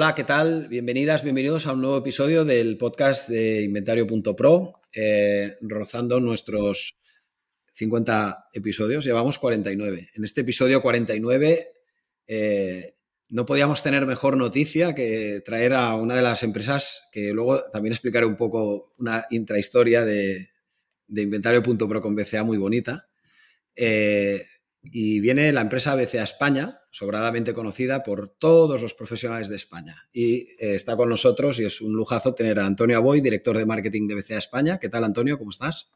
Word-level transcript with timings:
Hola, 0.00 0.14
¿qué 0.14 0.22
tal? 0.22 0.68
Bienvenidas, 0.68 1.24
bienvenidos 1.24 1.66
a 1.66 1.72
un 1.72 1.80
nuevo 1.80 1.96
episodio 1.96 2.44
del 2.44 2.78
podcast 2.78 3.28
de 3.28 3.62
Inventario.pro, 3.62 4.80
eh, 4.94 5.56
rozando 5.60 6.20
nuestros 6.20 6.94
50 7.72 8.46
episodios. 8.52 9.04
Llevamos 9.04 9.40
49. 9.40 10.10
En 10.14 10.22
este 10.22 10.42
episodio 10.42 10.82
49 10.82 11.72
eh, 12.28 12.94
no 13.30 13.44
podíamos 13.44 13.82
tener 13.82 14.06
mejor 14.06 14.36
noticia 14.36 14.94
que 14.94 15.42
traer 15.44 15.72
a 15.72 15.96
una 15.96 16.14
de 16.14 16.22
las 16.22 16.44
empresas 16.44 17.08
que 17.10 17.32
luego 17.32 17.60
también 17.72 17.92
explicaré 17.92 18.24
un 18.24 18.36
poco 18.36 18.94
una 18.98 19.24
intrahistoria 19.30 20.04
de, 20.04 20.50
de 21.08 21.22
Inventario.pro 21.22 22.00
con 22.00 22.14
BCA 22.14 22.44
muy 22.44 22.56
bonita. 22.56 23.08
Eh, 23.74 24.46
y 24.80 25.18
viene 25.18 25.52
la 25.52 25.62
empresa 25.62 25.96
BCA 25.96 26.22
España, 26.22 26.77
sobradamente 26.90 27.54
conocida 27.54 28.02
por 28.02 28.28
todos 28.28 28.80
los 28.80 28.94
profesionales 28.94 29.48
de 29.48 29.56
España. 29.56 30.08
Y 30.12 30.42
eh, 30.58 30.74
está 30.74 30.96
con 30.96 31.08
nosotros 31.08 31.60
y 31.60 31.64
es 31.64 31.80
un 31.80 31.92
lujazo 31.92 32.34
tener 32.34 32.58
a 32.58 32.66
Antonio 32.66 32.96
Aboy, 32.96 33.20
director 33.20 33.56
de 33.56 33.66
marketing 33.66 34.08
de 34.08 34.14
BCA 34.16 34.38
España. 34.38 34.78
¿Qué 34.78 34.88
tal, 34.88 35.04
Antonio? 35.04 35.38
¿Cómo 35.38 35.50
estás? 35.50 35.90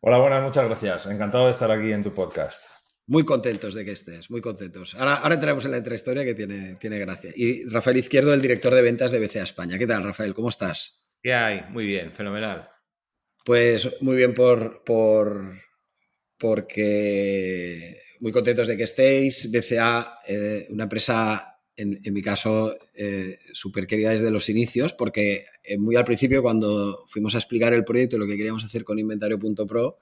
Hola, 0.00 0.18
buenas, 0.18 0.42
muchas 0.42 0.64
gracias. 0.64 1.06
Encantado 1.06 1.46
de 1.46 1.52
estar 1.52 1.70
aquí 1.70 1.92
en 1.92 2.02
tu 2.02 2.14
podcast. 2.14 2.60
Muy 3.06 3.24
contentos 3.24 3.74
de 3.74 3.84
que 3.84 3.92
estés, 3.92 4.30
muy 4.30 4.40
contentos. 4.40 4.94
Ahora, 4.94 5.16
ahora 5.16 5.34
entraremos 5.34 5.64
en 5.64 5.72
la 5.72 5.78
intrahistoria 5.78 6.24
que 6.24 6.34
tiene, 6.34 6.76
tiene 6.76 6.98
gracia. 6.98 7.32
Y 7.34 7.68
Rafael 7.68 7.96
Izquierdo, 7.96 8.32
el 8.32 8.40
director 8.40 8.72
de 8.72 8.82
ventas 8.82 9.10
de 9.10 9.18
BCA 9.18 9.42
España. 9.42 9.78
¿Qué 9.78 9.86
tal, 9.86 10.04
Rafael? 10.04 10.32
¿Cómo 10.32 10.48
estás? 10.48 11.08
¿Qué 11.22 11.34
hay? 11.34 11.62
Muy 11.70 11.86
bien, 11.86 12.12
fenomenal. 12.12 12.70
Pues 13.44 14.00
muy 14.00 14.16
bien 14.16 14.32
por, 14.32 14.84
por 14.84 15.54
porque 16.38 18.00
muy 18.20 18.32
contentos 18.32 18.68
de 18.68 18.76
que 18.76 18.84
estéis. 18.84 19.50
BCA, 19.50 20.20
eh, 20.26 20.66
una 20.70 20.84
empresa, 20.84 21.58
en, 21.76 21.98
mi 22.12 22.22
caso, 22.22 22.76
eh, 22.94 23.38
súper 23.52 23.86
querida 23.86 24.10
desde 24.10 24.30
los 24.30 24.48
inicios, 24.48 24.92
porque 24.92 25.44
eh, 25.64 25.78
muy 25.78 25.96
al 25.96 26.04
principio, 26.04 26.42
cuando 26.42 27.04
fuimos 27.08 27.34
a 27.34 27.38
explicar 27.38 27.72
el 27.72 27.84
proyecto 27.84 28.16
y 28.16 28.18
lo 28.18 28.26
que 28.26 28.36
queríamos 28.36 28.64
hacer 28.64 28.84
con 28.84 28.98
Inventario.pro, 28.98 29.98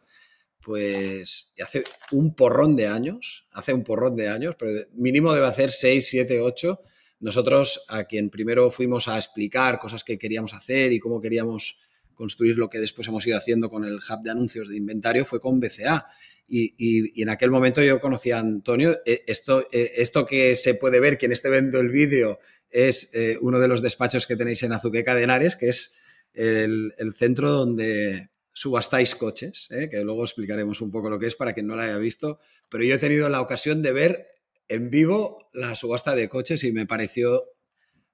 pues 0.61 1.53
hace 1.65 1.85
un 2.11 2.35
porrón 2.35 2.77
de 2.77 2.89
años, 2.89 3.47
hace 3.53 3.73
un 3.73 3.85
porrón 3.85 4.17
de 4.17 4.29
años, 4.29 4.57
pero 4.59 4.73
mínimo 4.95 5.33
debe 5.33 5.47
hacer 5.47 5.71
6, 5.71 6.07
7, 6.07 6.41
8. 6.41 6.81
Nosotros, 7.21 7.85
a 7.89 8.05
quien 8.05 8.29
primero 8.29 8.71
fuimos 8.71 9.09
a 9.09 9.17
explicar 9.17 9.79
cosas 9.79 10.05
que 10.05 10.19
queríamos 10.19 10.55
hacer 10.55 10.93
y 10.93 10.99
cómo 10.99 11.21
queríamos 11.21 11.79
construir 12.15 12.57
lo 12.57 12.69
que 12.69 12.81
después 12.81 13.07
hemos 13.07 13.25
ido 13.27 13.39
haciendo 13.39 13.71
con 13.71 13.85
el 13.85 13.95
hub 13.95 14.23
de 14.23 14.31
anuncios 14.31 14.69
de 14.69 14.77
inventario 14.77 15.25
fue 15.25 15.41
con 15.41 15.61
BCA. 15.61 16.07
Y, 16.51 17.21
en 17.21 17.29
aquel 17.29 17.51
momento 17.51 17.83
yo 17.83 18.01
conocí 18.01 18.31
a 18.31 18.39
Antonio. 18.39 18.97
Eh, 19.05 19.25
esto, 19.27 19.67
eh, 19.71 19.93
esto 19.97 20.27
que 20.27 20.57
se 20.57 20.75
puede 20.75 20.99
ver, 20.99 21.19
quien 21.19 21.33
esté 21.33 21.51
viendo 21.51 21.79
el 21.79 21.91
vídeo, 21.91 22.39
es 22.71 23.11
eh, 23.15 23.39
uno 23.41 23.61
de 23.61 23.69
los 23.69 23.83
despachos 23.83 24.27
que 24.27 24.37
tenéis 24.37 24.63
en 24.63 24.73
Azuqueca 24.73 25.15
de 25.15 25.25
Henares, 25.25 25.57
que 25.57 25.69
es 25.69 25.95
el, 26.33 26.93
centro 27.15 27.51
donde 27.51 28.31
subastáis 28.53 29.15
coches, 29.15 29.69
que 29.69 30.03
luego 30.03 30.25
explicaremos 30.25 30.81
un 30.81 30.91
poco 30.91 31.11
lo 31.11 31.19
que 31.19 31.27
es 31.27 31.37
para 31.37 31.53
quien 31.53 31.67
no 31.67 31.77
lo 31.77 31.83
haya 31.83 31.99
visto. 31.99 32.41
Pero 32.69 32.85
yo 32.85 32.95
he 32.95 32.99
tenido 32.99 33.29
la 33.29 33.41
ocasión 33.41 33.83
de 33.83 33.93
ver 33.93 34.27
en 34.69 34.91
vivo 34.91 35.49
la 35.53 35.75
subasta 35.75 36.15
de 36.15 36.29
coches 36.29 36.65
y 36.65 36.73
me 36.73 36.87
pareció 36.87 37.45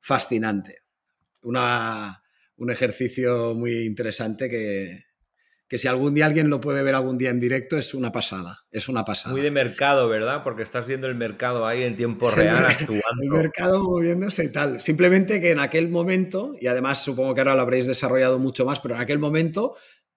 fascinante. 0.01 0.83
Una, 1.43 2.23
un 2.57 2.71
ejercicio 2.71 3.55
muy 3.55 3.85
interesante 3.85 4.49
que, 4.49 5.05
que 5.69 5.79
si 5.79 5.89
algún 5.89 6.15
día 6.15 6.27
alguien 6.27 6.51
lo 6.51 6.61
puede 6.61 6.83
ver 6.83 6.95
algún 6.95 7.17
día 7.17 7.31
en 7.31 7.41
directo 7.41 7.79
es 7.79 7.95
una 7.95 8.13
pasada, 8.13 8.61
es 8.71 8.89
una 8.89 9.05
pasada. 9.05 9.33
Muy 9.33 9.43
de 9.43 9.51
mercado, 9.51 10.09
¿verdad? 10.09 10.43
Porque 10.45 10.63
estás 10.63 10.87
viendo 10.87 11.07
el 11.07 11.15
mercado 11.15 11.67
ahí 11.67 11.83
en 11.83 11.97
tiempo 11.97 12.31
real 12.31 12.67
actuando. 12.67 13.03
El 13.23 13.31
mercado 13.31 13.83
moviéndose 13.83 14.45
y 14.45 14.53
tal. 14.53 14.81
Simplemente 14.81 15.41
que 15.41 15.53
en 15.53 15.61
aquel 15.61 15.89
momento, 15.89 16.55
y 16.61 16.67
además 16.67 17.03
supongo 17.03 17.35
que 17.35 17.41
ahora 17.41 17.55
lo 17.55 17.63
habréis 17.63 17.87
desarrollado 17.87 18.39
mucho 18.39 18.67
más, 18.67 18.81
pero 18.81 18.95
en 18.95 19.01
aquel 19.01 19.19
momento 19.19 19.77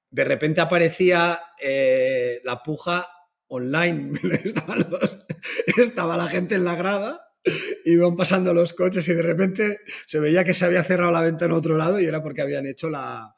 de 0.09 0.23
repente 0.23 0.61
aparecía 0.61 1.39
eh, 1.61 2.41
la 2.43 2.61
puja 2.61 3.07
online. 3.47 4.11
estaba 5.77 6.17
la 6.17 6.27
gente 6.27 6.55
en 6.55 6.65
la 6.65 6.75
grada 6.75 7.23
iban 7.85 8.17
pasando 8.17 8.53
los 8.53 8.73
coches 8.73 9.07
y 9.07 9.13
de 9.13 9.21
repente 9.21 9.79
se 10.05 10.19
veía 10.19 10.43
que 10.43 10.53
se 10.53 10.65
había 10.65 10.83
cerrado 10.83 11.11
la 11.11 11.21
venta 11.21 11.45
en 11.45 11.53
otro 11.53 11.77
lado 11.77 11.97
y 11.99 12.05
era 12.05 12.21
porque 12.21 12.41
habían 12.41 12.65
hecho 12.65 12.89
la, 12.89 13.36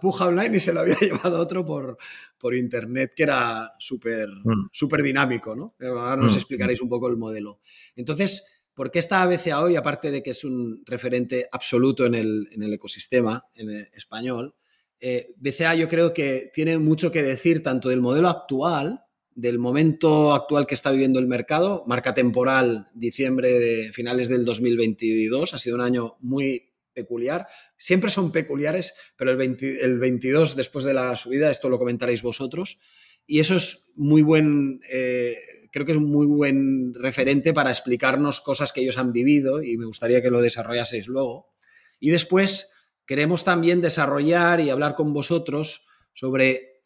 puja 0.00 0.26
online 0.26 0.56
y 0.56 0.60
se 0.60 0.72
lo 0.72 0.80
había 0.80 0.96
llevado 1.00 1.38
otro 1.40 1.64
por, 1.64 1.96
por 2.38 2.54
internet, 2.54 3.12
que 3.14 3.22
era 3.22 3.72
súper 3.78 4.28
mm. 4.28 5.02
dinámico, 5.02 5.54
¿no? 5.54 5.74
Ahora 5.80 6.16
nos 6.16 6.34
mm. 6.34 6.36
explicaréis 6.36 6.80
un 6.80 6.88
poco 6.88 7.08
el 7.08 7.16
modelo. 7.16 7.60
Entonces, 7.94 8.46
¿por 8.74 8.90
qué 8.90 8.98
está 8.98 9.24
BCA 9.26 9.60
hoy, 9.60 9.76
aparte 9.76 10.10
de 10.10 10.22
que 10.22 10.30
es 10.30 10.44
un 10.44 10.82
referente 10.84 11.46
absoluto 11.50 12.04
en 12.04 12.14
el, 12.14 12.72
ecosistema 12.72 13.46
en 13.54 13.88
español? 13.94 14.54
Eh, 14.98 15.28
BCA 15.36 15.74
yo 15.74 15.88
creo 15.88 16.12
que 16.12 16.50
tiene 16.52 16.78
mucho 16.78 17.10
que 17.10 17.22
decir 17.22 17.62
tanto 17.62 17.88
del 17.88 18.00
modelo 18.00 18.28
actual, 18.28 19.04
del 19.34 19.58
momento 19.58 20.34
actual 20.34 20.66
que 20.66 20.74
está 20.74 20.90
viviendo 20.90 21.18
el 21.18 21.26
mercado, 21.26 21.84
marca 21.86 22.14
temporal 22.14 22.88
diciembre 22.94 23.50
de 23.50 23.92
finales 23.92 24.28
del 24.28 24.46
2022, 24.46 25.52
ha 25.52 25.58
sido 25.58 25.76
un 25.76 25.82
año 25.82 26.16
muy 26.20 26.70
peculiar. 26.96 27.46
Siempre 27.76 28.10
son 28.10 28.32
peculiares, 28.32 28.94
pero 29.16 29.30
el, 29.30 29.58
el 29.60 29.98
22 29.98 30.56
después 30.56 30.84
de 30.84 30.94
la 30.94 31.14
subida, 31.14 31.50
esto 31.50 31.68
lo 31.68 31.78
comentaréis 31.78 32.22
vosotros, 32.22 32.78
y 33.26 33.40
eso 33.40 33.54
es 33.54 33.90
muy 33.94 34.22
buen, 34.22 34.80
eh, 34.90 35.36
creo 35.70 35.84
que 35.84 35.92
es 35.92 35.98
un 35.98 36.10
muy 36.10 36.26
buen 36.26 36.94
referente 36.94 37.52
para 37.52 37.70
explicarnos 37.70 38.40
cosas 38.40 38.72
que 38.72 38.80
ellos 38.80 38.98
han 38.98 39.12
vivido 39.12 39.62
y 39.62 39.76
me 39.76 39.86
gustaría 39.86 40.22
que 40.22 40.30
lo 40.30 40.40
desarrollaseis 40.40 41.06
luego. 41.06 41.52
Y 42.00 42.10
después 42.10 42.72
queremos 43.04 43.44
también 43.44 43.80
desarrollar 43.80 44.60
y 44.60 44.70
hablar 44.70 44.94
con 44.94 45.12
vosotros 45.12 45.86
sobre 46.14 46.80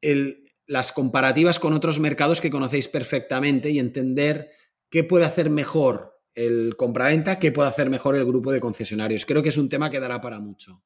el, 0.00 0.44
las 0.66 0.92
comparativas 0.92 1.58
con 1.58 1.74
otros 1.74 1.98
mercados 2.00 2.40
que 2.40 2.50
conocéis 2.50 2.88
perfectamente 2.88 3.70
y 3.70 3.78
entender 3.78 4.50
qué 4.88 5.04
puede 5.04 5.24
hacer 5.24 5.50
mejor 5.50 6.11
el 6.34 6.76
compraventa, 6.76 7.38
qué 7.38 7.52
puede 7.52 7.68
hacer 7.68 7.90
mejor 7.90 8.16
el 8.16 8.24
grupo 8.24 8.52
de 8.52 8.60
concesionarios. 8.60 9.26
Creo 9.26 9.42
que 9.42 9.50
es 9.50 9.56
un 9.56 9.68
tema 9.68 9.90
que 9.90 10.00
dará 10.00 10.20
para 10.20 10.40
mucho. 10.40 10.82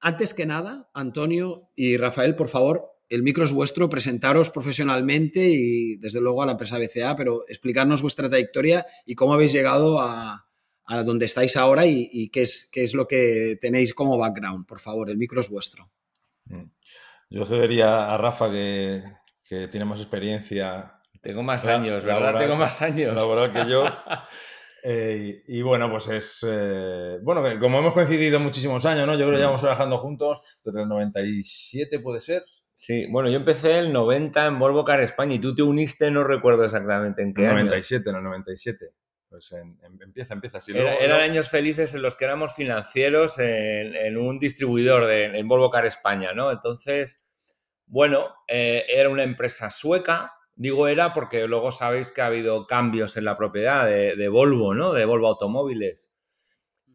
Antes 0.00 0.34
que 0.34 0.46
nada, 0.46 0.90
Antonio 0.94 1.70
y 1.76 1.96
Rafael, 1.96 2.34
por 2.34 2.48
favor, 2.48 2.92
el 3.08 3.22
micro 3.22 3.44
es 3.44 3.52
vuestro, 3.52 3.88
presentaros 3.88 4.50
profesionalmente 4.50 5.40
y 5.44 5.96
desde 5.96 6.20
luego 6.20 6.42
a 6.42 6.46
la 6.46 6.52
empresa 6.52 6.78
BCA, 6.78 7.14
pero 7.14 7.42
explicarnos 7.46 8.02
vuestra 8.02 8.28
trayectoria 8.28 8.86
y 9.06 9.14
cómo 9.14 9.34
habéis 9.34 9.52
llegado 9.52 10.00
a, 10.00 10.46
donde 11.04 11.26
estáis 11.26 11.56
ahora 11.56 11.86
y, 11.86 12.28
qué, 12.30 12.42
es, 12.42 12.68
qué 12.72 12.82
es 12.82 12.94
lo 12.94 13.06
que 13.06 13.56
tenéis 13.60 13.94
como 13.94 14.18
background. 14.18 14.66
Por 14.66 14.80
favor, 14.80 15.08
el 15.08 15.18
micro 15.18 15.40
es 15.40 15.48
vuestro. 15.48 15.90
Mm. 16.46 16.64
Yo 17.30 17.46
cedería 17.46 18.08
a 18.08 18.16
Rafa 18.18 18.50
que, 18.50 19.02
tiene 19.70 19.84
más 19.84 20.00
experiencia. 20.00 20.94
Tengo 21.20 21.42
más 21.42 21.64
años, 21.64 22.02
¿verdad? 22.04 22.38
Tengo 22.38 22.56
más 22.56 22.80
años. 22.82 23.14
Laboral 23.14 23.52
que 23.52 23.70
yo. 23.70 23.84
Eh, 24.82 25.44
y, 25.46 25.62
bueno, 25.62 25.90
pues 25.90 26.08
es. 26.08 26.38
Eh, 26.46 27.18
bueno, 27.22 27.42
como 27.60 27.78
hemos 27.78 27.94
coincidido 27.94 28.40
muchísimos 28.40 28.84
años, 28.84 29.06
¿no? 29.06 29.14
Yo 29.14 29.26
creo 29.26 29.32
que 29.32 29.38
llevamos 29.38 29.60
trabajando 29.60 29.98
juntos 29.98 30.42
desde 30.64 30.82
el 30.82 30.88
97, 30.88 32.00
¿puede 32.00 32.20
ser? 32.20 32.44
Sí, 32.74 33.06
bueno, 33.10 33.28
yo 33.28 33.36
empecé 33.36 33.78
el 33.78 33.92
90 33.92 34.46
en 34.46 34.58
Volvo 34.58 34.84
Car 34.84 35.00
España 35.00 35.34
y 35.34 35.38
tú 35.38 35.54
te 35.54 35.62
uniste, 35.62 36.10
no 36.10 36.24
recuerdo 36.24 36.64
exactamente 36.64 37.22
en 37.22 37.32
qué. 37.32 37.44
En 37.44 37.58
el 37.58 37.66
97, 37.66 38.10
en 38.10 38.16
el 38.16 38.24
97. 38.24 38.86
Pues 39.28 39.50
empieza, 40.00 40.34
empieza. 40.34 40.58
eran 40.68 41.20
años 41.20 41.48
felices 41.48 41.94
en 41.94 42.02
los 42.02 42.16
que 42.16 42.26
éramos 42.26 42.54
financieros 42.54 43.38
en, 43.38 44.18
un 44.18 44.38
distribuidor 44.38 45.06
de, 45.06 45.38
en 45.38 45.48
Volvo 45.48 45.70
Car 45.70 45.86
España, 45.86 46.34
¿no? 46.34 46.50
Entonces, 46.50 47.22
bueno, 47.86 48.26
eh, 48.46 48.84
era 48.88 49.08
una 49.08 49.22
empresa 49.22 49.70
sueca, 49.70 50.34
digo 50.62 50.86
era 50.86 51.12
porque 51.12 51.48
luego 51.48 51.72
sabéis 51.72 52.12
que 52.12 52.22
ha 52.22 52.26
habido 52.26 52.68
cambios 52.68 53.16
en 53.16 53.24
la 53.24 53.36
propiedad 53.36 53.84
de, 53.84 54.28
Volvo, 54.28 54.74
¿no? 54.74 54.92
De 54.92 55.04
Volvo 55.04 55.26
Automóviles. 55.26 56.14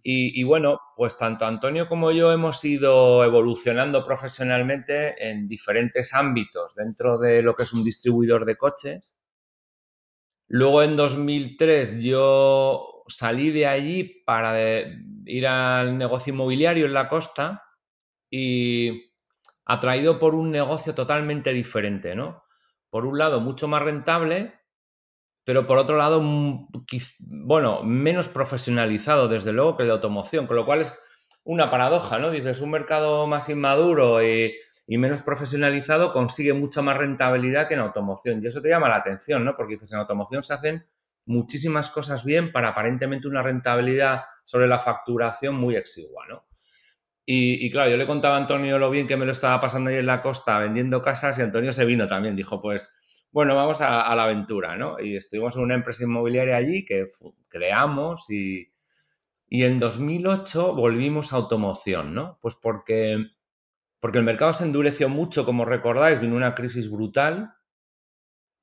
Y, 0.10 0.42
bueno, 0.46 0.80
pues 0.96 1.18
tanto 1.18 1.46
Antonio 1.46 1.90
como 1.90 2.14
yo 2.14 2.32
hemos 2.32 2.64
ido 2.64 3.26
evolucionando 3.26 4.06
profesionalmente 4.06 5.30
en 5.30 5.50
diferentes 5.50 6.14
ámbitos 6.14 6.76
dentro 6.76 7.18
de 7.18 7.42
lo 7.42 7.56
que 7.56 7.64
es 7.64 7.74
un 7.74 7.84
distribuidor 7.84 8.46
de 8.46 8.56
coches. 8.56 9.18
Luego 10.48 10.82
en 10.82 10.96
2003 10.96 12.00
yo 12.00 13.04
salí 13.10 13.52
de 13.52 13.68
allí 13.68 14.24
para 14.26 14.56
ir 15.26 15.46
al 15.46 15.98
negocio 15.98 16.32
inmobiliario 16.32 16.86
en 16.86 16.94
la 16.94 17.10
costa 17.10 17.64
y 18.30 19.12
atraído 19.66 20.20
por 20.20 20.36
un 20.36 20.52
negocio 20.52 20.96
totalmente 20.96 21.52
diferente, 21.52 22.16
¿no? 22.16 22.47
Por 22.90 23.06
un 23.06 23.18
lado, 23.18 23.40
mucho 23.40 23.68
más 23.68 23.82
rentable, 23.82 24.54
pero 25.44 25.66
por 25.66 25.78
otro 25.78 25.98
lado, 25.98 26.22
bueno, 27.20 27.84
menos 27.84 28.28
profesionalizado, 28.28 29.28
desde 29.28 29.54
luego, 29.54 29.78
que 29.78 29.84
el 29.84 29.88
de 29.90 29.94
automoción, 29.94 30.48
con 30.48 30.56
lo 30.58 30.66
cual 30.66 30.82
es 30.82 30.94
una 31.44 31.72
paradoja, 31.72 32.20
¿no? 32.20 32.32
Dices, 32.32 32.60
un 32.60 32.72
mercado 32.72 33.28
más 33.28 33.48
inmaduro 33.48 34.22
y, 34.22 34.54
y, 34.86 34.98
menos 34.98 35.22
profesionalizado 35.22 36.12
consigue 36.12 36.52
mucha 36.52 36.82
más 36.82 36.98
rentabilidad 36.98 37.68
que 37.70 37.76
en 37.76 37.80
automoción. 37.80 38.44
Y 38.44 38.48
eso 38.48 38.62
te 38.62 38.70
llama 38.70 38.90
la 38.90 38.98
atención, 38.98 39.46
¿no? 39.46 39.56
Porque 39.56 39.76
dices, 39.76 39.92
en 39.92 40.00
automoción 40.00 40.44
se 40.44 40.54
hacen 40.54 40.86
muchísimas 41.26 41.90
cosas 41.90 42.26
bien 42.26 42.52
para 42.52 42.70
aparentemente 42.70 43.28
una 43.28 43.42
rentabilidad 43.42 44.24
sobre 44.44 44.68
la 44.68 44.80
facturación 44.80 45.56
muy 45.56 45.76
exigua, 45.76 46.26
¿no? 46.28 46.46
Y, 47.30 47.70
claro, 47.72 47.92
yo 47.92 47.98
le 47.98 48.08
contaba 48.08 48.36
a 48.36 48.40
Antonio 48.40 48.80
lo 48.80 48.90
bien 48.90 49.06
que 49.06 49.18
me 49.18 49.26
lo 49.26 49.34
estaba 49.34 49.60
pasando 49.60 49.90
ahí 49.90 49.98
en 49.98 50.06
la 50.06 50.22
costa 50.22 50.60
vendiendo 50.60 51.02
casas 51.02 51.38
y 51.38 51.42
Antonio 51.42 51.74
se 51.74 51.84
vino 51.84 52.08
también. 52.08 52.38
Dijo, 52.38 52.62
pues, 52.62 52.90
bueno, 53.34 53.54
vamos 53.54 53.82
a, 53.82 54.16
la 54.16 54.24
aventura, 54.24 54.78
¿no? 54.78 54.98
Y 54.98 55.18
estuvimos 55.18 55.54
en 55.58 55.64
una 55.64 55.76
empresa 55.76 56.06
inmobiliaria 56.06 56.56
allí 56.56 56.86
que 56.86 57.12
creamos 57.50 58.30
y, 58.30 58.72
y 59.50 59.64
en 59.66 59.78
2008 59.78 60.74
volvimos 60.74 61.34
a 61.34 61.36
automoción, 61.36 62.14
¿no? 62.14 62.40
Pues 62.42 62.56
porque, 62.56 63.18
porque 64.00 64.20
el 64.20 64.24
mercado 64.24 64.54
se 64.54 64.64
endureció 64.64 65.10
mucho, 65.10 65.44
como 65.44 65.66
recordáis, 65.66 66.22
vino 66.22 66.34
una 66.34 66.56
crisis 66.56 66.90
brutal 66.90 67.56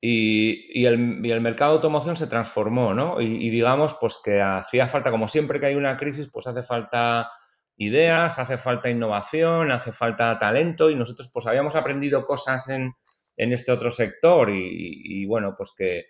y, 0.00 0.80
y, 0.80 0.86
el, 0.86 1.20
y 1.22 1.30
el, 1.30 1.42
mercado 1.42 1.72
de 1.72 1.76
automoción 1.76 2.16
se 2.16 2.28
transformó, 2.28 2.94
¿no? 2.94 3.20
Y, 3.20 3.26
y 3.26 3.50
digamos, 3.50 3.94
pues 4.00 4.18
que 4.24 4.40
hacía 4.40 4.86
falta, 4.88 5.10
como 5.10 5.28
siempre 5.28 5.60
que 5.60 5.66
hay 5.66 5.74
una 5.74 5.98
crisis, 5.98 6.30
pues 6.32 6.46
hace 6.46 6.62
falta 6.62 7.28
ideas, 7.76 8.38
hace 8.38 8.58
falta 8.58 8.90
innovación, 8.90 9.72
hace 9.72 9.92
falta 9.92 10.38
talento 10.38 10.90
y 10.90 10.94
nosotros 10.94 11.30
pues 11.32 11.46
habíamos 11.46 11.74
aprendido 11.74 12.26
cosas 12.26 12.68
en, 12.68 12.94
este 13.36 13.72
otro 13.72 13.90
sector 13.90 14.48
y, 14.50 15.26
bueno, 15.26 15.54
pues 15.56 15.72
que, 15.76 16.06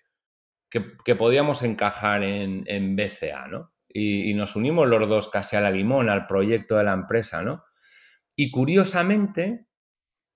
que, 0.70 1.14
podíamos 1.14 1.62
encajar 1.62 2.22
en, 2.22 2.64
en 2.66 2.96
BCA, 2.96 3.46
¿no? 3.48 3.72
Y, 3.88 4.34
nos 4.34 4.56
unimos 4.56 4.88
los 4.88 5.08
dos 5.08 5.28
casi 5.30 5.54
a 5.56 5.60
la 5.60 5.70
limón, 5.70 6.10
al 6.10 6.26
proyecto 6.26 6.76
de 6.76 6.84
la 6.84 6.92
empresa, 6.92 7.42
¿no? 7.42 7.64
Y 8.34 8.50
curiosamente, 8.50 9.66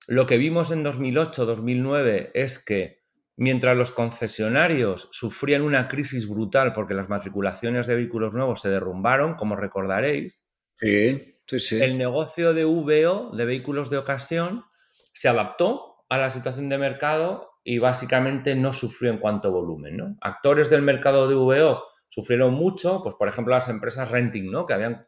lo 0.07 0.25
que 0.25 0.37
vimos 0.37 0.71
en 0.71 0.83
2008-2009 0.85 2.31
es 2.33 2.63
que 2.63 3.01
mientras 3.35 3.75
los 3.75 3.91
concesionarios 3.91 5.09
sufrían 5.11 5.61
una 5.61 5.89
crisis 5.89 6.27
brutal 6.27 6.73
porque 6.73 6.93
las 6.93 7.09
matriculaciones 7.09 7.85
de 7.85 7.95
vehículos 7.95 8.33
nuevos 8.33 8.61
se 8.61 8.69
derrumbaron, 8.69 9.35
como 9.35 9.57
recordaréis, 9.57 10.48
el 10.81 11.97
negocio 11.97 12.53
de 12.53 12.65
VO, 12.65 13.35
de 13.35 13.45
vehículos 13.45 13.89
de 13.89 13.97
ocasión, 13.97 14.65
se 15.13 15.27
adaptó 15.27 16.05
a 16.09 16.17
la 16.17 16.31
situación 16.31 16.69
de 16.69 16.77
mercado 16.77 17.51
y 17.63 17.79
básicamente 17.79 18.55
no 18.55 18.73
sufrió 18.73 19.11
en 19.11 19.17
cuanto 19.17 19.49
a 19.49 19.51
volumen. 19.51 19.97
¿no? 19.97 20.17
Actores 20.21 20.69
del 20.69 20.81
mercado 20.81 21.27
de 21.27 21.35
VO 21.35 21.83
sufrieron 22.09 22.53
mucho, 22.53 23.01
pues 23.03 23.15
por 23.15 23.27
ejemplo 23.27 23.53
las 23.53 23.69
empresas 23.69 24.09
renting, 24.09 24.51
¿no? 24.51 24.65
que 24.65 24.73
habían, 24.73 25.07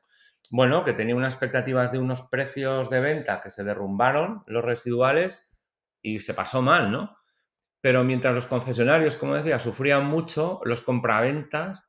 bueno, 0.52 0.84
que 0.84 0.94
tenían 0.94 1.18
unas 1.18 1.34
expectativas 1.34 1.92
de 1.92 2.00
unos 2.00 2.22
precios 2.30 2.90
de 2.90 3.00
venta 3.00 3.42
que 3.42 3.52
se 3.52 3.64
derrumbaron, 3.64 4.44
los 4.48 4.64
residuales, 4.64 5.48
y 6.02 6.20
se 6.20 6.34
pasó 6.34 6.64
mal, 6.64 6.92
¿no? 6.92 7.16
Pero 7.80 8.04
mientras 8.04 8.34
los 8.34 8.48
concesionarios, 8.48 9.16
como 9.16 9.36
decía, 9.36 9.60
sufrían 9.60 10.06
mucho, 10.06 10.62
los 10.66 10.82
compraventas 10.82 11.88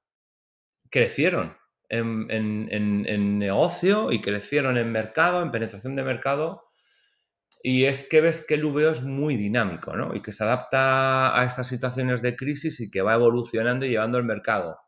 crecieron 0.91 1.57
en, 1.93 3.39
negocio 3.39 4.13
y 4.13 4.21
crecieron 4.23 4.79
en 4.79 4.91
mercado, 4.91 5.43
en 5.43 5.51
penetración 5.51 5.95
de 5.97 6.03
mercado. 6.03 6.65
Y 7.63 7.85
es 7.85 8.09
que 8.09 8.21
ves 8.21 8.45
que 8.47 8.55
el 8.55 8.65
VO 8.65 8.91
es 8.91 9.03
muy 9.03 9.37
dinámico, 9.37 9.95
¿no? 9.95 10.15
Y 10.15 10.23
que 10.23 10.33
se 10.33 10.43
adapta 10.43 11.39
a 11.39 11.45
estas 11.45 11.69
situaciones 11.69 12.21
de 12.23 12.35
crisis 12.35 12.81
y 12.81 12.91
que 12.91 13.03
va 13.03 13.15
evolucionando 13.15 13.87
y 13.87 13.91
llevando 13.91 14.19
el 14.19 14.25
mercado. 14.25 14.79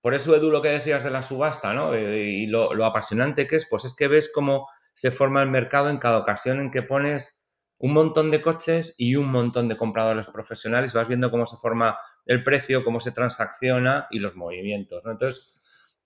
Por 0.00 0.14
eso, 0.14 0.34
Edu, 0.34 0.50
lo 0.50 0.62
que 0.62 0.70
decías 0.70 1.04
de 1.04 1.10
la 1.10 1.22
subasta, 1.22 1.72
¿no? 1.74 1.96
Y 1.96 2.46
lo, 2.46 2.74
lo 2.74 2.86
apasionante 2.86 3.46
que 3.46 3.56
es, 3.56 3.66
pues 3.68 3.84
es 3.84 3.94
que 3.94 4.08
ves 4.08 4.30
cómo 4.34 4.66
se 4.94 5.10
forma 5.12 5.42
el 5.42 5.50
mercado 5.50 5.90
en 5.90 5.98
cada 5.98 6.18
ocasión 6.18 6.60
en 6.60 6.70
que 6.72 6.82
pones 6.82 7.44
un 7.78 7.92
montón 7.92 8.32
de 8.32 8.42
coches 8.42 8.94
y 8.98 9.14
un 9.14 9.30
montón 9.30 9.68
de 9.68 9.76
compradores 9.76 10.26
profesionales. 10.26 10.94
Vas 10.94 11.06
viendo 11.06 11.30
cómo 11.30 11.46
se 11.46 11.56
forma 11.56 11.98
el 12.26 12.42
precio, 12.42 12.82
cómo 12.84 12.98
se 12.98 13.12
transacciona 13.12 14.08
y 14.10 14.18
los 14.18 14.34
movimientos. 14.34 15.04
Entonces, 15.06 15.54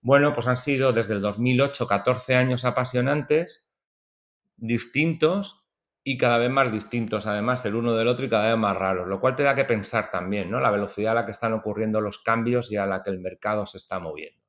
bueno, 0.02 0.34
pues 0.34 0.48
han 0.48 0.56
sido 0.56 0.92
desde 0.92 1.14
el 1.14 1.20
2008 1.20 1.86
14 1.86 2.34
años 2.34 2.64
apasionantes, 2.64 3.68
distintos 4.56 5.64
y 6.04 6.18
cada 6.18 6.38
vez 6.38 6.50
más 6.50 6.72
distintos, 6.72 7.26
además, 7.26 7.64
el 7.64 7.76
uno 7.76 7.94
del 7.94 8.08
otro 8.08 8.24
y 8.24 8.28
cada 8.28 8.48
vez 8.48 8.58
más 8.58 8.76
raros, 8.76 9.06
lo 9.06 9.20
cual 9.20 9.36
te 9.36 9.44
da 9.44 9.54
que 9.54 9.64
pensar 9.64 10.10
también, 10.10 10.50
¿no? 10.50 10.58
La 10.58 10.72
velocidad 10.72 11.12
a 11.12 11.14
la 11.14 11.26
que 11.26 11.30
están 11.30 11.52
ocurriendo 11.52 12.00
los 12.00 12.18
cambios 12.22 12.72
y 12.72 12.76
a 12.76 12.86
la 12.86 13.04
que 13.04 13.10
el 13.10 13.20
mercado 13.20 13.66
se 13.68 13.78
está 13.78 14.00
moviendo. 14.00 14.42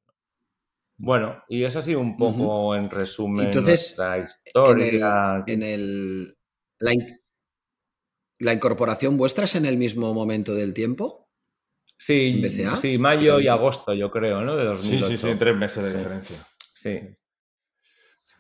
Bueno, 0.98 1.44
y 1.48 1.64
eso 1.64 1.80
ha 1.80 1.82
sido 1.84 2.00
un 2.00 2.18
poco 2.18 2.76
en 2.76 2.90
resumen 2.90 3.48
Entonces, 3.48 3.96
nuestra 3.98 4.18
historia. 4.18 5.44
En, 5.46 5.62
el, 5.62 6.36
la, 6.80 6.94
la, 8.40 8.54
incorporación 8.54 9.18
vuestra 9.18 9.44
es 9.44 9.56
en 9.56 9.66
el 9.66 9.78
mismo 9.78 10.14
momento 10.14 10.56
del 10.56 10.74
tiempo? 10.74 11.23
Sí, 12.06 12.44
sí, 12.82 12.98
mayo 12.98 13.40
y 13.40 13.48
agosto, 13.48 13.94
yo 13.94 14.12
creo, 14.12 14.42
¿no? 14.42 14.58
De 14.58 14.66
2008. 14.66 15.08
Sí, 15.08 15.18
sí, 15.18 15.28
sí, 15.30 15.36
tres 15.40 15.56
meses 15.56 15.82
de 15.82 15.98
diferencia. 15.98 16.48
Sí. 16.74 17.00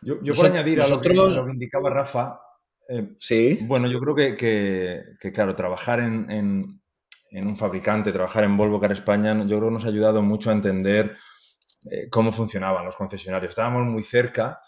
Yo, 0.01 0.21
yo 0.21 0.33
por 0.33 0.47
añadir 0.47 0.81
a 0.81 0.87
lo, 0.89 0.99
que, 0.99 1.13
indicaba 1.53 1.89
Rafa, 1.89 2.41
eh, 2.89 3.11
sí. 3.19 3.59
bueno, 3.61 3.87
yo 3.87 4.01
creo 4.01 4.15
que, 4.35 5.31
claro, 5.33 5.55
trabajar 5.55 6.01
en, 6.01 6.81
un 7.31 7.55
fabricante, 7.55 8.11
trabajar 8.11 8.43
en 8.43 8.57
Volvo 8.57 8.81
Car 8.81 8.91
España, 8.91 9.33
yo 9.45 9.57
creo 9.59 9.69
que 9.69 9.75
nos 9.75 9.85
ha 9.85 9.87
ayudado 9.87 10.21
mucho 10.21 10.49
a 10.49 10.53
entender 10.53 11.15
eh, 11.89 12.09
cómo 12.09 12.33
funcionaban 12.33 12.83
los 12.83 12.97
concesionarios. 12.97 13.51
Estábamos 13.51 13.85
muy 13.85 14.03
cerca. 14.03 14.59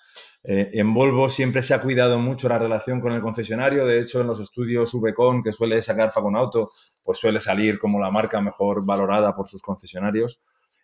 Eh, 0.48 0.70
en 0.74 0.94
Volvo 0.94 1.28
siempre 1.28 1.64
se 1.64 1.74
ha 1.74 1.82
cuidado 1.82 2.20
mucho 2.20 2.48
la 2.48 2.60
relación 2.60 3.02
con 3.02 3.14
el 3.14 3.22
concesionario. 3.22 3.86
De 3.86 4.00
hecho, 4.00 4.22
en 4.22 4.28
los 4.28 4.40
estudios 4.40 4.94
VCON 4.94 5.42
que 5.42 5.52
suele 5.52 5.82
sacar 5.82 6.12
Fagon 6.12 6.36
Auto, 6.36 6.72
pues 7.04 7.18
suele 7.18 7.42
salir 7.42 7.80
como 7.80 8.00
la 8.00 8.12
marca 8.12 8.40
mejor 8.42 8.86
valorada 8.86 9.36
por 9.36 9.48
sus 9.50 9.62
concesionarios. 9.62 10.42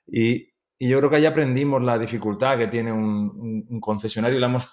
Y, 0.07 0.49
yo 0.79 0.97
creo 0.97 1.11
que 1.11 1.17
ahí 1.17 1.27
aprendimos 1.27 1.83
la 1.83 1.99
dificultad 1.99 2.57
que 2.57 2.65
tiene 2.65 2.91
un, 2.91 3.79
concesionario 3.79 4.37
y 4.37 4.41
la 4.41 4.47
hemos 4.47 4.67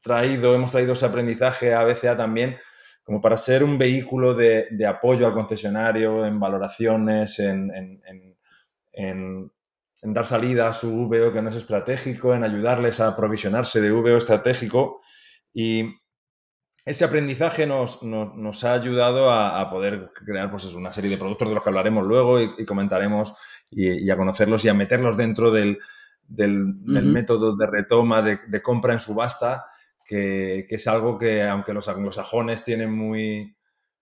traído, 0.00 0.54
hemos 0.54 0.70
traído 0.70 0.94
ese 0.94 1.04
aprendizaje 1.04 1.74
a 1.74 1.84
BCA 1.84 2.16
también, 2.16 2.56
como 3.04 3.20
para 3.20 3.36
ser 3.36 3.62
un 3.62 3.76
vehículo 3.76 4.32
de, 4.32 4.66
apoyo 4.88 5.26
al 5.26 5.34
concesionario 5.34 6.24
en 6.24 6.40
valoraciones, 6.40 7.38
en, 7.38 7.70
en, 8.94 9.52
dar 10.02 10.26
salida 10.26 10.68
a 10.68 10.74
su 10.74 11.08
VO 11.08 11.32
que 11.32 11.42
no 11.42 11.50
es 11.50 11.56
estratégico, 11.56 12.34
en 12.34 12.44
ayudarles 12.44 13.00
a 13.00 13.08
aprovisionarse 13.08 13.80
de 13.80 13.90
VO 13.90 14.16
estratégico. 14.16 15.00
Y, 15.52 15.94
ese 16.86 17.04
aprendizaje 17.04 17.66
nos, 17.66 18.64
ha 18.64 18.72
ayudado 18.72 19.28
a, 19.28 19.68
poder 19.68 20.12
crear 20.14 20.48
pues, 20.52 20.66
una 20.66 20.92
serie 20.92 21.10
de 21.10 21.18
productos 21.18 21.48
de 21.48 21.54
los 21.54 21.64
que 21.64 21.68
hablaremos 21.68 22.06
luego 22.06 22.40
y, 22.40 22.64
comentaremos 22.64 23.34
y, 23.68 24.08
a 24.08 24.16
conocerlos 24.16 24.64
y 24.64 24.68
a 24.68 24.74
meterlos 24.74 25.16
dentro 25.16 25.50
del, 25.50 25.78
método 26.28 27.56
de 27.56 27.66
retoma 27.66 28.22
de, 28.22 28.62
compra 28.62 28.92
en 28.92 29.00
subasta, 29.00 29.66
que, 30.06 30.64
es 30.70 30.86
algo 30.86 31.18
que, 31.18 31.42
aunque 31.42 31.74
los 31.74 31.88
anglosajones 31.88 32.62
tienen 32.62 32.92
muy, 32.92 33.55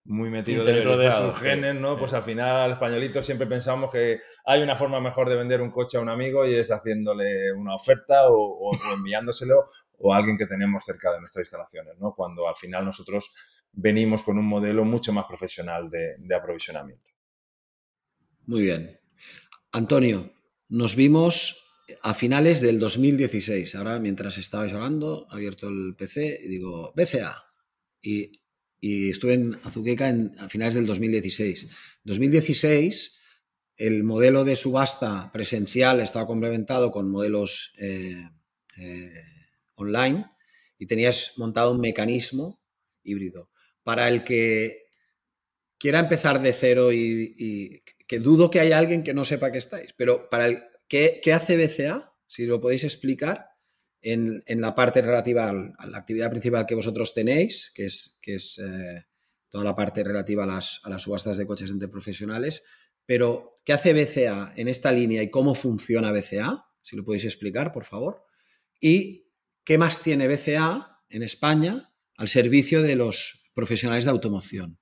muy 0.05 0.29
metido 0.29 0.63
dentro 0.63 0.97
de 0.97 1.11
sus 1.11 1.35
genes, 1.39 1.75
¿no? 1.75 1.97
Pues 1.97 2.13
al 2.13 2.23
final, 2.23 2.71
españolitos 2.73 3.25
siempre 3.25 3.47
pensamos 3.47 3.91
que 3.91 4.21
hay 4.45 4.61
una 4.61 4.75
forma 4.75 4.99
mejor 5.01 5.29
de 5.29 5.35
vender 5.35 5.61
un 5.61 5.71
coche 5.71 5.97
a 5.97 6.01
un 6.01 6.09
amigo 6.09 6.45
y 6.45 6.55
es 6.55 6.69
haciéndole 6.69 7.51
una 7.53 7.75
oferta 7.75 8.29
o 8.29 8.71
enviándoselo 8.93 9.65
o 9.99 10.13
alguien 10.13 10.37
que 10.37 10.45
tenemos 10.45 10.83
cerca 10.83 11.11
de 11.11 11.19
nuestras 11.19 11.43
instalaciones, 11.43 11.97
¿no? 11.99 12.13
Cuando 12.13 12.47
al 12.47 12.55
final 12.55 12.85
nosotros 12.85 13.31
venimos 13.71 14.23
con 14.23 14.37
un 14.37 14.45
modelo 14.45 14.85
mucho 14.85 15.13
más 15.13 15.25
profesional 15.25 15.89
de, 15.89 16.35
aprovisionamiento. 16.35 17.09
Muy 18.45 18.61
bien. 18.61 18.99
Antonio, 19.71 20.31
nos 20.69 20.95
vimos 20.95 21.61
a 22.01 22.13
finales 22.13 22.61
del 22.61 22.79
2016. 22.79 23.75
Ahora, 23.75 23.99
mientras 23.99 24.37
estabais 24.37 24.73
hablando, 24.73 25.27
he 25.31 25.35
abierto 25.35 25.67
el 25.67 25.95
PC 25.97 26.39
y 26.43 26.47
digo, 26.47 26.93
BCA. 26.95 27.43
Y, 28.01 28.41
estuve 29.09 29.33
en 29.33 29.59
Azuqueca 29.63 30.09
en, 30.09 30.33
a 30.39 30.49
finales 30.49 30.75
del 30.75 30.85
2016. 30.85 31.67
2016, 32.03 33.19
el 33.77 34.03
modelo 34.03 34.43
de 34.43 34.55
subasta 34.55 35.31
presencial 35.31 35.99
estaba 35.99 36.27
complementado 36.27 36.91
con 36.91 37.09
modelos 37.09 37.73
eh, 37.77 38.29
eh, 38.77 39.13
online 39.75 40.25
y 40.77 40.87
tenías 40.87 41.33
montado 41.37 41.71
un 41.71 41.81
mecanismo 41.81 42.61
híbrido. 43.03 43.49
Para 43.83 44.07
el 44.07 44.23
que 44.23 44.85
quiera 45.77 45.99
empezar 45.99 46.41
de 46.41 46.53
cero 46.53 46.91
y, 46.91 47.83
que 48.07 48.19
dudo 48.19 48.51
que 48.51 48.59
haya 48.59 48.77
alguien 48.77 49.03
que 49.03 49.13
no 49.13 49.25
sepa 49.25 49.51
que 49.51 49.57
estáis, 49.57 49.93
pero 49.97 50.29
para 50.29 50.47
el 50.47 50.63
¿qué, 50.87 51.21
hace 51.33 51.57
BCA? 51.57 52.13
Si 52.27 52.45
lo 52.45 52.61
podéis 52.61 52.83
explicar 52.83 53.47
en, 54.05 54.61
la 54.61 54.75
parte 54.75 55.01
relativa 55.01 55.49
a 55.49 55.87
la 55.87 55.97
actividad 55.97 56.29
principal 56.29 56.65
que 56.65 56.75
vosotros 56.75 57.13
tenéis, 57.13 57.71
que 57.73 57.85
es, 57.85 58.59
eh, 58.59 59.03
toda 59.49 59.63
la 59.63 59.75
parte 59.75 60.03
relativa 60.03 60.43
a 60.43 60.47
las, 60.47 60.79
a 60.83 60.89
las 60.89 61.01
subastas 61.01 61.37
de 61.37 61.47
coches 61.47 61.71
entre 61.71 61.87
profesionales. 61.87 62.63
Pero, 63.05 63.61
¿qué 63.65 63.73
hace 63.73 63.93
BCA 63.93 64.53
en 64.55 64.67
esta 64.67 64.91
línea 64.91 65.23
y 65.23 65.31
cómo 65.31 65.55
funciona 65.55 66.11
BCA? 66.11 66.65
Si 66.81 66.95
lo 66.95 67.03
podéis 67.03 67.25
explicar, 67.25 67.71
por 67.71 67.85
favor. 67.85 68.23
¿Y 68.79 69.31
qué 69.63 69.77
más 69.77 70.01
tiene 70.01 70.27
BCA 70.27 71.01
en 71.09 71.23
España 71.23 71.91
al 72.15 72.27
servicio 72.27 72.83
de 72.83 72.95
los 72.95 73.49
profesionales 73.55 74.05
de 74.05 74.11
automoción? 74.11 74.77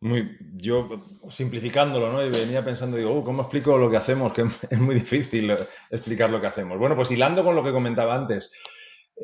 Muy, 0.00 0.36
yo 0.52 0.86
simplificándolo, 1.30 2.12
¿no? 2.12 2.24
Y 2.24 2.30
venía 2.30 2.64
pensando, 2.64 2.96
digo, 2.96 3.18
uh, 3.18 3.24
¿cómo 3.24 3.42
explico 3.42 3.78
lo 3.78 3.90
que 3.90 3.96
hacemos? 3.96 4.32
Que 4.34 4.46
es 4.70 4.78
muy 4.78 4.94
difícil 4.94 5.54
explicar 5.90 6.30
lo 6.30 6.40
que 6.40 6.46
hacemos. 6.48 6.78
Bueno, 6.78 6.94
pues 6.96 7.10
hilando 7.10 7.42
con 7.42 7.56
lo 7.56 7.62
que 7.62 7.72
comentaba 7.72 8.14
antes, 8.14 8.50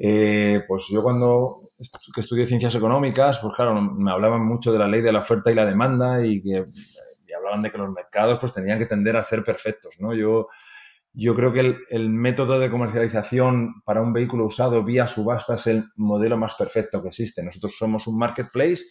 eh, 0.00 0.62
pues 0.66 0.86
yo 0.90 1.02
cuando 1.02 1.60
estudié 2.16 2.46
ciencias 2.46 2.74
económicas, 2.74 3.38
pues 3.40 3.54
claro, 3.54 3.80
me 3.80 4.10
hablaban 4.10 4.46
mucho 4.46 4.72
de 4.72 4.78
la 4.78 4.88
ley 4.88 5.02
de 5.02 5.12
la 5.12 5.20
oferta 5.20 5.50
y 5.50 5.54
la 5.54 5.66
demanda 5.66 6.24
y 6.24 6.42
que 6.42 6.64
hablaban 7.36 7.62
de 7.62 7.70
que 7.70 7.78
los 7.78 7.90
mercados 7.90 8.38
pues 8.40 8.54
tenían 8.54 8.78
que 8.78 8.86
tender 8.86 9.16
a 9.16 9.24
ser 9.24 9.44
perfectos, 9.44 9.96
¿no? 9.98 10.14
Yo, 10.14 10.48
yo 11.12 11.34
creo 11.34 11.52
que 11.52 11.60
el, 11.60 11.76
el, 11.90 12.08
método 12.08 12.58
de 12.58 12.70
comercialización 12.70 13.82
para 13.84 14.00
un 14.00 14.12
vehículo 14.12 14.46
usado 14.46 14.82
vía 14.82 15.06
subasta 15.06 15.56
es 15.56 15.66
el 15.66 15.84
modelo 15.96 16.38
más 16.38 16.54
perfecto 16.54 17.02
que 17.02 17.08
existe. 17.08 17.42
Nosotros 17.42 17.76
somos 17.76 18.06
un 18.06 18.18
marketplace 18.18 18.82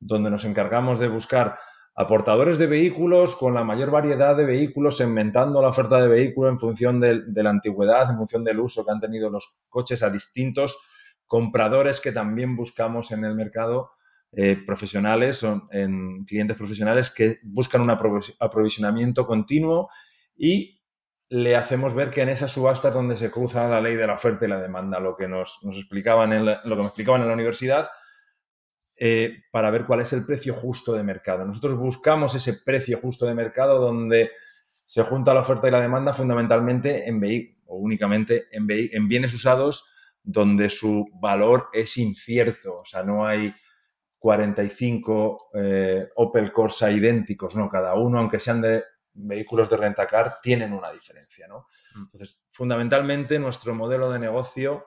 donde 0.00 0.30
nos 0.30 0.44
encargamos 0.44 0.98
de 0.98 1.08
buscar 1.08 1.58
aportadores 1.96 2.58
de 2.58 2.66
vehículos 2.66 3.36
con 3.36 3.54
la 3.54 3.62
mayor 3.62 3.90
variedad 3.90 4.36
de 4.36 4.44
vehículos, 4.44 4.96
segmentando 4.96 5.62
la 5.62 5.68
oferta 5.68 6.00
de 6.00 6.08
vehículo 6.08 6.48
en 6.48 6.58
función 6.58 7.00
de, 7.00 7.22
la 7.42 7.50
antigüedad, 7.50 8.10
en 8.10 8.16
función 8.16 8.42
del 8.42 8.60
uso 8.60 8.84
que 8.84 8.90
han 8.90 9.00
tenido 9.00 9.30
los 9.30 9.56
coches 9.68 10.02
a 10.02 10.10
distintos 10.10 10.76
compradores 11.26 12.00
que 12.00 12.12
también 12.12 12.56
buscamos 12.56 13.12
en 13.12 13.24
el 13.24 13.34
mercado 13.34 13.90
eh, 14.32 14.56
profesionales 14.66 15.42
o 15.44 15.68
en 15.70 16.24
clientes 16.24 16.56
profesionales 16.56 17.10
que 17.10 17.38
buscan 17.44 17.80
un 17.80 17.90
aprovisionamiento 17.90 19.26
continuo 19.26 19.88
y 20.36 20.80
le 21.28 21.56
hacemos 21.56 21.94
ver 21.94 22.10
que 22.10 22.22
en 22.22 22.28
esas 22.28 22.52
subastas 22.52 22.92
donde 22.92 23.16
se 23.16 23.30
cruza 23.30 23.68
la 23.68 23.80
ley 23.80 23.94
de 23.94 24.06
la 24.06 24.14
oferta 24.14 24.44
y 24.44 24.48
la 24.48 24.60
demanda, 24.60 25.00
lo 25.00 25.16
que 25.16 25.28
nos, 25.28 25.58
explicaban 25.64 26.32
en 26.32 26.44
lo 26.44 26.76
que 26.76 26.82
me 26.82 26.86
explicaban 26.86 27.22
en 27.22 27.28
la 27.28 27.34
universidad, 27.34 27.88
eh, 28.96 29.42
para 29.50 29.70
ver 29.70 29.86
cuál 29.86 30.00
es 30.00 30.12
el 30.12 30.24
precio 30.24 30.54
justo 30.54 30.92
de 30.92 31.02
mercado. 31.02 31.44
Nosotros 31.44 31.76
buscamos 31.76 32.34
ese 32.34 32.54
precio 32.64 32.98
justo 32.98 33.26
de 33.26 33.34
mercado 33.34 33.80
donde 33.80 34.30
se 34.86 35.02
junta 35.02 35.34
la 35.34 35.40
oferta 35.40 35.68
y 35.68 35.70
la 35.70 35.80
demanda 35.80 36.12
fundamentalmente 36.12 37.08
en 37.08 37.20
vehículos 37.20 37.54
o 37.66 37.76
únicamente 37.76 38.46
en, 38.50 38.66
en 38.68 39.08
bienes 39.08 39.32
usados 39.32 39.84
donde 40.22 40.70
su 40.70 41.06
valor 41.20 41.68
es 41.72 41.96
incierto, 41.98 42.78
o 42.78 42.84
sea, 42.84 43.02
no 43.02 43.26
hay 43.26 43.54
45 44.18 45.50
eh, 45.54 46.08
Opel 46.16 46.50
Corsa 46.50 46.90
idénticos, 46.90 47.54
no, 47.54 47.68
cada 47.68 47.94
uno, 47.94 48.18
aunque 48.18 48.40
sean 48.40 48.62
de 48.62 48.84
vehículos 49.12 49.68
de 49.68 49.76
rentacar, 49.76 50.38
tienen 50.42 50.72
una 50.72 50.90
diferencia, 50.90 51.46
¿no? 51.46 51.66
Mm. 51.94 52.02
Entonces, 52.04 52.40
fundamentalmente 52.50 53.38
nuestro 53.38 53.74
modelo 53.74 54.10
de 54.10 54.18
negocio 54.18 54.86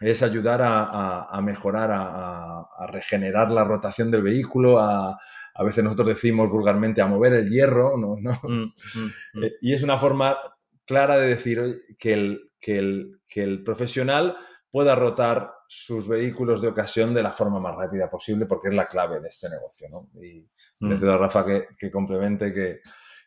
es 0.00 0.22
ayudar 0.22 0.60
a, 0.62 1.40
mejorar, 1.42 1.90
a, 1.92 2.86
regenerar 2.90 3.50
la 3.50 3.64
rotación 3.64 4.10
del 4.10 4.22
vehículo, 4.22 4.78
a, 4.78 5.18
a 5.54 5.64
veces 5.64 5.82
nosotros 5.82 6.08
decimos 6.08 6.48
vulgarmente 6.48 7.00
a 7.00 7.06
mover 7.06 7.32
el 7.34 7.50
hierro, 7.50 7.96
¿no? 7.98 8.16
Mm, 8.42 8.48
mm, 8.48 9.10
mm. 9.34 9.44
Eh, 9.44 9.52
y 9.60 9.74
es 9.74 9.82
una 9.82 9.98
forma 9.98 10.36
clara 10.86 11.18
de 11.18 11.28
decir 11.28 11.82
que 11.98 12.12
el, 12.12 12.50
que, 12.60 12.78
el, 12.78 13.20
que 13.28 13.42
el 13.42 13.64
profesional 13.64 14.36
pueda 14.70 14.94
rotar 14.94 15.50
sus 15.66 16.06
vehículos 16.06 16.62
de 16.62 16.68
ocasión 16.68 17.12
de 17.12 17.22
la 17.22 17.32
forma 17.32 17.58
más 17.58 17.74
rápida 17.74 18.08
posible, 18.08 18.46
porque 18.46 18.68
es 18.68 18.74
la 18.74 18.86
clave 18.86 19.20
de 19.20 19.28
este 19.28 19.48
negocio. 19.50 19.88
¿no? 19.90 20.08
Y 20.22 20.46
le 20.80 20.96
pido 20.96 21.12
a 21.12 21.18
Rafa 21.18 21.44
que, 21.44 21.90
complemente, 21.90 22.52
que, 22.54 22.80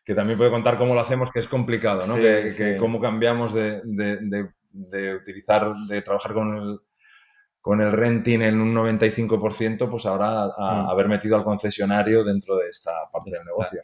que, 0.04 0.14
también 0.14 0.38
puede 0.38 0.50
contar 0.50 0.76
cómo 0.78 0.94
lo 0.94 1.00
hacemos, 1.00 1.30
que 1.32 1.40
es 1.40 1.48
complicado, 1.48 2.06
¿no? 2.06 2.16
que, 2.16 2.76
cómo 2.78 3.00
cambiamos 3.00 3.52
de, 3.52 3.80
de 3.84 4.48
utilizar, 4.72 5.74
de 5.88 6.02
trabajar 6.02 6.32
con 6.34 6.56
el, 6.56 6.80
con 7.60 7.80
el 7.80 7.92
renting 7.92 8.42
en 8.42 8.60
un 8.60 8.74
95%, 8.74 9.88
pues 9.88 10.04
ahora 10.06 10.44
a, 10.44 10.46
mm. 10.46 10.90
haber 10.90 11.08
metido 11.08 11.36
al 11.36 11.44
concesionario 11.44 12.24
dentro 12.24 12.56
de 12.56 12.68
esta 12.68 12.90
parte 13.12 13.30
del 13.30 13.44
negocio. 13.44 13.80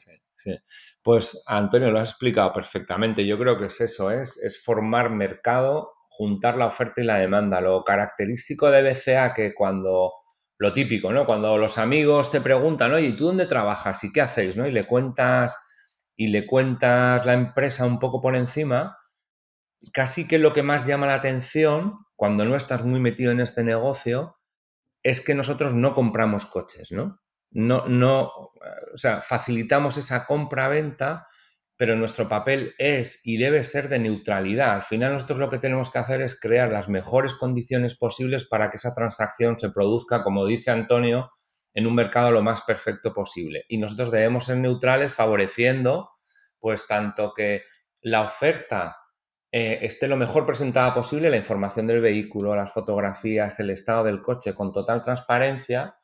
Pues 1.02 1.42
Antonio 1.46 1.90
lo 1.90 2.00
has 2.00 2.10
explicado 2.10 2.52
perfectamente. 2.52 3.26
Yo 3.26 3.38
creo 3.38 3.58
que 3.58 3.66
es 3.66 3.80
eso, 3.80 4.10
es, 4.10 4.36
es 4.38 4.62
formar 4.62 5.10
mercado, 5.10 5.92
juntar 6.08 6.58
la 6.58 6.66
oferta 6.66 7.00
y 7.00 7.04
la 7.04 7.18
demanda. 7.18 7.60
Lo 7.60 7.84
característico 7.84 8.70
de 8.70 8.82
BCA 8.82 9.32
que 9.32 9.54
cuando 9.54 10.12
lo 10.58 10.74
típico, 10.74 11.12
¿no? 11.12 11.24
Cuando 11.24 11.56
los 11.56 11.78
amigos 11.78 12.32
te 12.32 12.40
preguntan, 12.40 12.92
oye, 12.92 13.08
¿y 13.08 13.16
tú 13.16 13.26
dónde 13.26 13.46
trabajas? 13.46 14.02
¿Y 14.02 14.12
qué 14.12 14.22
hacéis? 14.22 14.56
¿no? 14.56 14.66
Y 14.66 14.72
le 14.72 14.86
cuentas, 14.86 15.56
y 16.16 16.28
le 16.28 16.46
cuentas 16.46 17.24
la 17.24 17.34
empresa 17.34 17.86
un 17.86 18.00
poco 18.00 18.20
por 18.20 18.34
encima, 18.34 18.97
casi 19.92 20.26
que 20.26 20.38
lo 20.38 20.52
que 20.52 20.62
más 20.62 20.86
llama 20.86 21.06
la 21.06 21.14
atención 21.14 21.98
cuando 22.16 22.44
no 22.44 22.56
estás 22.56 22.84
muy 22.84 23.00
metido 23.00 23.32
en 23.32 23.40
este 23.40 23.62
negocio 23.62 24.36
es 25.02 25.24
que 25.24 25.34
nosotros 25.34 25.72
no 25.72 25.94
compramos 25.94 26.46
coches, 26.46 26.90
¿no? 26.90 27.20
No, 27.50 27.86
no, 27.86 28.26
o 28.26 28.96
sea, 28.96 29.22
facilitamos 29.22 29.96
esa 29.96 30.26
compra-venta, 30.26 31.28
pero 31.76 31.96
nuestro 31.96 32.28
papel 32.28 32.74
es 32.76 33.20
y 33.24 33.38
debe 33.38 33.64
ser 33.64 33.88
de 33.88 34.00
neutralidad. 34.00 34.74
Al 34.74 34.82
final 34.82 35.14
nosotros 35.14 35.38
lo 35.38 35.48
que 35.48 35.58
tenemos 35.58 35.90
que 35.90 35.98
hacer 35.98 36.20
es 36.20 36.38
crear 36.38 36.70
las 36.70 36.88
mejores 36.88 37.34
condiciones 37.34 37.96
posibles 37.96 38.46
para 38.46 38.70
que 38.70 38.76
esa 38.76 38.94
transacción 38.94 39.58
se 39.58 39.70
produzca, 39.70 40.22
como 40.24 40.44
dice 40.44 40.72
Antonio, 40.72 41.30
en 41.72 41.86
un 41.86 41.94
mercado 41.94 42.32
lo 42.32 42.42
más 42.42 42.62
perfecto 42.62 43.14
posible. 43.14 43.64
Y 43.68 43.78
nosotros 43.78 44.10
debemos 44.10 44.46
ser 44.46 44.56
neutrales 44.58 45.14
favoreciendo, 45.14 46.10
pues 46.58 46.86
tanto 46.86 47.32
que 47.34 47.62
la 48.00 48.22
oferta 48.22 48.96
eh, 49.50 49.78
esté 49.82 50.08
lo 50.08 50.16
mejor 50.16 50.44
presentada 50.44 50.94
posible 50.94 51.30
la 51.30 51.36
información 51.38 51.86
del 51.86 52.00
vehículo, 52.00 52.54
las 52.54 52.72
fotografías, 52.72 53.58
el 53.60 53.70
estado 53.70 54.04
del 54.04 54.20
coche 54.20 54.54
con 54.54 54.72
total 54.72 55.02
transparencia 55.02 55.96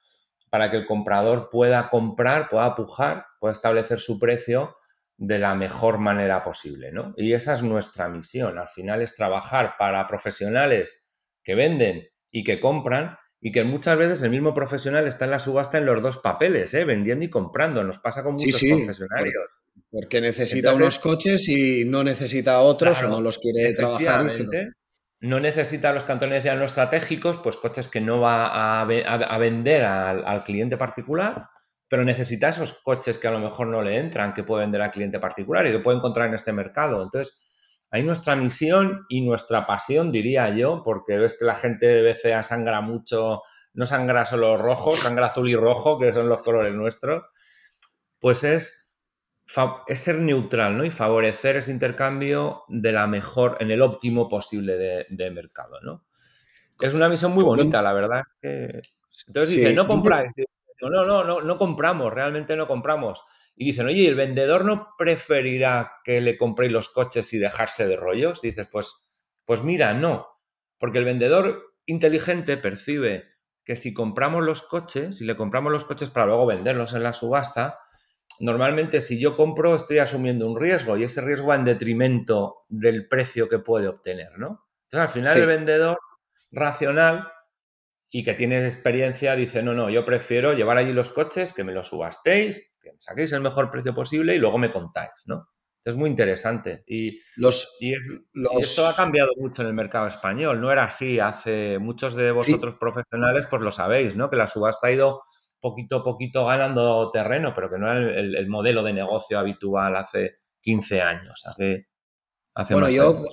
para 0.48 0.70
que 0.70 0.78
el 0.78 0.86
comprador 0.86 1.50
pueda 1.50 1.90
comprar, 1.90 2.48
pueda 2.48 2.74
pujar, 2.74 3.26
pueda 3.40 3.52
establecer 3.52 4.00
su 4.00 4.18
precio 4.18 4.76
de 5.16 5.38
la 5.38 5.54
mejor 5.54 5.98
manera 5.98 6.42
posible, 6.42 6.90
¿no? 6.92 7.12
Y 7.16 7.34
esa 7.34 7.54
es 7.54 7.62
nuestra 7.62 8.08
misión. 8.08 8.58
Al 8.58 8.68
final 8.68 9.02
es 9.02 9.14
trabajar 9.14 9.74
para 9.78 10.06
profesionales 10.08 11.12
que 11.42 11.54
venden 11.54 12.08
y 12.30 12.44
que 12.44 12.60
compran 12.60 13.18
y 13.40 13.52
que 13.52 13.62
muchas 13.62 13.98
veces 13.98 14.22
el 14.22 14.30
mismo 14.30 14.54
profesional 14.54 15.06
está 15.06 15.26
en 15.26 15.32
la 15.32 15.38
subasta 15.38 15.76
en 15.76 15.86
los 15.86 16.00
dos 16.02 16.18
papeles, 16.18 16.72
¿eh? 16.72 16.84
vendiendo 16.84 17.24
y 17.24 17.30
comprando. 17.30 17.84
Nos 17.84 17.98
pasa 17.98 18.22
con 18.22 18.32
muchos 18.32 18.62
profesionarios. 18.62 19.44
Porque 19.90 20.20
necesita 20.20 20.74
unos 20.74 20.98
coches 20.98 21.48
y 21.48 21.84
no 21.84 22.02
necesita 22.04 22.60
otros 22.60 23.02
o 23.02 23.08
no 23.08 23.20
los 23.20 23.38
quiere 23.38 23.72
trabajar. 23.74 24.26
No 25.20 25.40
necesita 25.40 25.92
los 25.92 26.04
cantones 26.04 26.44
no 26.44 26.64
estratégicos, 26.64 27.38
pues 27.38 27.56
coches 27.56 27.88
que 27.88 28.00
no 28.00 28.20
va 28.20 28.82
a, 28.82 29.38
vender 29.38 29.82
al, 29.82 30.44
cliente 30.44 30.76
particular, 30.76 31.46
pero 31.88 32.04
necesita 32.04 32.50
esos 32.50 32.74
coches 32.82 33.16
que 33.16 33.28
a 33.28 33.30
lo 33.30 33.38
mejor 33.38 33.68
no 33.68 33.80
le 33.80 33.96
entran, 33.98 34.34
que 34.34 34.42
puede 34.42 34.64
vender 34.64 34.82
al 34.82 34.90
cliente 34.90 35.18
particular 35.18 35.66
y 35.66 35.72
que 35.72 35.78
puede 35.78 35.96
encontrar 35.96 36.28
en 36.28 36.34
este 36.34 36.52
mercado. 36.52 37.02
Entonces, 37.02 37.38
hay 37.90 38.02
nuestra 38.02 38.36
misión 38.36 39.06
y 39.08 39.22
nuestra 39.22 39.66
pasión, 39.66 40.12
diría 40.12 40.50
yo, 40.50 40.82
porque 40.84 41.16
ves 41.16 41.38
que 41.38 41.46
la 41.46 41.54
gente 41.54 41.86
de 41.86 42.12
BCA 42.12 42.42
sangra 42.42 42.80
mucho, 42.80 43.42
no 43.72 43.86
sangra 43.86 44.26
solo 44.26 44.56
rojo, 44.56 44.92
sangra 44.92 45.26
azul 45.26 45.48
y 45.48 45.56
rojo, 45.56 45.98
que 45.98 46.12
son 46.12 46.28
los 46.28 46.42
colores 46.42 46.74
nuestros, 46.74 47.22
pues 48.18 48.44
es 48.44 48.83
es 49.86 50.00
ser 50.00 50.18
neutral 50.18 50.76
¿no? 50.76 50.84
y 50.84 50.90
favorecer 50.90 51.56
ese 51.56 51.70
intercambio 51.70 52.64
de 52.68 52.92
la 52.92 53.06
mejor, 53.06 53.56
en 53.60 53.70
el 53.70 53.82
óptimo 53.82 54.28
posible 54.28 55.06
de, 55.08 55.30
mercado. 55.30 55.80
¿no? 55.82 56.04
Es 56.80 56.94
una 56.94 57.08
misión 57.08 57.32
muy 57.32 57.44
bonita, 57.44 57.82
la 57.82 57.92
verdad. 57.92 58.22
Que... 58.40 58.82
Entonces 59.28 59.56
dicen, 59.56 59.76
no 59.76 59.86
compráis. 59.86 60.32
No, 60.80 60.90
no, 60.90 61.24
no, 61.24 61.40
no 61.40 61.58
compramos, 61.58 62.12
realmente 62.12 62.56
no 62.56 62.66
compramos. 62.66 63.22
Y 63.56 63.66
dicen, 63.66 63.86
oye, 63.86 64.06
¿el 64.08 64.16
vendedor 64.16 64.64
no 64.64 64.88
preferirá 64.98 65.92
que 66.04 66.20
le 66.20 66.36
compréis 66.36 66.72
los 66.72 66.88
coches 66.88 67.32
y 67.32 67.38
dejarse 67.38 67.86
de 67.86 67.96
rollos? 67.96 68.42
Y 68.42 68.48
dices, 68.48 68.68
pues, 68.70 68.92
pues 69.44 69.62
mira, 69.62 69.94
no. 69.94 70.26
Porque 70.78 70.98
el 70.98 71.04
vendedor 71.04 71.62
inteligente 71.86 72.56
percibe 72.56 73.34
que 73.64 73.76
si 73.76 73.94
compramos 73.94 74.44
los 74.44 74.62
coches, 74.62 75.18
si 75.18 75.24
le 75.24 75.36
compramos 75.36 75.72
los 75.72 75.84
coches 75.84 76.10
para 76.10 76.26
luego 76.26 76.46
venderlos 76.46 76.92
en 76.94 77.04
la 77.04 77.12
subasta, 77.12 77.78
normalmente 78.40 79.00
si 79.00 79.20
yo 79.20 79.36
compro 79.36 79.76
estoy 79.76 79.98
asumiendo 79.98 80.46
un 80.46 80.58
riesgo 80.58 80.96
y 80.96 81.04
ese 81.04 81.20
riesgo 81.20 81.48
va 81.48 81.56
en 81.56 81.64
detrimento 81.64 82.64
del 82.68 83.08
precio 83.08 83.48
que 83.48 83.58
puede 83.58 83.88
obtener, 83.88 84.38
¿no? 84.38 84.66
Entonces 84.84 85.08
al 85.08 85.08
final 85.08 85.38
el 85.38 85.46
vendedor 85.46 85.98
racional 86.50 87.28
y 88.10 88.24
que 88.24 88.34
tiene 88.34 88.64
experiencia 88.64 89.34
dice, 89.34 89.62
no, 89.62 89.74
no, 89.74 89.90
yo 89.90 90.04
prefiero 90.04 90.52
llevar 90.52 90.78
allí 90.78 90.92
los 90.92 91.10
coches, 91.10 91.52
que 91.52 91.64
me 91.64 91.72
los 91.72 91.88
subastéis, 91.88 92.76
que 92.80 92.92
me 92.92 93.00
saquéis 93.00 93.32
el 93.32 93.40
mejor 93.40 93.70
precio 93.70 93.94
posible 93.94 94.36
y 94.36 94.38
luego 94.38 94.58
me 94.58 94.72
contáis, 94.72 95.10
¿no? 95.26 95.48
Es 95.84 95.96
muy 95.96 96.08
interesante. 96.08 96.82
Y, 96.86 97.20
los, 97.36 97.76
y, 97.78 97.92
esto 98.58 98.86
ha 98.86 98.96
cambiado 98.96 99.32
mucho 99.36 99.60
en 99.60 99.68
el 99.68 99.74
mercado 99.74 100.06
español. 100.06 100.58
No 100.58 100.72
era 100.72 100.84
así 100.84 101.20
hace 101.20 101.78
muchos 101.78 102.14
de 102.14 102.30
vosotros 102.30 102.76
profesionales, 102.80 103.46
pues 103.50 103.60
lo 103.60 103.70
sabéis, 103.70 104.16
¿no? 104.16 104.30
Que 104.30 104.36
la 104.36 104.48
subasta 104.48 104.86
ha 104.86 104.92
ido 104.92 105.22
poquito 105.64 105.96
a 105.96 106.04
poquito 106.04 106.44
ganando 106.44 107.10
terreno, 107.10 107.52
pero 107.54 107.70
que 107.70 107.78
no 107.78 107.90
era 107.90 108.20
el, 108.20 108.46
modelo 108.48 108.82
de 108.82 108.92
negocio 108.92 109.38
habitual 109.38 109.96
hace 109.96 110.40
15 110.60 111.00
años. 111.00 111.42
Hace, 111.46 111.86
bueno, 112.70 112.90
yo 112.90 113.24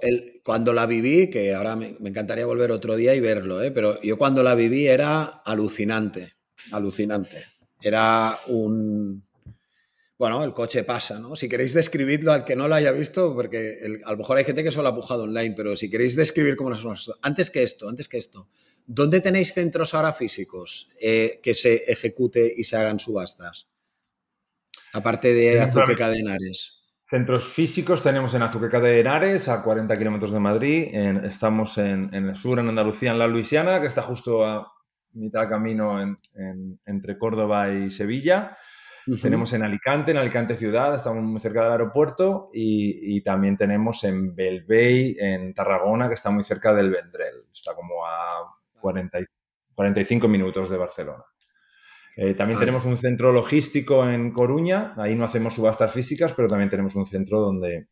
cuando 0.44 0.72
la 0.72 0.86
viví, 0.86 1.30
que 1.30 1.54
ahora 1.54 1.76
me, 1.76 1.98
encantaría 2.04 2.46
volver 2.46 2.72
otro 2.72 2.96
día 2.96 3.14
y 3.14 3.20
verlo, 3.20 3.62
¿eh? 3.62 3.72
pero 3.72 4.02
yo 4.02 4.18
cuando 4.18 4.44
la 4.44 4.56
viví 4.56 4.88
era 4.88 5.42
alucinante, 5.46 6.34
alucinante. 6.72 7.44
Era 7.82 8.38
un, 8.48 9.24
bueno, 10.22 10.44
el 10.44 10.54
coche 10.54 10.84
pasa, 10.84 11.18
¿no? 11.18 11.36
Si 11.36 11.50
queréis 11.50 11.74
describirlo 11.74 12.32
al 12.32 12.46
que 12.46 12.56
no 12.56 12.68
lo 12.68 12.76
haya 12.76 12.92
visto, 12.92 13.34
porque 13.34 13.80
a 14.06 14.12
lo 14.12 14.18
mejor 14.18 14.38
hay 14.38 14.44
gente 14.44 14.64
que 14.64 14.70
solo 14.70 14.90
ha 14.90 14.94
pujado 14.94 15.24
online, 15.24 15.56
pero 15.58 15.76
si 15.76 15.90
queréis 15.90 16.16
describir 16.16 16.56
cómo 16.56 16.76
son 16.76 16.96
antes 17.24 17.50
que 17.50 17.64
esto, 17.64 17.90
antes 17.90 18.08
que 18.08 18.20
esto, 18.20 18.48
¿dónde 18.86 19.20
tenéis 19.20 19.52
centros 19.56 19.96
ahora 19.96 20.14
físicos 20.14 20.90
eh, 21.02 21.40
que 21.42 21.56
se 21.56 21.92
ejecute 21.92 22.54
y 22.56 22.66
se 22.66 22.78
hagan 22.78 23.00
subastas? 23.00 23.68
Aparte 24.94 25.34
de 25.34 25.60
Azuque 25.60 25.96
Cadenares. 25.96 26.78
Centros 27.10 27.44
físicos 27.48 28.04
tenemos 28.04 28.36
en 28.36 28.44
Azuque 28.44 28.70
Cadenares, 28.70 29.48
a 29.48 29.64
40 29.64 29.98
kilómetros 29.98 30.32
de 30.32 30.40
Madrid. 30.40 30.96
estamos 31.26 31.80
en, 31.80 32.14
el 32.14 32.36
sur, 32.36 32.60
en 32.60 32.70
Andalucía, 32.70 33.10
en 33.10 33.18
la 33.18 33.26
Luisiana, 33.26 33.82
que 33.82 33.88
está 33.88 34.04
justo 34.04 34.46
a 34.46 34.72
mitad 35.14 35.42
de 35.42 35.50
camino 35.50 36.00
entre 36.86 37.18
Córdoba 37.18 37.72
y 37.72 37.90
Sevilla. 37.90 38.56
Tenemos 39.20 39.52
en 39.54 39.64
Alicante, 39.64 40.12
en 40.12 40.18
Alicante 40.18 40.56
ciudad, 40.56 40.96
estamos 40.96 41.24
muy 41.24 41.40
cerca 41.40 41.64
del 41.64 41.72
aeropuerto 41.72 42.50
y, 42.54 43.22
también 43.22 43.58
tenemos 43.58 44.04
en 44.04 44.36
Belvey, 44.36 45.18
en 45.20 45.54
Tarragona, 45.54 46.08
que 46.08 46.14
está 46.14 46.30
muy 46.30 46.44
cerca 46.44 46.74
del 46.74 46.92
Vendrell, 46.92 47.36
está 47.52 47.74
como 47.74 48.06
a 48.06 48.54
40, 48.80 49.20
45 49.76 50.28
minutos 50.28 50.70
de 50.70 50.78
Barcelona. 50.78 51.24
Eh, 52.16 52.34
también 52.36 52.60
tenemos 52.60 52.86
un 52.86 52.98
centro 52.98 53.32
logístico 53.32 54.08
en 54.08 54.32
Coruña, 54.32 54.94
ahí 54.98 55.16
no 55.16 55.26
hacemos 55.26 55.56
subastas 55.56 55.94
físicas, 55.94 56.34
pero 56.34 56.48
también 56.48 56.70
tenemos 56.70 56.96
un 56.96 57.06
centro 57.06 57.40
donde 57.40 57.88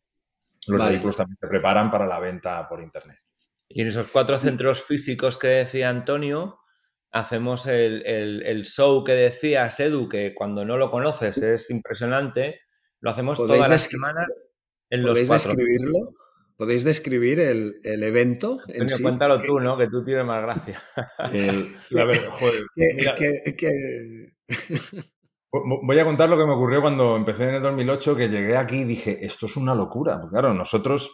los 0.68 0.88
vehículos 0.88 1.16
también 1.16 1.38
se 1.40 1.48
preparan 1.48 1.90
para 1.90 2.06
la 2.06 2.20
venta 2.20 2.68
por 2.68 2.82
Internet. 2.82 3.18
Y 3.68 3.82
en 3.82 3.88
esos 3.88 4.08
cuatro 4.08 4.38
centros 4.38 4.84
físicos 4.84 5.36
que 5.36 5.48
decía 5.48 5.88
Antonio, 5.88 6.58
hacemos 7.12 7.66
el, 7.66 8.62
show 8.64 9.04
que 9.04 9.12
decía 9.12 9.68
Edu, 9.78 10.08
que 10.08 10.34
cuando 10.34 10.64
no 10.64 10.76
lo 10.76 10.90
conoces 10.90 11.36
es 11.38 11.70
impresionante, 11.70 12.60
lo 13.00 13.10
hacemos 13.10 13.38
todas 13.38 13.68
las 13.68 13.82
semanas 13.82 14.26
en 14.90 15.02
los 15.04 15.18
cuatro. 15.26 15.50
describirlo? 15.50 15.98
¿Podéis 16.56 16.84
describir 16.84 17.40
el, 17.40 18.02
evento? 18.02 18.58
En 18.68 18.86
cuéntalo 19.02 19.38
tú, 19.38 19.58
¿no? 19.60 19.78
Que 19.78 19.88
tú 19.88 20.04
tienes 20.04 20.26
más 20.26 20.42
gracia. 20.42 20.82
Voy 25.52 25.98
a 25.98 26.04
contar 26.04 26.28
lo 26.28 26.36
que 26.36 26.44
me 26.44 26.52
ocurrió 26.52 26.82
cuando 26.82 27.16
empecé 27.16 27.44
en 27.44 27.54
el 27.54 27.62
2008, 27.62 28.14
que 28.14 28.28
llegué 28.28 28.56
aquí 28.58 28.76
y 28.80 28.84
dije, 28.84 29.24
esto 29.24 29.46
es 29.46 29.56
una 29.56 29.74
locura. 29.74 30.20
claro, 30.30 30.52
nosotros, 30.52 31.10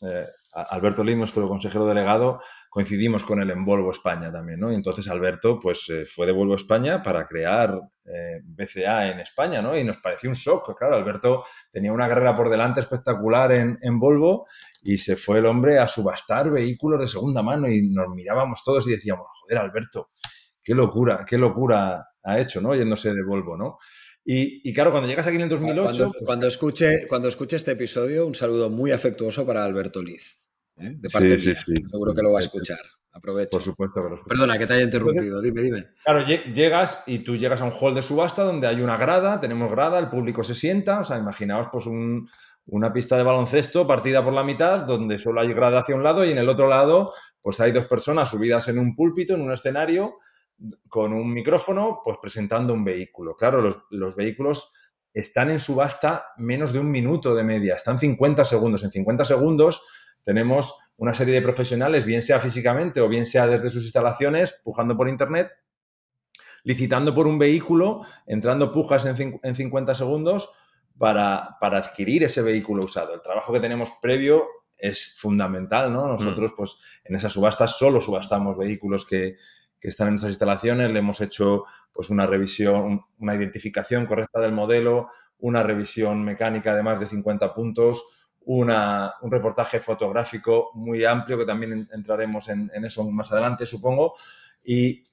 eh, 0.00 0.26
Alberto 0.56 1.04
Lim, 1.04 1.18
nuestro 1.18 1.46
consejero 1.48 1.86
delegado, 1.86 2.40
coincidimos 2.70 3.24
con 3.24 3.42
él 3.42 3.50
en 3.50 3.64
Volvo 3.64 3.92
España 3.92 4.32
también, 4.32 4.60
¿no? 4.60 4.72
Y 4.72 4.74
entonces 4.74 5.06
Alberto, 5.08 5.60
pues, 5.60 5.88
eh, 5.90 6.04
fue 6.06 6.26
de 6.26 6.32
Volvo 6.32 6.54
España 6.54 7.02
para 7.02 7.26
crear 7.26 7.78
eh, 8.06 8.40
BCA 8.42 9.08
en 9.08 9.20
España, 9.20 9.60
¿no? 9.60 9.76
Y 9.76 9.84
nos 9.84 9.98
pareció 9.98 10.30
un 10.30 10.36
shock, 10.36 10.76
claro, 10.78 10.96
Alberto 10.96 11.44
tenía 11.70 11.92
una 11.92 12.08
carrera 12.08 12.34
por 12.34 12.48
delante 12.48 12.80
espectacular 12.80 13.52
en, 13.52 13.78
en 13.82 14.00
Volvo 14.00 14.46
y 14.82 14.96
se 14.96 15.16
fue 15.16 15.38
el 15.38 15.46
hombre 15.46 15.78
a 15.78 15.88
subastar 15.88 16.50
vehículos 16.50 17.00
de 17.00 17.08
segunda 17.08 17.42
mano 17.42 17.68
y 17.68 17.88
nos 17.88 18.08
mirábamos 18.08 18.62
todos 18.64 18.86
y 18.88 18.92
decíamos, 18.92 19.26
joder, 19.40 19.58
Alberto, 19.58 20.10
qué 20.62 20.74
locura, 20.74 21.24
qué 21.28 21.36
locura 21.36 22.08
ha 22.22 22.38
hecho, 22.38 22.60
¿no? 22.60 22.74
Yéndose 22.74 23.12
de 23.12 23.22
Volvo, 23.22 23.56
¿no? 23.56 23.78
Y, 24.28 24.72
claro, 24.74 24.90
cuando 24.90 25.08
llegas 25.08 25.24
aquí 25.24 25.36
en 25.36 25.42
el 25.42 25.48
2008... 25.48 25.82
Cuando, 25.82 26.12
cuando, 26.24 26.46
escuche, 26.48 27.06
cuando 27.08 27.28
escuche 27.28 27.54
este 27.54 27.70
episodio, 27.70 28.26
un 28.26 28.34
saludo 28.34 28.68
muy 28.68 28.90
afectuoso 28.90 29.46
para 29.46 29.64
Alberto 29.64 30.02
Liz. 30.02 30.40
¿Eh? 30.78 30.94
de 30.96 31.08
parte 31.08 31.40
sí, 31.40 31.54
sí, 31.54 31.74
Seguro 31.90 32.14
que 32.14 32.22
lo 32.22 32.32
va 32.32 32.38
a 32.38 32.42
escuchar. 32.42 32.78
Aprovecho. 33.12 33.50
Por 33.50 33.62
supuesto, 33.62 34.00
Perdona 34.28 34.58
que 34.58 34.66
te 34.66 34.74
haya 34.74 34.84
interrumpido, 34.84 35.40
dime, 35.40 35.62
dime. 35.62 35.84
Claro, 36.04 36.26
llegas 36.26 37.02
y 37.06 37.20
tú 37.20 37.34
llegas 37.34 37.62
a 37.62 37.64
un 37.64 37.72
hall 37.72 37.94
de 37.94 38.02
subasta 38.02 38.42
donde 38.42 38.66
hay 38.66 38.82
una 38.82 38.98
grada, 38.98 39.40
tenemos 39.40 39.70
grada, 39.70 39.98
el 39.98 40.10
público 40.10 40.44
se 40.44 40.54
sienta, 40.54 41.00
o 41.00 41.04
sea, 41.04 41.16
imaginaos 41.16 41.68
pues 41.72 41.86
una 42.66 42.92
pista 42.92 43.16
de 43.16 43.22
baloncesto 43.22 43.86
partida 43.86 44.22
por 44.22 44.34
la 44.34 44.44
mitad 44.44 44.84
donde 44.84 45.18
solo 45.18 45.40
hay 45.40 45.54
grada 45.54 45.80
hacia 45.80 45.94
un 45.94 46.02
lado 46.02 46.26
y 46.26 46.32
en 46.32 46.38
el 46.38 46.48
otro 46.48 46.68
lado 46.68 47.14
pues 47.40 47.58
hay 47.60 47.72
dos 47.72 47.86
personas 47.86 48.28
subidas 48.28 48.68
en 48.68 48.78
un 48.78 48.94
púlpito, 48.94 49.32
en 49.32 49.40
un 49.40 49.52
escenario, 49.52 50.16
con 50.88 51.12
un 51.12 51.32
micrófono, 51.32 52.00
pues 52.04 52.18
presentando 52.20 52.74
un 52.74 52.84
vehículo. 52.84 53.36
Claro, 53.36 53.62
los, 53.62 53.78
los 53.90 54.14
vehículos 54.14 54.72
están 55.14 55.50
en 55.50 55.60
subasta 55.60 56.26
menos 56.36 56.72
de 56.72 56.80
un 56.80 56.90
minuto 56.90 57.34
de 57.34 57.44
media, 57.44 57.76
están 57.76 57.98
50 57.98 58.44
segundos. 58.44 58.84
En 58.84 58.90
50 58.90 59.24
segundos 59.24 59.82
tenemos 60.26 60.74
una 60.96 61.14
serie 61.14 61.34
de 61.34 61.40
profesionales, 61.42 62.04
bien 62.04 62.22
sea 62.22 62.40
físicamente 62.40 63.00
o 63.00 63.08
bien 63.08 63.26
sea 63.26 63.46
desde 63.46 63.70
sus 63.70 63.84
instalaciones, 63.84 64.60
pujando 64.64 64.96
por 64.96 65.08
Internet, 65.08 65.52
licitando 66.64 67.14
por 67.14 67.28
un 67.28 67.38
vehículo, 67.38 68.02
entrando 68.26 68.72
pujas 68.72 69.06
en, 69.06 69.54
50 69.54 69.94
segundos 69.94 70.50
para, 70.98 71.56
adquirir 71.60 72.24
ese 72.24 72.42
vehículo 72.42 72.84
usado. 72.84 73.14
El 73.14 73.22
trabajo 73.22 73.52
que 73.52 73.60
tenemos 73.60 73.88
previo 74.02 74.46
es 74.76 75.16
fundamental, 75.16 75.92
¿no? 75.92 76.08
Nosotros, 76.08 76.50
mm. 76.50 76.54
pues, 76.56 76.76
en 77.04 77.14
esas 77.14 77.32
subastas 77.32 77.78
solo 77.78 78.00
subastamos 78.00 78.58
vehículos 78.58 79.06
que, 79.06 79.36
que 79.78 79.88
están 79.88 80.08
en 80.08 80.14
nuestras 80.14 80.32
instalaciones, 80.32 80.90
le 80.90 80.98
hemos 80.98 81.20
hecho, 81.20 81.66
pues, 81.92 82.10
una 82.10 82.26
revisión, 82.26 83.04
una 83.20 83.36
identificación 83.36 84.06
correcta 84.06 84.40
del 84.40 84.52
modelo, 84.52 85.08
una 85.38 85.62
revisión 85.62 86.24
mecánica 86.24 86.74
de 86.74 86.82
más 86.82 86.98
de 86.98 87.06
50 87.06 87.54
puntos, 87.54 88.02
un 88.46 89.30
reportaje 89.30 89.80
fotográfico 89.80 90.70
muy 90.74 91.04
amplio, 91.04 91.38
que 91.38 91.44
también 91.44 91.88
entraremos 91.92 92.48
en, 92.48 92.70
eso 92.84 93.04
más 93.10 93.30
adelante, 93.32 93.66
supongo, 93.66 94.14
y, 94.64 95.04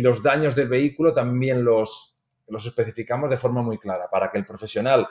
los 0.00 0.22
daños 0.22 0.54
del 0.54 0.68
vehículo 0.68 1.12
también 1.12 1.64
los, 1.64 2.18
los 2.48 2.66
especificamos 2.66 3.30
de 3.30 3.38
forma 3.38 3.62
muy 3.62 3.78
clara, 3.78 4.06
para 4.10 4.30
que 4.30 4.38
el 4.38 4.46
profesional 4.46 5.08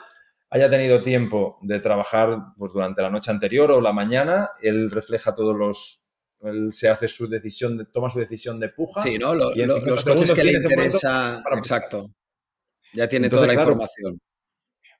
haya 0.50 0.70
tenido 0.70 1.02
tiempo 1.02 1.58
de 1.62 1.80
trabajar 1.80 2.38
pues, 2.56 2.72
durante 2.72 3.02
la 3.02 3.10
noche 3.10 3.32
anterior 3.32 3.72
o 3.72 3.80
la 3.80 3.92
mañana, 3.92 4.50
él 4.62 4.88
refleja 4.90 5.34
todos 5.34 5.56
los, 5.56 6.04
él 6.42 6.72
se 6.72 6.88
hace 6.88 7.08
su 7.08 7.28
decisión, 7.28 7.88
toma 7.92 8.08
su 8.08 8.20
decisión 8.20 8.60
de 8.60 8.68
puja. 8.68 9.00
Sí, 9.00 9.18
¿no? 9.18 9.34
los 9.34 10.04
coches 10.04 10.32
que 10.32 10.44
le 10.44 10.52
interesa, 10.52 11.42
exacto. 11.56 12.10
Ya 12.92 13.08
tiene 13.08 13.28
toda 13.28 13.48
la 13.48 13.54
información. 13.54 14.20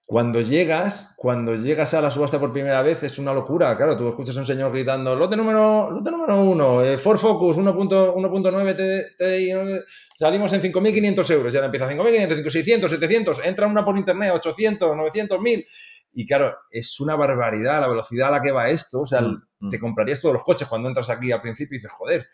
Cuando 0.06 0.42
llegas, 0.42 1.14
cuando 1.16 1.54
llegas 1.54 1.94
a 1.94 2.02
la 2.02 2.10
subasta 2.10 2.38
por 2.38 2.52
primera 2.52 2.82
vez 2.82 3.02
es 3.02 3.18
una 3.18 3.32
locura. 3.32 3.74
Claro, 3.74 3.96
tú 3.96 4.06
escuchas 4.08 4.36
a 4.36 4.40
un 4.40 4.46
señor 4.46 4.70
gritando, 4.70 5.16
lote 5.16 5.34
número, 5.34 5.90
lote 5.90 6.10
número 6.10 6.42
uno, 6.42 6.84
eh, 6.84 6.98
Ford 6.98 7.18
Focus 7.18 7.56
1.9 7.56 9.16
TI, 9.18 9.82
salimos 10.18 10.52
en 10.52 10.60
5.500 10.60 11.30
euros. 11.30 11.54
Ya 11.54 11.64
empieza 11.64 11.90
5.500, 11.90 12.44
5.600, 12.44 12.88
700, 12.90 13.44
entra 13.46 13.66
una 13.66 13.82
por 13.82 13.96
internet, 13.96 14.32
800, 14.34 14.94
900, 14.94 15.40
1.000. 15.40 15.66
Y 16.12 16.26
claro, 16.26 16.54
es 16.70 17.00
una 17.00 17.16
barbaridad 17.16 17.80
la 17.80 17.88
velocidad 17.88 18.28
a 18.28 18.32
la 18.32 18.42
que 18.42 18.52
va 18.52 18.68
esto. 18.68 19.00
O 19.00 19.06
sea, 19.06 19.22
mm, 19.22 19.42
mm. 19.60 19.70
te 19.70 19.80
comprarías 19.80 20.20
todos 20.20 20.34
los 20.34 20.44
coches 20.44 20.68
cuando 20.68 20.88
entras 20.88 21.08
aquí 21.08 21.32
al 21.32 21.40
principio 21.40 21.76
y 21.76 21.78
dices, 21.78 21.90
joder, 21.90 22.26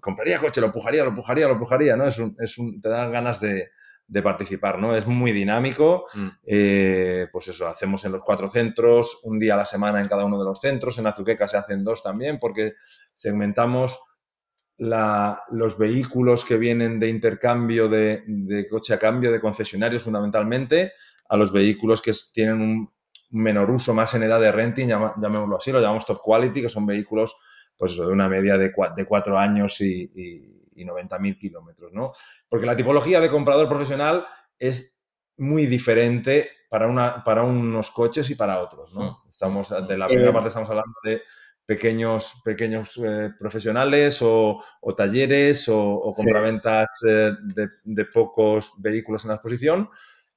compraría 0.00 0.40
coche, 0.40 0.62
lo 0.62 0.72
pujaría, 0.72 1.04
lo 1.04 1.14
pujaría, 1.14 1.48
lo 1.48 1.58
pujaría, 1.58 1.96
¿no? 1.96 2.08
Es 2.08 2.18
es 2.38 2.56
un, 2.56 2.80
te 2.80 2.88
dan 2.88 3.12
ganas 3.12 3.40
de, 3.40 3.68
de 4.06 4.22
participar, 4.22 4.78
¿no? 4.78 4.94
Es 4.94 5.06
muy 5.06 5.32
dinámico. 5.32 6.06
Mm. 6.14 6.28
Eh, 6.44 7.28
pues 7.32 7.48
eso, 7.48 7.66
hacemos 7.66 8.04
en 8.04 8.12
los 8.12 8.22
cuatro 8.22 8.48
centros, 8.48 9.20
un 9.24 9.38
día 9.38 9.54
a 9.54 9.58
la 9.58 9.66
semana 9.66 10.00
en 10.00 10.08
cada 10.08 10.24
uno 10.24 10.38
de 10.38 10.44
los 10.44 10.60
centros. 10.60 10.98
En 10.98 11.06
Azuqueca 11.06 11.48
se 11.48 11.56
hacen 11.56 11.84
dos 11.84 12.02
también 12.02 12.38
porque 12.38 12.74
segmentamos 13.14 13.98
los 14.76 15.78
vehículos 15.78 16.44
que 16.44 16.56
vienen 16.56 16.98
de 16.98 17.08
intercambio 17.08 17.88
de, 17.88 18.66
coche 18.68 18.92
a 18.92 18.98
cambio, 18.98 19.30
de 19.30 19.40
concesionarios 19.40 20.02
fundamentalmente, 20.02 20.92
a 21.28 21.36
los 21.36 21.52
vehículos 21.52 22.02
que 22.02 22.12
tienen 22.32 22.60
un 22.60 22.90
menor 23.30 23.70
uso, 23.70 23.94
más 23.94 24.12
en 24.14 24.24
edad 24.24 24.40
de 24.40 24.50
renting, 24.50 24.88
llamémoslo 24.88 25.58
así, 25.58 25.70
lo 25.70 25.80
llamamos 25.80 26.04
top 26.04 26.20
quality, 26.22 26.62
que 26.62 26.68
son 26.68 26.86
vehículos 26.86 27.36
pues 27.76 27.92
eso, 27.92 28.06
de 28.06 28.12
una 28.12 28.28
media 28.28 28.58
de, 28.58 28.72
de 28.96 29.04
cuatro 29.04 29.38
años 29.38 29.80
y 29.80 30.10
y 30.14 30.63
90.000 30.76 31.38
kilómetros, 31.38 31.92
¿no? 31.92 32.12
Porque 32.48 32.66
la 32.66 32.76
tipología 32.76 33.20
de 33.20 33.30
comprador 33.30 33.68
profesional 33.68 34.26
es 34.58 34.96
muy 35.36 35.66
diferente 35.66 36.50
para, 36.68 36.88
una, 36.88 37.22
para 37.22 37.42
unos 37.42 37.90
coches 37.90 38.28
y 38.30 38.34
para 38.34 38.60
otros, 38.60 38.92
¿no? 38.94 39.02
Mm. 39.24 39.28
Estamos, 39.28 39.68
de 39.68 39.98
la 39.98 40.06
primera 40.06 40.30
eh, 40.30 40.32
parte 40.32 40.48
estamos 40.48 40.70
hablando 40.70 40.94
de 41.02 41.22
pequeños, 41.66 42.40
pequeños 42.44 43.00
eh, 43.02 43.30
profesionales 43.38 44.18
o, 44.22 44.62
talleres 44.96 45.68
o, 45.68 46.12
compraventas 46.14 46.88
eh, 47.08 47.32
de, 47.84 48.04
pocos 48.06 48.72
vehículos 48.78 49.24
en 49.24 49.28
la 49.28 49.34
exposición 49.34 49.88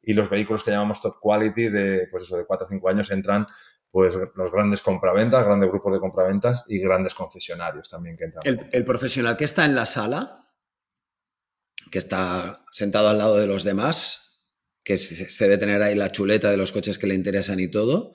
y 0.02 0.14
los 0.14 0.30
vehículos 0.30 0.64
que 0.64 0.72
llamamos 0.72 1.02
top 1.02 1.20
quality 1.20 1.70
de, 1.70 2.08
pues 2.10 2.24
eso, 2.24 2.38
de 2.38 2.46
4 2.46 2.66
o 2.66 2.70
5 2.70 2.90
años 2.90 3.12
entran 3.12 3.46
pues 3.92 4.14
los 4.14 4.52
grandes 4.52 4.82
compraventas, 4.82 5.46
grandes 5.46 5.70
grupos 5.70 5.94
de 5.94 6.00
compraventas 6.00 6.66
y 6.68 6.80
grandes 6.80 7.14
concesionarios 7.14 7.90
también 7.90 8.18
que 8.18 8.26
entran. 8.26 8.70
El, 8.72 8.86
profesional 8.86 9.38
que 9.38 9.46
está 9.46 9.66
en 9.66 9.76
la 9.76 9.86
sala, 9.86 10.52
que 11.90 11.98
está 11.98 12.66
sentado 12.74 13.10
al 13.10 13.18
lado 13.18 13.38
de 13.38 13.48
los 13.48 13.64
demás, 13.64 14.42
que 14.84 14.98
se 14.98 15.44
debe 15.46 15.58
tener 15.58 15.82
ahí 15.82 15.96
la 15.96 16.12
chuleta 16.12 16.52
de 16.52 16.58
los 16.58 16.72
coches 16.72 16.98
que 16.98 17.08
le 17.08 17.16
interesan 17.16 17.60
y 17.60 17.70
todo, 17.70 18.14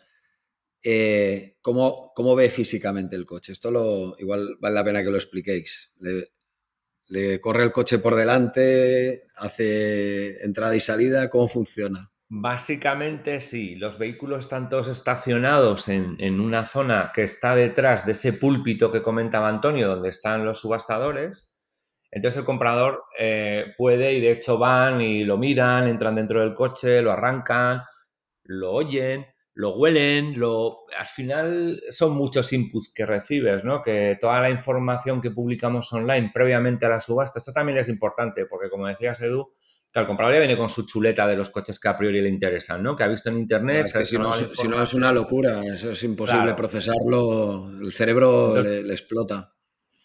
eh, 0.83 1.59
¿cómo, 1.63 2.35
ve 2.37 2.51
físicamente 2.51 3.17
el 3.17 3.25
coche? 3.25 3.53
Esto 3.53 3.71
lo, 3.71 4.17
igual 4.19 4.57
vale 4.61 4.75
la 4.75 4.85
pena 4.85 5.03
que 5.03 5.11
lo 5.11 5.17
expliquéis. 5.17 5.95
le 7.07 7.41
corre 7.41 7.65
el 7.65 7.73
coche 7.73 7.99
por 7.99 8.15
delante, 8.15 9.25
hace 9.37 10.45
entrada 10.45 10.75
y 10.75 10.81
salida, 10.81 11.29
¿cómo 11.31 11.49
funciona? 11.49 12.12
Básicamente 12.35 13.43
sí, 13.43 13.75
los 13.75 13.99
vehículos 13.99 14.45
están 14.47 14.71
todos 14.71 14.89
estacionados 14.89 15.89
en, 15.89 16.41
una 16.41 16.65
zona 16.65 17.13
que 17.15 17.25
está 17.25 17.55
detrás 17.55 18.07
de 18.07 18.13
ese 18.13 18.33
púlpito 18.33 18.91
que 18.91 19.03
comentaba 19.03 19.51
Antonio, 19.51 19.87
donde 19.87 20.09
están 20.09 20.43
los 20.43 20.59
subastadores. 20.61 21.55
Entonces 22.11 22.39
el 22.39 22.47
comprador 22.47 23.05
eh, 23.19 23.75
puede 23.77 24.15
y 24.15 24.23
de 24.23 24.33
hecho 24.33 24.57
van 24.57 25.03
y 25.03 25.25
lo 25.25 25.37
miran, 25.37 25.87
entran 25.89 26.15
dentro 26.15 26.41
del 26.41 26.55
coche, 26.55 27.03
lo 27.03 27.13
arrancan, 27.13 27.83
lo 28.45 28.73
oyen, 28.73 29.27
lo 29.53 29.77
huelen, 29.77 30.41
lo... 30.41 30.87
al 30.99 31.07
final 31.07 31.83
son 31.91 32.13
muchos 32.17 32.51
inputs 32.55 32.95
que 32.95 33.05
recibes, 33.05 33.63
¿no? 33.63 33.83
Que 33.83 34.17
toda 34.19 34.41
la 34.41 34.49
información 34.49 35.21
que 35.21 35.33
publicamos 35.33 35.93
online 35.93 36.31
previamente 36.33 36.87
a 36.87 36.89
la 36.89 37.01
subasta, 37.03 37.41
esto 37.41 37.53
también 37.53 37.77
es 37.77 37.91
importante 37.91 38.47
porque 38.47 38.71
como 38.71 38.87
decías 38.87 39.21
Edu, 39.21 39.53
Claro, 39.93 40.05
el 40.05 40.09
comprador 40.09 40.35
ya 40.35 40.41
viene 40.41 40.57
con 40.57 40.71
su 40.71 40.87
chuleta 40.87 41.27
de 41.27 41.37
los 41.37 41.51
coches 41.51 41.79
que 41.79 41.89
a 41.89 41.99
priori 41.99 42.23
le 42.23 42.29
interesan, 42.31 42.83
¿no? 42.83 42.97
Que 42.97 43.05
ha 43.05 43.09
visto 43.09 43.29
en 43.29 43.37
internet. 43.37 43.87
es 43.87 43.93
que 43.93 44.07
si 44.07 44.17
no, 44.17 44.83
es 44.83 44.95
una 44.95 45.13
locura, 45.13 45.61
eso 45.71 45.91
es 45.91 46.03
imposible 46.03 46.55
procesarlo, 46.55 47.69
el 47.69 47.93
cerebro 47.93 48.63
le, 48.63 48.81
explota. 48.91 49.53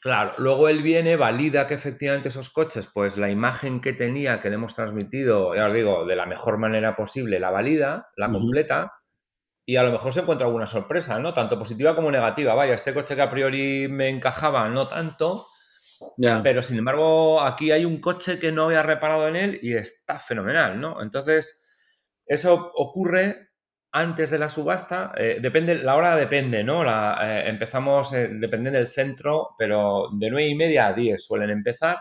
Claro, 0.02 0.34
luego 0.39 0.67
él 0.67 0.84
viene, 0.84 1.15
valida 1.15 1.67
que 1.67 1.76
efectivamente 1.76 2.30
esos 2.30 2.50
coches, 2.50 2.88
pues 2.93 3.15
la 3.15 3.30
imagen 3.30 3.80
que 3.80 3.93
tenía, 3.93 4.41
que 4.41 4.50
le 4.50 4.56
hemos 4.56 4.76
transmitido, 4.76 5.56
ya 5.56 5.67
os 5.67 5.73
digo, 5.73 6.06
de 6.06 6.17
la 6.17 6.26
mejor 6.26 6.58
manera 6.58 6.97
posible, 6.97 7.39
la 7.39 7.50
valida, 7.50 8.10
la 8.17 8.30
completa, 8.30 8.93
y 9.65 9.78
a 9.78 9.84
lo 9.84 9.91
mejor 9.93 10.13
se 10.13 10.19
encuentra 10.19 10.47
alguna 10.47 10.67
sorpresa, 10.67 11.17
¿no? 11.19 11.34
Tanto 11.34 11.58
positiva 11.58 11.95
como 11.95 12.12
negativa. 12.12 12.54
Vaya, 12.56 12.73
este 12.73 12.93
coche 12.93 13.15
que 13.15 13.21
a 13.21 13.32
priori 13.32 13.88
me 13.88 14.10
encajaba, 14.10 14.67
no 14.67 14.88
tanto, 14.88 15.47
pero 16.44 16.62
sin 16.62 16.78
embargo, 16.78 17.42
aquí 17.42 17.72
hay 17.72 17.86
un 17.86 18.00
coche 18.00 18.40
que 18.40 18.52
no 18.52 18.66
había 18.66 18.84
reparado 18.84 19.28
en 19.28 19.36
él 19.36 19.60
y 19.62 19.74
está 19.74 20.20
fenomenal, 20.20 20.80
¿no? 20.80 21.02
Entonces, 21.02 21.64
eso 22.26 22.72
ocurre 22.76 23.48
antes 23.92 24.30
de 24.30 24.40
la 24.40 24.50
subasta. 24.50 25.14
Eh, 25.18 25.40
depende, 25.42 25.76
la 25.76 25.96
hora 25.96 26.16
depende, 26.16 26.64
¿no? 26.64 26.84
La, 26.84 27.18
eh, 27.22 27.50
empezamos, 27.50 28.14
eh, 28.14 28.30
depende 28.32 28.72
del 28.72 28.88
centro, 28.88 29.56
pero 29.58 30.10
de 30.14 30.30
9 30.30 30.50
y 30.50 30.56
media 30.56 30.88
a 30.88 30.94
10 30.94 31.24
suelen 31.24 31.50
empezar 31.50 31.98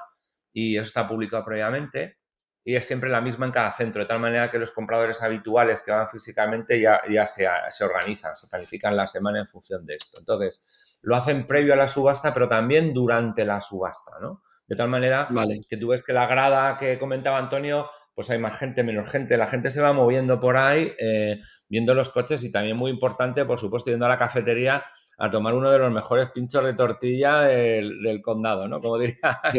y 0.53 0.77
eso 0.77 0.87
está 0.87 1.09
publicado 1.09 1.45
previamente. 1.45 2.19
Y 2.65 2.75
es 2.75 2.85
siempre 2.85 3.09
la 3.09 3.21
misma 3.21 3.47
en 3.47 3.53
cada 3.53 3.73
centro, 3.73 4.03
de 4.03 4.09
tal 4.09 4.19
manera 4.19 4.51
que 4.51 4.59
los 4.59 4.73
compradores 4.73 5.23
habituales 5.23 5.83
que 5.83 5.93
van 5.93 6.11
físicamente 6.11 6.81
ya, 6.81 7.01
ya 7.09 7.25
se, 7.27 7.47
se 7.71 7.85
organizan, 7.85 8.37
se 8.37 8.49
planifican 8.49 8.97
la 8.97 9.07
semana 9.07 9.39
en 9.41 9.47
función 9.47 9.87
de 9.87 9.95
esto. 9.95 10.19
Entonces, 10.19 10.61
lo 11.07 11.15
hacen 11.15 11.47
previo 11.47 11.73
a 11.73 11.77
la 11.77 11.89
subasta, 11.89 12.35
pero 12.35 12.49
también 12.49 12.93
durante 12.93 13.45
la 13.45 13.61
subasta, 13.61 14.19
¿no? 14.21 14.43
De 14.67 14.75
tal 14.75 14.89
manera 14.89 15.29
que 15.71 15.77
tú 15.77 15.89
ves 15.89 16.03
que 16.05 16.13
la 16.13 16.27
grada 16.27 16.77
que 16.79 16.99
comentaba 16.99 17.39
Antonio, 17.39 17.89
pues 18.13 18.29
hay 18.31 18.41
más 18.41 18.59
gente, 18.59 18.83
menos 18.83 19.09
gente, 19.09 19.37
la 19.37 19.47
gente 19.47 19.71
se 19.71 19.81
va 19.81 19.93
moviendo 19.93 20.41
por 20.41 20.57
ahí, 20.57 20.93
eh, 20.99 21.41
viendo 21.69 21.95
los 21.95 22.09
coches 22.09 22.43
y 22.43 22.51
también 22.51 22.77
muy 22.77 22.91
importante, 22.91 23.45
por 23.45 23.61
supuesto, 23.61 23.89
yendo 23.89 24.07
a 24.07 24.09
la 24.09 24.19
cafetería 24.19 24.83
a 25.17 25.31
tomar 25.31 25.55
uno 25.55 25.71
de 25.71 25.79
los 25.79 25.93
mejores 25.93 26.31
pinchos 26.35 26.65
de 26.65 26.75
tortilla 26.75 27.43
del, 27.43 28.21
condado, 28.21 28.67
¿no? 28.67 28.81
Como 28.81 28.99
diría 28.99 29.41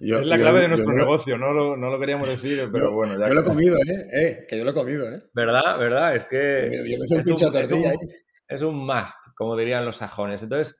es 0.00 0.26
la 0.26 0.36
clave 0.38 0.62
de 0.62 0.68
nuestro 0.68 0.92
negocio, 0.92 1.38
no 1.38 1.52
lo, 1.52 1.76
no 1.76 1.88
lo, 1.88 2.00
queríamos 2.00 2.26
decir, 2.26 2.68
pero 2.72 2.92
bueno. 2.92 3.16
Ya 3.16 3.28
yo 3.28 3.34
lo 3.34 3.40
he 3.42 3.44
comido, 3.44 3.76
¿eh? 3.76 4.08
¿eh? 4.12 4.46
Que 4.48 4.58
yo 4.58 4.64
lo 4.64 4.72
he 4.72 4.74
comido, 4.74 5.08
¿eh? 5.08 5.22
¿Verdad? 5.32 5.78
¿Verdad? 5.78 6.16
Es 6.16 6.24
que. 6.24 6.68
Yo 6.84 6.98
me 6.98 7.18
un 7.18 7.24
pincho 7.24 7.48
de 7.48 7.60
tortilla 7.60 7.90
ahí. 7.90 7.96
Es 8.48 8.60
un 8.60 8.84
must 8.84 9.21
como 9.42 9.56
dirían 9.56 9.84
los 9.84 9.98
sajones. 9.98 10.42
Entonces, 10.42 10.76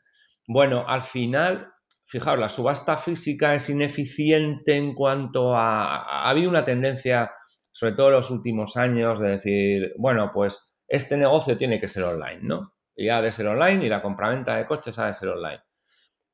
bueno, 0.47 0.85
al 0.89 1.03
final, 1.03 1.73
fijaos, 2.07 2.39
la 2.39 2.49
subasta 2.49 2.97
física 2.99 3.55
es 3.55 3.69
ineficiente 3.69 4.77
en 4.77 4.95
cuanto 4.95 5.57
a... 5.57 6.25
Ha 6.25 6.31
habido 6.31 6.51
una 6.51 6.65
tendencia, 6.65 7.33
sobre 7.71 7.95
todo 7.95 8.09
en 8.09 8.15
los 8.15 8.31
últimos 8.31 8.77
años, 8.77 9.21
de 9.21 9.29
decir, 9.29 9.93
bueno, 9.99 10.31
pues 10.33 10.75
este 10.89 11.17
negocio 11.17 11.57
tiene 11.57 11.81
que 11.81 11.89
ser 11.89 12.05
online, 12.05 12.41
¿no? 12.43 12.75
Y 12.95 13.09
ha 13.09 13.23
de 13.23 13.33
ser 13.33 13.47
online 13.47 13.87
y 13.87 13.89
la 13.89 14.03
compraventa 14.03 14.57
de 14.57 14.67
coches 14.67 14.99
ha 14.99 15.07
de 15.07 15.15
ser 15.15 15.31
online. 15.31 15.63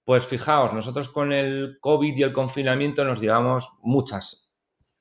Pues 0.05 0.27
fijaos, 0.27 0.73
nosotros 0.73 1.11
con 1.11 1.33
el 1.33 1.79
COVID 1.81 2.17
y 2.17 2.23
el 2.23 2.33
confinamiento 2.33 3.05
nos 3.05 3.21
llevamos 3.21 3.69
muchas 3.83 4.55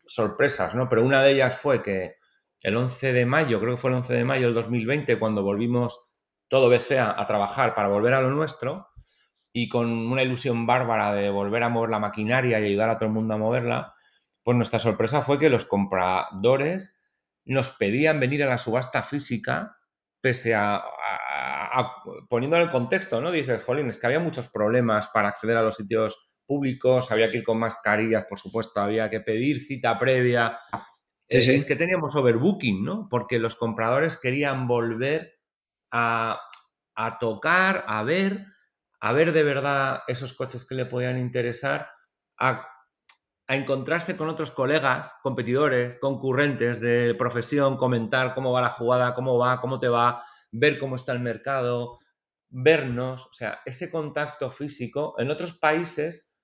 sorpresas, 0.05 0.75
¿no? 0.75 0.89
Pero 0.89 1.03
una 1.03 1.23
de 1.23 1.31
ellas 1.31 1.57
fue 1.59 1.81
que 1.81 2.15
el 2.61 2.75
11 2.75 3.13
de 3.13 3.25
mayo, 3.25 3.59
creo 3.59 3.75
que 3.75 3.81
fue 3.81 3.89
el 3.89 3.97
11 3.97 4.13
de 4.13 4.23
mayo 4.25 4.45
del 4.47 4.55
2020, 4.55 5.17
cuando 5.19 5.43
volvimos 5.43 6.06
todo 6.49 6.69
BCA 6.69 7.19
a 7.19 7.27
trabajar 7.27 7.75
para 7.75 7.87
volver 7.87 8.13
a 8.13 8.21
lo 8.21 8.29
nuestro 8.29 8.87
y 9.53 9.69
con 9.69 9.89
una 9.89 10.23
ilusión 10.23 10.65
bárbara 10.65 11.13
de 11.13 11.29
volver 11.29 11.63
a 11.63 11.69
mover 11.69 11.89
la 11.89 11.99
maquinaria 11.99 12.59
y 12.59 12.65
ayudar 12.65 12.89
a 12.89 12.97
todo 12.97 13.07
el 13.07 13.13
mundo 13.13 13.33
a 13.33 13.37
moverla, 13.37 13.93
pues 14.43 14.55
nuestra 14.55 14.79
sorpresa 14.79 15.23
fue 15.23 15.39
que 15.39 15.49
los 15.49 15.65
compradores 15.65 16.95
nos 17.45 17.69
pedían 17.69 18.19
venir 18.19 18.43
a 18.43 18.47
la 18.47 18.57
subasta 18.57 19.03
física 19.03 19.77
pese 20.21 20.53
a, 20.55 20.83
poniendo 22.29 22.57
en 22.57 22.63
el 22.63 22.71
contexto, 22.71 23.21
¿no? 23.21 23.31
Dices, 23.31 23.63
jolín, 23.63 23.89
es 23.89 23.97
que 23.97 24.07
había 24.07 24.19
muchos 24.19 24.49
problemas 24.49 25.07
para 25.13 25.29
acceder 25.29 25.57
a 25.57 25.61
los 25.61 25.77
sitios 25.77 26.17
públicos, 26.45 27.11
había 27.11 27.31
que 27.31 27.37
ir 27.37 27.43
con 27.43 27.59
mascarillas, 27.59 28.25
por 28.25 28.39
supuesto, 28.39 28.79
había 28.81 29.09
que 29.09 29.21
pedir 29.21 29.61
cita 29.61 29.97
previa. 29.99 30.59
Sí, 31.29 31.41
sí. 31.41 31.55
Es 31.55 31.65
que 31.65 31.75
teníamos 31.75 32.15
overbooking, 32.15 32.83
¿no? 32.83 33.07
Porque 33.09 33.37
los 33.37 33.55
compradores 33.55 34.19
querían 34.19 34.67
volver 34.67 35.36
a, 35.91 36.39
tocar, 37.19 37.85
a 37.87 38.03
ver, 38.03 38.45
a 38.99 39.13
ver 39.13 39.31
de 39.33 39.43
verdad 39.43 40.01
esos 40.07 40.33
coches 40.33 40.65
que 40.67 40.75
le 40.75 40.85
podían 40.85 41.17
interesar, 41.17 41.89
a, 42.39 42.67
encontrarse 43.49 44.17
con 44.17 44.27
otros 44.27 44.51
colegas, 44.51 45.13
competidores, 45.23 45.97
concurrentes 45.99 46.81
de 46.81 47.15
profesión, 47.17 47.77
comentar 47.77 48.33
cómo 48.35 48.51
va 48.51 48.61
la 48.61 48.71
jugada, 48.71 49.13
cómo 49.13 49.37
va, 49.37 49.61
cómo 49.61 49.79
te 49.79 49.87
va, 49.87 50.21
ver 50.51 50.77
cómo 50.77 50.97
está 50.97 51.13
el 51.13 51.19
mercado, 51.19 51.99
vernos, 52.49 53.25
o 53.25 53.33
sea, 53.33 53.61
ese 53.65 53.89
contacto 53.89 54.51
físico. 54.51 55.15
En 55.17 55.31
otros 55.31 55.57
países 55.57 56.37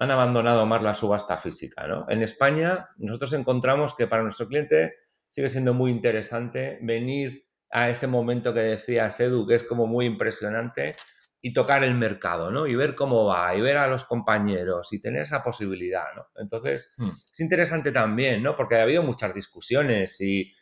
han 0.00 0.10
abandonado 0.10 0.66
más 0.66 0.82
la 0.82 0.94
subasta 0.94 1.38
física, 1.38 1.86
¿no? 1.86 2.06
En 2.08 2.22
España 2.22 2.88
nosotros 2.96 3.32
encontramos 3.32 3.94
que 3.94 4.06
para 4.06 4.22
nuestro 4.22 4.48
cliente 4.48 4.94
sigue 5.30 5.50
siendo 5.50 5.74
muy 5.74 5.90
interesante 5.90 6.78
venir 6.82 7.47
a 7.70 7.90
ese 7.90 8.06
momento 8.06 8.54
que 8.54 8.60
decía 8.60 9.10
Edu, 9.18 9.46
que 9.46 9.56
es 9.56 9.64
como 9.64 9.86
muy 9.86 10.06
impresionante, 10.06 10.96
y 11.40 11.52
tocar 11.52 11.84
el 11.84 11.94
mercado, 11.94 12.50
¿no? 12.50 12.66
Y 12.66 12.74
ver 12.74 12.94
cómo 12.94 13.24
va, 13.26 13.54
y 13.54 13.60
ver 13.60 13.76
a 13.76 13.86
los 13.86 14.04
compañeros, 14.04 14.92
y 14.92 15.00
tener 15.00 15.22
esa 15.22 15.42
posibilidad, 15.42 16.06
¿no? 16.16 16.26
Entonces, 16.36 16.92
hmm. 16.96 17.10
es 17.32 17.40
interesante 17.40 17.92
también, 17.92 18.42
¿no? 18.42 18.56
Porque 18.56 18.76
ha 18.76 18.82
habido 18.82 19.02
muchas 19.02 19.34
discusiones 19.34 20.20
y 20.20 20.52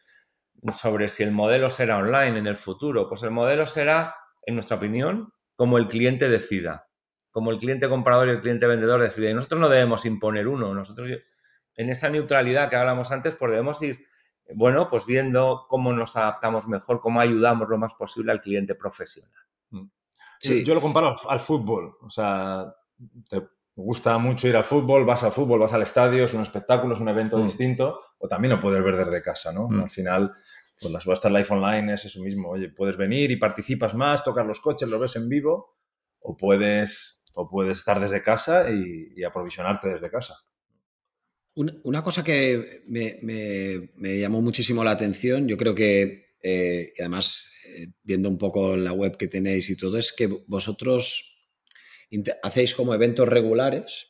sobre 0.74 1.08
si 1.08 1.22
el 1.22 1.32
modelo 1.32 1.70
será 1.70 1.98
online 1.98 2.38
en 2.38 2.46
el 2.46 2.56
futuro. 2.56 3.08
Pues 3.08 3.22
el 3.22 3.30
modelo 3.30 3.66
será, 3.66 4.14
en 4.44 4.54
nuestra 4.54 4.76
opinión, 4.76 5.32
como 5.54 5.78
el 5.78 5.88
cliente 5.88 6.28
decida, 6.28 6.88
como 7.30 7.50
el 7.50 7.58
cliente 7.58 7.88
comprador 7.88 8.28
y 8.28 8.32
el 8.32 8.40
cliente 8.40 8.66
vendedor 8.66 9.00
decida. 9.00 9.30
Y 9.30 9.34
nosotros 9.34 9.60
no 9.60 9.68
debemos 9.68 10.04
imponer 10.04 10.46
uno, 10.48 10.74
nosotros 10.74 11.08
en 11.76 11.90
esa 11.90 12.08
neutralidad 12.08 12.70
que 12.70 12.76
hablamos 12.76 13.12
antes, 13.12 13.34
pues 13.34 13.50
debemos 13.50 13.80
ir 13.82 14.06
bueno, 14.54 14.88
pues 14.88 15.06
viendo 15.06 15.66
cómo 15.68 15.92
nos 15.92 16.16
adaptamos 16.16 16.66
mejor, 16.68 17.00
cómo 17.00 17.20
ayudamos 17.20 17.68
lo 17.68 17.78
más 17.78 17.94
posible 17.94 18.32
al 18.32 18.40
cliente 18.40 18.74
profesional. 18.74 19.32
Mm. 19.70 19.86
Sí. 20.38 20.64
Yo 20.64 20.74
lo 20.74 20.80
comparo 20.80 21.16
al 21.28 21.40
fútbol, 21.40 21.96
o 22.00 22.10
sea, 22.10 22.74
te 23.28 23.42
gusta 23.74 24.16
mucho 24.18 24.48
ir 24.48 24.56
al 24.56 24.64
fútbol, 24.64 25.04
vas 25.04 25.22
al 25.22 25.32
fútbol, 25.32 25.60
vas 25.60 25.72
al 25.72 25.82
estadio, 25.82 26.24
es 26.24 26.34
un 26.34 26.42
espectáculo, 26.42 26.94
es 26.94 27.00
un 27.00 27.08
evento 27.08 27.38
mm. 27.38 27.44
distinto, 27.44 28.00
o 28.18 28.28
también 28.28 28.54
lo 28.54 28.60
puedes 28.60 28.82
ver 28.82 28.96
desde 28.96 29.22
casa, 29.22 29.52
¿no? 29.52 29.68
Mm. 29.68 29.82
Al 29.82 29.90
final, 29.90 30.32
pues 30.80 30.92
las 30.92 31.02
subastas 31.02 31.32
live 31.32 31.48
online 31.50 31.94
es 31.94 32.04
eso 32.04 32.20
mismo, 32.22 32.50
oye, 32.50 32.68
puedes 32.68 32.96
venir 32.96 33.30
y 33.30 33.36
participas 33.36 33.94
más, 33.94 34.22
tocas 34.22 34.46
los 34.46 34.60
coches, 34.60 34.88
lo 34.88 34.98
ves 34.98 35.16
en 35.16 35.28
vivo, 35.28 35.76
o 36.20 36.36
puedes, 36.36 37.24
o 37.34 37.48
puedes 37.48 37.78
estar 37.78 37.98
desde 38.00 38.22
casa 38.22 38.70
y 38.70 39.24
aprovisionarte 39.24 39.88
desde 39.88 40.10
casa. 40.10 40.36
Una, 41.58 42.04
cosa 42.04 42.22
que 42.22 42.82
me, 42.86 44.20
llamó 44.20 44.42
muchísimo 44.42 44.84
la 44.84 44.90
atención, 44.90 45.48
yo 45.48 45.56
creo 45.56 45.74
que, 45.74 46.26
eh, 46.42 46.92
además, 46.98 47.50
eh, 47.64 47.88
viendo 48.02 48.28
un 48.28 48.36
poco 48.36 48.76
la 48.76 48.92
web 48.92 49.16
que 49.16 49.26
tenéis 49.26 49.70
y 49.70 49.76
todo, 49.76 49.96
es 49.96 50.12
que 50.12 50.26
vosotros 50.26 51.32
hacéis 52.42 52.74
como 52.74 52.92
eventos 52.92 53.26
regulares 53.26 54.08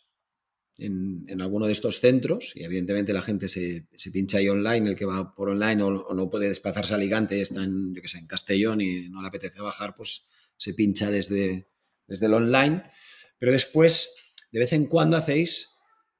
en, 0.76 1.40
alguno 1.40 1.68
de 1.68 1.72
estos 1.72 2.00
centros 2.00 2.50
y 2.56 2.64
evidentemente 2.64 3.12
la 3.12 3.22
gente 3.22 3.48
se, 3.48 3.86
pincha 4.12 4.38
ahí 4.38 4.48
online, 4.48 4.90
el 4.90 4.96
que 4.96 5.04
va 5.04 5.32
por 5.32 5.50
online 5.50 5.84
o, 5.84 6.14
no 6.14 6.28
puede 6.28 6.48
desplazarse 6.48 6.94
a 6.94 6.96
Alicante, 6.96 7.40
está 7.40 7.62
en, 7.62 7.94
yo 7.94 8.02
que 8.02 8.08
sé, 8.08 8.18
en 8.18 8.26
Castellón 8.26 8.80
y 8.80 9.08
no 9.08 9.22
le 9.22 9.28
apetece 9.28 9.60
bajar, 9.60 9.94
pues 9.94 10.26
se 10.56 10.74
pincha 10.74 11.12
desde, 11.12 11.70
desde 12.08 12.26
el 12.26 12.34
online. 12.34 12.82
Pero 13.38 13.52
después, 13.52 14.34
de 14.50 14.58
vez 14.58 14.72
en 14.72 14.86
cuando 14.86 15.16
hacéis 15.16 15.75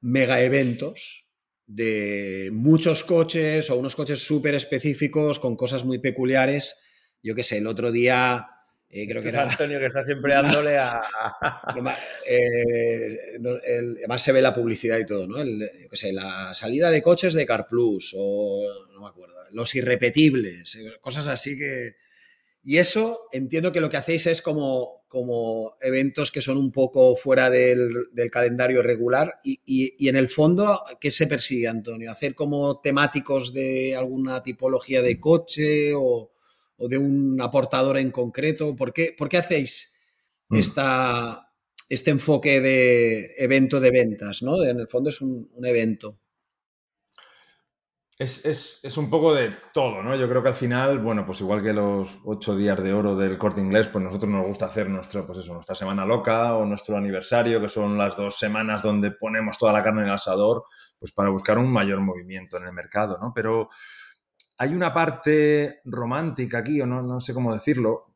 mega 0.06 0.40
eventos 0.40 1.24
de 1.66 2.50
muchos 2.52 3.02
coches 3.02 3.70
o 3.70 3.76
unos 3.76 3.96
coches 3.96 4.20
súper 4.20 4.54
específicos 4.54 5.40
con 5.40 5.56
cosas 5.56 5.84
muy 5.84 5.98
peculiares. 5.98 6.76
Yo 7.22 7.34
qué 7.34 7.42
sé, 7.42 7.58
el 7.58 7.66
otro 7.66 7.90
día 7.90 8.48
eh, 8.88 9.08
creo 9.08 9.20
que 9.20 9.30
era... 9.30 9.42
Antonio 9.42 9.80
que 9.80 9.86
está 9.86 10.04
siempre 10.04 10.34
dándole 10.34 10.78
a... 10.78 11.00
Eh, 12.28 13.38
además 13.98 14.22
se 14.22 14.32
ve 14.32 14.42
la 14.42 14.54
publicidad 14.54 14.98
y 14.98 15.06
todo, 15.06 15.28
¿no? 15.28 15.44
yo 15.44 15.88
qué 15.88 15.96
sé, 15.96 16.12
la 16.12 16.52
salida 16.54 16.90
de 16.90 17.02
coches 17.02 17.34
de 17.34 17.46
CarPlus 17.46 18.14
o 18.16 18.64
no 18.92 19.00
me 19.00 19.06
acuerdo, 19.06 19.34
los 19.52 19.74
irrepetibles, 19.74 20.74
eh, 20.76 20.92
cosas 21.00 21.28
así 21.28 21.58
que... 21.58 22.05
Y 22.68 22.78
eso 22.78 23.28
entiendo 23.30 23.70
que 23.70 23.80
lo 23.80 23.88
que 23.88 23.96
hacéis 23.96 24.26
es 24.26 24.42
como, 24.42 25.04
como 25.06 25.76
eventos 25.80 26.32
que 26.32 26.42
son 26.42 26.56
un 26.56 26.72
poco 26.72 27.14
fuera 27.14 27.48
del, 27.48 28.08
calendario 28.32 28.82
regular 28.82 29.34
y, 29.44 30.08
en 30.08 30.16
el 30.16 30.28
fondo, 30.28 30.82
¿qué 31.00 31.12
se 31.12 31.28
persigue, 31.28 31.68
Antonio? 31.68 32.10
¿Hacer 32.10 32.34
como 32.34 32.80
temáticos 32.80 33.52
de 33.52 33.94
alguna 33.94 34.42
tipología 34.42 35.00
de 35.00 35.20
coche 35.20 35.94
o, 35.94 36.32
de 36.76 36.98
un 36.98 37.40
aportador 37.40 37.98
en 37.98 38.10
concreto? 38.10 38.74
¿Por 38.74 38.92
qué, 38.92 39.14
por 39.16 39.28
qué 39.28 39.36
hacéis 39.36 39.94
mm. 40.48 40.56
esta, 40.56 41.52
este 41.88 42.10
enfoque 42.10 42.60
de 42.60 43.32
evento 43.38 43.78
de 43.78 43.92
ventas? 43.92 44.42
¿no? 44.42 44.60
En 44.64 44.80
el 44.80 44.88
fondo 44.88 45.10
es 45.10 45.20
un 45.20 45.48
evento. 45.62 46.18
Es, 48.18 48.96
un 48.96 49.10
poco 49.10 49.34
de 49.34 49.54
todo, 49.74 50.02
¿no? 50.02 50.16
Yo 50.16 50.26
creo 50.26 50.42
que 50.42 50.48
al 50.48 50.54
final, 50.54 51.00
bueno, 51.00 51.26
pues 51.26 51.42
igual 51.42 51.62
que 51.62 51.74
los 51.74 52.08
ocho 52.24 52.56
días 52.56 52.82
de 52.82 52.94
oro 52.94 53.14
del 53.14 53.36
corte 53.36 53.60
inglés, 53.60 53.88
pues 53.88 54.02
nosotros 54.02 54.30
nos 54.30 54.46
gusta 54.46 54.66
hacer 54.66 54.88
nuestro, 54.88 55.26
pues 55.26 55.40
eso, 55.40 55.52
nuestra 55.52 55.74
semana 55.74 56.06
loca 56.06 56.54
o 56.54 56.64
nuestro 56.64 56.96
aniversario, 56.96 57.60
que 57.60 57.68
son 57.68 57.98
las 57.98 58.16
dos 58.16 58.38
semanas 58.38 58.82
donde 58.82 59.10
ponemos 59.10 59.58
toda 59.58 59.74
la 59.74 59.82
carne 59.82 60.00
en 60.00 60.08
el 60.08 60.14
asador, 60.14 60.64
pues 60.98 61.12
para 61.12 61.28
buscar 61.28 61.58
un 61.58 61.70
mayor 61.70 62.00
movimiento 62.00 62.56
en 62.56 62.64
el 62.64 62.72
mercado, 62.72 63.18
¿no? 63.20 63.32
Pero 63.34 63.68
hay 64.56 64.72
una 64.72 64.94
parte 64.94 65.80
romántica 65.84 66.58
aquí, 66.58 66.80
o 66.80 66.86
no, 66.86 67.02
no 67.02 67.20
sé 67.20 67.34
cómo 67.34 67.52
decirlo. 67.52 68.14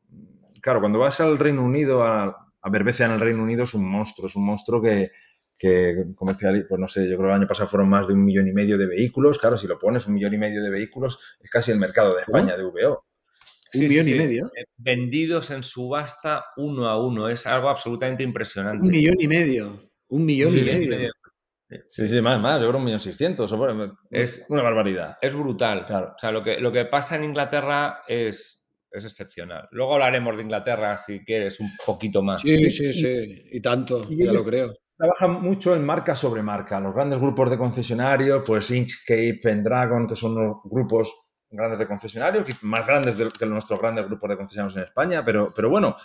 Claro, 0.63 0.79
cuando 0.79 0.97
vas 0.97 1.21
al 1.21 1.37
Reino 1.37 1.63
Unido, 1.63 2.03
a, 2.03 2.49
a 2.59 2.69
Berbecia 2.71 3.05
en 3.05 3.11
el 3.11 3.19
Reino 3.19 3.43
Unido, 3.43 3.65
es 3.65 3.73
un 3.75 3.87
monstruo, 3.87 4.27
es 4.27 4.35
un 4.35 4.45
monstruo 4.45 4.81
que, 4.81 5.11
que 5.61 6.05
comercial, 6.15 6.65
pues 6.67 6.81
no 6.81 6.87
sé, 6.87 7.01
yo 7.07 7.17
creo 7.17 7.29
que 7.29 7.35
el 7.35 7.41
año 7.41 7.47
pasado 7.47 7.69
fueron 7.69 7.87
más 7.87 8.07
de 8.07 8.13
un 8.13 8.25
millón 8.25 8.47
y 8.47 8.51
medio 8.51 8.79
de 8.79 8.87
vehículos. 8.87 9.37
Claro, 9.37 9.59
si 9.59 9.67
lo 9.67 9.77
pones 9.77 10.07
un 10.07 10.15
millón 10.15 10.33
y 10.33 10.37
medio 10.39 10.63
de 10.63 10.71
vehículos, 10.71 11.19
es 11.39 11.51
casi 11.51 11.69
el 11.69 11.77
mercado 11.77 12.15
de 12.15 12.23
España 12.23 12.57
de 12.57 12.63
VO. 12.63 13.05
¿Un 13.75 13.81
millón 13.81 14.07
y 14.09 14.15
medio? 14.15 14.47
Eh, 14.57 14.65
vendidos 14.77 15.51
en 15.51 15.61
subasta 15.61 16.45
uno 16.57 16.89
a 16.89 16.99
uno. 16.99 17.29
Es 17.29 17.45
algo 17.45 17.69
absolutamente 17.69 18.23
impresionante. 18.23 18.83
Un 18.83 18.91
millón 18.91 19.15
y 19.19 19.27
medio. 19.27 19.91
Un 20.09 20.25
millón, 20.25 20.57
y, 20.57 20.63
medio. 20.63 21.11
Sí, 21.91 22.09
sí, 22.09 22.21
más, 22.21 22.41
más. 22.41 22.59
Yo 22.59 22.67
creo 22.67 22.79
un 22.79 22.85
millón 22.85 22.99
seiscientos. 22.99 23.53
Es 24.09 24.43
una 24.49 24.63
barbaridad. 24.63 25.17
Es 25.21 25.35
brutal. 25.35 25.85
Claro. 25.85 26.13
O 26.15 26.19
sea, 26.19 26.31
lo 26.31 26.43
que, 26.43 26.59
lo 26.59 26.71
que 26.71 26.85
pasa 26.85 27.17
en 27.17 27.23
Inglaterra 27.23 28.01
es, 28.07 28.59
es 28.91 29.05
excepcional. 29.05 29.69
Luego 29.71 29.93
hablaremos 29.93 30.35
de 30.35 30.41
Inglaterra 30.41 30.97
si 30.97 31.23
quieres 31.23 31.59
un 31.59 31.69
poquito 31.85 32.23
más. 32.23 32.41
Sí, 32.41 32.71
sí, 32.71 32.91
sí. 32.91 33.43
Y 33.51 33.61
tanto, 33.61 34.01
ya 34.09 34.33
lo 34.33 34.43
creo 34.43 34.73
trabajan 35.01 35.41
mucho 35.41 35.75
en 35.75 35.83
marca 35.83 36.15
sobre 36.15 36.43
marca. 36.43 36.79
Los 36.79 36.93
grandes 36.93 37.19
grupos 37.19 37.49
de 37.49 37.57
concesionarios, 37.57 38.43
pues 38.45 38.69
Inchcape, 38.69 39.39
Pendragon, 39.41 40.07
que 40.07 40.15
son 40.15 40.35
los 40.35 40.57
grupos 40.63 41.11
grandes 41.49 41.79
de 41.79 41.87
concesionarios, 41.87 42.45
más 42.61 42.85
grandes 42.85 43.15
que 43.15 43.45
nuestros 43.47 43.81
grandes 43.81 44.05
grupos 44.05 44.29
de 44.29 44.37
concesionarios 44.37 44.77
en 44.77 44.83
España, 44.83 45.25
pero, 45.25 45.51
pero 45.55 45.71
bueno, 45.71 45.97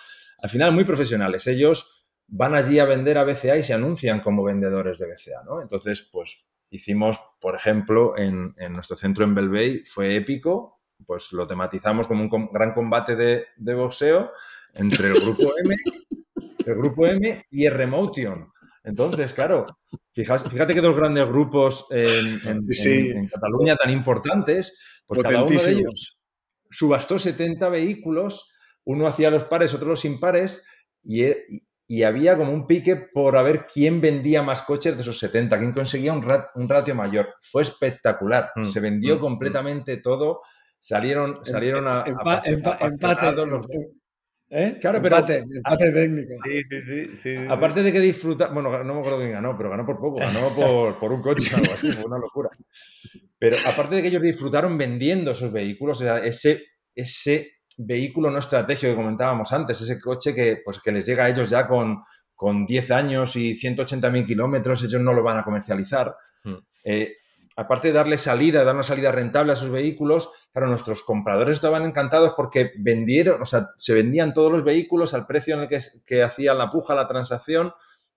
al 0.42 0.48
final 0.48 0.72
muy 0.72 0.84
profesionales. 0.84 1.46
Ellos 1.46 2.06
van 2.26 2.54
allí 2.54 2.78
a 2.78 2.86
vender 2.86 3.18
a 3.18 3.24
BCA 3.24 3.58
y 3.58 3.62
se 3.62 3.74
anuncian 3.74 4.20
como 4.20 4.42
vendedores 4.42 4.98
de 4.98 5.08
BCA, 5.08 5.44
¿no? 5.44 5.60
Entonces, 5.60 6.08
pues 6.10 6.46
hicimos, 6.70 7.20
por 7.38 7.54
ejemplo, 7.54 8.16
en, 8.16 8.54
nuestro 8.72 8.96
centro 8.96 9.24
en 9.24 9.34
Belvey, 9.34 9.84
fue 9.84 10.16
épico, 10.16 10.80
pues 11.04 11.32
lo 11.32 11.46
tematizamos 11.46 12.06
como 12.06 12.22
un 12.22 12.48
gran 12.50 12.72
combate 12.72 13.14
de, 13.14 13.44
de 13.56 13.74
boxeo 13.74 14.32
entre 14.72 15.08
el 15.08 15.20
grupo 15.20 15.52
M, 15.62 15.76
el 16.64 16.74
grupo 16.74 17.06
M 17.06 17.44
y 17.50 17.66
el 17.66 17.74
Remotion. 17.74 18.55
Entonces, 18.86 19.32
claro, 19.32 19.66
fíjate, 20.12 20.72
que 20.72 20.80
dos 20.80 20.96
grandes 20.96 21.26
grupos 21.26 21.86
en, 21.90 23.28
Cataluña 23.28 23.76
tan 23.76 23.90
importantes, 23.90 24.78
pues 25.04 25.24
cada 25.24 25.42
uno 25.42 25.60
de 25.60 25.72
ellos 25.72 26.16
subastó 26.70 27.18
70 27.18 27.68
vehículos, 27.68 28.48
uno 28.84 29.08
hacía 29.08 29.30
los 29.30 29.44
pares, 29.44 29.74
otro 29.74 29.88
los 29.88 30.04
impares, 30.04 30.64
y, 31.02 31.24
y, 31.88 32.02
había 32.04 32.36
como 32.36 32.52
un 32.52 32.68
pique 32.68 32.94
por 32.94 33.36
a 33.36 33.42
ver 33.42 33.66
quién 33.66 34.00
vendía 34.00 34.42
más 34.42 34.62
coches 34.62 34.94
de 34.94 35.02
esos 35.02 35.18
70, 35.18 35.58
quién 35.58 35.72
conseguía 35.72 36.12
un, 36.12 36.22
ratio 36.68 36.94
mayor. 36.94 37.34
Fue 37.40 37.62
espectacular, 37.62 38.52
mm, 38.54 38.70
se 38.70 38.78
vendió 38.78 39.16
mm, 39.16 39.18
mm. 39.18 39.20
completamente 39.20 39.96
todo, 39.96 40.42
salieron, 40.78 41.44
salieron 41.44 41.88
a, 41.88 42.04
empate, 42.06 42.52
¿Eh? 44.48 44.78
Claro, 44.80 44.98
empate, 44.98 45.42
pero, 45.42 45.56
empate 45.56 45.92
técnico. 45.92 46.34
Sí, 46.44 46.62
sí, 46.80 47.16
sí, 47.22 47.36
Aparte 47.48 47.82
de 47.82 47.92
que 47.92 48.00
disfruta, 48.00 48.46
bueno, 48.48 48.84
no 48.84 48.94
me 48.94 49.00
acuerdo 49.00 49.18
quién 49.18 49.32
ganó, 49.32 49.56
pero 49.56 49.70
ganó 49.70 49.84
por 49.84 49.98
poco, 49.98 50.18
ganó 50.18 50.54
por, 50.54 51.00
por 51.00 51.12
un 51.12 51.20
coche 51.20 51.52
o 51.52 51.56
algo 51.56 51.72
así, 51.74 51.90
fue 51.92 52.04
una 52.04 52.18
locura. 52.18 52.50
Pero 53.38 53.56
aparte 53.66 53.96
de 53.96 54.02
que 54.02 54.08
ellos 54.08 54.22
disfrutaron 54.22 54.78
vendiendo 54.78 55.32
esos 55.32 55.52
vehículos, 55.52 56.00
o 56.00 56.04
sea, 56.04 56.18
ese, 56.18 56.64
ese 56.94 57.56
vehículo 57.76 58.30
no 58.30 58.38
estratégico 58.38 58.92
que 58.92 58.96
comentábamos 58.96 59.52
antes, 59.52 59.80
ese 59.80 60.00
coche 60.00 60.32
que, 60.32 60.62
pues, 60.64 60.80
que 60.80 60.92
les 60.92 61.04
llega 61.04 61.24
a 61.24 61.28
ellos 61.28 61.50
ya 61.50 61.66
con, 61.66 62.04
con 62.34 62.66
10 62.66 62.90
años 62.92 63.34
y 63.34 63.54
180.000 63.54 64.26
kilómetros, 64.26 64.82
ellos 64.84 65.02
no 65.02 65.12
lo 65.12 65.24
van 65.24 65.38
a 65.38 65.44
comercializar. 65.44 66.14
Hmm. 66.44 66.58
Eh, 66.84 67.16
aparte 67.56 67.88
de 67.88 67.94
darle 67.94 68.18
salida, 68.18 68.62
dar 68.62 68.74
una 68.74 68.84
salida 68.84 69.10
rentable 69.10 69.52
a 69.52 69.56
sus 69.56 69.70
vehículos, 69.70 70.30
claro, 70.52 70.68
nuestros 70.68 71.02
compradores 71.02 71.54
estaban 71.54 71.84
encantados 71.84 72.34
porque 72.36 72.72
vendieron, 72.76 73.40
o 73.40 73.46
sea, 73.46 73.70
se 73.78 73.94
vendían 73.94 74.34
todos 74.34 74.52
los 74.52 74.62
vehículos 74.62 75.14
al 75.14 75.26
precio 75.26 75.54
en 75.54 75.62
el 75.62 75.68
que, 75.68 75.80
que 76.04 76.22
hacían 76.22 76.58
la 76.58 76.70
puja, 76.70 76.94
la 76.94 77.08
transacción, 77.08 77.72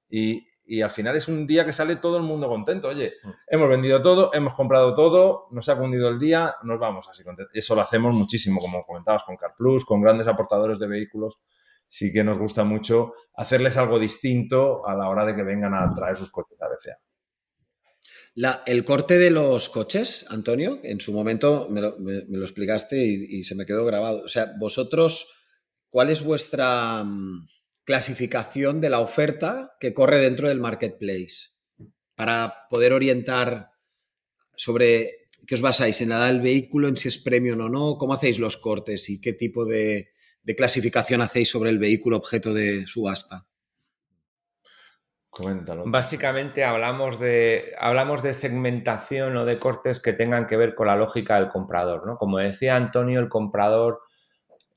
y, 0.09 0.45
al 0.83 0.91
final 0.91 1.15
es 1.15 1.27
un 1.27 1.47
día 1.47 1.65
que 1.65 1.73
sale 1.73 1.95
todo 1.95 2.17
el 2.17 2.23
mundo 2.23 2.47
contento. 2.47 2.89
Oye, 2.89 3.13
mm. 3.23 3.29
hemos 3.47 3.69
vendido 3.69 4.03
todo, 4.03 4.31
hemos 4.33 4.53
comprado 4.53 4.93
todo, 4.93 5.47
nos 5.49 5.67
ha 5.67 5.75
cundido 5.75 6.09
el 6.09 6.19
día, 6.19 6.55
nos 6.61 6.79
vamos 6.79 7.07
así 7.09 7.23
contentos. 7.23 7.55
Eso 7.55 7.73
lo 7.73 7.81
hacemos 7.81 8.13
muchísimo, 8.13 8.61
como 8.61 8.83
comentabas, 8.85 9.23
con 9.23 9.35
CarPlus, 9.35 9.83
con 9.83 9.99
grandes 9.99 10.27
aportadores 10.27 10.77
de 10.77 10.87
vehículos. 10.87 11.39
Sí 11.87 12.11
que 12.11 12.23
nos 12.23 12.37
gusta 12.37 12.63
mucho 12.63 13.13
hacerles 13.35 13.77
algo 13.77 13.97
distinto 13.97 14.85
a 14.87 14.93
la 14.93 15.09
hora 15.09 15.25
de 15.25 15.35
que 15.35 15.41
vengan 15.41 15.73
a 15.73 15.91
traer 15.95 16.17
sus 16.17 16.29
coches 16.29 16.61
a 16.61 16.67
BCA 16.67 16.99
el 18.65 18.85
corte 18.85 19.17
de 19.17 19.31
los 19.31 19.69
coches, 19.69 20.25
Antonio, 20.29 20.79
en 20.83 21.01
su 21.01 21.11
momento 21.11 21.67
me 21.69 21.81
lo, 21.81 22.43
explicaste 22.43 23.03
y, 23.03 23.43
se 23.43 23.55
me 23.55 23.65
quedó 23.65 23.85
grabado. 23.85 24.23
O 24.23 24.27
sea, 24.29 24.53
vosotros, 24.57 25.27
¿cuál 25.89 26.09
es 26.09 26.23
vuestra 26.23 27.03
mm, 27.03 27.47
clasificación 27.83 28.81
de 28.81 28.89
la 28.89 28.99
oferta 28.99 29.75
que 29.79 29.93
corre 29.93 30.19
dentro 30.19 30.47
del 30.47 30.59
marketplace? 30.59 31.49
Para 32.15 32.67
poder 32.69 32.93
orientar 32.93 33.71
sobre 34.55 35.27
qué 35.45 35.55
os 35.55 35.61
basáis 35.61 35.99
en 36.01 36.09
la 36.09 36.17
edad 36.17 36.27
del 36.27 36.41
vehículo, 36.41 36.87
en 36.87 36.97
si 36.97 37.07
es 37.07 37.17
premium 37.17 37.59
o 37.61 37.69
no, 37.69 37.97
cómo 37.97 38.13
hacéis 38.13 38.39
los 38.39 38.57
cortes 38.57 39.09
y 39.09 39.19
qué 39.19 39.33
tipo 39.33 39.65
de 39.65 40.11
clasificación 40.57 41.21
hacéis 41.21 41.49
sobre 41.49 41.69
el 41.69 41.79
vehículo 41.79 42.17
objeto 42.17 42.53
de 42.53 42.87
subasta. 42.87 43.48
Básicamente 45.85 46.63
hablamos 46.63 47.19
de, 47.19 47.73
hablamos 47.79 48.21
de 48.23 48.33
segmentación 48.33 49.37
o 49.37 49.45
de 49.45 49.59
cortes 49.59 50.01
que 50.01 50.13
tengan 50.13 50.47
que 50.47 50.57
ver 50.57 50.75
con 50.75 50.87
la 50.87 50.95
lógica 50.95 51.35
del 51.35 51.49
comprador. 51.49 52.05
¿no? 52.05 52.17
Como 52.17 52.37
decía 52.37 52.75
Antonio, 52.75 53.19
el 53.19 53.29
comprador 53.29 54.01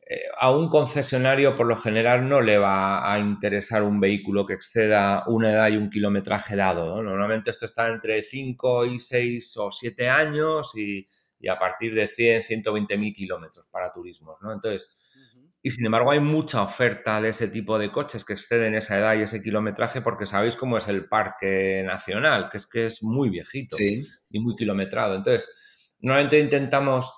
eh, 0.09 0.23
a 0.39 0.51
un 0.51 0.69
concesionario 0.69 1.57
por 1.57 1.67
lo 1.67 1.77
general 1.77 2.29
no 2.29 2.41
le 2.41 2.59
va 2.59 3.13
a 3.13 3.19
interesar 3.19 3.83
un 3.83 4.01
vehículo 4.01 4.47
que 4.47 4.55
exceda 4.55 5.25
una 5.27 5.53
edad 5.53 5.69
y 5.69 5.77
un 5.77 5.91
kilometraje 5.91 6.57
dado. 6.57 7.03
Normalmente 7.03 7.51
esto 7.51 7.67
está 7.67 7.89
entre 7.89 8.23
5 8.23 8.87
y 8.87 8.99
6 8.99 9.57
o 9.57 9.73
7 9.73 10.09
años 10.09 10.77
y, 10.77 11.09
y 11.39 11.49
a 11.49 11.59
partir 11.59 11.95
de 11.95 12.09
100, 12.09 12.45
120 12.45 12.97
mil 12.97 13.15
kilómetros 13.15 13.67
para 13.71 13.93
turismos. 13.93 14.39
¿no? 14.43 14.53
Entonces, 14.53 14.89
y 15.63 15.71
sin 15.71 15.87
embargo 15.87 16.11
hay 16.11 16.21
mucha 16.21 16.63
oferta 16.63 17.21
de 17.21 17.29
ese 17.29 17.47
tipo 17.47 17.79
de 17.79 17.93
coches 17.93 18.25
que 18.25 18.33
exceden 18.33 18.75
esa 18.75 18.99
edad 18.99 19.15
y 19.15 19.23
ese 19.23 19.43
kilometraje 19.43 20.01
porque 20.01 20.27
sabéis 20.27 20.57
cómo 20.57 20.77
es 20.77 20.89
el 20.89 21.07
parque 21.07 21.85
nacional, 21.87 22.51
que 22.51 22.57
es 22.57 22.67
que 22.67 22.87
es 22.87 23.03
muy 23.03 23.31
viejito 23.31 23.77
y 23.79 24.41
muy 24.41 24.57
kilometrado. 24.57 25.15
Entonces, 25.15 25.49
normalmente 26.01 26.41
intentamos 26.41 27.13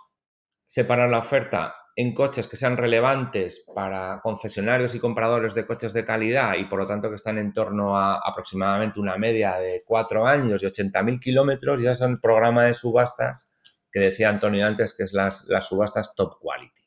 separar 0.66 1.08
la 1.08 1.18
oferta 1.18 1.74
en 1.96 2.12
coches 2.12 2.46
que 2.48 2.56
sean 2.56 2.76
relevantes 2.76 3.64
para 3.74 4.20
concesionarios 4.22 4.94
y 4.94 4.98
compradores 4.98 5.54
de 5.54 5.64
coches 5.64 5.92
de 5.92 6.04
calidad 6.04 6.56
y 6.56 6.64
por 6.64 6.80
lo 6.80 6.86
tanto 6.86 7.08
que 7.08 7.16
están 7.16 7.38
en 7.38 7.52
torno 7.54 7.96
a 7.96 8.16
aproximadamente 8.16 9.00
una 9.00 9.16
media 9.16 9.56
de 9.56 9.84
cuatro 9.86 10.26
años 10.26 10.62
y 10.62 10.66
80.000 10.66 11.20
kilómetros, 11.20 11.80
ya 11.80 11.94
son 11.94 12.20
programa 12.20 12.64
de 12.64 12.74
subastas 12.74 13.54
que 13.90 14.00
decía 14.00 14.28
Antonio 14.28 14.66
antes, 14.66 14.94
que 14.94 15.04
es 15.04 15.12
las, 15.12 15.44
las 15.46 15.68
subastas 15.68 16.14
top 16.16 16.38
quality. 16.40 16.83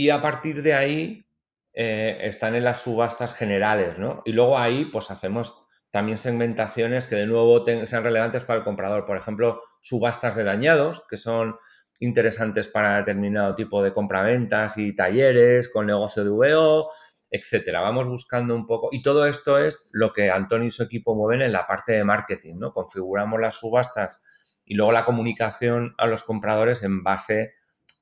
Y 0.00 0.08
a 0.08 0.22
partir 0.22 0.62
de 0.62 0.72
ahí 0.72 1.26
eh, 1.74 2.20
están 2.22 2.54
en 2.54 2.64
las 2.64 2.80
subastas 2.80 3.34
generales, 3.34 3.98
¿no? 3.98 4.22
Y 4.24 4.32
luego 4.32 4.56
ahí 4.56 4.86
pues 4.86 5.10
hacemos 5.10 5.66
también 5.90 6.16
segmentaciones 6.16 7.06
que 7.06 7.16
de 7.16 7.26
nuevo 7.26 7.62
sean 7.84 8.02
relevantes 8.02 8.44
para 8.44 8.60
el 8.60 8.64
comprador. 8.64 9.04
Por 9.04 9.18
ejemplo, 9.18 9.60
subastas 9.82 10.36
de 10.36 10.44
dañados, 10.44 11.02
que 11.06 11.18
son 11.18 11.56
interesantes 11.98 12.66
para 12.66 12.96
determinado 12.96 13.54
tipo 13.54 13.82
de 13.82 13.92
compraventas 13.92 14.78
y 14.78 14.96
talleres 14.96 15.68
con 15.68 15.84
negocio 15.84 16.24
de 16.24 16.30
VO, 16.30 16.90
etcétera. 17.30 17.82
Vamos 17.82 18.06
buscando 18.06 18.54
un 18.54 18.66
poco 18.66 18.88
y 18.92 19.02
todo 19.02 19.26
esto 19.26 19.58
es 19.58 19.90
lo 19.92 20.14
que 20.14 20.30
Antonio 20.30 20.68
y 20.68 20.72
su 20.72 20.82
equipo 20.82 21.14
mueven 21.14 21.42
en 21.42 21.52
la 21.52 21.66
parte 21.66 21.92
de 21.92 22.04
marketing, 22.04 22.54
¿no? 22.56 22.72
Configuramos 22.72 23.38
las 23.38 23.56
subastas 23.56 24.22
y 24.64 24.76
luego 24.76 24.92
la 24.92 25.04
comunicación 25.04 25.94
a 25.98 26.06
los 26.06 26.22
compradores 26.22 26.82
en 26.84 27.02
base 27.02 27.59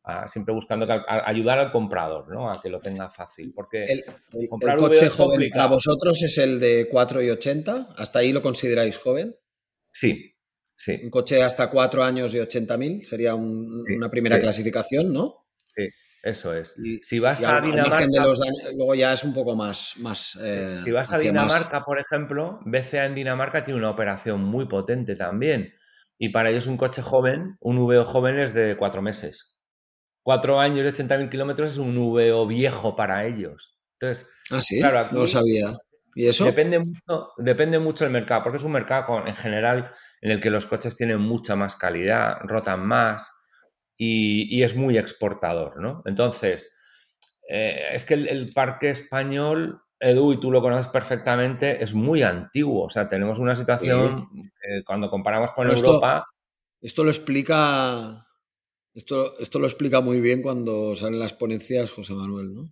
a 0.08 0.26
siempre 0.26 0.54
buscando 0.54 0.86
ayudar 1.06 1.58
al 1.58 1.70
comprador, 1.70 2.28
¿no? 2.32 2.50
A 2.50 2.60
que 2.62 2.70
lo 2.70 2.80
tenga 2.80 3.10
fácil, 3.10 3.52
porque 3.54 3.84
el, 3.84 4.04
coche 4.78 5.10
joven 5.10 5.50
para 5.50 5.66
vosotros 5.66 6.22
es 6.22 6.38
el 6.38 6.58
de 6.58 6.88
4 6.90 7.22
y 7.22 7.30
80, 7.30 7.94
¿hasta 7.96 8.20
ahí 8.20 8.32
lo 8.32 8.40
consideráis 8.40 8.98
joven? 8.98 9.36
Sí, 9.92 10.34
Sí. 10.78 11.00
Un 11.02 11.10
coche 11.10 11.42
hasta 11.42 11.70
cuatro 11.70 12.04
años 12.04 12.32
y 12.34 12.38
80.000 12.38 13.02
sería 13.02 13.34
una 13.34 14.08
primera 14.08 14.38
clasificación, 14.38 15.12
¿no? 15.12 15.48
Sí, 15.74 15.88
eso 16.22 16.54
es. 16.54 16.72
si 17.02 17.18
vas 17.18 17.42
a 17.42 17.60
Dinamarca. 17.60 18.06
luego 18.76 18.94
ya 18.94 19.12
es 19.12 19.24
un 19.24 19.34
poco 19.34 19.56
más. 19.56 19.94
más 19.98 20.38
eh, 20.40 20.80
si 20.84 20.92
vas 20.92 21.12
a 21.12 21.18
Dinamarca, 21.18 21.84
por 21.84 21.98
ejemplo, 21.98 22.60
BCA 22.64 23.06
en 23.06 23.16
Dinamarca 23.16 23.64
tiene 23.64 23.80
una 23.80 23.90
operación 23.90 24.40
muy 24.40 24.68
potente 24.68 25.16
también. 25.16 25.74
Y 26.16 26.28
para 26.28 26.50
ellos 26.50 26.68
un 26.68 26.76
coche 26.76 27.02
joven, 27.02 27.56
un 27.60 27.78
VO 27.78 28.04
joven 28.04 28.38
es 28.38 28.54
de 28.54 28.76
cuatro 28.76 29.02
meses. 29.02 29.57
Cuatro 30.28 30.60
años 30.60 30.84
y 30.84 31.02
80.000 31.02 31.30
kilómetros 31.30 31.72
es 31.72 31.78
un 31.78 31.96
VO 31.96 32.46
viejo 32.46 32.94
para 32.94 33.24
ellos. 33.24 33.78
Entonces, 33.98 34.28
ah, 34.50 34.60
sí, 34.60 34.78
no 34.78 35.10
lo 35.10 35.26
sabía. 35.26 35.74
¿Y 36.14 36.26
eso? 36.26 36.44
Depende 36.44 36.80
mucho, 36.80 37.30
depende 37.38 37.78
mucho 37.78 38.04
del 38.04 38.12
mercado, 38.12 38.42
porque 38.42 38.58
es 38.58 38.62
un 38.62 38.72
mercado 38.72 39.06
con, 39.06 39.26
en 39.26 39.36
general 39.36 39.90
en 40.20 40.32
el 40.32 40.42
que 40.42 40.50
los 40.50 40.66
coches 40.66 40.98
tienen 40.98 41.18
mucha 41.18 41.56
más 41.56 41.76
calidad, 41.76 42.40
rotan 42.42 42.86
más 42.86 43.32
y, 43.96 44.62
es 44.62 44.76
muy 44.76 44.98
exportador, 44.98 45.80
¿no? 45.80 46.02
Entonces, 46.04 46.76
eh, 47.48 47.86
es 47.94 48.04
que 48.04 48.12
el, 48.12 48.50
parque 48.54 48.90
español, 48.90 49.80
Edu, 49.98 50.34
y 50.34 50.40
tú 50.40 50.50
lo 50.50 50.60
conoces 50.60 50.88
perfectamente, 50.88 51.82
es 51.82 51.94
muy 51.94 52.22
antiguo. 52.22 52.84
O 52.84 52.90
sea, 52.90 53.08
tenemos 53.08 53.38
una 53.38 53.56
situación, 53.56 54.28
cuando 54.84 55.08
comparamos 55.08 55.52
con 55.52 55.70
Europa... 55.70 56.26
Esto 56.82 57.02
lo 57.02 57.08
explica... 57.08 58.27
Esto, 58.98 59.38
esto 59.38 59.60
lo 59.60 59.66
explica 59.66 60.00
muy 60.00 60.20
bien 60.20 60.42
cuando 60.42 60.92
salen 60.96 61.20
las 61.20 61.32
ponencias 61.32 61.92
José 61.92 62.14
Manuel, 62.14 62.52
¿no? 62.52 62.64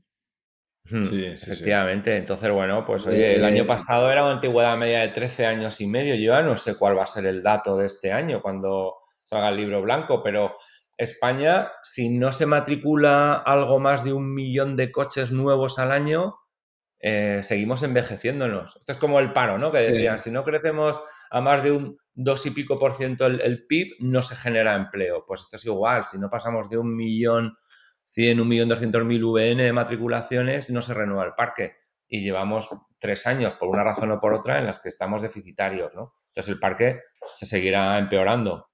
Sí, 1.05 1.25
efectivamente. 1.25 2.17
Entonces, 2.17 2.51
bueno, 2.51 2.85
pues 2.85 3.07
oye, 3.07 3.37
el 3.37 3.45
año 3.45 3.65
pasado 3.65 4.11
era 4.11 4.25
una 4.25 4.35
antigüedad 4.35 4.77
media 4.77 5.03
de 5.03 5.11
13 5.11 5.47
años 5.47 5.81
y 5.81 5.87
medio. 5.87 6.17
Yo 6.17 6.33
ya 6.33 6.43
no 6.43 6.57
sé 6.57 6.75
cuál 6.75 6.99
va 6.99 7.05
a 7.05 7.07
ser 7.07 7.27
el 7.27 7.45
dato 7.45 7.77
de 7.77 7.87
este 7.87 8.11
año 8.11 8.43
cuando 8.43 8.97
salga 9.23 9.51
el 9.51 9.57
libro 9.57 9.83
blanco, 9.83 10.21
pero 10.21 10.57
España, 10.97 11.71
si 11.85 12.09
no 12.09 12.33
se 12.33 12.47
matricula 12.47 13.35
algo 13.35 13.79
más 13.79 14.03
de 14.03 14.13
un 14.13 14.35
millón 14.35 14.75
de 14.75 14.91
coches 14.91 15.31
nuevos 15.31 15.79
al 15.79 15.93
año, 15.93 16.35
eh, 16.99 17.39
seguimos 17.45 17.85
envejeciéndonos. 17.85 18.75
Esto 18.79 18.93
es 18.95 18.99
como 18.99 19.21
el 19.21 19.33
paro, 19.33 19.59
¿no? 19.59 19.71
Que 19.71 19.79
decían, 19.79 20.19
si 20.19 20.33
no 20.33 20.43
crecemos 20.43 21.01
a 21.31 21.41
más 21.41 21.63
de 21.63 21.71
un 21.71 21.99
dos 22.17 22.45
y 22.47 22.51
pico 22.51 22.77
por 22.77 22.97
ciento 22.97 23.27
el, 23.27 23.41
el 23.41 23.67
PIB, 23.67 23.99
no 24.01 24.23
se 24.23 24.35
genera 24.35 24.75
empleo. 24.75 25.25
Pues 25.25 25.43
esto 25.43 25.57
es 25.57 25.65
igual, 25.65 26.05
si 26.07 26.19
no 26.19 26.29
pasamos 26.29 26.69
de 26.69 26.79
un 26.79 26.97
millón 26.97 27.57
1.200.000 28.17 29.23
VN 29.25 29.63
de 29.63 29.73
matriculaciones, 29.73 30.71
no 30.71 30.83
se 30.83 30.95
renueva 30.95 31.25
el 31.25 31.35
parque. 31.35 31.77
Y 32.09 32.23
llevamos 32.23 32.69
tres 32.99 33.27
años, 33.27 33.55
por 33.55 33.69
una 33.69 33.85
razón 33.85 34.11
o 34.13 34.21
por 34.21 34.33
otra, 34.33 34.59
en 34.59 34.67
las 34.67 34.81
que 34.81 34.89
estamos 34.89 35.23
deficitarios, 35.23 35.93
¿no? 35.95 36.15
Entonces 36.29 36.53
el 36.53 36.61
parque 36.61 37.03
se 37.35 37.47
seguirá 37.47 37.99
empeorando, 37.99 38.71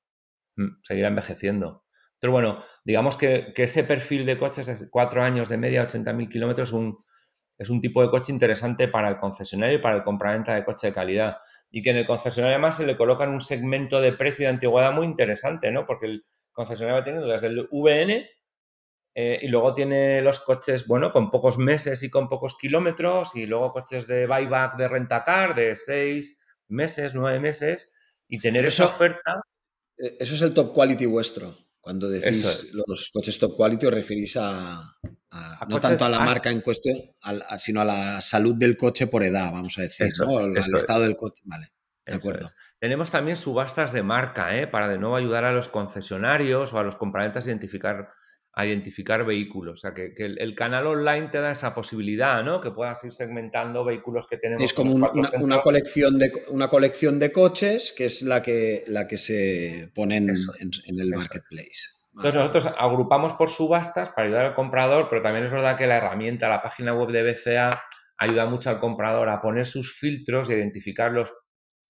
mm, 0.57 0.83
seguirá 0.87 1.09
envejeciendo. 1.09 1.85
Pero 2.21 2.33
bueno, 2.33 2.65
digamos 2.85 3.17
que, 3.17 3.53
ese 3.57 3.85
perfil 3.85 4.27
de 4.27 4.39
coches 4.39 4.67
de 4.67 4.91
cuatro 4.91 5.23
años 5.23 5.49
de 5.49 5.57
media, 5.57 5.83
80.000 5.83 6.29
kilómetros, 6.29 6.69
es 6.69 6.73
un, 6.75 7.05
es 7.59 7.69
un 7.71 7.81
tipo 7.81 8.03
de 8.03 8.11
coche 8.11 8.33
interesante 8.33 8.87
para 8.89 9.09
el 9.09 9.19
concesionario 9.19 9.79
y 9.79 9.83
para 9.83 9.97
el 9.97 10.05
compraventa 10.05 10.55
de 10.55 10.65
coche 10.65 10.89
de 10.89 10.93
calidad. 10.93 11.39
Y 11.73 11.83
que 11.83 11.91
en 11.91 11.97
el 11.97 12.07
concesionario 12.07 12.55
además 12.55 12.77
se 12.77 12.87
le 12.87 12.97
colocan 12.97 13.31
un 13.31 13.41
segmento 13.41 14.01
de 14.01 14.13
precio 14.13 14.47
de 14.47 14.53
antigüedad 14.53 14.93
muy 14.93 15.07
interesante, 15.07 15.73
¿no? 15.73 15.87
Porque 15.87 16.07
el 16.07 16.25
concesionario 16.53 17.01
va 17.01 17.05
teniendo 17.05 17.29
desde 17.29 17.49
el 17.49 17.67
VN 17.71 18.29
eh, 19.15 19.39
y 19.43 19.49
luego 19.49 19.75
tiene 19.75 20.23
los 20.23 20.41
coches, 20.41 20.87
bueno, 20.87 21.13
con 21.13 21.31
pocos 21.31 21.59
meses 21.59 22.03
y 22.03 22.11
con 22.11 22.29
pocos 22.29 22.57
kilómetros, 22.57 23.35
y 23.35 23.47
luego 23.47 23.73
coches 23.73 24.07
de 24.07 24.27
buyback 24.27 24.77
de 24.77 24.89
rentacar 24.89 25.55
de 25.55 25.77
seis 25.77 26.39
meses, 26.69 27.15
nueve 27.15 27.41
meses, 27.41 27.93
y 28.29 28.39
tener 28.39 28.65
esa 28.65 28.87
oferta. 28.87 29.43
Eh, 29.99 30.17
eso 30.21 30.35
es 30.35 30.43
el 30.43 30.55
top 30.55 30.73
quality 30.73 31.07
vuestro. 31.07 31.55
Cuando 31.83 32.09
decís 32.09 32.73
los 32.75 33.11
coches 33.13 33.41
top 33.41 33.57
quality 33.57 33.87
os 33.87 33.93
referís 33.93 34.37
a, 34.39 34.95
no 35.69 35.81
tanto 35.81 36.05
a 36.05 36.09
la 36.09 36.21
marca 36.21 36.49
en 36.49 36.61
cuestión, 36.61 36.97
sino 37.59 37.81
a 37.81 37.85
la 37.85 38.21
salud 38.21 38.55
del 38.55 38.77
coche 38.77 39.09
por 39.09 39.25
edad, 39.25 39.51
vamos 39.53 39.77
a 39.79 39.83
decir, 39.83 40.13
¿no? 40.17 40.39
al, 40.39 40.57
estado 40.77 41.03
del 41.03 41.17
coche. 41.17 41.43
Vale, 41.45 41.73
de 42.07 42.15
acuerdo. 42.15 42.53
Tenemos 42.79 43.11
también 43.11 43.37
subastas 43.37 43.93
de 43.93 44.05
marca, 44.05 44.57
¿eh? 44.57 44.69
para 44.69 44.87
de 44.87 44.99
nuevo 44.99 45.17
ayudar 45.17 45.45
a 45.45 45.53
los 45.53 45.67
concesionarios 45.67 46.73
o 46.73 46.79
a 46.79 46.85
los 46.85 46.95
compraventas 46.95 47.47
a 47.47 47.49
identificar 47.49 48.11
a 48.55 48.67
identificar 48.67 49.25
vehículos. 49.25 49.75
O 49.75 49.77
sea, 49.77 49.95
que, 49.95 50.13
el, 50.17 50.55
canal 50.55 50.87
online 50.87 51.29
te 51.29 51.39
da 51.39 51.53
esa 51.53 51.75
posibilidad, 51.75 52.43
¿no? 52.43 52.61
Que 52.61 52.71
puedas 52.71 53.03
ir 53.05 53.13
segmentando 53.13 53.85
vehículos 53.85 54.27
que 54.29 54.37
tenemos. 54.37 54.63
Es 54.63 54.75
como 54.75 54.93
una, 54.93 55.61
colección 55.63 56.19
de, 56.19 56.31
una 56.49 56.69
colección 56.69 57.19
de 57.19 57.33
coches 57.33 57.95
que 57.97 58.07
es 58.07 58.23
la 58.23 58.43
que, 58.43 58.85
la 58.89 59.07
que 59.07 59.17
se 59.17 59.91
pone 59.95 60.17
en, 60.17 60.29
el 60.29 61.11
marketplace. 61.11 61.93
Entonces 62.15 62.35
nosotros 62.35 62.67
agrupamos 62.79 63.33
por 63.35 63.49
subastas 63.49 64.11
para 64.11 64.27
ayudar 64.27 64.45
al 64.47 64.55
comprador, 64.55 65.07
pero 65.09 65.23
también 65.23 65.47
es 65.47 65.53
verdad 65.53 65.79
que 65.79 65.87
la 65.87 65.97
herramienta, 65.97 66.49
la 66.51 66.63
página 66.63 66.93
web 66.93 67.11
de 67.11 67.23
BCA, 67.23 67.83
ayuda 68.19 68.45
mucho 68.45 68.69
al 68.69 68.81
comprador 68.81 69.31
a 69.31 69.41
poner 69.41 69.67
sus 69.67 69.95
filtros 69.99 70.51
y 70.51 70.53
identificar 70.53 71.11
los, 71.11 71.33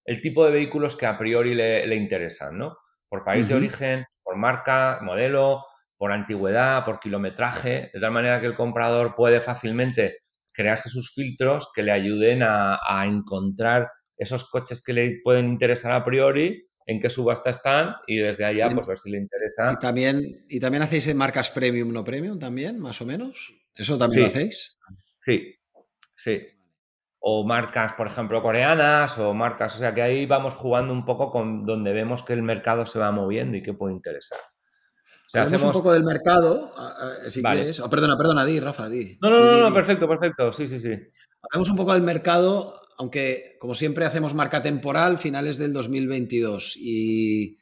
el 0.05 0.21
tipo 0.21 0.45
de 0.45 0.53
vehículos 0.53 0.95
que 0.95 1.07
a 1.07 1.19
priori 1.19 1.57
le, 1.57 1.95
interesan, 1.97 2.57
¿no? 2.57 2.79
Por 3.09 3.25
país 3.25 3.49
de 3.49 3.57
origen, 3.57 4.07
por 4.23 4.37
marca, 4.37 5.01
modelo, 5.03 5.65
por 6.03 6.11
antigüedad, 6.11 6.85
por 6.85 6.99
kilometraje, 6.99 7.89
de 7.95 8.01
tal 8.01 8.11
manera 8.11 8.41
que 8.41 8.49
el 8.49 8.57
comprador 8.57 9.15
puede 9.15 9.41
fácilmente 9.41 10.17
crearse 10.53 10.89
sus 10.89 11.15
filtros 11.15 11.69
que 11.73 11.85
le 11.85 11.93
ayuden 11.93 12.43
a, 12.43 13.05
encontrar 13.07 13.89
esos 14.17 14.51
coches 14.51 14.83
que 14.83 14.95
le 14.95 15.21
pueden 15.23 15.47
interesar 15.47 15.93
a 15.93 16.05
priori, 16.05 16.67
en 16.87 17.01
qué 17.01 17.09
subasta 17.09 17.51
están 17.51 17.95
y 18.09 18.17
desde 18.17 18.45
allá 18.45 18.69
pues 18.75 18.89
ver 18.89 18.99
si 18.99 19.13
le 19.13 19.19
interesa. 19.19 19.75
Y 19.75 19.79
también, 19.79 20.45
y 20.49 20.59
también 20.59 20.83
hacéis 20.83 21.15
marcas 21.15 21.53
premium, 21.53 21.93
no 21.93 22.03
premium 22.03 22.37
también, 22.37 22.81
más 22.81 23.01
o 23.01 23.07
menos. 23.07 23.55
¿Eso 23.77 23.97
también 23.97 24.23
lo 24.23 24.27
hacéis? 24.27 24.77
Sí, 25.25 25.55
sí. 26.17 26.41
O 27.21 27.47
marcas, 27.47 27.93
por 27.93 28.09
ejemplo, 28.09 28.43
coreanas 28.43 29.17
o 29.19 29.33
marcas, 29.35 29.77
o 29.77 29.79
sea 29.79 29.95
que 29.95 30.03
ahí 30.03 30.27
vamos 30.27 30.55
jugando 30.55 30.93
un 30.93 31.05
poco 31.05 31.31
con 31.31 31.65
donde 31.65 31.93
vemos 31.93 32.25
que 32.25 32.33
el 32.33 32.43
mercado 32.43 32.87
se 32.87 32.99
va 32.99 33.13
moviendo 33.13 33.57
y 33.57 33.63
qué 33.63 33.73
puede 33.73 33.95
interesar. 33.95 34.41
Hablemos 35.35 35.67
un 35.67 35.73
poco 35.73 35.93
del 35.93 36.05
mercado, 36.05 36.73
si 37.29 37.43
quieres. 37.43 37.81
Oh, 37.81 37.89
perdona, 37.89 38.17
perdona, 38.17 38.45
di, 38.45 38.61
Rafa, 38.61 38.89
di. 38.89 39.19
No, 39.21 39.31
no, 39.31 39.61
no, 39.61 39.75
perfecto, 39.75 40.07
perfecto. 40.07 40.53
Sí, 40.53 40.69
sí, 40.69 40.79
sí. 40.79 40.91
Hablemos 41.43 41.71
un 41.71 41.77
poco 41.77 41.95
del 41.95 42.03
mercado, 42.03 42.81
aunque 42.99 43.57
como 43.59 43.75
siempre 43.75 44.05
hacemos 44.05 44.35
marca 44.35 44.63
temporal, 44.63 45.19
finales 45.19 45.57
del 45.57 45.73
2022. 45.73 46.77
Y, 46.77 47.59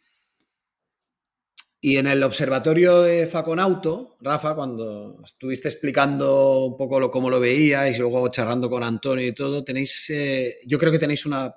y 1.81 1.97
en 1.97 2.09
el 2.09 2.23
observatorio 2.25 3.03
de 3.03 3.27
Faconauto, 3.27 4.17
Rafa, 4.21 4.55
cuando 4.57 5.21
estuviste 5.25 5.69
explicando 5.69 6.65
un 6.65 6.77
poco 6.77 6.99
lo, 6.99 7.11
cómo 7.11 7.31
lo 7.31 7.39
veíais 7.39 7.97
y 7.97 8.01
luego 8.01 8.29
charlando 8.29 8.69
con 8.69 8.83
Antonio 8.83 9.27
y 9.27 9.35
todo, 9.35 9.63
tenéis, 9.63 10.11
eh, 10.11 10.57
yo 10.67 10.79
creo 10.79 10.91
que 10.91 10.99
tenéis 10.99 11.25
una, 11.25 11.55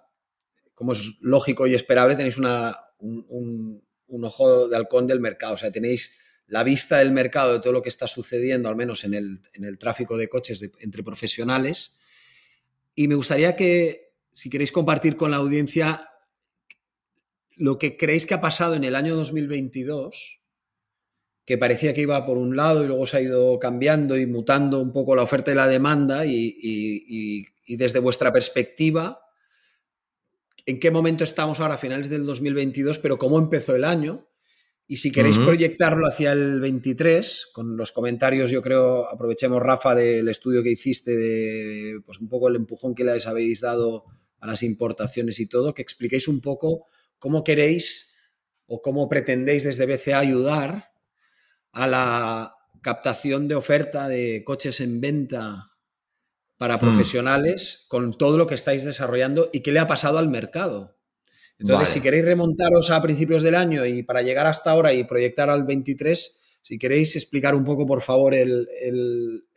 como 0.75 0.91
es 0.93 1.17
lógico 1.21 1.65
y 1.65 1.73
esperable, 1.73 2.15
tenéis 2.15 2.37
una, 2.37 2.77
un 2.99 3.25
un 3.27 3.83
ojo 4.21 4.67
de 4.67 4.75
halcón 4.75 5.07
del 5.07 5.19
mercado. 5.19 5.53
O 5.53 5.57
sea, 5.57 5.71
tenéis 5.71 6.11
la 6.47 6.63
vista 6.63 6.97
del 6.97 7.11
mercado 7.11 7.53
de 7.53 7.59
todo 7.59 7.73
lo 7.73 7.81
que 7.81 7.89
está 7.89 8.07
sucediendo, 8.07 8.69
al 8.69 8.75
menos 8.75 9.03
en 9.03 9.13
el, 9.13 9.77
tráfico 9.79 10.17
de 10.17 10.27
coches 10.27 10.61
entre 10.79 11.03
profesionales. 11.03 11.95
Y 12.95 13.07
me 13.07 13.15
gustaría 13.15 13.55
que, 13.55 14.13
si 14.31 14.49
queréis 14.49 14.71
compartir 14.71 15.15
con 15.15 15.31
la 15.31 15.37
audiencia 15.37 16.09
lo 17.55 17.77
que 17.77 17.97
creéis 17.97 18.25
que 18.25 18.33
ha 18.33 18.41
pasado 18.41 18.75
en 18.75 18.83
el 18.83 18.95
año 18.95 19.15
2022 19.15 20.43
que 21.45 21.57
parecía 21.57 21.93
que 21.93 22.01
iba 22.01 22.25
por 22.25 22.37
un 22.37 22.55
lado 22.55 22.83
y 22.83 22.87
luego 22.87 23.05
se 23.05 23.17
ha 23.17 23.21
ido 23.21 23.59
cambiando 23.59 24.17
y 24.17 24.25
mutando 24.25 24.79
un 24.79 24.93
poco 24.93 25.15
la 25.15 25.23
oferta 25.23 25.51
y 25.51 25.55
la 25.55 25.67
demanda 25.67 26.25
y, 26.25 27.47
desde 27.67 27.99
vuestra 27.99 28.31
perspectiva, 28.31 29.22
¿en 30.65 30.79
qué 30.79 30.91
momento 30.91 31.23
estamos 31.23 31.59
ahora, 31.59 31.75
a 31.75 31.77
finales 31.77 32.09
del 32.09 32.25
2022, 32.25 32.99
pero 32.99 33.17
cómo 33.17 33.39
empezó 33.39 33.75
el 33.75 33.83
año? 33.83 34.27
Y 34.85 34.97
si 34.97 35.11
queréis 35.11 35.37
proyectarlo 35.37 36.05
hacia 36.05 36.33
el 36.33 36.59
23, 36.59 37.51
con 37.53 37.77
los 37.77 37.91
comentarios, 37.91 38.51
yo 38.51 38.61
creo, 38.61 39.09
aprovechemos, 39.09 39.61
Rafa, 39.61 39.95
del 39.95 40.27
estudio 40.27 40.61
que 40.61 40.71
hiciste, 40.71 41.15
de 41.15 42.01
pues 42.05 42.19
un 42.19 42.27
poco 42.27 42.49
el 42.49 42.57
empujón 42.57 42.93
que 42.93 43.05
les 43.05 43.25
habéis 43.25 43.61
dado 43.61 44.05
a 44.39 44.47
las 44.47 44.61
importaciones 44.61 45.39
y 45.39 45.47
todo, 45.47 45.73
que 45.73 45.81
expliquéis 45.81 46.27
un 46.27 46.41
poco 46.41 46.85
cómo 47.17 47.43
queréis 47.45 48.13
o 48.65 48.81
cómo 48.81 49.07
pretendéis 49.07 49.63
desde 49.63 49.85
BCA 49.85 50.19
ayudar 50.19 50.91
a 51.71 51.87
la 51.87 52.51
captación 52.81 53.47
de 53.47 53.55
oferta 53.55 54.09
de 54.09 54.43
coches 54.45 54.81
en 54.81 54.99
venta 54.99 55.72
para 56.57 56.77
mm. 56.77 56.79
profesionales 56.79 57.85
con 57.87 58.17
todo 58.17 58.37
lo 58.37 58.47
que 58.47 58.55
estáis 58.55 58.83
desarrollando 58.83 59.49
y 59.51 59.61
qué 59.61 59.71
le 59.71 59.79
ha 59.79 59.87
pasado 59.87 60.17
al 60.17 60.29
mercado. 60.29 60.97
Entonces, 61.59 61.89
si 61.89 62.01
queréis 62.01 62.25
remontaros 62.25 62.89
a 62.91 63.01
principios 63.01 63.41
del 63.41 63.55
año 63.55 63.85
y 63.85 64.03
para 64.03 64.21
llegar 64.21 64.47
hasta 64.47 64.71
ahora 64.71 64.93
y 64.93 65.03
proyectar 65.03 65.49
al 65.49 65.63
23, 65.63 66.59
si 66.61 66.77
queréis 66.77 67.15
explicar 67.15 67.55
un 67.55 67.63
poco, 67.63 67.85
por 67.85 68.01
favor, 68.01 68.33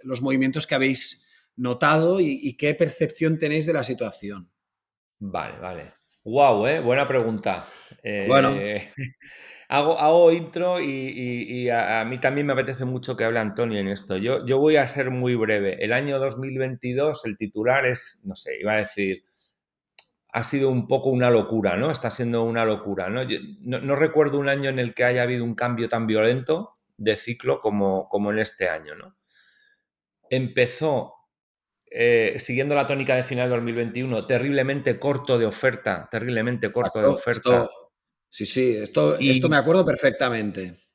los 0.02 0.22
movimientos 0.22 0.66
que 0.66 0.74
habéis 0.74 1.26
notado 1.56 2.20
y, 2.20 2.56
qué 2.56 2.74
percepción 2.74 3.38
tenéis 3.38 3.66
de 3.66 3.72
la 3.72 3.82
situación. 3.82 4.50
Vale, 5.18 5.58
vale. 5.58 5.94
Wow, 6.24 6.66
¿eh? 6.66 6.80
buena 6.80 7.08
pregunta. 7.08 7.68
bueno. 8.28 8.54
Hago, 9.68 9.98
hago 9.98 10.30
intro 10.30 10.80
y, 10.80 11.68
a, 11.70 12.04
mí 12.04 12.18
también 12.18 12.46
me 12.46 12.52
apetece 12.52 12.84
mucho 12.84 13.16
que 13.16 13.24
hable 13.24 13.40
Antonio 13.40 13.80
en 13.80 13.88
esto. 13.88 14.16
Yo, 14.16 14.46
yo 14.46 14.58
voy 14.58 14.76
a 14.76 14.86
ser 14.86 15.10
muy 15.10 15.34
breve. 15.34 15.82
El 15.84 15.92
año 15.92 16.18
2022, 16.20 17.24
el 17.24 17.36
titular 17.36 17.84
es, 17.84 18.22
no 18.24 18.36
sé, 18.36 18.60
iba 18.60 18.74
a 18.74 18.76
decir, 18.76 19.24
ha 20.32 20.44
sido 20.44 20.70
un 20.70 20.86
poco 20.86 21.08
una 21.10 21.30
locura, 21.30 21.76
¿no? 21.76 21.90
Está 21.90 22.10
siendo 22.10 22.44
una 22.44 22.64
locura, 22.64 23.08
¿no? 23.08 23.22
no, 23.60 23.96
recuerdo 23.96 24.38
un 24.38 24.48
año 24.48 24.68
en 24.68 24.78
el 24.78 24.94
que 24.94 25.04
haya 25.04 25.22
habido 25.22 25.42
un 25.42 25.54
cambio 25.54 25.88
tan 25.88 26.06
violento 26.06 26.76
de 26.96 27.16
ciclo 27.16 27.60
como, 27.60 28.08
como 28.08 28.30
en 28.30 28.38
este 28.40 28.68
año, 28.68 28.94
¿no? 28.94 29.16
Empezó 30.28 31.14
eh, 31.90 32.36
siguiendo 32.38 32.74
la 32.74 32.86
tónica 32.86 33.16
de 33.16 33.24
final 33.24 33.48
de 33.48 33.56
2021, 33.56 34.26
terriblemente 34.26 34.98
corto 34.98 35.38
de 35.38 35.46
oferta, 35.46 36.08
terriblemente 36.10 36.70
corto 36.70 37.00
de 37.00 37.08
oferta. 37.08 37.68
Sí, 38.28 38.46
sí, 38.46 38.76
esto, 38.76 39.18
esto 39.18 39.48
me 39.48 39.56
acuerdo 39.56 39.84
perfectamente. 39.84 40.86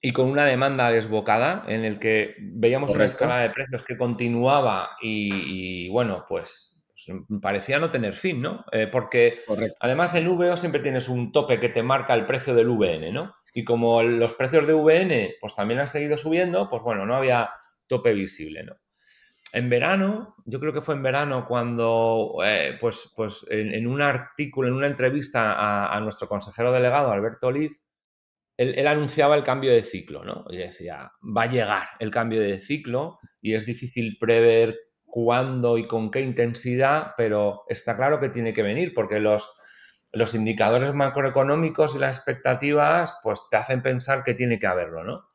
Y 0.00 0.12
con 0.12 0.26
una 0.26 0.46
demanda 0.46 0.90
desbocada 0.90 1.64
en 1.68 1.84
el 1.84 2.00
que 2.00 2.34
veíamos 2.38 2.90
una 2.90 3.04
escala 3.04 3.38
de 3.38 3.50
precios 3.50 3.84
que 3.86 3.96
continuaba 3.96 4.90
y, 5.00 5.88
bueno, 5.90 6.24
pues, 6.28 6.76
pues, 7.06 7.18
parecía 7.40 7.78
no 7.78 7.90
tener 7.90 8.16
fin, 8.16 8.42
¿no? 8.42 8.64
Eh, 8.72 8.88
porque 8.90 9.42
además 9.78 10.14
en 10.14 10.28
VO 10.28 10.56
siempre 10.56 10.80
tienes 10.80 11.08
un 11.08 11.30
tope 11.30 11.60
que 11.60 11.68
te 11.68 11.82
marca 11.82 12.14
el 12.14 12.26
precio 12.26 12.54
del 12.54 12.68
VN, 12.68 13.12
¿no? 13.12 13.34
Y 13.54 13.64
como 13.64 14.02
los 14.02 14.34
precios 14.34 14.66
de 14.66 14.74
VN 14.74 15.34
pues 15.40 15.54
también 15.54 15.80
han 15.80 15.88
seguido 15.88 16.16
subiendo, 16.16 16.68
pues 16.68 16.82
bueno, 16.82 17.06
no 17.06 17.14
había 17.14 17.50
tope 17.86 18.12
visible, 18.12 18.64
¿no? 18.64 18.76
En 19.52 19.68
verano, 19.68 20.34
yo 20.46 20.58
creo 20.60 20.72
que 20.72 20.80
fue 20.80 20.94
en 20.94 21.02
verano 21.02 21.46
cuando, 21.46 22.38
eh, 22.42 22.78
pues, 22.80 23.12
pues 23.14 23.46
en, 23.50 23.86
un 23.86 24.00
artículo, 24.00 24.68
en 24.68 24.74
una 24.74 24.86
entrevista 24.86 25.94
a, 25.94 26.00
nuestro 26.00 26.26
consejero 26.26 26.72
delegado, 26.72 27.12
Alberto 27.12 27.48
Oliz, 27.48 27.72
él, 28.56 28.86
anunciaba 28.86 29.36
el 29.36 29.44
cambio 29.44 29.72
de 29.72 29.84
ciclo, 29.84 30.24
¿no? 30.24 30.46
Y 30.48 30.56
decía, 30.56 31.12
va 31.22 31.42
a 31.42 31.50
llegar 31.50 31.88
el 31.98 32.10
cambio 32.10 32.40
de 32.40 32.62
ciclo 32.62 33.18
y 33.42 33.54
es 33.54 33.66
difícil 33.66 34.16
prever 34.18 34.78
cuándo 35.04 35.76
y 35.76 35.86
con 35.86 36.10
qué 36.10 36.22
intensidad, 36.22 37.12
pero 37.18 37.64
está 37.68 37.94
claro 37.96 38.20
que 38.20 38.30
tiene 38.30 38.54
que 38.54 38.62
venir 38.62 38.94
porque 38.94 39.20
los, 39.20 39.50
los 40.12 40.34
indicadores 40.34 40.94
macroeconómicos 40.94 41.94
y 41.94 41.98
las 41.98 42.16
expectativas, 42.16 43.18
pues 43.22 43.40
te 43.50 43.58
hacen 43.58 43.82
pensar 43.82 44.24
que 44.24 44.32
tiene 44.32 44.58
que 44.58 44.66
haberlo, 44.66 45.04
¿no? 45.04 45.31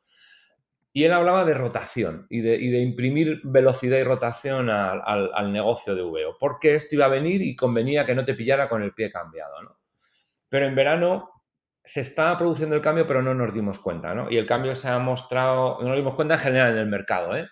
Y 0.98 1.04
él 1.04 1.12
hablaba 1.12 1.44
de 1.44 1.54
rotación 1.54 2.26
y 2.28 2.40
de, 2.40 2.80
imprimir 2.80 3.40
velocidad 3.44 3.98
y 3.98 4.02
rotación 4.02 4.68
al, 4.68 5.52
negocio 5.52 5.94
de 5.94 6.02
VO, 6.02 6.36
porque 6.40 6.74
esto 6.74 6.96
iba 6.96 7.04
a 7.04 7.08
venir 7.08 7.40
y 7.40 7.54
convenía 7.54 8.04
que 8.04 8.16
no 8.16 8.24
te 8.24 8.34
pillara 8.34 8.68
con 8.68 8.82
el 8.82 8.94
pie 8.94 9.12
cambiado. 9.12 9.62
¿no? 9.62 9.78
Pero 10.48 10.66
en 10.66 10.74
verano 10.74 11.30
se 11.84 12.00
estaba 12.00 12.36
produciendo 12.36 12.74
el 12.74 12.82
cambio, 12.82 13.06
pero 13.06 13.22
no 13.22 13.32
nos 13.32 13.54
dimos 13.54 13.78
cuenta. 13.78 14.12
¿no? 14.12 14.28
Y 14.28 14.38
el 14.38 14.46
cambio 14.46 14.74
se 14.74 14.88
ha 14.88 14.98
mostrado, 14.98 15.78
no 15.80 15.86
nos 15.86 15.98
dimos 15.98 16.16
cuenta 16.16 16.34
en 16.34 16.40
general 16.40 16.72
en 16.72 16.78
el 16.78 16.88
mercado. 16.88 17.36
¿eh? 17.36 17.48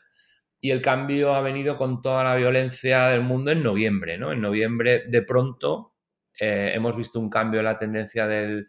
Y 0.61 0.73
el 0.73 0.83
cambio 0.83 1.37
ha 1.37 1.41
venido 1.41 1.79
con 1.79 2.03
toda 2.03 2.25
la 2.25 2.35
violencia 2.35 3.07
del 3.11 3.21
mundo 3.21 3.53
en 3.53 3.63
noviembre. 3.63 4.19
¿no? 4.19 4.33
En 4.33 4.41
noviembre, 4.41 5.05
de 5.07 5.23
pronto, 5.23 5.95
eh, 6.41 6.73
hemos 6.75 6.97
visto 6.97 7.21
un 7.21 7.31
cambio 7.31 7.61
en 7.61 7.67
la 7.67 7.79
tendencia 7.79 8.27
del, 8.27 8.67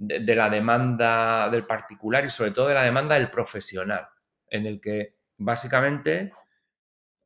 de, 0.00 0.34
la 0.34 0.48
demanda 0.48 1.50
del 1.50 1.66
particular 1.66 2.24
y 2.24 2.30
sobre 2.30 2.52
todo 2.52 2.68
de 2.68 2.74
la 2.74 2.84
demanda 2.84 3.16
del 3.16 3.30
profesional, 3.30 4.08
en 4.48 4.66
el 4.66 4.80
que 4.80 5.16
básicamente 5.36 6.32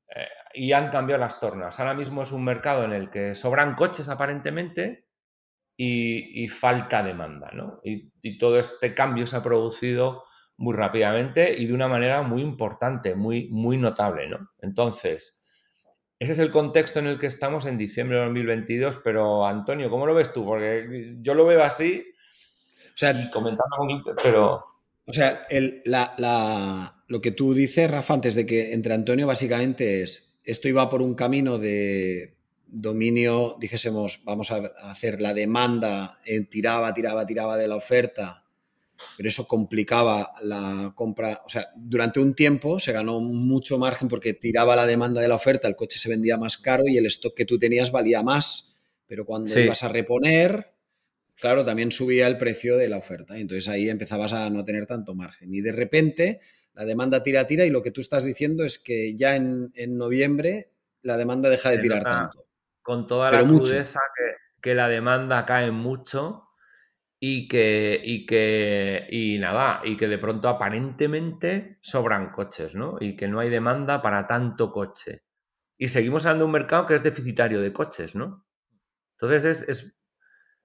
eh, 0.08 0.28
y 0.54 0.72
han 0.72 0.90
cambiado 0.90 1.20
las 1.20 1.38
tornas. 1.38 1.78
Ahora 1.78 1.94
mismo 1.94 2.24
es 2.24 2.32
un 2.32 2.44
mercado 2.44 2.84
en 2.84 2.92
el 2.92 3.10
que 3.10 3.36
sobran 3.36 3.76
coches 3.76 4.08
aparentemente 4.08 5.06
y, 5.76 6.48
falta 6.48 7.02
demanda, 7.02 7.50
¿no? 7.52 7.80
Y, 7.82 8.12
y, 8.22 8.38
todo 8.38 8.58
este 8.60 8.94
cambio 8.94 9.26
se 9.26 9.36
ha 9.36 9.42
producido 9.42 10.24
muy 10.56 10.74
rápidamente 10.74 11.52
y 11.52 11.66
de 11.66 11.74
una 11.74 11.88
manera 11.88 12.22
muy 12.22 12.42
importante, 12.42 13.16
muy, 13.16 13.48
muy 13.50 13.76
notable, 13.76 14.28
¿no? 14.28 14.50
Entonces, 14.60 15.40
ese 16.18 16.32
es 16.32 16.38
el 16.38 16.52
contexto 16.52 17.00
en 17.00 17.06
el 17.08 17.18
que 17.18 17.26
estamos 17.26 17.66
en 17.66 17.78
diciembre 17.78 18.18
de 18.18 18.24
2022, 18.24 19.00
pero 19.02 19.46
Antonio, 19.46 19.90
¿cómo 19.90 20.06
lo 20.06 20.14
ves 20.14 20.32
tú? 20.32 20.44
Porque 20.44 21.16
yo 21.20 21.34
lo 21.34 21.44
veo 21.46 21.64
así 21.64 22.13
o 22.92 22.96
sea, 22.96 23.30
comentando 23.30 23.76
con 23.76 24.16
pero... 24.22 24.64
O 25.06 25.12
sea, 25.12 25.46
lo 27.08 27.20
que 27.20 27.30
tú 27.30 27.54
dices, 27.54 27.90
Rafa, 27.90 28.14
antes 28.14 28.34
de 28.34 28.46
que 28.46 28.72
entre 28.72 28.94
Antonio, 28.94 29.26
básicamente 29.26 30.02
es, 30.02 30.38
esto 30.44 30.68
iba 30.68 30.88
por 30.88 31.02
un 31.02 31.14
camino 31.14 31.58
de 31.58 32.36
dominio, 32.66 33.56
dijésemos, 33.60 34.22
vamos 34.24 34.50
a 34.50 34.62
hacer 34.90 35.20
la 35.20 35.34
demanda, 35.34 36.18
eh, 36.24 36.42
tiraba, 36.42 36.92
tiraba, 36.92 37.26
tiraba 37.26 37.56
de 37.56 37.68
la 37.68 37.76
oferta, 37.76 38.44
pero 39.16 39.28
eso 39.28 39.46
complicaba 39.46 40.30
la 40.42 40.92
compra. 40.94 41.42
O 41.44 41.48
sea, 41.48 41.68
durante 41.76 42.20
un 42.20 42.34
tiempo 42.34 42.80
se 42.80 42.92
ganó 42.92 43.20
mucho 43.20 43.78
margen 43.78 44.08
porque 44.08 44.34
tiraba 44.34 44.76
la 44.76 44.86
demanda 44.86 45.20
de 45.20 45.28
la 45.28 45.36
oferta, 45.36 45.68
el 45.68 45.76
coche 45.76 45.98
se 45.98 46.08
vendía 46.08 46.36
más 46.36 46.58
caro 46.58 46.84
y 46.86 46.96
el 46.96 47.06
stock 47.06 47.34
que 47.34 47.44
tú 47.44 47.58
tenías 47.58 47.90
valía 47.92 48.22
más. 48.22 48.70
Pero 49.06 49.24
cuando 49.26 49.58
ibas 49.58 49.82
a 49.82 49.88
reponer, 49.88 50.73
claro, 51.44 51.62
también 51.62 51.92
subía 51.92 52.26
el 52.26 52.38
precio 52.38 52.78
de 52.78 52.88
la 52.88 52.96
oferta 52.96 53.36
y 53.36 53.42
entonces 53.42 53.68
ahí 53.68 53.90
empezabas 53.90 54.32
a 54.32 54.48
no 54.48 54.64
tener 54.64 54.86
tanto 54.86 55.14
margen. 55.14 55.52
Y 55.52 55.60
de 55.60 55.72
repente 55.72 56.40
la 56.72 56.86
demanda 56.86 57.22
tira, 57.22 57.46
tira 57.46 57.66
y 57.66 57.70
lo 57.70 57.82
que 57.82 57.90
tú 57.90 58.00
estás 58.00 58.24
diciendo 58.24 58.64
es 58.64 58.78
que 58.78 59.14
ya 59.14 59.36
en, 59.36 59.70
noviembre 59.88 60.70
la 61.02 61.18
demanda 61.18 61.50
deja 61.50 61.68
de 61.68 61.76
tirar 61.76 62.02
tanto. 62.02 62.46
Con 62.80 63.06
toda 63.06 63.30
la 63.30 63.44
crudeza 63.44 64.00
que, 64.58 64.74
la 64.74 64.88
demanda 64.88 65.44
cae 65.44 65.70
mucho 65.70 66.48
y 67.20 67.46
que, 67.46 68.00
y 68.02 68.24
que, 68.24 69.06
y 69.10 69.38
nada, 69.38 69.82
y 69.84 69.98
que 69.98 70.08
de 70.08 70.16
pronto 70.16 70.48
aparentemente 70.48 71.76
sobran 71.82 72.32
coches, 72.32 72.74
¿no? 72.74 72.96
Y 72.98 73.16
que 73.16 73.28
no 73.28 73.40
hay 73.40 73.50
demanda 73.50 74.00
para 74.00 74.26
tanto 74.26 74.72
coche. 74.72 75.24
Y 75.76 75.88
seguimos 75.88 76.24
hablando 76.24 76.44
de 76.44 76.46
un 76.46 76.52
mercado 76.52 76.86
que 76.86 76.94
es 76.94 77.02
deficitario 77.02 77.60
de 77.60 77.74
coches, 77.74 78.14
¿no? 78.14 78.46
Entonces 79.18 79.44
es, 79.44 79.68
es 79.68 79.94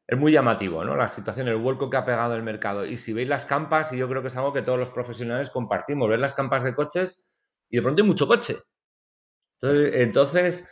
es 0.10 0.18
muy 0.18 0.32
llamativo, 0.32 0.84
¿no? 0.84 0.95
La 0.95 1.07
situación, 1.07 1.47
el 1.49 1.57
vuelco 1.57 1.88
que 1.88 1.97
ha 1.97 2.03
pegado 2.05 2.36
el 2.36 2.41
mercado. 2.41 2.84
Y 2.84 2.97
si 2.97 3.14
veis 3.14 3.28
las 3.28 3.45
campas, 3.45 3.93
y 3.93 3.97
yo 3.97 4.10
creo 4.10 4.24
que 4.24 4.30
es 4.30 4.36
algo 4.36 4.51
que 4.51 4.64
todos 4.64 4.80
los 4.80 4.89
profesionales 4.89 5.51
compartimos, 5.51 6.10
ver 6.10 6.18
las 6.18 6.34
campas 6.34 6.64
de 6.64 6.74
coches 6.74 7.24
y 7.70 7.78
de 7.78 7.84
pronto 7.84 8.01
hay 8.01 8.07
mucho 8.07 8.28
coche. 8.28 8.57
Entonces, 9.62 10.68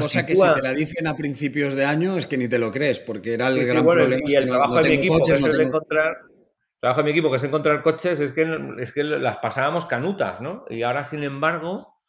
cosa 0.00 0.24
que 0.24 0.36
si 0.36 0.52
te 0.54 0.62
la 0.62 0.72
dicen 0.72 1.06
a 1.06 1.14
principios 1.14 1.74
de 1.74 1.84
año 1.84 2.16
es 2.16 2.26
que 2.26 2.38
ni 2.38 2.48
te 2.48 2.58
lo 2.58 2.70
crees, 2.70 2.98
porque 2.98 3.34
era 3.34 3.48
el 3.48 3.66
gran 3.66 3.84
problema. 3.84 4.22
Y 4.26 4.36
el 4.36 4.48
trabajo 4.48 4.76
de 4.76 4.88
mi 4.88 4.96
equipo, 4.96 5.18
que 5.22 5.32
es 5.32 5.58
encontrar, 5.58 6.16
trabajo 6.80 7.00
de 7.00 7.04
mi 7.04 7.10
equipo, 7.10 7.30
que 7.30 7.36
es 7.36 7.44
encontrar 7.44 7.82
coches, 7.82 8.20
es 8.20 8.32
que, 8.32 8.74
es 8.78 8.92
que 8.92 9.04
las 9.04 9.36
pasábamos 9.38 9.84
canutas, 9.84 10.40
¿no? 10.40 10.64
Y 10.70 10.82
ahora, 10.82 11.04
sin 11.04 11.24
embargo, 11.24 12.00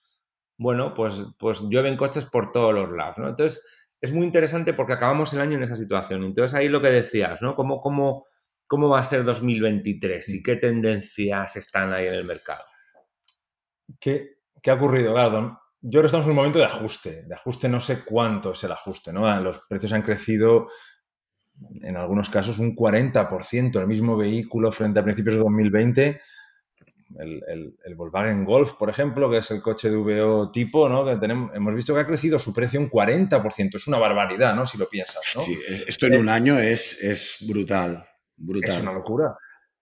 bueno, 0.58 0.94
pues, 0.94 1.16
pues 1.38 1.60
llueven 1.64 1.98
coches 1.98 2.24
por 2.26 2.54
todos 2.54 2.74
los 2.74 2.90
lados, 2.92 3.18
¿no? 3.18 3.28
Entonces, 3.28 3.66
es 4.04 4.12
muy 4.12 4.26
interesante 4.26 4.74
porque 4.74 4.92
acabamos 4.92 5.32
el 5.32 5.40
año 5.40 5.56
en 5.56 5.64
esa 5.64 5.78
situación. 5.78 6.26
Entonces 6.26 6.54
ahí 6.54 6.68
lo 6.68 6.82
que 6.82 6.90
decías, 6.90 7.42
¿no? 7.42 7.56
¿Cómo, 7.56 7.80
cómo, 7.80 8.28
cómo 8.68 8.90
va 8.90 9.00
a 9.00 9.06
ser 9.06 9.24
2023 9.24 10.28
y 10.28 10.44
qué 10.44 10.58
tendencias 10.58 11.56
están 11.56 11.94
ahí 11.94 12.08
en 12.08 12.16
el 12.16 12.26
mercado? 12.26 12.66
¿Qué, 14.02 14.40
qué 14.62 14.72
ha 14.72 14.74
ocurrido? 14.74 15.14
Claro, 15.14 15.58
yo 15.80 15.90
creo 15.90 16.02
que 16.02 16.08
estamos 16.08 16.26
en 16.26 16.32
un 16.32 16.36
momento 16.36 16.60
de 16.60 16.66
ajuste. 16.66 17.24
De 17.24 17.34
ajuste 17.34 17.70
no 17.70 17.80
sé 17.80 18.04
cuánto 18.04 18.52
es 18.52 18.64
el 18.66 18.74
ajuste, 18.74 19.14
¿no? 19.14 19.40
Los 19.40 19.60
precios 19.70 19.94
han 19.94 20.02
crecido 20.02 20.68
en 21.82 21.96
algunos 21.96 22.30
casos 22.30 22.60
un 22.60 22.76
40%. 22.76 23.80
El 23.80 23.88
mismo 23.88 24.18
vehículo 24.18 24.74
frente 24.74 25.00
a 25.00 25.04
principios 25.06 25.36
de 25.36 25.44
2020 25.44 26.22
el, 27.20 27.96
Volkswagen 27.96 28.46
Golf, 28.46 28.74
por 28.74 28.90
ejemplo, 28.90 29.30
que 29.30 29.40
es 29.40 29.52
el 29.52 29.62
coche 29.62 29.90
de 29.90 29.96
VO 29.96 30.52
tipo, 30.52 30.90
¿no? 30.90 31.06
Que 31.06 31.18
tenemos, 31.18 31.56
hemos 31.56 31.76
visto 31.76 31.94
que 31.94 32.02
ha 32.02 32.08
crecido 32.08 32.40
su 32.40 32.54
precio 32.54 32.80
un 32.80 32.90
40%. 32.90 33.76
Es 33.76 33.88
una 33.88 33.98
barbaridad, 33.98 34.56
¿no? 34.56 34.66
Si 34.66 34.78
lo 34.78 34.88
piensas, 34.88 35.34
¿no? 35.36 35.42
Sí, 35.42 35.58
esto 35.88 36.08
en 36.08 36.18
un 36.18 36.30
año 36.30 36.58
es, 36.58 37.02
es 37.04 37.38
brutal, 37.48 38.06
brutal. 38.38 38.76
Es 38.76 38.82
una 38.82 38.94
locura. 38.94 39.36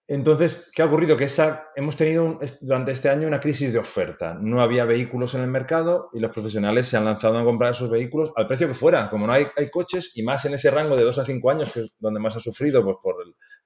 Entonces, 0.07 0.69
¿qué 0.75 0.81
ha 0.81 0.87
ocurrido? 0.87 1.15
Que 1.15 1.23
esa, 1.23 1.69
hemos 1.73 1.95
tenido 1.95 2.37
durante 2.59 2.91
este 2.91 3.07
año 3.07 3.29
una 3.29 3.39
crisis 3.39 3.71
de 3.71 3.79
oferta. 3.79 4.33
No 4.33 4.61
había 4.61 4.83
vehículos 4.83 5.35
en 5.35 5.41
el 5.41 5.47
mercado 5.47 6.09
y 6.11 6.19
los 6.19 6.31
profesionales 6.31 6.87
se 6.89 6.97
han 6.97 7.05
lanzado 7.05 7.37
a 7.37 7.45
comprar 7.45 7.71
esos 7.71 7.89
vehículos 7.89 8.33
al 8.35 8.45
precio 8.45 8.67
que 8.67 8.73
fuera. 8.73 9.09
Como 9.09 9.25
no 9.25 9.31
hay, 9.31 9.47
hay 9.55 9.69
coches 9.69 10.11
y 10.15 10.23
más 10.23 10.43
en 10.43 10.55
ese 10.55 10.69
rango 10.69 10.97
de 10.97 11.03
2 11.03 11.19
a 11.19 11.25
5 11.25 11.49
años, 11.49 11.71
que 11.71 11.79
es 11.83 11.91
donde 11.97 12.19
más 12.19 12.35
ha 12.35 12.41
sufrido 12.41 12.83
pues, 12.83 12.97
por 13.01 13.15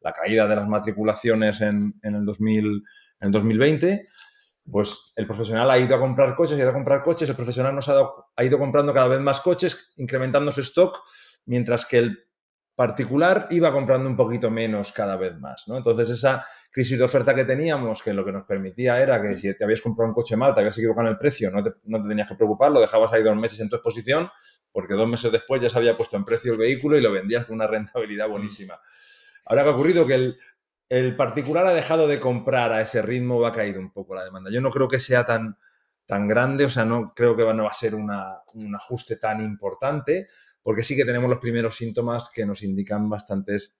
la 0.01 0.13
caída 0.13 0.47
de 0.47 0.55
las 0.55 0.67
matriculaciones 0.67 1.61
en, 1.61 1.95
en 2.03 2.13
el 2.13 2.25
2000 2.25 2.83
en 3.19 3.31
2020, 3.31 4.07
pues 4.69 5.13
el 5.15 5.27
profesional 5.27 5.69
ha 5.69 5.77
ido 5.77 5.95
a 5.95 5.99
comprar 5.99 6.35
coches, 6.35 6.57
ha 6.57 6.61
ido 6.61 6.69
a 6.69 6.73
comprar 6.73 7.03
coches, 7.03 7.29
el 7.29 7.35
profesional 7.35 7.75
nos 7.75 7.87
ha, 7.89 8.01
ha 8.35 8.43
ido 8.43 8.57
comprando 8.57 8.93
cada 8.93 9.07
vez 9.07 9.19
más 9.19 9.41
coches, 9.41 9.93
incrementando 9.97 10.51
su 10.51 10.61
stock, 10.61 10.99
mientras 11.45 11.85
que 11.85 11.99
el 11.99 12.19
particular 12.75 13.47
iba 13.51 13.71
comprando 13.71 14.09
un 14.09 14.17
poquito 14.17 14.51
menos 14.51 14.91
cada 14.91 15.15
vez 15.15 15.37
más, 15.39 15.63
¿no? 15.67 15.77
Entonces 15.77 16.09
esa 16.09 16.45
crisis 16.71 16.97
de 16.97 17.05
oferta 17.05 17.33
que 17.33 17.45
teníamos, 17.45 18.03
que 18.03 18.11
lo 18.11 18.25
que 18.25 18.33
nos 18.33 18.45
permitía 18.45 18.99
era 18.99 19.21
que 19.21 19.37
si 19.37 19.57
te 19.57 19.63
habías 19.63 19.81
comprado 19.81 20.09
un 20.09 20.15
coche 20.15 20.35
mal, 20.35 20.53
te 20.53 20.59
habías 20.59 20.77
equivocado 20.77 21.07
en 21.07 21.13
el 21.13 21.17
precio, 21.17 21.49
no 21.51 21.63
te, 21.63 21.71
no 21.85 22.01
te 22.01 22.09
tenías 22.09 22.27
que 22.27 22.35
preocupar, 22.35 22.71
lo 22.71 22.81
dejabas 22.81 23.13
ahí 23.13 23.23
dos 23.23 23.35
meses 23.37 23.59
en 23.61 23.69
tu 23.69 23.77
exposición, 23.77 24.29
porque 24.73 24.93
dos 24.93 25.07
meses 25.07 25.31
después 25.31 25.61
ya 25.61 25.69
se 25.69 25.77
había 25.77 25.95
puesto 25.95 26.17
en 26.17 26.25
precio 26.25 26.51
el 26.51 26.57
vehículo 26.57 26.97
y 26.97 27.01
lo 27.01 27.13
vendías 27.13 27.45
con 27.45 27.55
una 27.55 27.67
rentabilidad 27.67 28.27
buenísima. 28.27 28.77
Ahora 29.45 29.63
que 29.63 29.69
ha 29.69 29.73
ocurrido 29.73 30.05
que 30.05 30.15
el, 30.15 30.37
el 30.89 31.15
particular 31.15 31.65
ha 31.67 31.73
dejado 31.73 32.07
de 32.07 32.19
comprar 32.19 32.71
a 32.71 32.81
ese 32.81 33.01
ritmo 33.01 33.37
o 33.37 33.45
ha 33.45 33.53
caído 33.53 33.79
un 33.79 33.91
poco 33.91 34.15
la 34.15 34.23
demanda. 34.23 34.51
Yo 34.51 34.61
no 34.61 34.71
creo 34.71 34.87
que 34.87 34.99
sea 34.99 35.25
tan, 35.25 35.57
tan 36.05 36.27
grande, 36.27 36.65
o 36.65 36.69
sea, 36.69 36.85
no 36.85 37.13
creo 37.15 37.35
que 37.35 37.53
no 37.53 37.63
va 37.63 37.71
a 37.71 37.73
ser 37.73 37.95
un 37.95 38.75
ajuste 38.75 39.17
tan 39.17 39.41
importante, 39.41 40.27
porque 40.61 40.83
sí 40.83 40.95
que 40.95 41.05
tenemos 41.05 41.29
los 41.29 41.39
primeros 41.39 41.75
síntomas 41.75 42.31
que 42.33 42.45
nos 42.45 42.63
indican 42.63 43.09
bastantes 43.09 43.79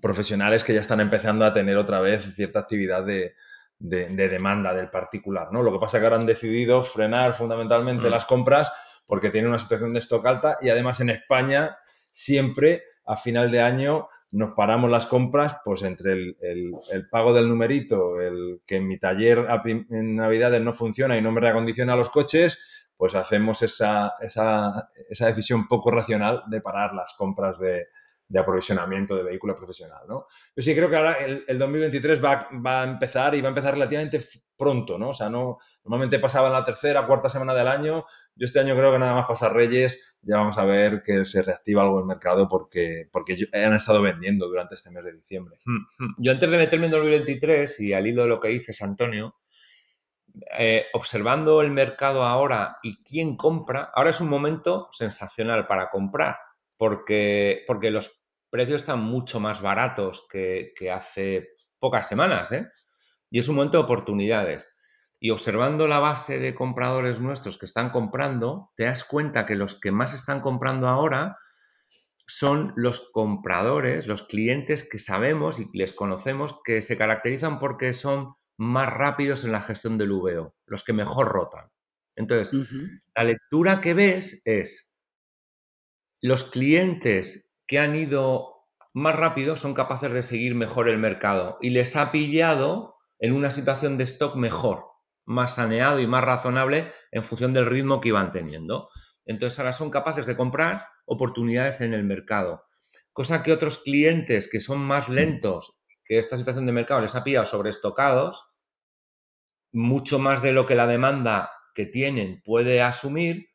profesionales 0.00 0.64
que 0.64 0.74
ya 0.74 0.80
están 0.80 1.00
empezando 1.00 1.44
a 1.44 1.52
tener 1.52 1.76
otra 1.76 2.00
vez 2.00 2.34
cierta 2.34 2.60
actividad 2.60 3.04
de, 3.04 3.34
demanda 3.78 4.72
del 4.72 4.90
particular, 4.90 5.52
¿no? 5.52 5.62
Lo 5.62 5.72
que 5.72 5.78
pasa 5.78 5.96
es 5.96 6.00
que 6.00 6.06
ahora 6.06 6.16
han 6.16 6.26
decidido 6.26 6.84
frenar 6.84 7.36
fundamentalmente 7.36 8.08
mm. 8.08 8.10
las 8.10 8.24
compras 8.24 8.72
porque 9.06 9.30
tienen 9.30 9.50
una 9.50 9.58
situación 9.58 9.92
de 9.92 9.98
stock 9.98 10.24
alta 10.26 10.58
y 10.60 10.70
además 10.70 11.00
en 11.00 11.10
España 11.10 11.76
siempre 12.12 12.82
a 13.04 13.16
final 13.16 13.50
de 13.50 13.60
año 13.60 14.08
nos 14.34 14.52
paramos 14.54 14.90
las 14.90 15.06
compras, 15.06 15.58
pues 15.64 15.82
entre 15.84 16.12
el, 16.12 17.08
pago 17.08 17.32
del 17.32 17.48
numerito, 17.48 18.20
el 18.20 18.60
que 18.66 18.76
en 18.76 18.88
mi 18.88 18.98
taller 18.98 19.46
en 19.64 20.16
Navidades 20.16 20.60
no 20.60 20.74
funciona 20.74 21.16
y 21.16 21.22
no 21.22 21.30
me 21.30 21.40
reacondiciona 21.40 21.94
los 21.94 22.10
coches, 22.10 22.58
pues 22.96 23.14
hacemos 23.14 23.62
esa, 23.62 24.14
esa, 24.20 24.90
esa 25.08 25.26
decisión 25.26 25.68
poco 25.68 25.92
racional 25.92 26.42
de 26.48 26.60
parar 26.60 26.94
las 26.94 27.14
compras 27.16 27.58
de, 27.60 27.86
de 28.28 28.40
aprovisionamiento 28.40 29.14
de 29.16 29.22
vehículo 29.22 29.56
profesional, 29.56 30.02
¿no? 30.08 30.26
Yo 30.56 30.62
sí 30.62 30.74
creo 30.74 30.88
que 30.88 30.96
ahora 30.96 31.18
el, 31.18 31.58
2023 31.58 32.24
va, 32.24 32.48
va, 32.64 32.82
a 32.82 32.84
empezar 32.84 33.34
y 33.34 33.40
va 33.40 33.48
a 33.48 33.50
empezar 33.50 33.74
relativamente 33.74 34.26
pronto, 34.56 34.98
¿no? 34.98 35.10
O 35.10 35.14
sea, 35.14 35.28
no, 35.28 35.58
normalmente 35.84 36.18
pasaba 36.18 36.48
en 36.48 36.54
la 36.54 36.64
tercera, 36.64 37.06
cuarta 37.06 37.28
semana 37.28 37.54
del 37.54 37.68
año. 37.68 38.06
Yo 38.34 38.46
este 38.46 38.60
año 38.60 38.74
creo 38.74 38.92
que 38.92 38.98
nada 38.98 39.14
más 39.14 39.26
pasa 39.26 39.48
Reyes, 39.48 40.16
ya 40.22 40.36
vamos 40.38 40.56
a 40.58 40.64
ver 40.64 41.02
que 41.02 41.24
se 41.24 41.42
reactiva 41.42 41.82
algo 41.82 42.00
el 42.00 42.06
mercado 42.06 42.48
porque, 42.48 43.08
porque 43.12 43.36
han 43.52 43.74
estado 43.74 44.00
vendiendo 44.00 44.48
durante 44.48 44.74
este 44.74 44.90
mes 44.90 45.04
de 45.04 45.12
diciembre. 45.12 45.58
Hmm, 45.64 46.04
hmm. 46.04 46.14
Yo 46.18 46.32
antes 46.32 46.50
de 46.50 46.58
meterme 46.58 46.86
en 46.86 46.92
2023 46.92 47.80
y 47.80 47.92
al 47.92 48.06
hilo 48.06 48.22
de 48.22 48.28
lo 48.28 48.40
que 48.40 48.48
dices, 48.48 48.80
Antonio, 48.82 49.36
eh, 50.58 50.86
observando 50.94 51.60
el 51.60 51.70
mercado 51.70 52.24
ahora 52.24 52.78
y 52.82 53.02
quién 53.04 53.36
compra, 53.36 53.90
ahora 53.94 54.10
es 54.10 54.20
un 54.20 54.28
momento 54.28 54.88
sensacional 54.92 55.66
para 55.66 55.90
comprar 55.90 56.36
porque, 56.76 57.64
porque 57.66 57.90
los 57.90 58.24
precios 58.50 58.82
están 58.82 59.00
mucho 59.00 59.40
más 59.40 59.60
baratos 59.60 60.26
que, 60.30 60.72
hace 60.92 61.48
pocas 61.78 62.08
semanas, 62.08 62.52
¿eh? 62.52 62.70
Y 63.30 63.40
es 63.40 63.48
un 63.48 63.56
momento 63.56 63.78
de 63.78 63.84
oportunidades. 63.84 64.72
Y 65.18 65.30
observando 65.30 65.88
la 65.88 65.98
base 65.98 66.38
de 66.38 66.54
compradores 66.54 67.18
nuestros 67.20 67.58
que 67.58 67.66
están 67.66 67.90
comprando, 67.90 68.70
te 68.76 68.84
das 68.84 69.04
cuenta 69.04 69.46
que 69.46 69.56
los 69.56 69.80
que 69.80 69.90
más 69.90 70.14
están 70.14 70.40
comprando 70.40 70.88
ahora 70.88 71.36
son 72.26 72.72
los 72.76 73.10
compradores, 73.12 74.06
los 74.06 74.22
clientes 74.22 74.88
que 74.88 74.98
sabemos 74.98 75.58
y 75.58 75.66
les 75.76 75.92
conocemos 75.92 76.60
que 76.64 76.80
se 76.80 76.96
caracterizan 76.96 77.58
porque 77.58 77.92
son 77.92 78.34
más 78.56 78.92
rápidos 78.92 79.44
en 79.44 79.52
la 79.52 79.62
gestión 79.62 79.98
del 79.98 80.12
VO, 80.12 80.54
los 80.66 80.84
que 80.84 80.92
mejor 80.92 81.28
rotan. 81.28 81.68
Entonces, 82.16 82.68
la 83.16 83.24
lectura 83.24 83.80
que 83.80 83.94
ves 83.94 84.42
es 84.44 84.93
los 86.24 86.44
clientes 86.44 87.54
que 87.66 87.78
han 87.78 87.94
ido 87.94 88.54
más 88.94 89.14
rápido 89.14 89.58
son 89.58 89.74
capaces 89.74 90.10
de 90.10 90.22
seguir 90.22 90.54
mejor 90.54 90.88
el 90.88 90.96
mercado 90.96 91.58
y 91.60 91.68
les 91.68 91.96
ha 91.96 92.12
pillado 92.12 92.96
en 93.18 93.34
una 93.34 93.50
situación 93.50 93.98
de 93.98 94.04
stock 94.04 94.34
mejor, 94.34 94.86
más 95.26 95.56
saneado 95.56 96.00
y 96.00 96.06
más 96.06 96.24
razonable 96.24 96.90
en 97.12 97.24
función 97.24 97.52
del 97.52 97.66
ritmo 97.66 98.00
que 98.00 98.08
iban 98.08 98.32
teniendo. 98.32 98.88
Entonces 99.26 99.58
ahora 99.58 99.74
son 99.74 99.90
capaces 99.90 100.24
de 100.24 100.34
comprar 100.34 100.86
oportunidades 101.04 101.82
en 101.82 101.92
el 101.92 102.04
mercado, 102.04 102.64
cosa 103.12 103.42
que 103.42 103.52
otros 103.52 103.80
clientes 103.80 104.48
que 104.50 104.60
son 104.60 104.78
más 104.78 105.10
lentos, 105.10 105.78
que 106.06 106.18
esta 106.18 106.38
situación 106.38 106.64
de 106.64 106.72
mercado 106.72 107.02
les 107.02 107.14
ha 107.14 107.22
pillado 107.22 107.44
sobreestocados, 107.44 108.46
mucho 109.72 110.18
más 110.18 110.40
de 110.40 110.52
lo 110.52 110.64
que 110.64 110.74
la 110.74 110.86
demanda 110.86 111.50
que 111.74 111.84
tienen 111.84 112.40
puede 112.46 112.80
asumir, 112.80 113.50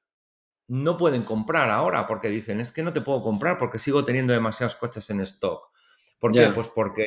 no 0.70 0.98
pueden 0.98 1.24
comprar 1.24 1.72
ahora 1.72 2.08
porque 2.08 2.30
dicen, 2.30 2.62
es 2.62 2.72
que 2.72 2.84
no 2.84 2.94
te 2.94 3.02
puedo 3.02 3.24
comprar 3.24 3.58
porque 3.58 3.80
sigo 3.80 4.06
teniendo 4.06 4.34
demasiados 4.34 4.76
coches 4.76 5.10
en 5.10 5.20
stock. 5.22 5.72
¿Por 6.20 6.32
qué? 6.32 6.48
Pues 6.54 6.68
porque 6.68 7.06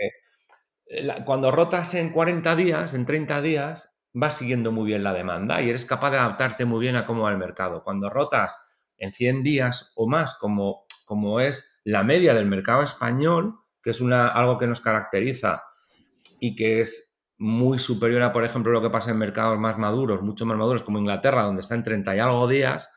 eh, 0.87 1.09
cuando 1.25 1.51
rotas 1.53 1.95
en 1.95 2.11
40 2.11 2.57
días, 2.57 2.93
en 2.93 3.07
30 3.07 3.41
días, 3.41 3.97
vas 4.13 4.37
siguiendo 4.37 4.73
muy 4.73 4.87
bien 4.87 5.05
la 5.05 5.13
demanda 5.13 5.63
y 5.63 5.71
eres 5.71 5.85
capaz 5.85 6.11
de 6.11 6.19
adaptarte 6.19 6.65
muy 6.65 6.81
bien 6.81 6.97
a 6.97 7.07
cómo 7.07 7.23
va 7.23 7.31
el 7.31 7.39
mercado. 7.39 7.85
Cuando 7.85 8.11
rotas 8.11 8.59
en 8.99 9.13
100 9.13 9.45
días 9.45 9.93
o 9.95 10.09
más, 10.09 10.35
como, 10.39 10.87
como 11.07 11.39
es 11.39 11.81
la 11.85 12.03
media 12.03 12.35
del 12.35 12.47
mercado 12.47 12.83
español, 12.83 13.61
que 13.81 13.91
es 13.91 14.01
una, 14.01 14.29
algo 14.29 14.59
que 14.59 14.67
nos 14.67 14.81
caracteriza 14.81 15.63
y 16.41 16.57
que 16.57 16.81
es 16.81 17.17
muy 17.39 17.79
superior 17.79 18.23
a, 18.23 18.33
por 18.33 18.45
ejemplo, 18.45 18.73
lo 18.73 18.83
que 18.83 18.91
pasa 18.91 19.13
en 19.13 19.19
mercados 19.19 19.59
más 19.59 19.79
maduros, 19.79 20.21
mucho 20.21 20.47
más 20.47 20.59
maduros 20.59 20.83
como 20.83 20.99
Inglaterra, 20.99 21.43
donde 21.43 21.63
está 21.63 21.77
en 21.77 21.85
30 21.85 22.17
y 22.17 22.19
algo 22.19 22.49
días, 22.49 22.89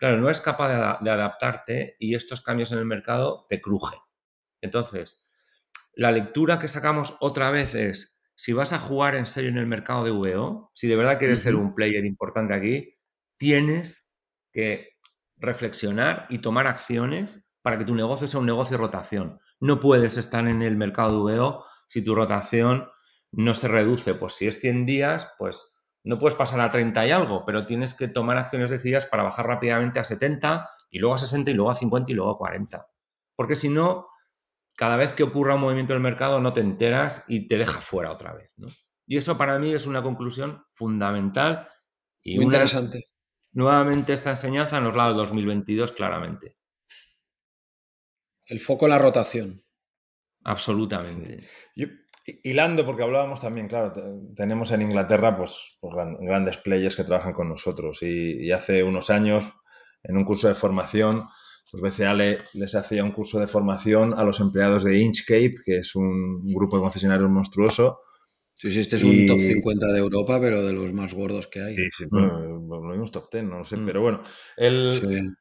Claro, 0.00 0.16
no 0.16 0.30
es 0.30 0.40
capaz 0.40 0.98
de, 1.02 1.10
adaptarte 1.10 1.96
y 1.98 2.14
estos 2.14 2.40
cambios 2.40 2.72
en 2.72 2.78
el 2.78 2.86
mercado 2.86 3.44
te 3.50 3.60
crujen. 3.60 3.98
Entonces, 4.62 5.28
la 5.94 6.10
lectura 6.10 6.58
que 6.58 6.68
sacamos 6.68 7.18
otra 7.20 7.50
vez 7.50 7.74
es, 7.74 8.18
si 8.34 8.54
vas 8.54 8.72
a 8.72 8.78
jugar 8.78 9.14
en 9.14 9.26
serio 9.26 9.50
en 9.50 9.58
el 9.58 9.66
mercado 9.66 10.04
de 10.04 10.10
VO, 10.10 10.70
si 10.74 10.88
de 10.88 10.96
verdad 10.96 11.18
quieres 11.18 11.40
ser 11.40 11.54
un 11.54 11.74
player 11.74 12.02
importante 12.06 12.54
aquí, 12.54 12.96
tienes 13.36 14.10
que 14.52 14.96
reflexionar 15.36 16.24
y 16.30 16.38
tomar 16.38 16.66
acciones 16.66 17.44
para 17.60 17.76
que 17.76 17.84
tu 17.84 17.94
negocio 17.94 18.26
sea 18.26 18.40
un 18.40 18.46
negocio 18.46 18.78
de 18.78 18.82
rotación. 18.82 19.38
No 19.60 19.80
puedes 19.80 20.16
estar 20.16 20.48
en 20.48 20.62
el 20.62 20.76
mercado 20.76 21.26
de 21.26 21.38
VO 21.38 21.66
si 21.88 22.02
tu 22.02 22.14
rotación 22.14 22.88
no 23.32 23.54
se 23.54 23.68
reduce. 23.68 24.14
Pues 24.14 24.32
si 24.32 24.46
es 24.46 24.60
100 24.60 24.86
días, 24.86 25.30
pues 25.36 25.70
no 26.04 26.18
puedes 26.18 26.36
pasar 26.36 26.60
a 26.60 26.70
30 26.70 27.06
y 27.06 27.10
algo, 27.10 27.44
pero 27.44 27.66
tienes 27.66 27.94
que 27.94 28.08
tomar 28.08 28.38
acciones 28.38 28.70
decididas 28.70 29.06
para 29.06 29.22
bajar 29.22 29.46
rápidamente 29.46 30.00
a 30.00 30.04
70 30.04 30.70
y 30.90 30.98
luego 30.98 31.14
a 31.14 31.18
60 31.18 31.50
y 31.50 31.54
luego 31.54 31.70
a 31.70 31.76
50 31.76 32.10
y 32.10 32.14
luego 32.14 32.32
a 32.32 32.38
40. 32.38 32.86
Porque 33.36 33.56
si 33.56 33.68
no, 33.68 34.08
cada 34.76 34.96
vez 34.96 35.12
que 35.12 35.22
ocurra 35.22 35.56
un 35.56 35.60
movimiento 35.60 35.92
del 35.92 36.02
mercado 36.02 36.40
no 36.40 36.52
te 36.52 36.60
enteras 36.60 37.24
y 37.28 37.48
te 37.48 37.58
deja 37.58 37.80
fuera 37.80 38.12
otra 38.12 38.32
vez. 38.32 38.50
Y 39.06 39.16
eso 39.16 39.36
para 39.36 39.58
mí 39.58 39.74
es 39.74 39.86
una 39.86 40.02
conclusión 40.02 40.64
fundamental. 40.72 41.68
Y 42.22 42.36
Muy 42.36 42.44
interesante. 42.44 43.04
Nuevamente 43.52 44.12
esta 44.12 44.30
enseñanza 44.30 44.80
nos 44.80 44.96
la 44.96 45.04
da 45.04 45.10
el 45.10 45.16
2022 45.16 45.92
claramente. 45.92 46.56
El 48.46 48.60
foco 48.60 48.86
en 48.86 48.90
la 48.90 48.98
rotación. 48.98 49.64
Absolutamente. 50.44 51.48
Hilando, 52.42 52.84
porque 52.84 53.02
hablábamos 53.02 53.40
también, 53.40 53.68
claro, 53.68 53.94
tenemos 54.36 54.70
en 54.72 54.82
Inglaterra 54.82 55.36
pues, 55.36 55.54
pues 55.80 55.94
grandes 56.20 56.56
players 56.58 56.96
que 56.96 57.04
trabajan 57.04 57.32
con 57.32 57.48
nosotros 57.48 58.02
y, 58.02 58.50
hace 58.52 58.82
unos 58.82 59.10
años 59.10 59.44
en 60.02 60.16
un 60.16 60.24
curso 60.24 60.48
de 60.48 60.54
formación, 60.54 61.26
pues 61.70 61.96
BCA 61.96 62.14
les 62.14 62.74
hacía 62.74 63.04
un 63.04 63.12
curso 63.12 63.38
de 63.38 63.46
formación 63.46 64.14
a 64.18 64.24
los 64.24 64.40
empleados 64.40 64.84
de 64.84 64.98
Inchcape, 64.98 65.56
que 65.64 65.78
es 65.78 65.94
un 65.94 66.52
grupo 66.52 66.76
de 66.76 66.82
concesionarios 66.82 67.30
monstruoso. 67.30 68.00
Sí, 68.54 68.70
sí, 68.70 68.80
este 68.80 68.96
es 68.96 69.04
un 69.04 69.26
top 69.26 69.40
50 69.40 69.86
de 69.86 69.98
Europa, 69.98 70.38
pero 70.40 70.62
de 70.62 70.72
los 70.72 70.92
más 70.92 71.14
gordos 71.14 71.46
que 71.46 71.60
hay. 71.60 71.74
Sí, 71.74 71.82
sí, 71.96 72.04
mm. 72.10 72.68
lo 72.68 72.80
mismo 72.82 73.10
top 73.10 73.30
10, 73.32 73.44
no 73.44 73.58
lo 73.60 73.64
sé, 73.64 73.76
mm. 73.76 73.86
pero 73.86 74.02
bueno. 74.02 74.22
El, 74.56 75.34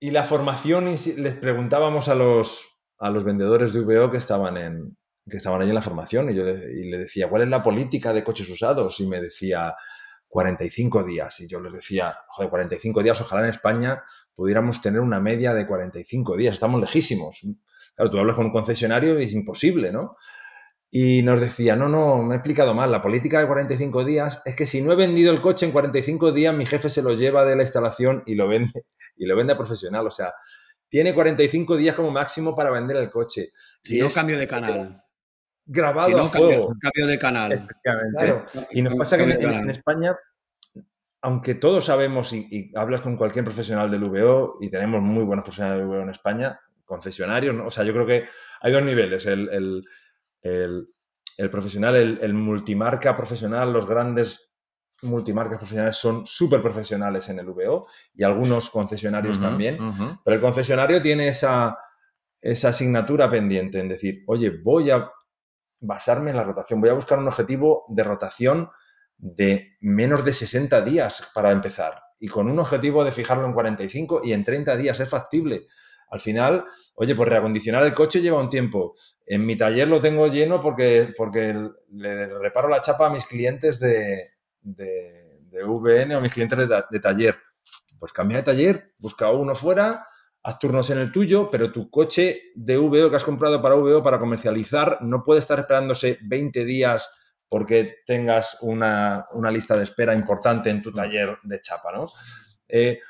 Y 0.00 0.10
la 0.10 0.24
formación, 0.24 0.86
les 0.86 1.36
preguntábamos 1.36 2.08
a 2.08 2.14
los, 2.14 2.60
a 2.98 3.10
los 3.10 3.24
vendedores 3.24 3.72
de 3.72 3.80
VO 3.80 4.10
que 4.10 4.18
estaban 4.18 4.56
en, 4.56 4.96
que 5.28 5.36
estaban 5.36 5.60
allí 5.60 5.70
en 5.70 5.74
la 5.74 5.82
formación 5.82 6.30
y 6.30 6.34
yo 6.34 6.48
y 6.48 6.90
le 6.90 6.98
decía, 6.98 7.28
¿cuál 7.28 7.42
es 7.42 7.48
la 7.48 7.62
política 7.62 8.12
de 8.12 8.24
coches 8.24 8.48
usados? 8.48 8.98
Y 9.00 9.06
me 9.06 9.20
decía, 9.20 9.74
45 10.28 11.04
días. 11.04 11.40
Y 11.40 11.48
yo 11.48 11.60
les 11.60 11.72
decía, 11.72 12.16
joder, 12.28 12.50
45 12.50 13.02
días, 13.02 13.20
ojalá 13.20 13.44
en 13.44 13.50
España 13.54 14.02
pudiéramos 14.34 14.80
tener 14.80 15.00
una 15.00 15.20
media 15.20 15.54
de 15.54 15.66
45 15.66 16.36
días, 16.36 16.54
estamos 16.54 16.80
lejísimos. 16.80 17.40
Claro, 17.96 18.10
tú 18.10 18.18
hablas 18.18 18.36
con 18.36 18.46
un 18.46 18.52
concesionario 18.52 19.18
y 19.18 19.24
es 19.24 19.32
imposible, 19.32 19.90
¿no? 19.90 20.16
Y 20.90 21.22
nos 21.22 21.40
decía, 21.40 21.76
no, 21.76 21.88
no, 21.88 22.22
me 22.22 22.34
he 22.34 22.38
explicado 22.38 22.72
mal, 22.72 22.90
la 22.90 23.02
política 23.02 23.40
de 23.40 23.46
45 23.46 24.04
días 24.04 24.40
es 24.44 24.54
que 24.54 24.64
si 24.64 24.80
no 24.80 24.92
he 24.92 24.96
vendido 24.96 25.32
el 25.32 25.42
coche 25.42 25.66
en 25.66 25.72
45 25.72 26.32
días, 26.32 26.54
mi 26.54 26.64
jefe 26.64 26.88
se 26.88 27.02
lo 27.02 27.12
lleva 27.14 27.44
de 27.44 27.56
la 27.56 27.62
instalación 27.62 28.22
y 28.24 28.36
lo 28.36 28.48
vende, 28.48 28.84
y 29.16 29.26
lo 29.26 29.36
vende 29.36 29.52
a 29.52 29.58
profesional. 29.58 30.06
O 30.06 30.10
sea, 30.10 30.32
tiene 30.88 31.12
45 31.12 31.76
días 31.76 31.94
como 31.94 32.10
máximo 32.10 32.54
para 32.54 32.70
vender 32.70 32.96
el 32.96 33.10
coche. 33.10 33.50
Si 33.82 33.98
no, 33.98 34.08
cambio 34.08 34.38
de 34.38 34.46
canal 34.46 35.02
grabado 35.68 36.08
si 36.08 36.14
no, 36.14 36.30
cambio, 36.30 37.06
de 37.06 37.18
canal. 37.18 37.68
y 38.70 38.82
nos 38.82 38.94
pasa 38.96 39.18
que 39.18 39.24
en, 39.24 39.70
España, 39.70 40.16
aunque 41.20 41.54
todos 41.54 41.84
sabemos 41.84 42.32
y, 42.32 42.72
hablas 42.74 43.02
con 43.02 43.16
cualquier 43.16 43.44
profesional 43.44 43.90
del 43.90 44.04
VO 44.04 44.56
y 44.60 44.70
tenemos 44.70 45.02
muy 45.02 45.24
buenos 45.24 45.44
profesionales 45.44 45.80
del 45.80 45.88
VO 45.88 46.02
en 46.02 46.10
España, 46.10 46.58
concesionarios, 46.84 47.54
o 47.64 47.70
sea, 47.70 47.84
yo 47.84 47.92
creo 47.92 48.06
que 48.06 48.26
hay 48.62 48.72
dos 48.72 48.82
niveles, 48.82 49.26
el, 49.26 49.84
profesional, 51.50 52.18
el, 52.20 52.34
multimarca 52.34 53.14
profesional, 53.14 53.70
los 53.70 53.86
grandes 53.86 54.48
multimarcas 55.02 55.58
profesionales 55.58 55.96
son 55.96 56.26
súper 56.26 56.62
profesionales 56.62 57.28
en 57.28 57.40
el 57.40 57.46
VO 57.46 57.86
y 58.14 58.24
algunos 58.24 58.70
concesionarios 58.70 59.38
también, 59.38 59.78
pero 60.24 60.34
el 60.34 60.40
concesionario 60.40 61.02
tiene 61.02 61.28
esa, 61.28 61.76
esa 62.40 62.70
asignatura 62.70 63.30
pendiente 63.30 63.78
en 63.78 63.90
decir, 63.90 64.24
oye, 64.26 64.50
voy 64.50 64.90
a 64.90 65.10
basarme 65.80 66.30
en 66.30 66.36
la 66.36 66.44
rotación. 66.44 66.80
Voy 66.80 66.90
a 66.90 66.94
buscar 66.94 67.18
un 67.18 67.28
objetivo 67.28 67.84
de 67.88 68.04
rotación 68.04 68.70
de 69.16 69.76
menos 69.80 70.24
de 70.24 70.32
60 70.32 70.80
días 70.82 71.28
para 71.34 71.52
empezar 71.52 72.00
y 72.20 72.28
con 72.28 72.48
un 72.48 72.58
objetivo 72.58 73.04
de 73.04 73.12
fijarlo 73.12 73.46
en 73.46 73.52
45 73.52 74.22
y 74.24 74.32
en 74.32 74.44
30 74.44 74.76
días 74.76 75.00
es 75.00 75.08
factible. 75.08 75.66
Al 76.10 76.20
final, 76.20 76.64
oye, 76.94 77.14
pues 77.14 77.28
reacondicionar 77.28 77.84
el 77.84 77.94
coche 77.94 78.20
lleva 78.20 78.40
un 78.40 78.48
tiempo. 78.48 78.94
En 79.26 79.44
mi 79.44 79.56
taller 79.56 79.88
lo 79.88 80.00
tengo 80.00 80.26
lleno 80.26 80.60
porque, 80.60 81.12
porque 81.16 81.54
le 81.92 82.38
reparo 82.38 82.68
la 82.68 82.80
chapa 82.80 83.06
a 83.06 83.10
mis 83.10 83.26
clientes 83.26 83.78
de, 83.78 84.30
de, 84.62 85.64
VN 85.64 86.16
o 86.16 86.20
mis 86.20 86.32
clientes 86.32 86.58
de, 86.58 86.82
de 86.90 87.00
taller. 87.00 87.36
Pues 87.98 88.12
cambia 88.12 88.38
de 88.38 88.44
taller, 88.44 88.92
busca 88.98 89.30
uno 89.30 89.54
fuera, 89.54 90.07
haz 90.42 90.58
turnos 90.58 90.90
en 90.90 90.98
el 90.98 91.12
tuyo, 91.12 91.50
pero 91.50 91.72
tu 91.72 91.90
coche 91.90 92.52
de 92.54 92.76
VO 92.76 93.10
que 93.10 93.16
has 93.16 93.24
comprado 93.24 93.60
para 93.60 93.74
VO 93.74 94.02
para 94.02 94.18
comercializar 94.18 94.98
no 95.02 95.24
puede 95.24 95.40
estar 95.40 95.58
esperándose 95.58 96.18
20 96.22 96.64
días 96.64 97.08
porque 97.48 97.96
tengas 98.06 98.58
una, 98.60 99.26
lista 99.50 99.76
de 99.76 99.84
espera 99.84 100.14
importante 100.14 100.70
en 100.70 100.82
tu 100.82 100.92
taller 100.92 101.38
de 101.42 101.60
chapa, 101.60 101.92
¿no? 101.92 102.10
Eh, 102.68 103.00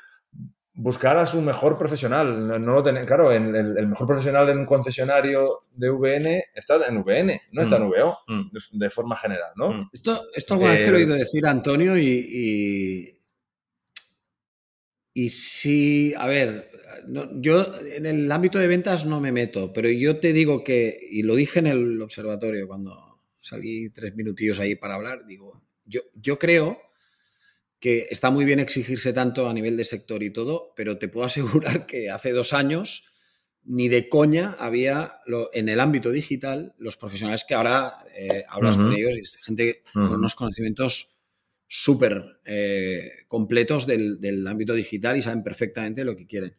buscar 0.73 1.17
a 1.17 1.25
su 1.25 1.41
mejor 1.41 1.77
profesional. 1.77 2.47
No, 2.47 2.57
lo 2.57 2.83
claro, 3.05 3.31
el, 3.31 3.53
el, 3.53 3.87
mejor 3.87 4.07
profesional 4.07 4.49
en 4.49 4.59
un 4.59 4.65
concesionario 4.65 5.59
de 5.71 5.89
VN 5.89 6.43
está 6.53 6.75
en 6.87 7.03
VN, 7.03 7.41
no 7.51 7.61
está 7.61 7.75
en 7.75 7.83
mm. 7.83 7.89
VO, 7.89 8.19
mm. 8.27 8.77
de, 8.77 8.89
forma 8.89 9.17
general, 9.17 9.51
¿no? 9.57 9.71
Mm. 9.71 9.89
Esto, 9.91 10.23
esto 10.33 10.53
alguna 10.53 10.71
vez 10.71 10.81
te 10.81 10.91
lo 10.91 10.97
he 10.97 11.03
oído 11.03 11.15
decir, 11.15 11.45
Antonio, 11.45 11.97
y, 11.97 13.19
y 15.13 15.29
sí, 15.29 16.13
a 16.17 16.27
ver, 16.27 16.68
yo 17.35 17.71
en 17.95 18.05
el 18.05 18.31
ámbito 18.31 18.59
de 18.59 18.67
ventas 18.67 19.05
no 19.05 19.19
me 19.19 19.31
meto, 19.31 19.73
pero 19.73 19.89
yo 19.89 20.19
te 20.19 20.33
digo 20.33 20.63
que, 20.63 20.99
y 21.09 21.23
lo 21.23 21.35
dije 21.35 21.59
en 21.59 21.67
el 21.67 22.01
observatorio 22.01 22.67
cuando 22.67 23.19
salí 23.41 23.89
tres 23.89 24.15
minutillos 24.15 24.59
ahí 24.59 24.75
para 24.75 24.95
hablar, 24.95 25.25
digo, 25.25 25.61
yo, 25.85 26.01
yo 26.15 26.37
creo 26.39 26.79
que 27.79 28.07
está 28.09 28.29
muy 28.29 28.45
bien 28.45 28.59
exigirse 28.59 29.13
tanto 29.13 29.49
a 29.49 29.53
nivel 29.53 29.77
de 29.77 29.85
sector 29.85 30.21
y 30.23 30.31
todo, 30.31 30.73
pero 30.75 30.97
te 30.97 31.07
puedo 31.07 31.25
asegurar 31.27 31.85
que 31.85 32.09
hace 32.09 32.31
dos 32.31 32.53
años 32.53 33.05
ni 33.63 33.87
de 33.87 34.09
coña 34.09 34.55
había 34.57 35.13
en 35.53 35.69
el 35.69 35.79
ámbito 35.79 36.11
digital 36.11 36.73
los 36.77 36.97
profesionales 36.97 37.45
que 37.47 37.53
ahora 37.53 37.93
eh, 38.17 38.43
hablas 38.47 38.77
con 38.77 38.91
ellos 38.93 39.15
y 39.17 39.43
gente 39.43 39.83
con 39.93 40.13
unos 40.13 40.33
conocimientos 40.33 41.19
súper 41.67 42.39
eh, 42.45 43.11
completos 43.27 43.85
del, 43.85 44.47
ámbito 44.47 44.73
digital 44.73 45.17
y 45.17 45.21
saben 45.21 45.43
perfectamente 45.43 46.03
lo 46.03 46.15
que 46.15 46.25
quieren. 46.25 46.55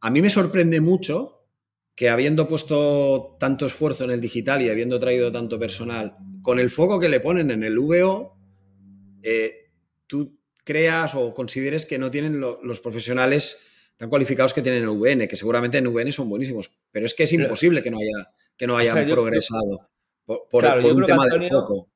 A 0.00 0.10
mí 0.10 0.22
me 0.22 0.30
sorprende 0.30 0.80
mucho 0.80 1.46
que 1.94 2.08
habiendo 2.08 2.48
puesto 2.48 3.36
tanto 3.40 3.66
esfuerzo 3.66 4.04
en 4.04 4.12
el 4.12 4.20
digital 4.20 4.62
y 4.62 4.70
habiendo 4.70 5.00
traído 5.00 5.30
tanto 5.30 5.58
personal, 5.58 6.16
con 6.42 6.60
el 6.60 6.70
foco 6.70 7.00
que 7.00 7.08
le 7.08 7.18
ponen 7.18 7.50
en 7.50 7.64
el 7.64 7.78
VO, 7.78 8.38
eh, 9.22 9.72
tú 10.06 10.38
creas 10.62 11.14
o 11.14 11.34
consideres 11.34 11.86
que 11.86 11.98
no 11.98 12.10
tienen 12.10 12.40
los 12.40 12.80
profesionales 12.80 13.60
tan 13.96 14.08
cualificados 14.08 14.54
que 14.54 14.62
tienen 14.62 14.84
en 14.84 14.90
VN, 14.90 15.26
que 15.26 15.34
seguramente 15.34 15.78
en 15.78 15.88
VN 15.88 16.12
son 16.12 16.28
buenísimos, 16.28 16.70
pero 16.92 17.04
es 17.04 17.14
que 17.14 17.24
es 17.24 17.32
imposible 17.32 17.82
que 17.82 17.90
no 17.90 17.98
haya 17.98 18.30
que 18.56 18.66
no 18.66 18.76
hayan 18.76 19.08
progresado 19.08 19.88
por, 20.26 20.64
un 20.64 21.04
tema 21.04 21.26
de 21.26 21.48
foco. 21.48 21.88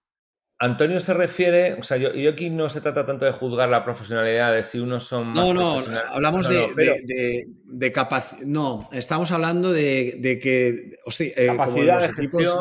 Antonio 0.62 1.00
se 1.00 1.12
refiere, 1.12 1.74
o 1.74 1.82
sea, 1.82 1.96
yo, 1.96 2.10
aquí 2.30 2.48
no 2.48 2.70
se 2.70 2.80
trata 2.80 3.04
tanto 3.04 3.24
de 3.24 3.32
juzgar 3.32 3.68
la 3.68 3.84
profesionalidad 3.84 4.54
de 4.54 4.62
si 4.62 4.78
unos 4.78 5.02
son 5.02 5.26
más 5.26 5.36
No, 5.36 5.52
no, 5.52 5.84
hablamos 6.08 6.48
de, 6.48 7.92
capacidad. 7.92 8.42
No, 8.42 8.88
estamos 8.92 9.32
hablando 9.32 9.72
de, 9.72 10.38
que. 10.40 10.92
Hostia, 11.04 11.32
eh, 11.36 11.46
capacidad 11.48 12.00
los 12.00 12.10
equipos 12.10 12.58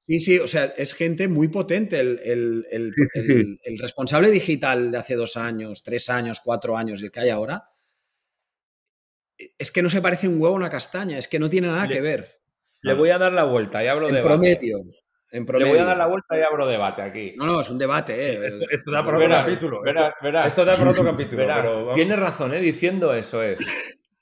Sí, 0.00 0.18
sí, 0.18 0.40
o 0.40 0.48
sea, 0.48 0.64
es 0.76 0.92
gente 0.92 1.28
muy 1.28 1.46
potente. 1.46 2.00
El, 2.00 2.66
el, 2.68 3.78
responsable 3.78 4.28
digital 4.32 4.90
de 4.90 4.98
hace 4.98 5.14
dos 5.14 5.36
años, 5.36 5.84
tres 5.84 6.10
años, 6.10 6.40
cuatro 6.44 6.76
años, 6.76 7.00
el 7.00 7.12
que 7.12 7.20
hay 7.20 7.28
ahora, 7.28 7.68
es 9.56 9.70
que 9.70 9.82
no 9.82 9.90
se 9.90 10.02
parece 10.02 10.26
un 10.26 10.40
huevo 10.40 10.56
a 10.56 10.58
una 10.58 10.68
castaña, 10.68 11.16
es 11.16 11.28
que 11.28 11.38
no 11.38 11.48
tiene 11.48 11.68
nada 11.68 11.86
que 11.86 12.00
ver. 12.00 12.40
Le 12.82 12.94
voy 12.94 13.10
a 13.10 13.18
dar 13.18 13.32
la 13.32 13.44
vuelta 13.44 13.84
y 13.84 13.86
hablo 13.86 14.08
de. 14.08 14.20
Le 15.32 15.40
voy 15.42 15.78
a 15.78 15.84
dar 15.84 15.96
la 15.96 16.06
vuelta 16.06 16.36
y 16.36 16.42
abro 16.42 16.66
debate 16.66 17.02
aquí. 17.02 17.34
No, 17.36 17.46
no, 17.46 17.60
es 17.60 17.70
un 17.70 17.78
debate, 17.78 18.14
¿eh? 18.14 18.50
Esto, 18.70 18.90
da 18.90 19.04
por 19.04 19.14
otro 19.14 19.28
capítulo. 19.28 19.82
Esto 19.84 20.64
da 20.64 20.76
por 20.76 20.88
otro 20.88 21.04
capítulo. 21.04 21.94
Tiene 21.94 22.16
razón, 22.16 22.54
¿eh? 22.54 22.60
Diciendo 22.60 23.14
eso 23.14 23.42
es. 23.42 23.58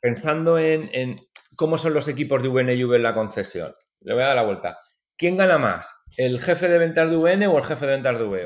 Pensando 0.00 0.58
en, 0.58 1.20
cómo 1.56 1.78
son 1.78 1.94
los 1.94 2.08
equipos 2.08 2.42
de 2.42 2.48
VN 2.48 2.72
en 2.72 3.02
la 3.02 3.14
concesión. 3.14 3.74
Le 4.00 4.14
voy 4.14 4.22
a 4.22 4.26
dar 4.26 4.36
la 4.36 4.44
vuelta. 4.44 4.78
¿Quién 5.16 5.36
gana 5.36 5.58
más? 5.58 5.92
¿El 6.16 6.40
jefe 6.40 6.68
de 6.68 6.78
ventas 6.78 7.10
de 7.10 7.16
VN 7.16 7.46
o 7.46 7.58
el 7.58 7.64
jefe 7.64 7.86
de 7.86 7.92
ventas 7.92 8.18
de 8.18 8.24
VO? 8.24 8.36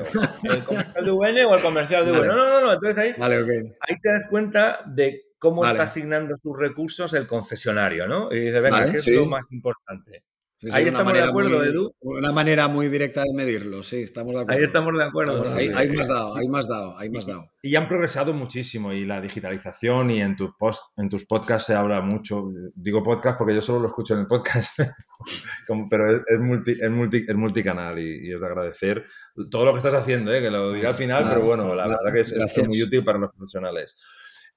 ¿El 0.43 0.63
comercial 0.63 1.05
de 1.05 1.11
VN 1.11 1.45
o 1.45 1.55
el 1.55 1.61
comercial 1.61 2.05
de 2.05 2.11
VO? 2.17 2.25
No, 2.25 2.35
no, 2.35 2.61
no, 2.61 2.73
Entonces 2.73 2.97
ahí, 2.97 3.13
ahí 3.19 3.99
te 4.01 4.09
das 4.09 4.23
cuenta 4.29 4.79
de 4.85 5.21
cómo 5.37 5.65
está 5.65 5.83
asignando 5.83 6.37
sus 6.37 6.57
recursos 6.57 7.13
el 7.13 7.27
concesionario, 7.27 8.07
¿no? 8.07 8.31
Y 8.31 8.39
dices, 8.39 8.61
venga, 8.61 8.85
¿qué 8.85 8.97
es 8.97 9.07
lo 9.15 9.25
más 9.25 9.43
importante? 9.51 10.23
Ahí 10.71 10.87
estamos 10.87 11.13
de 11.13 11.21
acuerdo, 11.21 11.63
Edu. 11.63 11.93
Una 11.99 12.31
manera 12.31 12.67
muy 12.67 12.87
directa 12.87 13.21
de 13.23 13.33
medirlo, 13.33 13.83
sí, 13.83 14.03
estamos 14.03 14.33
de 14.33 14.41
acuerdo. 14.41 14.59
Ahí 14.59 14.65
estamos 14.65 14.93
de 14.97 15.03
acuerdo. 15.03 15.53
Hay, 15.55 15.89
más 15.89 16.07
dado, 16.07 16.35
hay 16.35 16.47
más 16.47 16.67
dado, 16.67 16.97
hay 16.97 17.09
más 17.09 17.25
dado. 17.25 17.49
Y, 17.61 17.75
han 17.75 17.87
progresado 17.87 18.33
muchísimo 18.33 18.93
y 18.93 19.05
la 19.05 19.19
digitalización 19.19 20.11
y 20.11 20.21
en 20.21 20.35
tus 20.35 20.51
post, 20.57 20.81
en 20.97 21.09
tus 21.09 21.25
podcasts 21.25 21.67
se 21.67 21.73
habla 21.73 22.01
mucho. 22.01 22.49
Digo 22.75 23.03
podcast 23.03 23.37
porque 23.37 23.55
yo 23.55 23.61
solo 23.61 23.79
lo 23.79 23.87
escucho 23.87 24.13
en 24.13 24.21
el 24.21 24.27
podcast, 24.27 24.71
pero 25.89 26.17
es, 26.17 26.39
multi, 26.39 26.71
es, 26.71 26.89
multi, 26.89 27.25
es 27.27 27.35
multicanal 27.35 27.99
y, 27.99 28.31
es 28.31 28.39
de 28.39 28.45
agradecer 28.45 29.05
todo 29.49 29.65
lo 29.65 29.71
que 29.73 29.77
estás 29.77 29.95
haciendo, 29.95 30.33
¿eh? 30.33 30.41
que 30.41 30.49
lo 30.49 30.71
diré 30.71 30.87
al 30.87 30.95
final, 30.95 31.25
pero 31.27 31.45
bueno, 31.45 31.75
la 31.75 31.87
verdad 31.87 32.13
que 32.13 32.21
es, 32.21 32.67
muy 32.67 32.81
útil 32.81 33.03
para 33.03 33.19
los 33.19 33.31
profesionales. 33.31 33.95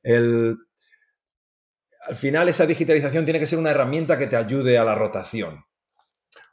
El, 0.02 0.56
al 2.06 2.16
final 2.16 2.48
esa 2.48 2.66
digitalización 2.66 3.24
tiene 3.24 3.40
que 3.40 3.46
ser 3.46 3.58
una 3.58 3.70
herramienta 3.70 4.18
que 4.18 4.28
te 4.28 4.36
ayude 4.36 4.78
a 4.78 4.84
la 4.84 4.94
rotación. 4.94 5.64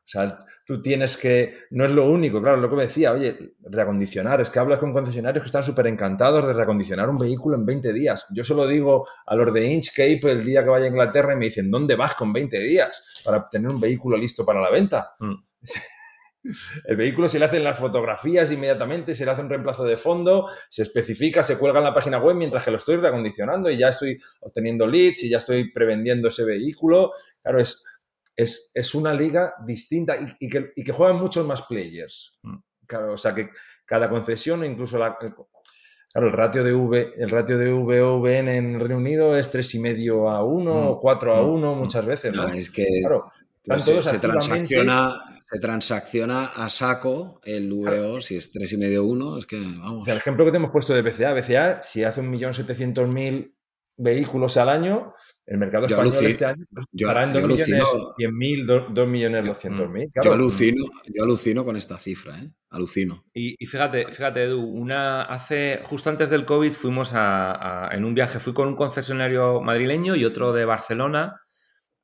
O 0.05 0.07
sea, 0.07 0.39
tú 0.65 0.81
tienes 0.81 1.17
que, 1.17 1.59
no 1.71 1.85
es 1.85 1.91
lo 1.91 2.09
único, 2.09 2.41
claro, 2.41 2.57
lo 2.57 2.69
que 2.69 2.75
me 2.75 2.87
decía, 2.87 3.11
oye, 3.13 3.55
reacondicionar, 3.61 4.41
es 4.41 4.49
que 4.49 4.59
hablas 4.59 4.79
con 4.79 4.93
concesionarios 4.93 5.43
que 5.43 5.47
están 5.47 5.63
súper 5.63 5.87
encantados 5.87 6.45
de 6.45 6.53
reacondicionar 6.53 7.09
un 7.09 7.17
vehículo 7.17 7.55
en 7.55 7.65
20 7.65 7.93
días. 7.93 8.25
Yo 8.31 8.43
se 8.43 8.53
lo 8.53 8.67
digo 8.67 9.07
a 9.25 9.35
los 9.35 9.53
de 9.53 9.65
Inchcape 9.65 10.21
el 10.23 10.43
día 10.43 10.63
que 10.63 10.69
vaya 10.69 10.85
a 10.85 10.89
Inglaterra 10.89 11.33
y 11.33 11.37
me 11.37 11.45
dicen, 11.45 11.71
¿dónde 11.71 11.95
vas 11.95 12.15
con 12.15 12.33
20 12.33 12.59
días 12.59 13.03
para 13.23 13.47
tener 13.49 13.69
un 13.69 13.79
vehículo 13.79 14.17
listo 14.17 14.45
para 14.45 14.61
la 14.61 14.69
venta? 14.69 15.13
Mm. 15.19 15.35
El 16.85 16.97
vehículo 16.97 17.29
se 17.29 17.39
le 17.39 17.45
hacen 17.45 17.63
las 17.63 17.79
fotografías 17.79 18.51
inmediatamente, 18.51 19.15
se 19.15 19.23
le 19.23 19.31
hace 19.31 19.41
un 19.41 19.49
reemplazo 19.49 19.85
de 19.85 19.95
fondo, 19.95 20.49
se 20.69 20.83
especifica, 20.83 21.41
se 21.41 21.57
cuelga 21.57 21.79
en 21.79 21.85
la 21.85 21.93
página 21.93 22.19
web 22.19 22.35
mientras 22.35 22.63
que 22.63 22.71
lo 22.71 22.77
estoy 22.77 22.97
reacondicionando 22.97 23.69
y 23.69 23.77
ya 23.77 23.89
estoy 23.89 24.19
obteniendo 24.41 24.85
leads 24.85 25.23
y 25.23 25.29
ya 25.29 25.37
estoy 25.37 25.71
prevendiendo 25.71 26.27
ese 26.27 26.43
vehículo. 26.43 27.13
Claro, 27.41 27.61
es, 27.61 27.81
es, 28.35 28.95
una 28.95 29.13
liga 29.13 29.53
distinta 29.65 30.17
y, 30.39 30.49
que, 30.49 30.71
y, 30.75 30.83
que, 30.83 30.91
juegan 30.91 31.17
muchos 31.17 31.45
más 31.45 31.63
players. 31.63 32.37
Mm. 32.43 32.57
Claro, 32.85 33.13
o 33.13 33.17
sea 33.17 33.33
que 33.33 33.49
cada 33.85 34.09
concesión, 34.09 34.65
incluso 34.65 34.97
la, 34.97 35.17
Claro, 36.13 36.27
el 36.27 36.33
ratio 36.33 36.63
de 36.63 36.73
V, 36.73 37.13
el 37.17 37.29
ratio 37.31 37.57
de 37.57 37.71
VOVN 37.71 38.47
en 38.47 38.75
el 38.75 38.79
Reino 38.79 38.97
Unido 38.97 39.35
es 39.35 39.51
3,5 39.51 40.31
a 40.31 40.43
1 40.43 40.71
mm. 40.71 40.87
o 40.87 40.99
4 40.99 41.33
a 41.33 41.41
1 41.41 41.75
mm. 41.75 41.79
muchas 41.79 42.05
veces, 42.05 42.35
¿no? 42.35 42.47
es 42.49 42.69
que 42.69 42.85
se, 43.79 44.19
transacciona, 44.19 45.15
se 45.51 45.59
transacciona 45.59 46.45
a 46.55 46.69
saco 46.69 47.41
el 47.43 47.67
VO, 47.73 48.21
si 48.21 48.35
es 48.37 48.53
3,5-1, 48.53 49.39
es 49.39 49.45
que 49.47 49.59
vamos. 49.59 50.07
el 50.07 50.17
ejemplo 50.17 50.45
que 50.45 50.51
te 50.51 50.57
hemos 50.57 50.71
puesto 50.71 50.93
de 50.93 51.01
BCA, 51.01 51.33
BCA, 51.33 51.81
si 51.81 52.03
hace 52.03 52.21
1.700.000 52.21 53.51
vehículos 53.97 54.57
al 54.57 54.69
año, 54.69 55.15
el 55.45 55.57
mercado 55.57 55.85
español 55.85 56.25
este 56.25 56.45
año 56.45 56.65
yo, 56.91 57.11
en 57.11 57.33
2 57.33 57.43
millones 57.43 57.67
100.000, 57.67 58.93
2, 58.93 59.07
millones 59.07 59.49
200.000. 59.49 60.11
Claro. 60.13 60.29
Yo 60.29 60.33
alucino, 60.33 60.85
yo 61.13 61.23
alucino 61.23 61.65
con 61.65 61.75
esta 61.75 61.97
cifra, 61.97 62.37
¿eh? 62.37 62.49
Alucino. 62.69 63.25
Y, 63.33 63.55
fíjate, 63.65 64.07
fíjate, 64.07 64.43
Edu, 64.43 64.61
una, 64.61 65.23
hace, 65.23 65.81
justo 65.83 66.09
antes 66.09 66.29
del 66.29 66.45
COVID 66.45 66.71
fuimos 66.71 67.11
a, 67.13 67.89
en 67.91 68.05
un 68.05 68.15
viaje, 68.15 68.39
fui 68.39 68.53
con 68.53 68.69
un 68.69 68.75
concesionario 68.75 69.61
madrileño 69.61 70.15
y 70.15 70.25
otro 70.25 70.53
de 70.53 70.65
Barcelona 70.65 71.41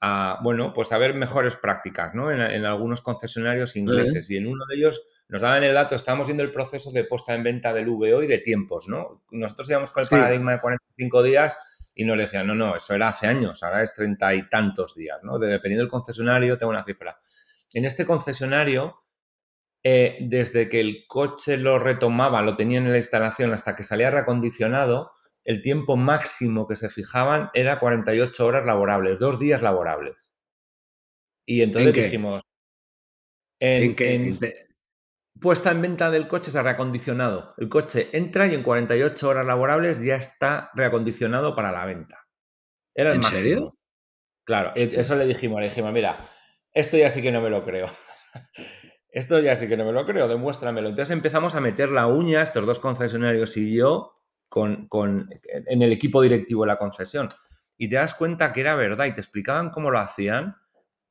a, 0.02 0.40
bueno, 0.44 0.74
pues 0.74 0.92
a 0.92 0.98
ver 0.98 1.14
mejores 1.14 1.56
prácticas, 1.56 2.14
¿no? 2.14 2.32
En, 2.32 2.66
algunos 2.66 3.02
concesionarios 3.02 3.76
ingleses. 3.76 4.30
Y 4.30 4.38
en 4.38 4.48
uno 4.48 4.66
de 4.70 4.76
ellos 4.76 5.02
nos 5.30 5.42
daban 5.42 5.64
el 5.64 5.74
dato, 5.74 5.96
estábamos 5.96 6.28
viendo 6.28 6.44
el 6.44 6.52
proceso 6.52 6.92
de 6.92 7.06
puesta 7.06 7.34
en 7.34 7.44
venta 7.44 7.74
del 7.74 7.88
VO 7.88 8.24
y 8.24 8.28
de 8.28 8.40
tiempos, 8.40 8.88
¿no? 8.90 9.24
Nosotros 9.32 9.70
íbamos 9.70 9.92
con 9.92 10.04
el 10.04 10.10
paradigma 10.10 10.54
de 10.54 10.60
45 10.60 11.24
días 11.24 11.58
y 12.00 12.06
nos 12.06 12.18
decían, 12.18 12.48
no, 12.48 12.56
no, 12.56 12.78
eso 12.78 12.96
era 12.96 13.10
hace 13.10 13.28
años, 13.28 13.62
ahora 13.62 13.84
es 13.84 13.94
treinta 13.94 14.34
y 14.34 14.48
tantos 14.48 14.96
días, 14.96 15.22
¿no? 15.22 15.38
dependiendo 15.38 15.84
del 15.84 15.92
concesionario, 15.92 16.58
tengo 16.58 16.70
una 16.70 16.86
cifra. 16.86 17.20
En 17.74 17.84
este 17.84 18.06
concesionario, 18.06 19.04
eh, 19.84 20.18
desde 20.22 20.70
que 20.70 20.80
el 20.80 21.04
coche 21.10 21.58
lo 21.58 21.78
retomaba, 21.78 22.42
lo 22.42 22.56
tenía 22.56 22.78
en 22.78 22.90
la 22.90 22.98
instalación 22.98 23.52
hasta 23.52 23.76
que 23.76 23.84
salía 23.84 24.12
reacondicionado, 24.12 25.12
el 25.44 25.62
tiempo 25.62 25.98
máximo 25.98 26.70
que 26.70 26.78
se 26.78 26.90
fijaban 26.90 27.50
era 27.54 27.82
48 27.82 28.46
horas 28.46 28.66
laborables, 28.66 29.20
dos 29.20 29.38
días 29.38 29.62
laborables. 29.62 30.16
Y 31.46 31.64
entonces 31.64 31.94
dijimos... 31.94 32.44
¿En, 33.60 33.94
qué? 33.94 34.38
Puesta 35.40 35.72
en 35.72 35.82
venta 35.82 36.12
del 36.12 36.28
coche 36.28 36.52
se 36.52 36.60
ha 36.60 36.64
reacondicionado. 36.64 37.54
El 37.58 37.70
coche 37.70 38.10
entra 38.14 38.48
y 38.48 38.56
en 38.56 38.64
48 38.64 39.30
horas 39.30 39.46
laborables 39.46 40.02
ya 40.02 40.16
está 40.16 40.72
reacondicionado 40.74 41.56
para 41.56 41.72
la 41.72 41.86
venta. 41.86 42.26
Era 42.94 43.14
¿En 43.14 43.24
serio? 43.24 43.76
Claro, 44.44 44.72
eso 44.76 45.16
le 45.16 45.26
dijimos, 45.26 45.62
le 45.62 45.70
dijimos, 45.70 45.94
mira, 45.94 46.18
esto 46.74 46.98
ya 46.98 47.10
sí 47.10 47.22
que 47.22 47.32
no 47.32 47.42
me 47.42 47.50
lo 47.50 47.64
creo. 47.64 47.88
esto 49.12 49.40
ya 49.40 49.56
sí 49.56 49.68
que 49.68 49.78
no 49.78 49.86
me 49.86 49.92
lo 49.92 50.06
creo, 50.06 50.28
demuéstramelo. 50.28 50.90
Entonces 50.90 51.12
empezamos 51.12 51.56
a 51.56 51.62
meter 51.62 51.92
la 51.92 52.08
uña, 52.08 52.42
estos 52.42 52.66
dos 52.66 52.80
concesionarios 52.80 53.56
y 53.58 53.76
yo, 53.76 54.16
con, 54.50 54.88
con, 54.88 55.30
en 55.54 55.82
el 55.82 55.92
equipo 55.92 56.22
directivo 56.22 56.64
de 56.64 56.68
la 56.68 56.78
concesión. 56.78 57.30
Y 57.78 57.90
te 57.90 57.96
das 57.96 58.16
cuenta 58.16 58.52
que 58.52 58.62
era 58.62 58.76
verdad 58.76 59.06
y 59.06 59.14
te 59.14 59.22
explicaban 59.22 59.70
cómo 59.70 59.92
lo 59.92 60.00
hacían 60.00 60.56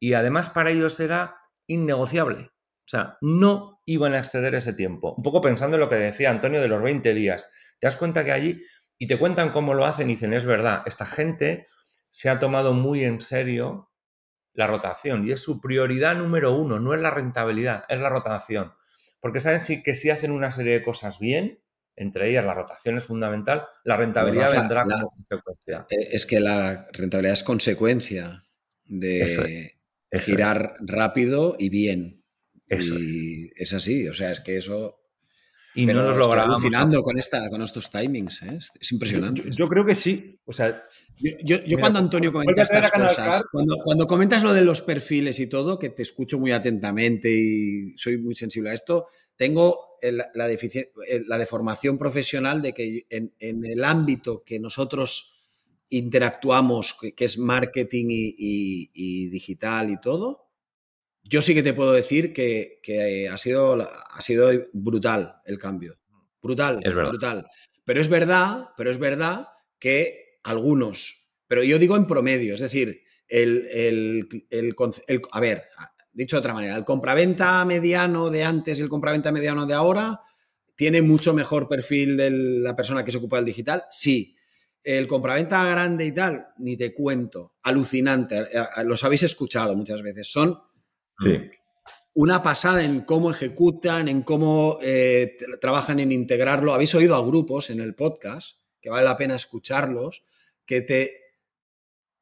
y 0.00 0.12
además 0.14 0.50
para 0.50 0.70
ellos 0.70 1.00
era 1.00 1.36
innegociable. 1.66 2.50
O 2.89 2.91
sea, 2.91 3.18
no 3.20 3.82
iban 3.84 4.14
a 4.14 4.20
exceder 4.20 4.55
ese 4.55 4.72
tiempo. 4.72 5.12
Un 5.14 5.22
poco 5.22 5.43
pensando 5.43 5.76
en 5.76 5.82
lo 5.82 5.91
que 5.91 5.97
decía 5.97 6.30
Antonio 6.30 6.59
de 6.59 6.68
los 6.68 6.82
20 6.82 7.12
días. 7.12 7.47
Te 7.78 7.86
das 7.86 7.97
cuenta 7.97 8.24
que 8.24 8.32
allí, 8.32 8.62
y 8.97 9.07
te 9.07 9.18
cuentan 9.18 9.53
cómo 9.53 9.74
lo 9.74 9.84
hacen 9.84 10.09
y 10.09 10.14
dicen, 10.14 10.32
es 10.32 10.47
verdad, 10.47 10.84
esta 10.86 11.05
gente 11.05 11.66
se 12.09 12.30
ha 12.30 12.39
tomado 12.39 12.72
muy 12.72 13.05
en 13.05 13.20
serio 13.20 13.91
la 14.55 14.66
rotación 14.66 15.28
y 15.28 15.32
es 15.32 15.43
su 15.43 15.61
prioridad 15.61 16.16
número 16.16 16.57
uno, 16.57 16.80
no 16.80 16.95
es 16.95 17.01
la 17.03 17.11
rentabilidad, 17.11 17.84
es 17.91 18.01
la 18.01 18.09
rotación. 18.09 18.72
Porque 19.20 19.43
saben 19.43 19.61
que 19.84 19.95
si 19.95 20.09
hacen 20.09 20.30
una 20.30 20.51
serie 20.51 20.72
de 20.72 20.82
cosas 20.82 21.18
bien, 21.18 21.61
entre 21.95 22.30
ellas 22.30 22.47
la 22.47 22.55
rotación 22.55 22.97
es 22.97 23.05
fundamental, 23.05 23.66
la 23.84 23.99
rentabilidad 23.99 24.51
vendrá 24.51 24.84
como 24.84 25.11
consecuencia. 25.11 25.86
Eh, 25.91 26.09
es 26.12 26.24
que 26.24 26.41
la 26.41 26.89
rentabilidad 26.95 27.34
es 27.34 27.45
consecuencia 27.45 28.45
de 28.86 29.74
girar 30.24 30.76
rápido 30.80 31.55
y 31.59 31.68
bien. 31.68 32.17
Y 32.70 33.50
es. 33.56 33.72
así, 33.72 34.08
o 34.08 34.14
sea, 34.14 34.32
es 34.32 34.40
que 34.40 34.58
eso... 34.58 34.96
Y 35.74 35.86
no 35.86 36.02
nos 36.02 36.16
lo 36.16 36.32
alucinando 36.32 37.02
con, 37.02 37.18
esta, 37.18 37.48
con 37.50 37.62
estos 37.62 37.90
timings, 37.90 38.42
¿eh? 38.42 38.58
es 38.80 38.92
impresionante. 38.92 39.44
Yo, 39.50 39.68
creo 39.68 39.86
que 39.86 39.94
sí, 39.94 40.40
o 40.44 40.52
sea... 40.52 40.82
Yo, 41.18 41.78
cuando 41.78 42.00
Antonio 42.00 42.32
comenta 42.32 42.62
estas 42.62 42.90
cosas, 42.90 43.44
cuando, 43.52 43.76
cuando 43.84 44.06
comentas 44.06 44.42
lo 44.42 44.52
de 44.52 44.62
los 44.62 44.82
perfiles 44.82 45.38
y 45.38 45.46
todo, 45.46 45.78
que 45.78 45.90
te 45.90 46.02
escucho 46.02 46.38
muy 46.38 46.50
atentamente 46.50 47.30
y 47.30 47.96
soy 47.96 48.18
muy 48.18 48.34
sensible 48.34 48.70
a 48.70 48.74
esto, 48.74 49.06
tengo 49.36 49.88
la, 50.02 50.30
la, 50.34 51.38
deformación 51.38 51.96
profesional 51.96 52.60
de 52.60 52.72
que 52.72 53.06
en, 53.08 53.32
el 53.38 53.84
ámbito 53.84 54.42
que 54.44 54.58
nosotros 54.58 55.34
interactuamos, 55.88 56.96
que, 57.16 57.24
es 57.24 57.38
marketing 57.38 58.06
y, 58.10 59.28
digital 59.28 59.90
y 59.90 60.00
todo, 60.00 60.47
yo 61.28 61.42
sí 61.42 61.54
que 61.54 61.62
te 61.62 61.74
puedo 61.74 61.92
decir 61.92 62.32
que, 62.32 63.28
ha, 63.30 63.36
sido, 63.36 63.74
ha 63.80 64.20
sido 64.20 64.50
brutal 64.72 65.36
el 65.44 65.58
cambio. 65.58 65.98
Brutal, 66.40 66.80
brutal. 66.80 67.46
Pero 67.84 68.00
es 68.00 68.08
verdad, 68.08 68.68
pero 68.76 68.90
es 68.90 68.98
verdad 68.98 69.48
que 69.78 70.38
algunos, 70.42 71.28
pero 71.46 71.62
yo 71.62 71.78
digo 71.78 71.96
en 71.96 72.06
promedio, 72.06 72.54
es 72.54 72.60
decir, 72.60 73.02
el, 73.28 73.66
el, 74.50 74.76
a 75.32 75.40
ver, 75.40 75.64
dicho 76.12 76.36
de 76.36 76.40
otra 76.40 76.54
manera, 76.54 76.76
el 76.76 76.84
compraventa 76.84 77.64
mediano 77.64 78.30
de 78.30 78.44
antes 78.44 78.78
y 78.78 78.82
el 78.82 78.88
compraventa 78.88 79.30
mediano 79.30 79.66
de 79.66 79.74
ahora 79.74 80.20
tiene 80.76 81.02
mucho 81.02 81.34
mejor 81.34 81.68
perfil 81.68 82.16
de 82.16 82.30
la 82.30 82.74
persona 82.74 83.04
que 83.04 83.12
se 83.12 83.18
ocupa 83.18 83.36
del 83.36 83.44
digital, 83.44 83.84
sí. 83.90 84.34
El 84.82 85.06
compraventa 85.08 85.64
grande 85.64 86.06
y 86.06 86.12
tal, 86.12 86.46
ni 86.58 86.76
te 86.76 86.94
cuento, 86.94 87.56
alucinante, 87.62 88.38
eh, 88.38 88.46
eh, 88.54 88.84
los 88.84 89.04
habéis 89.04 89.24
escuchado 89.24 89.74
muchas 89.74 90.02
veces, 90.02 90.30
son 90.30 90.56
una 92.14 92.42
pasada 92.42 92.82
en 92.82 93.02
cómo 93.02 93.30
ejecutan, 93.30 94.08
en 94.08 94.22
cómo 94.22 94.78
eh, 94.82 95.36
trabajan 95.60 96.00
en 96.00 96.10
integrarlo. 96.10 96.72
Habéis 96.72 96.94
oído 96.96 97.14
a 97.14 97.24
grupos 97.24 97.70
en 97.70 97.80
el 97.80 97.94
podcast, 97.94 98.58
que 98.80 98.90
vale 98.90 99.04
la 99.04 99.16
pena 99.16 99.36
escucharlos, 99.36 100.24
que 100.66 100.80
te 100.80 101.12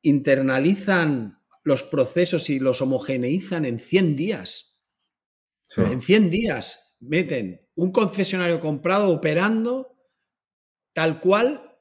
internalizan 0.03 1.43
los 1.63 1.83
procesos 1.83 2.51
y 2.51 2.59
los 2.59 2.83
homogeneizan 2.83 3.65
en 3.65 3.79
100 3.79 4.17
días. 4.17 4.79
En 5.77 6.01
100 6.01 6.31
días 6.31 6.97
meten 7.01 7.67
un 7.75 7.91
concesionario 7.91 8.61
comprado 8.61 9.11
operando 9.11 9.97
tal 10.93 11.21
cual 11.21 11.81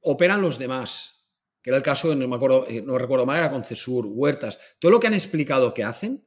operan 0.00 0.40
los 0.40 0.58
demás. 0.58 1.26
Que 1.62 1.70
era 1.70 1.76
el 1.76 1.82
caso, 1.82 2.14
no 2.14 2.28
me 2.28 2.36
acuerdo, 2.36 2.64
eh, 2.68 2.80
no 2.80 2.96
recuerdo 2.96 3.26
mal, 3.26 3.38
era 3.38 3.50
Concesur, 3.50 4.06
Huertas. 4.06 4.60
Todo 4.78 4.92
lo 4.92 5.00
que 5.00 5.08
han 5.08 5.14
explicado 5.14 5.74
que 5.74 5.82
hacen 5.82 6.24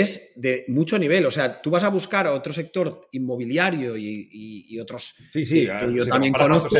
es 0.00 0.32
de 0.34 0.64
mucho 0.66 0.98
nivel. 0.98 1.24
O 1.26 1.30
sea, 1.30 1.62
tú 1.62 1.70
vas 1.70 1.84
a 1.84 1.88
buscar 1.88 2.26
a 2.26 2.32
otro 2.32 2.52
sector 2.52 3.08
inmobiliario 3.12 3.96
y, 3.96 4.78
otros 4.80 5.14
que, 5.32 5.68
yo 5.94 6.06
también 6.06 6.32
conozco. 6.32 6.76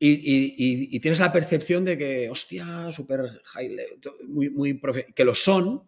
Y, 0.00 0.98
tienes 0.98 1.20
la 1.20 1.32
percepción 1.32 1.84
de 1.84 1.96
que, 1.96 2.28
hostia, 2.28 2.90
súper 2.92 3.40
high, 3.44 3.76
muy, 4.26 4.50
muy 4.50 4.80
que 5.14 5.24
lo 5.24 5.36
son, 5.36 5.84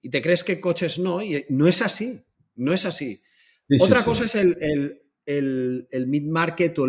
y 0.00 0.08
te 0.08 0.22
crees 0.22 0.42
que 0.44 0.60
coches 0.60 0.98
no, 0.98 1.22
y 1.22 1.44
no 1.50 1.68
es 1.68 1.82
así, 1.82 2.24
no 2.56 2.72
es 2.72 2.86
así. 2.86 3.22
Otra 3.78 4.02
cosa 4.04 4.24
es 4.24 4.34
el, 4.34 5.02
el, 5.26 6.06
mid-market 6.06 6.78
o, 6.78 6.86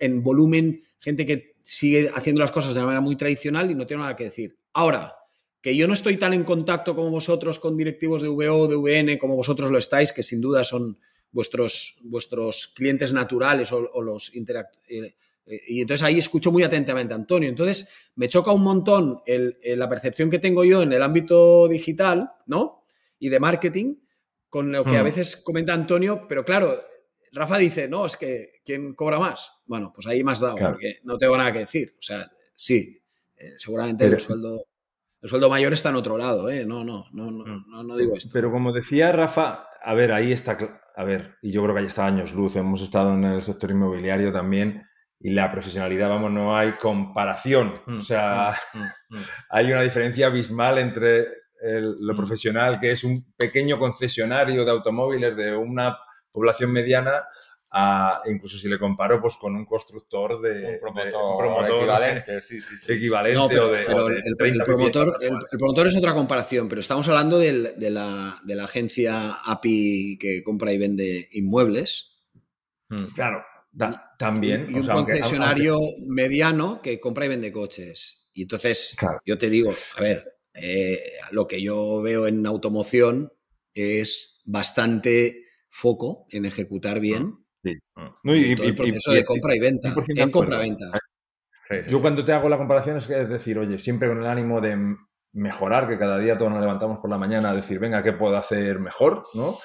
en 0.00 0.22
volumen, 0.22 0.82
gente 1.00 1.26
que 1.26 1.56
sigue 1.62 2.08
haciendo 2.14 2.40
las 2.40 2.50
cosas 2.50 2.72
de 2.72 2.80
una 2.80 2.86
manera 2.86 3.02
muy 3.02 3.16
tradicional 3.16 3.70
y 3.70 3.74
no 3.74 3.86
tiene 3.86 4.02
nada 4.02 4.16
que 4.16 4.24
decir. 4.24 4.58
Ahora, 4.72 5.19
que 5.60 5.76
yo 5.76 5.86
no 5.86 5.94
estoy 5.94 6.16
tan 6.16 6.32
en 6.32 6.44
contacto 6.44 6.94
como 6.94 7.10
vosotros 7.10 7.58
con 7.58 7.76
directivos 7.76 8.22
de 8.22 8.28
VO, 8.28 8.68
de 8.68 8.76
VN, 8.76 9.18
como 9.18 9.36
vosotros 9.36 9.70
lo 9.70 9.78
estáis, 9.78 10.12
que 10.12 10.22
sin 10.22 10.40
duda 10.40 10.64
son 10.64 10.98
vuestros, 11.32 11.98
vuestros 12.02 12.68
clientes 12.74 13.12
naturales 13.12 13.70
o, 13.72 14.02
los 14.02 14.34
interactores. 14.34 14.88
Eh, 14.88 15.14
y 15.68 15.80
entonces 15.80 16.04
ahí 16.04 16.18
escucho 16.18 16.52
muy 16.52 16.62
atentamente 16.62 17.12
a 17.12 17.16
Antonio. 17.16 17.48
Entonces 17.48 17.88
me 18.14 18.28
choca 18.28 18.52
un 18.52 18.62
montón 18.62 19.20
la 19.26 19.88
percepción 19.88 20.30
que 20.30 20.38
tengo 20.38 20.64
yo 20.64 20.82
en 20.82 20.92
el 20.92 21.02
ámbito 21.02 21.66
digital, 21.66 22.30
¿no? 22.46 22.84
Y 23.18 23.28
de 23.28 23.40
marketing, 23.40 23.96
con 24.48 24.70
lo 24.70 24.84
que 24.84 24.96
a 24.96 25.02
mm. 25.02 25.04
veces 25.04 25.36
comenta 25.36 25.74
Antonio, 25.74 26.26
pero 26.28 26.44
claro, 26.44 26.80
Rafa 27.32 27.58
dice, 27.58 27.88
no, 27.88 28.06
es 28.06 28.16
que 28.16 28.60
¿quién 28.64 28.94
cobra 28.94 29.18
más? 29.18 29.52
Bueno, 29.66 29.92
pues 29.94 30.06
ahí 30.06 30.24
me 30.24 30.32
has 30.32 30.40
dado, 30.40 30.56
porque 30.56 31.00
no 31.04 31.18
tengo 31.18 31.36
nada 31.36 31.52
que 31.52 31.60
decir. 31.60 31.94
O 31.98 32.02
sea, 32.02 32.30
sí, 32.54 33.02
eh, 33.36 33.54
seguramente 33.58 34.04
el 34.04 34.18
sueldo 34.20 34.66
el 35.22 35.28
sueldo 35.28 35.50
mayor 35.50 35.72
está 35.72 35.90
en 35.90 35.96
otro 35.96 36.16
lado, 36.16 36.48
¿eh? 36.48 36.64
No, 36.64 36.84
no, 36.84 37.06
no, 37.12 37.30
no, 37.30 37.44
mm. 37.44 37.86
no, 37.86 37.96
digo 37.96 38.16
esto. 38.16 38.30
Pero 38.32 38.50
como 38.50 38.72
decía 38.72 39.12
Rafa, 39.12 39.66
a 39.82 39.94
ver, 39.94 40.12
ahí 40.12 40.32
está, 40.32 40.58
a 40.96 41.04
ver, 41.04 41.36
y 41.42 41.52
yo 41.52 41.62
creo 41.62 41.74
que 41.74 41.80
ahí 41.82 41.86
está 41.86 42.06
años 42.06 42.32
luz, 42.32 42.56
hemos 42.56 42.80
estado 42.82 43.14
en 43.14 43.24
el 43.24 43.42
sector 43.42 43.70
inmobiliario 43.70 44.32
también 44.32 44.86
y 45.18 45.30
la 45.30 45.52
profesionalidad, 45.52 46.08
vamos, 46.08 46.32
no 46.32 46.56
hay 46.56 46.72
comparación. 46.72 47.80
Mm, 47.86 47.98
o 47.98 48.02
sea, 48.02 48.56
mm, 48.72 49.16
hay 49.50 49.72
una 49.72 49.82
diferencia 49.82 50.26
abismal 50.26 50.78
entre 50.78 51.26
lo 51.62 52.16
profesional, 52.16 52.80
que 52.80 52.92
es 52.92 53.04
un 53.04 53.34
pequeño 53.36 53.78
concesionario 53.78 54.64
de 54.64 54.70
automóviles 54.70 55.36
de 55.36 55.54
una 55.54 55.98
población 56.32 56.72
mediana, 56.72 57.24
incluso 58.26 58.58
si 58.58 58.68
le 58.68 58.78
comparo 58.78 59.20
pues 59.20 59.36
con 59.36 59.54
un 59.54 59.64
constructor 59.64 60.40
de, 60.40 60.74
un 60.74 60.80
promotor, 60.80 61.78
equivalente, 61.78 62.40
sí, 62.40 62.60
sí, 62.60 62.76
sí. 62.76 62.92
equivalente 62.92 63.46
pero, 63.48 64.08
el, 64.08 64.58
promotor, 64.64 65.16
el, 65.20 65.38
promotor 65.56 65.86
es 65.86 65.96
otra 65.96 66.14
comparación, 66.14 66.68
pero 66.68 66.80
estamos 66.80 67.08
hablando 67.08 67.38
de, 67.38 67.52
la, 67.52 68.40
de, 68.44 68.54
la, 68.54 68.64
agencia 68.64 69.34
API 69.44 70.18
que 70.20 70.42
compra 70.42 70.72
y 70.72 70.78
vende 70.78 71.28
inmuebles. 71.32 72.10
Hmm. 72.88 73.06
Claro, 73.14 73.44
también. 74.18 74.66
Y, 74.68 74.74
un 74.74 74.86
concesionario 74.86 75.78
mediano 76.08 76.82
que 76.82 76.98
compra 76.98 77.26
y 77.26 77.28
vende 77.28 77.52
coches. 77.52 78.30
Y 78.34 78.42
entonces, 78.42 78.96
yo 79.24 79.38
te 79.38 79.48
digo, 79.48 79.74
a 79.96 80.00
ver, 80.00 80.40
eh, 80.54 80.98
lo 81.30 81.46
que 81.46 81.62
yo 81.62 82.02
veo 82.02 82.26
en 82.26 82.44
automoción 82.46 83.32
es 83.74 84.42
bastante 84.44 85.44
foco 85.68 86.26
en 86.30 86.46
ejecutar 86.46 86.98
bien 86.98 87.44
Sí. 87.62 87.74
Mm. 87.94 88.30
y, 88.30 88.52
el 88.52 88.74
proceso 88.74 89.12
de 89.12 89.24
compra 89.24 89.54
y 89.54 89.58
venta. 89.58 89.94
En 90.08 90.30
compra-venta. 90.30 90.86
Yo 91.88 92.00
cuando 92.00 92.24
te 92.24 92.32
hago 92.32 92.48
la 92.48 92.58
comparación 92.58 92.96
es 92.96 93.06
que 93.06 93.20
es 93.20 93.28
decir, 93.28 93.58
oye, 93.58 93.78
siempre 93.78 94.08
con 94.08 94.18
el 94.18 94.26
ánimo 94.26 94.60
de 94.60 94.96
mejorar, 95.32 95.88
que 95.88 95.98
cada 95.98 96.18
día 96.18 96.36
todos 96.36 96.50
nos 96.50 96.60
levantamos 96.60 96.98
por 96.98 97.10
la 97.10 97.18
mañana 97.18 97.50
a 97.50 97.54
decir, 97.54 97.78
venga, 97.78 98.02
¿qué 98.02 98.12
puedo 98.12 98.36
hacer 98.36 98.80
mejor? 98.80 99.24
¿no? 99.34 99.58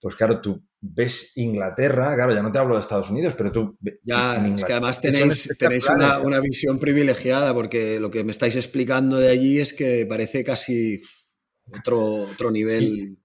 Pues 0.00 0.14
claro, 0.16 0.40
tú 0.40 0.62
ves 0.80 1.32
Inglaterra, 1.36 2.14
claro, 2.14 2.34
ya 2.34 2.42
no 2.42 2.52
te 2.52 2.58
hablo 2.58 2.74
de 2.74 2.80
Estados 2.80 3.10
Unidos, 3.10 3.34
pero 3.36 3.52
tú... 3.52 3.78
Ya, 4.02 4.36
es 4.46 4.64
que 4.64 4.72
además 4.72 5.00
tenéis, 5.00 5.56
tenéis 5.58 5.88
una, 5.88 6.18
una, 6.18 6.40
visión 6.40 6.78
privilegiada, 6.78 7.54
porque 7.54 8.00
lo 8.00 8.10
que 8.10 8.24
me 8.24 8.32
estáis 8.32 8.56
explicando 8.56 9.16
de 9.16 9.30
allí 9.30 9.60
es 9.60 9.72
que 9.72 10.06
parece 10.08 10.44
casi 10.44 11.02
otro, 11.70 11.98
otro 12.32 12.50
nivel... 12.50 13.18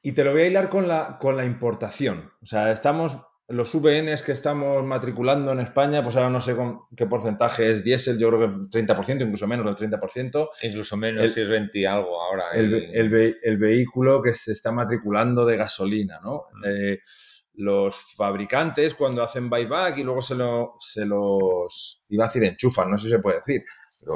Y, 0.00 0.12
te 0.12 0.24
lo 0.24 0.32
voy 0.32 0.42
a 0.42 0.46
hilar 0.46 0.70
con 0.70 0.88
la, 0.88 1.18
con 1.20 1.36
la 1.36 1.44
importación. 1.44 2.30
O 2.40 2.46
sea, 2.46 2.72
estamos 2.72 3.18
los 3.48 3.72
VNs 3.74 4.22
que 4.22 4.32
estamos 4.32 4.84
matriculando 4.84 5.52
en 5.52 5.60
España, 5.60 6.02
pues 6.02 6.16
ahora 6.16 6.28
no 6.28 6.40
sé 6.40 6.54
con 6.54 6.80
qué 6.94 7.06
porcentaje 7.06 7.70
es 7.72 7.82
diésel, 7.82 8.18
yo 8.18 8.28
creo 8.28 8.40
que 8.40 8.78
30%, 8.78 9.22
incluso 9.22 9.46
menos 9.46 9.64
del 9.64 9.90
30%. 9.90 10.50
Incluso 10.62 10.96
menos, 10.98 11.32
si 11.32 11.40
es 11.40 11.48
20 11.48 11.78
y 11.78 11.84
algo 11.86 12.20
ahora. 12.20 12.50
El, 12.52 13.58
vehículo 13.58 14.20
que 14.20 14.34
se 14.34 14.52
está 14.52 14.70
matriculando 14.70 15.46
de 15.46 15.56
gasolina, 15.56 16.20
¿no? 16.22 16.44
Mm. 16.52 16.64
Eh, 16.66 16.98
los 17.54 17.96
fabricantes 18.16 18.94
cuando 18.94 19.22
hacen 19.22 19.50
buyback 19.50 19.98
y 19.98 20.04
luego 20.04 20.22
se, 20.22 20.34
lo, 20.34 20.74
se 20.78 21.04
los, 21.04 22.04
iba 22.08 22.24
a 22.24 22.28
decir 22.28 22.44
enchufan, 22.44 22.90
no 22.90 22.98
sé 22.98 23.06
si 23.06 23.12
se 23.12 23.18
puede 23.18 23.38
decir, 23.38 23.64
pero 23.98 24.14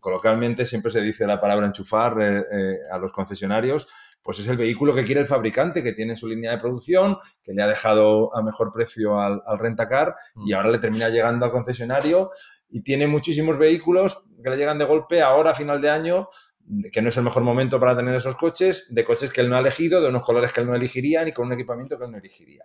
coloquialmente 0.00 0.66
siempre 0.66 0.92
se 0.92 1.00
dice 1.00 1.26
la 1.26 1.40
palabra 1.40 1.66
enchufar 1.66 2.20
eh, 2.20 2.44
eh, 2.52 2.76
a 2.90 2.98
los 2.98 3.10
concesionarios, 3.12 3.88
pues 4.24 4.38
es 4.38 4.48
el 4.48 4.56
vehículo 4.56 4.94
que 4.94 5.04
quiere 5.04 5.20
el 5.20 5.26
fabricante, 5.26 5.82
que 5.82 5.92
tiene 5.92 6.16
su 6.16 6.26
línea 6.26 6.52
de 6.52 6.58
producción, 6.58 7.18
que 7.42 7.52
le 7.52 7.62
ha 7.62 7.68
dejado 7.68 8.34
a 8.34 8.42
mejor 8.42 8.72
precio 8.72 9.20
al, 9.20 9.42
rentacar 9.58 10.16
y 10.46 10.52
mm. 10.52 10.56
ahora 10.56 10.70
le 10.70 10.78
termina 10.78 11.10
llegando 11.10 11.44
al 11.44 11.52
concesionario 11.52 12.30
y 12.70 12.82
tiene 12.82 13.06
muchísimos 13.06 13.58
vehículos 13.58 14.24
que 14.42 14.48
le 14.48 14.56
llegan 14.56 14.78
de 14.78 14.86
golpe 14.86 15.22
ahora 15.22 15.50
a 15.50 15.54
final 15.54 15.80
de 15.82 15.90
año, 15.90 16.28
que 16.90 17.02
no 17.02 17.10
es 17.10 17.16
el 17.18 17.24
mejor 17.24 17.42
momento 17.42 17.78
para 17.78 17.94
tener 17.94 18.14
esos 18.14 18.34
coches, 18.36 18.86
de 18.88 19.04
coches 19.04 19.30
que 19.30 19.42
él 19.42 19.50
no 19.50 19.56
ha 19.56 19.60
elegido, 19.60 20.00
de 20.00 20.08
unos 20.08 20.24
colores 20.24 20.52
que 20.52 20.62
él 20.62 20.66
no 20.66 20.74
elegiría 20.74 21.22
ni 21.22 21.32
con 21.32 21.46
un 21.46 21.52
equipamiento 21.52 21.98
que 21.98 22.06
él 22.06 22.10
no 22.10 22.16
elegiría. 22.16 22.64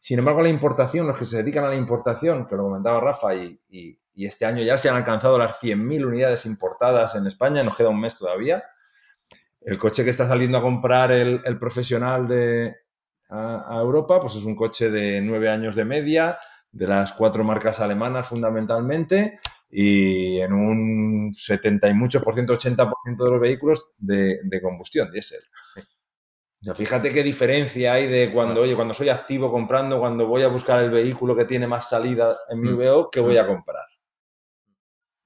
Sin 0.00 0.18
embargo, 0.18 0.40
la 0.40 0.48
importación, 0.48 1.06
los 1.06 1.18
que 1.18 1.26
se 1.26 1.36
dedican 1.36 1.64
a 1.64 1.68
la 1.68 1.76
importación, 1.76 2.46
que 2.46 2.56
lo 2.56 2.64
comentaba 2.64 3.00
Rafa, 3.00 3.34
y, 3.34 3.58
y 3.68 4.26
este 4.26 4.46
año 4.46 4.62
ya 4.62 4.78
se 4.78 4.88
han 4.88 4.96
alcanzado 4.96 5.36
las 5.36 5.60
100.000 5.60 6.06
unidades 6.06 6.46
importadas 6.46 7.14
en 7.14 7.26
España, 7.26 7.62
nos 7.62 7.76
queda 7.76 7.90
un 7.90 8.00
mes 8.00 8.16
todavía, 8.16 8.64
el 9.64 9.78
coche 9.78 10.04
que 10.04 10.10
está 10.10 10.28
saliendo 10.28 10.58
a 10.58 10.62
comprar 10.62 11.10
el, 11.10 11.58
profesional 11.58 12.28
de, 12.28 12.76
a, 13.30 13.78
Europa, 13.80 14.20
pues 14.20 14.36
es 14.36 14.44
un 14.44 14.54
coche 14.54 14.90
de 14.90 15.20
nueve 15.20 15.48
años 15.48 15.74
de 15.74 15.84
media, 15.84 16.38
de 16.70 16.86
las 16.86 17.12
cuatro 17.14 17.44
marcas 17.44 17.80
alemanas 17.80 18.28
fundamentalmente, 18.28 19.40
y 19.70 20.38
en 20.40 20.52
un 20.52 21.34
70 21.34 21.88
y 21.88 21.94
mucho 21.94 22.22
por 22.22 22.34
ciento, 22.34 22.56
80% 22.56 22.92
de 23.24 23.30
los 23.30 23.40
vehículos 23.40 23.92
de, 23.96 24.60
combustión, 24.62 25.10
diésel. 25.10 25.40
Ya 26.60 26.74
fíjate 26.74 27.12
qué 27.12 27.22
diferencia 27.22 27.94
hay 27.94 28.06
de 28.06 28.32
cuando, 28.32 28.62
oye, 28.62 28.74
cuando 28.74 28.94
soy 28.94 29.08
activo 29.08 29.50
comprando, 29.50 29.98
cuando 29.98 30.26
voy 30.26 30.42
a 30.42 30.48
buscar 30.48 30.82
el 30.82 30.90
vehículo 30.90 31.36
que 31.36 31.44
tiene 31.44 31.66
más 31.66 31.88
salida 31.88 32.36
en 32.48 32.60
mi 32.60 32.70
mm. 32.70 32.76
VO, 32.76 33.10
¿qué 33.10 33.20
voy 33.20 33.36
a 33.36 33.46
comprar? 33.46 33.84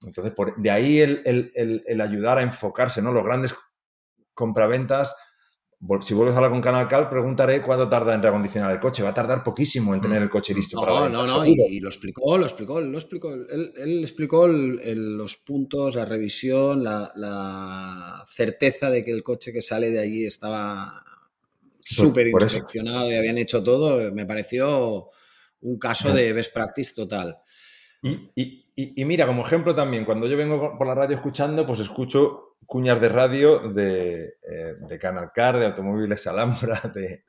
Entonces, 0.02 0.32
por, 0.32 0.56
de 0.56 0.70
ahí 0.70 1.00
el, 1.00 1.22
el, 1.24 1.82
el, 1.86 2.00
ayudar 2.00 2.38
a 2.38 2.42
enfocarse, 2.42 3.02
¿no? 3.02 3.12
Los 3.12 3.24
grandes 3.24 3.52
compraventas, 4.38 5.12
si 6.00 6.12
vuelves 6.12 6.34
a 6.34 6.38
hablar 6.38 6.50
con 6.50 6.60
Canal 6.60 6.88
Cal, 6.88 7.08
preguntaré 7.08 7.62
cuánto 7.62 7.88
tarda 7.88 8.12
en 8.12 8.22
reacondicionar 8.22 8.72
el 8.72 8.80
coche. 8.80 9.02
Va 9.04 9.10
a 9.10 9.14
tardar 9.14 9.44
poquísimo 9.44 9.94
en 9.94 10.00
tener 10.00 10.20
el 10.20 10.28
coche 10.28 10.52
listo 10.52 10.76
no, 10.76 10.82
para 10.82 11.08
No, 11.08 11.24
no, 11.24 11.46
y, 11.46 11.78
lo 11.78 11.88
explicó, 11.88 12.36
lo 12.36 12.44
explicó, 12.44 12.80
lo 12.80 12.98
explicó. 12.98 13.32
Él, 13.32 14.00
explicó 14.00 14.48
los 14.48 15.36
puntos, 15.36 15.94
la 15.94 16.04
revisión, 16.04 16.82
la, 16.82 18.24
certeza 18.26 18.90
de 18.90 19.04
que 19.04 19.12
el 19.12 19.22
coche 19.22 19.52
que 19.52 19.62
sale 19.62 19.90
de 19.90 20.00
allí 20.00 20.24
estaba 20.24 21.04
súper 21.80 22.26
inspeccionado 22.26 23.12
y 23.12 23.14
habían 23.14 23.38
hecho 23.38 23.62
todo. 23.62 24.12
Me 24.12 24.26
pareció 24.26 25.10
un 25.60 25.78
caso 25.78 26.12
de 26.12 26.32
best 26.32 26.52
practice 26.52 26.92
total. 26.92 27.36
Y, 28.02 29.04
mira, 29.04 29.26
como 29.26 29.46
ejemplo 29.46 29.76
también, 29.76 30.04
cuando 30.04 30.26
yo 30.26 30.36
vengo 30.36 30.76
por 30.76 30.88
la 30.88 30.94
radio 30.96 31.14
escuchando, 31.14 31.64
pues 31.64 31.78
escucho 31.78 32.47
cuñas 32.66 33.00
de 33.00 33.08
radio 33.08 33.58
de, 33.72 34.36
eh, 34.42 34.74
de 34.78 34.98
Canal 34.98 35.30
Car, 35.34 35.58
de 35.58 35.66
automóviles 35.66 36.26
Alhambra, 36.26 36.80
de, 36.94 37.24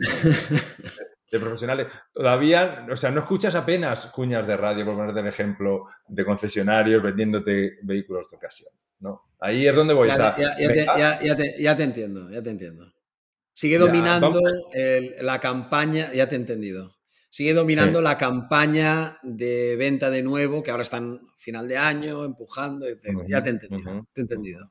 de, 1.32 1.40
profesionales. 1.40 1.88
Todavía, 2.14 2.88
o 2.92 2.98
sea, 2.98 3.12
no 3.12 3.22
escuchas 3.22 3.56
apenas 3.56 4.08
cuñas 4.08 4.46
de 4.46 4.58
radio, 4.58 4.86
por 4.86 4.96
ponerte 4.96 5.22
el 5.22 5.28
ejemplo, 5.28 5.88
de 6.08 6.26
concesionarios 6.26 7.02
vendiéndote 7.02 7.80
vehículos 7.84 8.30
de 8.30 8.38
ocasión. 8.38 8.72
¿no? 9.00 9.22
Ahí 9.40 9.68
es 9.68 9.74
donde 9.74 9.94
voy. 9.94 10.10
Ya, 10.10 10.18
ya, 10.18 11.76
te, 11.76 11.84
entiendo, 11.84 12.30
ya 12.30 12.44
te 12.44 12.50
entiendo. 12.50 12.92
Sigue 13.54 13.78
dominando 13.78 14.40
la 15.22 15.40
campaña, 15.40 16.12
ya 16.14 16.28
te 16.28 16.36
he 16.36 16.40
entendido. 16.40 16.99
Sigue 17.32 17.54
dominando 17.54 18.02
la 18.02 18.18
campaña 18.18 19.20
de 19.22 19.76
venta 19.76 20.10
de 20.10 20.24
nuevo, 20.24 20.64
que 20.64 20.72
ahora 20.72 20.84
están 20.84 21.22
final 21.38 21.68
de 21.68 21.78
año, 21.78 22.26
empujando, 22.26 22.86
Ya 23.28 23.44
te 23.44 23.50
he 23.50 23.54
entendido. 23.54 24.08
te 24.14 24.22
he 24.22 24.24
entendido. 24.24 24.70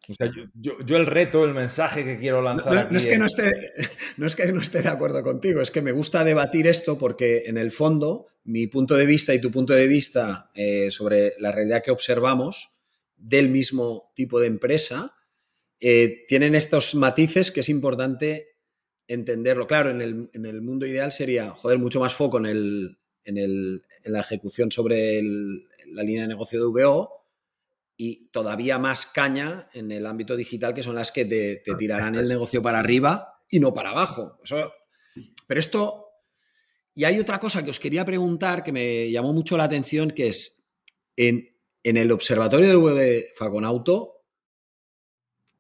yo, 0.55 0.97
el 0.97 1.07
reto, 1.07 1.45
el 1.45 1.55
mensaje 1.55 2.05
que 2.05 2.19
quiero 2.19 2.43
lanzar. 2.43 2.91
No, 2.91 2.99
es 2.99 3.07
que 3.07 3.19
no, 3.19 3.27
esté, 3.27 3.53
no 4.17 4.27
es 4.27 4.35
que 4.35 4.53
no 4.53 4.61
esté 4.61 4.83
de 4.83 4.89
acuerdo 4.89 5.23
contigo, 5.23 5.61
es 5.61 5.71
que 5.71 5.83
me 5.83 5.93
gusta 5.93 6.25
debatir 6.25 6.67
esto 6.67 6.99
porque 6.99 7.45
en 7.47 7.59
el 7.59 7.71
fondo 7.71 8.27
mi 8.45 8.67
punto 8.67 8.97
de 8.97 9.07
vista 9.07 9.35
y 9.35 9.41
tu 9.41 9.51
punto 9.51 9.73
de 9.73 9.87
vista 9.87 10.51
eh, 10.55 10.91
sobre 10.91 11.35
la 11.39 11.53
realidad 11.53 11.83
que 11.83 11.91
observamos 11.91 12.71
del 13.17 13.49
mismo 13.51 14.13
tipo 14.15 14.41
de 14.41 14.47
empresa 14.47 15.15
eh, 15.81 16.25
tienen 16.27 16.55
estos 16.55 16.95
matices 16.95 17.53
que 17.53 17.61
es 17.61 17.69
importante 17.69 18.58
entenderlo. 19.09 19.67
Claro, 19.67 19.91
en 19.91 20.01
el, 20.33 20.63
mundo 20.63 20.87
ideal 20.87 21.11
sería, 21.11 21.51
joder, 21.51 21.79
mucho 21.79 21.99
más 21.99 22.15
foco 22.15 22.39
en, 22.39 22.47
el, 22.47 22.99
en, 23.25 23.83
la 24.05 24.21
ejecución 24.21 24.71
sobre 24.71 25.23
la 25.23 26.03
línea 26.03 26.23
de 26.23 26.29
negocio 26.29 26.61
de 26.61 26.67
VO 26.67 27.25
y 27.97 28.29
todavía 28.29 28.79
más 28.79 29.07
caña 29.07 29.69
en 29.73 29.91
el 29.91 30.07
ámbito 30.07 30.37
digital, 30.37 30.75
que 30.75 30.83
son 30.83 30.95
las 30.95 31.11
que 31.11 31.25
te, 31.25 31.63
tirarán 31.77 32.15
el 32.15 32.29
negocio 32.29 32.63
para 32.63 32.79
arriba 32.79 33.43
y 33.49 33.59
no 33.59 33.75
para 33.75 33.91
abajo. 33.91 34.39
pero 35.47 35.59
esto... 35.59 36.05
Y 36.95 37.05
hay 37.05 37.21
otra 37.21 37.39
cosa 37.39 37.65
que 37.65 37.71
os 37.71 37.79
quería 37.79 38.05
preguntar 38.05 38.65
que 38.65 38.73
me 38.73 39.09
llamó 39.09 39.33
mucho 39.33 39.57
la 39.57 39.65
atención, 39.65 40.11
que 40.11 40.29
es 40.29 40.69
en, 41.17 41.57
en 41.85 41.97
el 41.97 42.11
observatorio 42.11 42.69
de 42.69 42.77
V 42.77 42.95
de 42.95 43.29
Faconauto, 43.37 44.25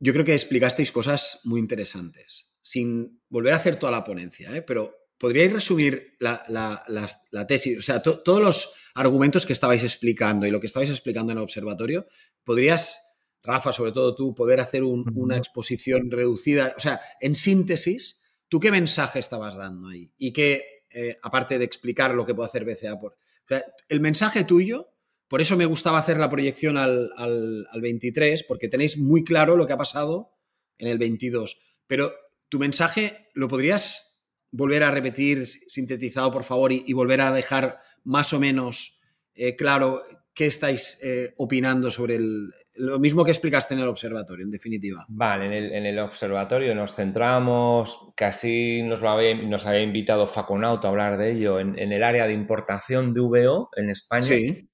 yo 0.00 0.12
creo 0.12 0.24
que 0.24 0.32
explicasteis 0.32 0.90
cosas 0.90 1.40
muy 1.44 1.60
interesantes 1.60 2.57
sin 2.68 3.22
volver 3.30 3.54
a 3.54 3.56
hacer 3.56 3.76
toda 3.76 3.90
la 3.90 4.04
ponencia, 4.04 4.54
¿eh? 4.54 4.60
pero 4.60 4.94
¿podríais 5.16 5.50
resumir 5.50 6.18
la, 6.18 7.46
tesis? 7.48 7.78
O 7.78 7.80
sea, 7.80 8.02
todos 8.02 8.42
los 8.42 8.74
argumentos 8.94 9.46
que 9.46 9.54
estabais 9.54 9.82
explicando 9.82 10.46
y 10.46 10.50
lo 10.50 10.60
que 10.60 10.66
estabais 10.66 10.90
explicando 10.90 11.32
en 11.32 11.38
el 11.38 11.44
observatorio, 11.44 12.06
¿podrías, 12.44 13.00
Rafa, 13.42 13.72
sobre 13.72 13.92
todo 13.92 14.14
tú, 14.14 14.34
poder 14.34 14.60
hacer 14.60 14.84
una 14.84 15.38
exposición 15.38 16.10
reducida? 16.10 16.74
O 16.76 16.80
sea, 16.80 17.00
en 17.22 17.36
síntesis, 17.36 18.20
¿tú 18.48 18.60
qué 18.60 18.70
mensaje 18.70 19.18
estabas 19.18 19.56
dando 19.56 19.88
ahí? 19.88 20.12
Y 20.18 20.34
qué, 20.34 20.84
eh, 20.90 21.16
aparte 21.22 21.58
de 21.58 21.64
explicar 21.64 22.12
lo 22.12 22.26
que 22.26 22.34
puede 22.34 22.50
hacer 22.50 22.66
BCA, 22.66 23.00
por, 23.00 23.12
o 23.12 23.48
sea, 23.48 23.64
el 23.88 24.00
mensaje 24.00 24.44
tuyo, 24.44 24.90
por 25.26 25.40
eso 25.40 25.56
me 25.56 25.64
gustaba 25.64 26.00
hacer 26.00 26.18
la 26.18 26.28
proyección 26.28 26.76
al, 26.76 27.12
al, 27.16 27.66
al 27.70 27.80
23, 27.80 28.44
porque 28.44 28.68
tenéis 28.68 28.98
muy 28.98 29.24
claro 29.24 29.56
lo 29.56 29.66
que 29.66 29.72
ha 29.72 29.78
pasado 29.78 30.36
en 30.76 30.88
el 30.88 30.98
22. 30.98 31.56
Pero 31.86 32.12
tu 32.48 32.58
mensaje, 32.58 33.28
¿lo 33.34 33.48
podrías 33.48 34.22
volver 34.50 34.82
a 34.82 34.90
repetir 34.90 35.46
sintetizado, 35.46 36.30
por 36.32 36.44
favor, 36.44 36.72
y, 36.72 36.92
volver 36.92 37.20
a 37.20 37.32
dejar 37.32 37.80
más 38.04 38.32
o 38.32 38.40
menos 38.40 39.00
eh, 39.34 39.56
claro 39.56 40.02
¿qué 40.38 40.46
estáis 40.46 41.00
eh, 41.02 41.34
opinando 41.38 41.90
sobre 41.90 42.14
el, 42.14 42.52
lo 42.76 43.00
mismo 43.00 43.24
que 43.24 43.32
explicaste 43.32 43.74
en 43.74 43.80
el 43.80 43.88
observatorio, 43.88 44.44
en 44.44 44.52
definitiva? 44.52 45.04
Vale, 45.08 45.46
en 45.76 45.84
el, 45.84 45.98
observatorio 45.98 46.76
nos 46.76 46.94
centramos, 46.94 48.12
casi 48.14 48.84
nos, 48.84 49.00
lo 49.00 49.10
había, 49.10 49.34
nos 49.34 49.66
había 49.66 49.82
invitado 49.82 50.28
Faconauto 50.28 50.86
a 50.86 50.90
hablar 50.90 51.18
de 51.18 51.32
ello, 51.32 51.58
en, 51.58 51.76
el 51.76 52.04
área 52.04 52.28
de 52.28 52.34
importación 52.34 53.14
de 53.14 53.20
VO 53.20 53.70
en 53.74 53.90
España. 53.90 54.22
Sí. 54.22 54.68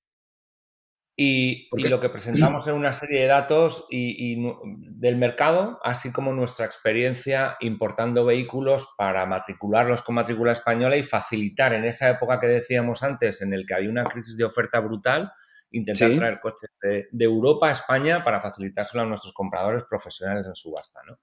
Y, 1.16 1.68
lo 1.88 2.00
que 2.00 2.08
presentamos 2.08 2.66
era 2.66 2.74
una 2.74 2.92
serie 2.92 3.22
de 3.22 3.28
datos 3.28 3.86
y, 3.88 4.36
del 4.66 5.16
mercado, 5.16 5.78
así 5.84 6.10
como 6.10 6.32
nuestra 6.32 6.66
experiencia 6.66 7.56
importando 7.60 8.24
vehículos 8.24 8.88
para 8.98 9.24
matricularlos 9.24 10.02
con 10.02 10.16
matrícula 10.16 10.52
española 10.52 10.96
y 10.96 11.04
facilitar 11.04 11.72
en 11.72 11.84
esa 11.84 12.10
época 12.10 12.40
que 12.40 12.48
decíamos 12.48 13.04
antes, 13.04 13.42
en 13.42 13.52
el 13.54 13.64
que 13.64 13.74
había 13.74 13.90
una 13.90 14.04
crisis 14.04 14.36
de 14.36 14.44
oferta 14.44 14.80
brutal, 14.80 15.32
intentar 15.70 16.10
traer 16.16 16.40
coches 16.40 16.70
de, 16.82 17.24
Europa 17.24 17.68
a 17.68 17.72
España 17.72 18.24
para 18.24 18.40
facilitárselo 18.40 19.04
a 19.04 19.06
nuestros 19.06 19.32
compradores 19.32 19.84
profesionales 19.88 20.46
en 20.46 20.54
subasta. 20.56 21.00
¿no? 21.06 21.18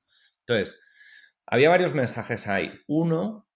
Entonces, 0.46 0.80
había 1.46 1.70
varios 1.70 1.94
mensajes 1.94 2.48
ahí. 2.48 2.72
Uno 2.88 3.51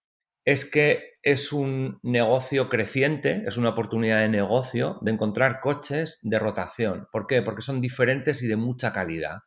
es 0.46 0.64
que 0.64 1.16
es 1.24 1.52
un 1.52 2.00
negocio 2.04 2.70
creciente, 2.70 3.44
es 3.48 3.58
una 3.58 3.70
oportunidad 3.70 4.20
de 4.20 4.30
negocio 4.30 5.00
de 5.02 5.12
encontrar 5.12 5.60
coches 5.60 6.20
de 6.22 6.38
rotación. 6.38 7.08
¿Por 7.12 7.26
qué? 7.26 7.42
Porque 7.42 7.64
son 7.64 7.82
diferentes 7.82 8.44
y 8.44 8.48
de 8.48 8.56
mucha 8.56 8.94
calidad. 8.94 9.40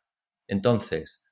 Entonces, 0.47 1.23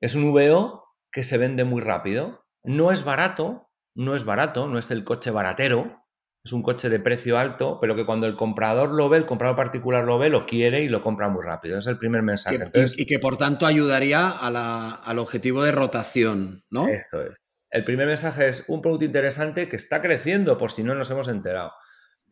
es 0.00 0.16
un 0.16 0.32
VO 0.32 0.84
que 1.12 1.22
se 1.22 1.38
vende 1.38 1.62
muy 1.62 1.82
rápido. 1.82 2.44
No 2.64 2.90
es 2.90 3.04
barato, 3.04 3.70
no 3.94 4.16
es 4.16 4.24
barato, 4.24 4.66
no 4.66 4.76
es 4.76 4.90
el 4.90 5.04
coche 5.04 5.30
baratero, 5.30 6.02
es 6.44 6.52
un 6.52 6.64
coche 6.64 6.88
de 6.88 6.98
precio 6.98 7.38
alto, 7.38 7.78
pero 7.80 7.94
que 7.94 8.04
cuando 8.04 8.26
el 8.26 8.34
comprador 8.34 8.90
lo 8.90 9.08
ve, 9.08 9.18
el 9.18 9.26
comprador 9.26 9.54
particular 9.54 10.04
lo 10.04 10.18
ve, 10.18 10.30
lo 10.30 10.46
quiere 10.46 10.82
y 10.82 10.88
lo 10.88 11.02
compra 11.02 11.28
muy 11.28 11.44
rápido. 11.44 11.78
Es 11.78 11.86
el 11.86 11.98
primer 11.98 12.22
mensaje. 12.22 12.58
y, 12.96 13.06
que 13.06 13.20
por 13.20 13.36
tanto 13.36 13.66
ayudaría 13.66 14.30
al 14.30 15.18
objetivo 15.20 15.62
de 15.62 15.70
rotación, 15.70 16.64
¿no? 16.70 16.88
Eso 16.88 17.22
es. 17.22 17.45
El 17.70 17.84
primer 17.84 18.06
mensaje 18.06 18.48
es 18.48 18.64
un 18.68 18.80
producto 18.80 19.04
interesante 19.04 19.68
que 19.68 19.76
está 19.76 20.00
creciendo, 20.00 20.56
por 20.58 20.70
si 20.70 20.82
no 20.82 20.94
nos 20.94 21.10
hemos 21.10 21.28
enterado. 21.28 21.72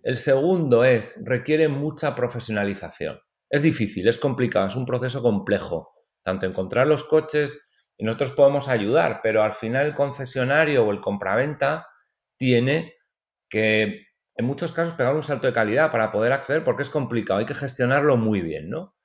El 0.02 0.18
segundo 0.18 0.84
es, 0.84 1.20
requiere 1.24 1.68
mucha 1.68 2.14
profesionalización. 2.14 3.20
Es 3.50 3.62
difícil, 3.62 4.06
es 4.08 4.18
complicado, 4.18 4.66
es 4.66 4.76
un 4.76 4.86
proceso 4.86 5.22
complejo. 5.22 5.92
Tanto 6.22 6.46
encontrar 6.46 6.86
los 6.86 7.04
coches, 7.04 7.70
y 7.96 8.04
nosotros 8.04 8.32
podemos 8.32 8.68
ayudar, 8.68 9.20
pero 9.22 9.42
al 9.42 9.54
final 9.54 9.86
el 9.86 9.94
concesionario 9.94 10.84
o 10.84 10.90
el 10.90 11.00
compraventa 11.00 11.86
tiene 12.36 12.94
que, 13.48 14.06
en 14.36 14.44
muchos 14.44 14.72
casos, 14.72 14.94
pegar 14.94 15.14
un 15.14 15.22
salto 15.22 15.46
de 15.46 15.52
calidad 15.52 15.92
para 15.92 16.10
poder 16.10 16.32
acceder 16.32 16.64
porque 16.64 16.82
es 16.82 16.90
complicado, 16.90 17.38
hay 17.38 17.46
que 17.46 17.54
gestionarlo 17.54 18.16
muy 18.16 18.40
bien, 18.40 18.68
¿no? 18.68 18.96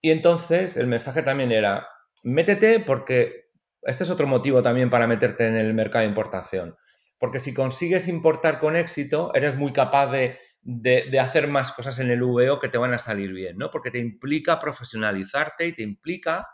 Y 0.00 0.10
entonces 0.10 0.76
el 0.76 0.86
mensaje 0.86 1.22
también 1.22 1.52
era, 1.52 1.86
métete 2.24 2.80
porque 2.80 3.41
este 3.82 4.04
es 4.04 4.10
otro 4.10 4.26
motivo 4.26 4.62
también 4.62 4.90
para 4.90 5.06
meterte 5.06 5.46
en 5.46 5.56
el 5.56 5.74
mercado 5.74 6.02
de 6.02 6.08
importación. 6.08 6.76
Porque 7.18 7.40
si 7.40 7.54
consigues 7.54 8.08
importar 8.08 8.58
con 8.58 8.76
éxito, 8.76 9.32
eres 9.34 9.56
muy 9.56 9.72
capaz 9.72 10.10
de, 10.10 11.18
hacer 11.20 11.48
más 11.48 11.72
cosas 11.72 11.98
en 11.98 12.10
el 12.10 12.22
VO 12.22 12.60
que 12.60 12.68
te 12.68 12.78
van 12.78 12.94
a 12.94 12.98
salir 12.98 13.32
bien, 13.32 13.58
¿no? 13.58 13.70
Porque 13.70 13.90
te 13.90 13.98
implica 13.98 14.58
profesionalizarte 14.58 15.66
y 15.66 15.74
te 15.74 15.82
implica, 15.82 16.48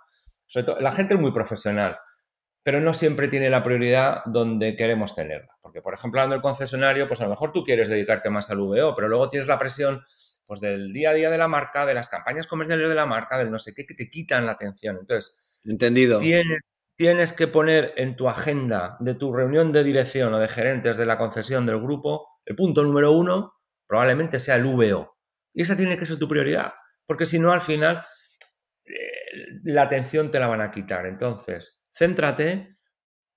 sobre 0.46 0.66
todo, 0.66 0.80
la 0.80 0.92
gente 0.92 1.14
es 1.14 1.20
muy 1.20 1.32
profesional, 1.32 1.98
pero 2.62 2.80
no 2.80 2.92
siempre 2.92 3.28
tiene 3.28 3.50
la 3.50 3.64
prioridad 3.64 4.22
donde 4.26 4.76
queremos 4.76 5.14
tenerla. 5.14 5.56
Porque, 5.62 5.80
por 5.80 5.94
ejemplo, 5.94 6.20
hablando 6.20 6.34
del 6.34 6.42
concesionario, 6.42 7.08
pues 7.08 7.20
a 7.20 7.24
lo 7.24 7.30
mejor 7.30 7.52
tú 7.52 7.64
quieres 7.64 7.88
dedicarte 7.88 8.30
más 8.30 8.50
al 8.50 8.58
VO, 8.58 8.94
pero 8.94 9.08
luego 9.08 9.30
tienes 9.30 9.48
la 9.48 9.58
presión 9.58 10.04
pues 10.46 10.60
del 10.60 10.94
día 10.94 11.10
a 11.10 11.14
día 11.14 11.28
de 11.28 11.36
la 11.36 11.46
marca, 11.48 11.84
de 11.84 11.92
las 11.92 12.08
campañas 12.08 12.46
comerciales 12.46 12.88
de 12.88 12.94
la 12.94 13.04
marca, 13.04 13.36
del 13.36 13.50
no 13.50 13.58
sé 13.58 13.74
qué, 13.74 13.84
que 13.84 13.94
te 13.94 14.08
quitan 14.08 14.46
la 14.46 14.52
atención. 14.52 14.96
Entonces, 14.98 15.34
Entendido. 15.64 16.20
Tienes 16.20 16.62
tienes 16.98 17.32
que 17.32 17.46
poner 17.46 17.94
en 17.96 18.16
tu 18.16 18.28
agenda 18.28 18.96
de 18.98 19.14
tu 19.14 19.32
reunión 19.32 19.70
de 19.72 19.84
dirección 19.84 20.34
o 20.34 20.40
de 20.40 20.48
gerentes 20.48 20.96
de 20.96 21.06
la 21.06 21.16
concesión 21.16 21.64
del 21.64 21.80
grupo, 21.80 22.26
el 22.44 22.56
punto 22.56 22.82
número 22.82 23.12
uno 23.12 23.54
probablemente 23.86 24.40
sea 24.40 24.56
el 24.56 24.64
VO. 24.64 25.16
Y 25.54 25.62
esa 25.62 25.76
tiene 25.76 25.96
que 25.96 26.06
ser 26.06 26.18
tu 26.18 26.28
prioridad, 26.28 26.72
porque 27.06 27.24
si 27.24 27.38
no, 27.38 27.52
al 27.52 27.62
final, 27.62 28.04
eh, 28.84 29.60
la 29.62 29.82
atención 29.82 30.32
te 30.32 30.40
la 30.40 30.48
van 30.48 30.60
a 30.60 30.72
quitar. 30.72 31.06
Entonces, 31.06 31.80
céntrate 31.96 32.76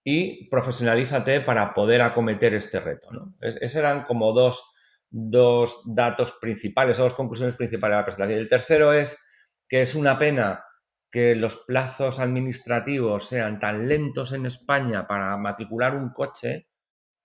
y 0.03 0.49
profesionalízate 0.49 1.41
para 1.41 1.75
poder 1.75 2.01
acometer 2.01 2.55
este 2.55 2.79
reto. 2.79 3.09
esos 3.41 3.75
eran 3.75 4.03
como 4.03 4.33
dos, 4.33 4.73
dos 5.11 5.83
datos 5.85 6.31
principales, 6.41 6.97
dos 6.97 7.13
conclusiones 7.13 7.55
principales 7.55 7.93
de 7.93 7.99
la 7.99 8.05
presentación. 8.05 8.39
El 8.39 8.49
tercero 8.49 8.91
es 8.91 9.23
que 9.69 9.83
es 9.83 9.93
una 9.93 10.17
pena 10.17 10.63
que 11.11 11.35
los 11.35 11.57
plazos 11.57 12.19
administrativos 12.19 13.27
sean 13.27 13.59
tan 13.59 13.87
lentos 13.87 14.31
en 14.31 14.45
España 14.45 15.07
para 15.07 15.35
matricular 15.37 15.95
un 15.95 16.11
coche 16.11 16.67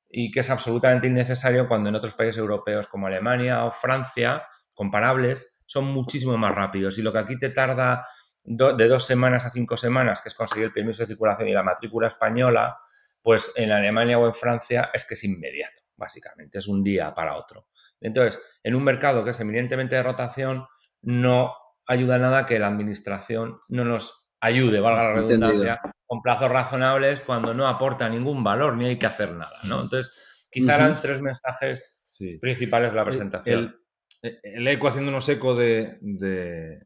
y 0.09 0.31
que 0.31 0.41
es 0.41 0.51
absolutamente 0.51 1.07
innecesario 1.07 1.69
cuando 1.69 1.89
en 1.89 1.95
otros 1.95 2.15
países 2.15 2.39
europeos 2.39 2.89
como 2.89 3.07
Alemania 3.07 3.65
o 3.65 3.73
Francia, 3.73 4.47
comparables, 4.75 5.57
son 5.67 5.87
muchísimo 5.87 6.37
más 6.37 6.55
rápidos. 6.55 6.99
Y 6.99 7.03
lo 7.03 7.13
que 7.13 7.19
aquí 7.19 7.39
te 7.39 7.51
tarda 7.51 8.07
de 8.43 8.89
dos 8.89 9.05
semanas 9.05 9.45
a 9.45 9.51
cinco 9.51 9.77
semanas, 9.77 10.21
que 10.21 10.29
es 10.29 10.35
conseguir 10.35 10.67
el 10.67 10.73
permiso 10.73 11.03
de 11.03 11.09
circulación 11.09 11.49
y 11.49 11.53
la 11.53 11.63
matrícula 11.63 12.09
española, 12.09 12.79
pues 13.23 13.53
en 13.57 13.73
Alemania 13.73 14.19
o 14.19 14.27
en 14.27 14.35
Francia 14.35 14.91
es 14.95 15.05
que 15.05 15.15
es 15.15 15.25
inmediato, 15.25 15.83
básicamente, 15.97 16.59
es 16.59 16.69
un 16.69 16.85
día 16.85 17.13
para 17.13 17.37
otro. 17.37 17.69
Entonces, 18.01 18.41
en 18.63 18.75
un 18.75 18.85
mercado 18.85 19.25
que 19.25 19.31
es 19.31 19.41
eminentemente 19.41 19.97
de 19.97 20.03
rotación, 20.03 20.67
no 21.03 21.55
ayuda 21.87 22.19
nada 22.19 22.47
que 22.47 22.59
la 22.59 22.69
administración 22.69 23.61
no 23.69 23.85
nos 23.85 24.25
ayude, 24.41 24.81
valga 24.81 25.03
la 25.03 25.15
redundancia, 25.15 25.81
con 26.07 26.23
plazos 26.23 26.51
razonables 26.51 27.21
cuando 27.21 27.55
no 27.55 27.67
aporta 27.67 28.09
ningún 28.09 28.45
valor 28.45 28.77
ni 28.77 28.87
hay 28.87 28.99
que 28.99 29.07
hacer 29.07 29.33
nada, 29.33 29.59
¿no? 29.65 29.83
Entonces, 29.83 30.13
quizá 30.51 30.77
eran 30.77 31.01
tres 31.01 31.21
mensajes 31.21 31.95
principales 32.41 32.93
de 32.93 32.97
la 32.97 33.05
presentación. 33.05 33.77
El, 34.23 34.41
el, 34.43 34.69
eco 34.69 34.89
haciéndonos 34.89 35.29
eco 35.29 35.55
de 35.55 36.81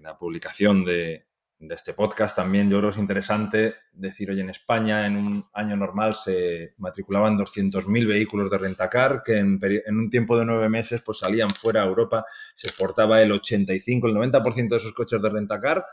la 0.00 0.18
publicación 0.18 0.84
de, 0.84 1.26
de 1.62 1.76
este 1.76 1.94
podcast 1.94 2.34
también 2.34 2.68
yo 2.68 2.78
creo 2.78 2.90
que 2.90 2.96
es 2.96 3.00
interesante 3.00 3.74
decir, 3.92 4.28
oye, 4.30 4.40
en 4.40 4.50
España 4.50 5.06
en 5.06 5.16
un 5.16 5.46
año 5.52 5.76
normal 5.76 6.16
se 6.16 6.74
matriculaban 6.78 7.38
200.000 7.38 8.08
vehículos 8.08 8.50
de 8.50 8.58
rentacar 8.58 9.22
que 9.24 9.38
en, 9.38 9.60
un 9.88 10.10
tiempo 10.10 10.36
de 10.36 10.44
nueve 10.44 10.68
meses 10.68 11.02
pues 11.02 11.18
salían 11.18 11.50
fuera 11.50 11.82
a 11.82 11.86
Europa, 11.86 12.26
se 12.56 12.66
exportaba 12.66 13.22
el 13.22 13.30
85, 13.30 14.08
el 14.08 14.14
90% 14.14 14.68
de 14.68 14.76
esos 14.76 14.92
coches 14.92 15.22
de 15.22 15.28
rentacar, 15.28 15.84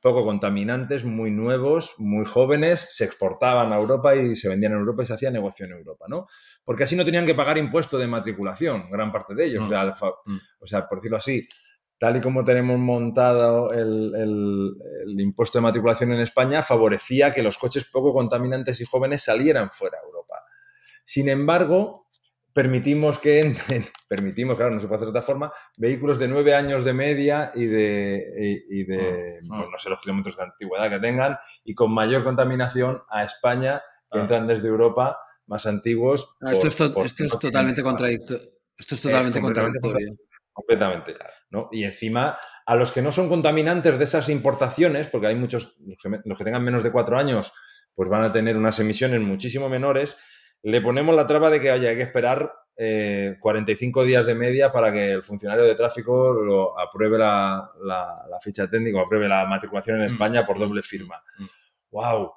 poco 0.00 0.24
contaminantes, 0.24 1.04
muy 1.04 1.32
nuevos, 1.32 1.94
muy 1.98 2.24
jóvenes, 2.24 2.86
se 2.90 3.04
exportaban 3.04 3.72
a 3.72 3.76
Europa 3.76 4.14
y 4.14 4.36
se 4.36 4.48
vendían 4.48 4.72
en 4.72 4.78
Europa 4.78 5.02
y 5.02 5.06
se 5.06 5.14
hacía 5.14 5.32
negocio 5.32 5.66
en 5.66 5.72
Europa, 5.72 6.06
¿no? 6.08 6.28
Porque 6.64 6.84
así 6.84 6.94
no 6.94 7.04
tenían 7.04 7.26
que 7.26 7.34
pagar 7.34 7.58
impuesto 7.58 7.98
de 7.98 8.06
matriculación, 8.06 8.88
gran 8.88 9.10
parte 9.10 9.34
de 9.34 9.46
ellos. 9.46 9.68
Mm. 9.68 10.32
Mm. 10.32 10.40
o 10.60 10.66
sea, 10.66 10.88
por 10.88 10.98
decirlo 10.98 11.16
así, 11.16 11.46
tal 12.00 12.16
y 12.16 12.20
como 12.22 12.42
tenemos 12.44 12.78
montado 12.78 13.72
el, 13.72 14.74
impuesto 15.18 15.58
de 15.58 15.62
matriculación 15.62 16.12
en 16.12 16.20
España, 16.20 16.62
favorecía 16.62 17.34
que 17.34 17.42
los 17.42 17.58
coches 17.58 17.84
poco 17.92 18.14
contaminantes 18.14 18.80
y 18.80 18.86
jóvenes 18.86 19.22
salieran 19.22 19.70
fuera 19.70 19.98
a 19.98 20.06
Europa. 20.06 20.36
Sin 21.04 21.28
embargo, 21.28 22.06
permitimos 22.54 23.18
que, 23.18 23.54
permitimos, 24.08 24.56
claro, 24.56 24.74
no 24.74 24.80
se 24.80 24.86
puede 24.86 24.96
hacer 24.96 25.12
de 25.12 25.18
otra 25.18 25.26
forma, 25.26 25.52
vehículos 25.76 26.18
de 26.18 26.28
nueve 26.28 26.54
años 26.54 26.86
de 26.86 26.94
media 26.94 27.52
y 27.54 27.66
de, 27.66 28.64
de 28.88 29.40
ah, 29.50 29.56
ah. 29.56 29.66
no 29.70 29.78
sé 29.78 29.90
los 29.90 30.00
kilómetros 30.00 30.38
de 30.38 30.44
antigüedad 30.44 30.88
que 30.88 31.00
tengan 31.00 31.36
y 31.64 31.74
con 31.74 31.92
mayor 31.92 32.24
contaminación 32.24 33.02
a 33.10 33.24
España 33.24 33.82
que 34.10 34.18
ah. 34.18 34.22
entran 34.22 34.46
desde 34.46 34.68
Europa 34.68 35.18
más 35.48 35.66
antiguos. 35.66 36.34
esto, 36.40 36.66
es, 37.04 37.38
totalmente 37.38 37.82
contradictorio. 37.82 38.48
Esto 38.78 38.94
es 38.94 39.00
totalmente 39.02 39.42
contradictorio 39.42 40.16
completamente. 40.60 41.14
¿no? 41.50 41.68
Y 41.72 41.84
encima, 41.84 42.38
a 42.66 42.74
los 42.74 42.92
que 42.92 43.02
no 43.02 43.12
son 43.12 43.28
contaminantes 43.28 43.98
de 43.98 44.04
esas 44.04 44.28
importaciones, 44.28 45.08
porque 45.08 45.28
hay 45.28 45.34
muchos, 45.34 45.76
los 46.24 46.38
que, 46.38 46.44
tengan 46.44 46.64
menos 46.64 46.82
de 46.82 46.92
cuatro 46.92 47.18
años, 47.18 47.52
pues 47.94 48.08
van 48.08 48.22
a 48.22 48.32
tener 48.32 48.56
unas 48.56 48.78
emisiones 48.78 49.20
muchísimo 49.20 49.68
menores, 49.68 50.16
le 50.62 50.80
ponemos 50.80 51.14
la 51.14 51.26
traba 51.26 51.50
de 51.50 51.60
que 51.60 51.70
haya 51.70 51.94
que 51.94 52.02
esperar 52.02 52.52
45 53.40 54.02
eh, 54.02 54.06
días 54.06 54.24
de 54.24 54.34
media 54.34 54.72
para 54.72 54.92
que 54.92 55.12
el 55.12 55.22
funcionario 55.22 55.64
de 55.64 55.74
tráfico 55.74 56.32
lo 56.32 56.78
apruebe 56.78 57.18
la, 57.18 57.70
ficha 58.42 58.68
técnica 58.68 58.98
o 58.98 59.02
apruebe 59.02 59.28
la 59.28 59.44
matriculación 59.46 60.00
en 60.00 60.02
mm. 60.08 60.12
España 60.12 60.46
por 60.46 60.58
doble 60.58 60.82
firma. 60.82 61.22
¡Wow! 61.90 62.32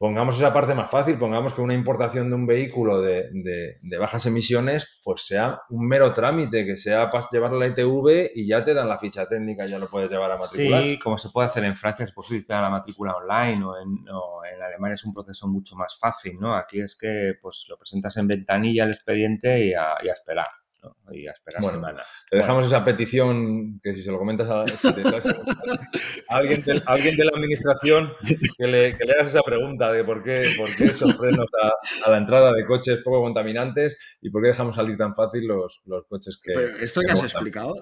Pongamos 0.00 0.38
esa 0.38 0.50
parte 0.54 0.74
más 0.74 0.90
fácil, 0.90 1.18
pongamos 1.18 1.52
que 1.52 1.60
una 1.60 1.74
importación 1.74 2.30
de 2.30 2.34
un 2.34 2.46
vehículo 2.46 3.02
de, 3.02 3.76
bajas 3.98 4.24
emisiones, 4.24 4.98
pues 5.04 5.26
sea 5.26 5.60
un 5.68 5.86
mero 5.86 6.14
trámite, 6.14 6.64
que 6.64 6.78
sea 6.78 7.10
para 7.10 7.28
llevarlo 7.30 7.58
a 7.58 7.60
la 7.60 7.66
ITV 7.66 8.30
y 8.34 8.46
ya 8.46 8.64
te 8.64 8.72
dan 8.72 8.88
la 8.88 8.96
ficha 8.96 9.28
técnica 9.28 9.66
y 9.66 9.72
ya 9.72 9.78
lo 9.78 9.90
puedes 9.90 10.10
llevar 10.10 10.30
a 10.30 10.38
matricular. 10.38 10.82
Sí, 10.84 10.98
como 11.00 11.18
se 11.18 11.28
puede 11.28 11.48
hacer 11.48 11.64
en 11.64 11.76
Francia, 11.76 12.06
es 12.06 12.12
posible 12.12 12.46
a 12.48 12.62
la 12.62 12.70
matrícula 12.70 13.14
online 13.14 13.62
o 13.62 13.76
en, 13.76 13.88
en, 14.54 14.62
Alemania 14.62 14.94
es 14.94 15.04
un 15.04 15.12
proceso 15.12 15.46
mucho 15.48 15.76
más 15.76 15.98
fácil, 16.00 16.40
¿no? 16.40 16.54
Aquí 16.56 16.80
es 16.80 16.96
que 16.96 17.34
pues 17.42 17.66
lo 17.68 17.76
presentas 17.76 18.16
en 18.16 18.26
ventanilla 18.26 18.84
el 18.84 18.92
expediente 18.92 19.66
y 19.66 19.74
a, 19.74 19.96
esperar. 19.96 20.48
Y 21.12 21.26
a 21.26 21.32
esperar 21.32 21.64
semana. 21.64 22.02
Te 22.30 22.38
dejamos 22.38 22.66
esa 22.66 22.84
petición 22.84 23.80
que 23.82 23.94
si 23.94 24.02
se 24.02 24.10
lo 24.10 24.18
comentas 24.18 24.48
a, 24.48 24.60
alguien, 26.28 26.62
de, 26.62 26.82
alguien 26.86 27.16
de 27.16 27.24
la 27.24 27.32
administración 27.34 28.12
que 28.56 28.66
le, 28.66 28.96
que 28.96 29.04
le, 29.04 29.12
hagas 29.12 29.34
esa 29.34 29.42
pregunta 29.42 29.92
de 29.92 30.04
por 30.04 30.22
qué, 30.22 30.40
por 30.56 30.74
qué 30.74 30.84
esos 30.84 31.14
frenos 31.16 31.46
a, 32.06 32.10
la 32.10 32.18
entrada 32.18 32.52
de 32.52 32.64
coches 32.64 33.00
poco 33.04 33.20
contaminantes 33.20 33.96
y 34.22 34.30
por 34.30 34.42
qué 34.42 34.48
dejamos 34.48 34.76
salir 34.76 34.96
tan 34.96 35.14
fácil 35.14 35.46
los, 35.46 35.80
los 35.84 36.06
coches 36.06 36.40
que... 36.42 36.52
esto 36.82 37.02
ya 37.06 37.12
has 37.12 37.22
explicado. 37.22 37.74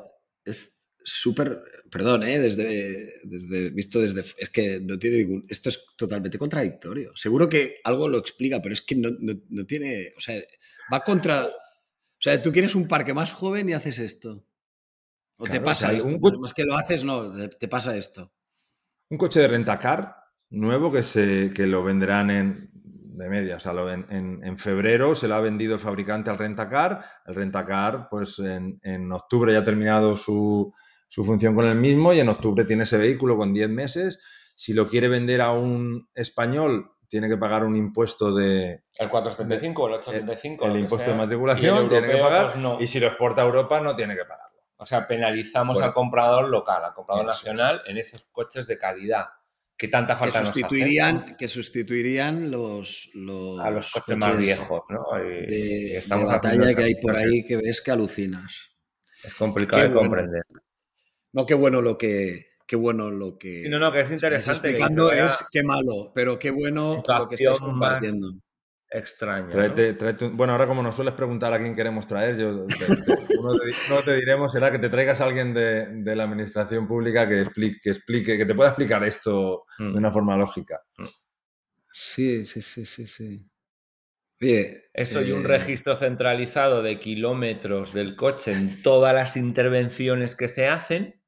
Es 0.45 0.79
súper, 1.09 1.63
perdón, 1.91 2.23
¿eh? 2.23 2.39
desde, 2.39 3.07
desde, 3.25 3.71
visto 3.71 4.01
desde, 4.01 4.21
es 4.21 4.51
que 4.51 4.81
no 4.81 4.99
tiene 4.99 5.19
ningún, 5.19 5.45
esto 5.49 5.71
es 5.71 5.87
totalmente 5.97 6.39
contradictorio. 6.39 7.13
Seguro 7.17 7.49
que 7.49 7.77
algo 7.85 8.09
lo 8.09 8.19
explica, 8.19 8.61
pero 8.61 8.75
es 8.75 8.83
que 8.83 8.95
no, 8.95 9.11
no, 9.21 9.65
tiene, 9.65 10.13
o 10.17 10.21
sea, 10.21 10.41
va 10.93 11.01
contra, 11.01 11.49
sea, 12.29 12.43
tú 12.43 12.53
quieres 12.53 12.74
un 12.74 12.89
parque 12.89 13.14
más 13.14 13.33
joven 13.33 13.68
y 13.68 13.72
haces 13.72 13.99
esto. 13.99 14.45
O 15.37 15.47
te 15.47 15.61
pasa 15.61 15.93
esto, 15.93 16.18
más 16.41 16.53
que 16.53 16.64
lo 16.64 16.74
haces, 16.74 17.05
no, 17.05 17.31
te 17.49 17.68
pasa 17.68 17.97
esto. 17.97 18.33
Un 19.09 19.18
coche 19.18 19.41
de 19.41 19.49
rentacar 19.49 20.16
nuevo 20.51 20.91
que, 20.91 21.03
se, 21.03 21.53
que 21.55 21.66
lo 21.66 21.85
venderán 21.85 22.31
en, 22.31 22.70
de 22.72 23.29
media, 23.29 23.57
o 23.57 23.61
sea, 23.61 23.72
lo, 23.72 23.91
en, 23.93 24.07
en, 24.11 24.59
febrero 24.59 25.14
se 25.14 25.29
lo 25.29 25.37
ha 25.37 25.41
vendido 25.41 25.74
el 25.74 25.81
fabricante 25.81 26.31
al 26.31 26.39
rentacar, 26.39 27.05
el 27.26 27.35
rentacar 27.35 28.09
pues 28.11 28.39
en, 28.41 28.81
en 28.83 29.12
octubre 29.12 29.53
ya 29.53 29.61
ha 29.61 29.64
terminado 29.64 30.16
su, 30.16 30.72
su 31.09 31.24
función 31.24 31.55
con 31.55 31.66
el 31.66 31.76
mismo 31.76 32.12
y 32.12 32.20
en 32.20 32.29
octubre 32.29 32.64
tiene 32.64 32.85
ese 32.85 32.99
vehículo 32.99 33.37
con 33.37 33.53
10 33.53 33.70
meses. 33.70 34.20
Si 34.55 34.72
lo 34.72 34.89
quiere 34.89 35.09
vender 35.09 35.41
a 35.41 35.53
un 35.53 36.09
español, 36.14 36.91
tiene 37.09 37.29
que 37.29 37.37
pagar 37.37 37.65
un 37.65 37.77
impuesto 37.77 38.35
de... 38.35 38.85
El 38.99 39.09
475 39.09 39.83
o 39.83 39.89
el 39.89 39.95
875. 39.95 40.67
El, 40.67 40.77
impuesto 40.81 41.11
de 41.11 41.17
matriculación 41.17 41.89
tiene 41.89 42.09
que 42.09 42.19
pagar. 42.19 42.53
Pues, 42.53 42.83
y 42.83 42.87
si 42.87 43.01
lo 43.01 43.09
exporta 43.09 43.43
a 43.43 43.47
Europa, 43.47 43.81
no 43.81 43.97
tiene 43.97 44.15
que 44.15 44.25
pagarlo. 44.25 44.61
O 44.77 44.87
sea, 44.87 45.09
penalizamos 45.09 45.81
al 45.81 45.93
comprador 45.93 46.49
local, 46.49 46.85
al 46.85 46.95
comprador 46.95 47.27
nacional, 47.27 47.83
en 47.87 47.97
esos 47.99 48.25
coches 48.31 48.67
de 48.67 48.79
calidad. 48.79 49.27
Que 49.77 49.89
tanta 49.89 50.17
falta 50.17 50.41
que 50.41 50.47
sustituirían, 50.47 51.37
Que 51.37 51.49
sustituirían 51.49 52.51
los, 52.51 53.11
los, 53.15 53.61
a 53.61 53.71
los 53.71 53.91
coches, 53.93 54.17
más 54.17 54.37
viejos, 54.37 54.83
¿no? 54.89 55.05
de, 55.17 56.03
batalla 56.09 56.75
que 56.75 56.83
hay 56.83 56.95
por 56.97 57.17
ahí 57.17 57.45
que 57.45 57.57
ves 57.57 57.81
que 57.81 57.93
alucinas. 57.93 58.71
Es 59.23 59.35
complicado 59.35 59.83
de 59.85 59.93
comprender. 59.93 60.43
No, 61.33 61.47
qué 61.47 61.55
bueno 61.55 61.81
lo 61.81 61.97
que, 61.97 62.48
qué 62.69 62.77
bueno 62.77 63.11
lo 63.11 63.39
que. 63.39 63.66
no, 63.69 63.79
no, 63.81 63.91
que 63.91 64.03
es 64.03 64.11
interesante. 64.12 64.69
explicando 64.69 65.11
es 65.11 65.45
qué 65.51 65.64
malo, 65.64 66.12
pero 66.14 66.39
qué 66.39 66.51
bueno 66.53 67.03
lo 67.07 67.29
que 67.29 67.35
estás 67.35 67.59
compartiendo. 67.59 68.29
Extraño. 68.91 69.55
bueno, 70.33 70.53
ahora 70.53 70.66
como 70.66 70.83
nos 70.83 70.97
sueles 70.97 71.12
preguntar 71.12 71.53
a 71.53 71.59
quién 71.59 71.75
queremos 71.75 72.07
traer, 72.07 72.39
yo 72.39 72.51
uno, 72.51 73.55
te, 73.59 74.03
te, 74.03 74.16
diremos 74.16 74.51
será 74.51 74.71
que 74.71 74.79
te 74.79 74.89
traigas 74.89 75.21
a 75.21 75.25
alguien 75.25 75.53
de, 75.53 76.16
la 76.16 76.25
administración 76.25 76.89
pública 76.89 77.29
que 77.29 77.43
explique, 77.43 77.81
que 77.83 77.91
explique, 77.91 78.39
que 78.39 78.47
te 78.47 78.55
pueda 78.55 78.71
explicar 78.71 79.05
esto 79.05 79.64
de 79.79 79.85
mm. 79.85 79.97
una 79.97 80.11
forma 80.11 80.37
lógica. 80.37 80.81
Mm. 80.97 81.05
Sí, 81.93 82.47
sí, 82.47 82.62
sí, 82.62 82.85
sí, 82.87 83.07
sí. 83.07 83.47
Eso 84.41 85.21
y 85.21 85.33
un 85.33 85.45
eh, 85.45 85.49
registro 85.49 85.99
centralizado 85.99 86.83
de 86.83 87.01
kilómetros 87.01 87.93
del 87.93 88.14
coche 88.14 88.53
en 88.53 88.83
todas 88.83 89.12
las 89.14 89.37
intervenciones 89.37 90.35
que 90.37 90.49
se 90.49 90.66
hacen 90.66 91.19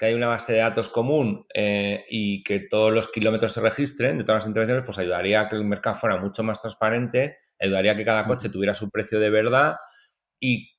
que 0.00 0.06
hay 0.06 0.14
una 0.14 0.28
base 0.28 0.54
de 0.54 0.60
datos 0.60 0.88
común 0.88 1.46
eh, 1.52 2.06
y 2.08 2.42
que 2.42 2.60
todos 2.60 2.90
los 2.90 3.12
kilómetros 3.12 3.52
se 3.52 3.60
registren 3.60 4.16
de 4.16 4.24
todas 4.24 4.38
las 4.38 4.46
intervenciones, 4.48 4.86
pues 4.86 4.96
ayudaría 4.96 5.42
a 5.42 5.48
que 5.50 5.56
el 5.56 5.64
mercado 5.64 5.98
fuera 5.98 6.16
mucho 6.16 6.42
más 6.42 6.58
transparente, 6.58 7.36
ayudaría 7.60 7.92
a 7.92 7.96
que 7.96 8.06
cada 8.06 8.24
coche 8.24 8.48
tuviera 8.48 8.74
su 8.74 8.88
precio 8.88 9.20
de 9.20 9.28
verdad 9.28 9.76
y, 10.40 10.70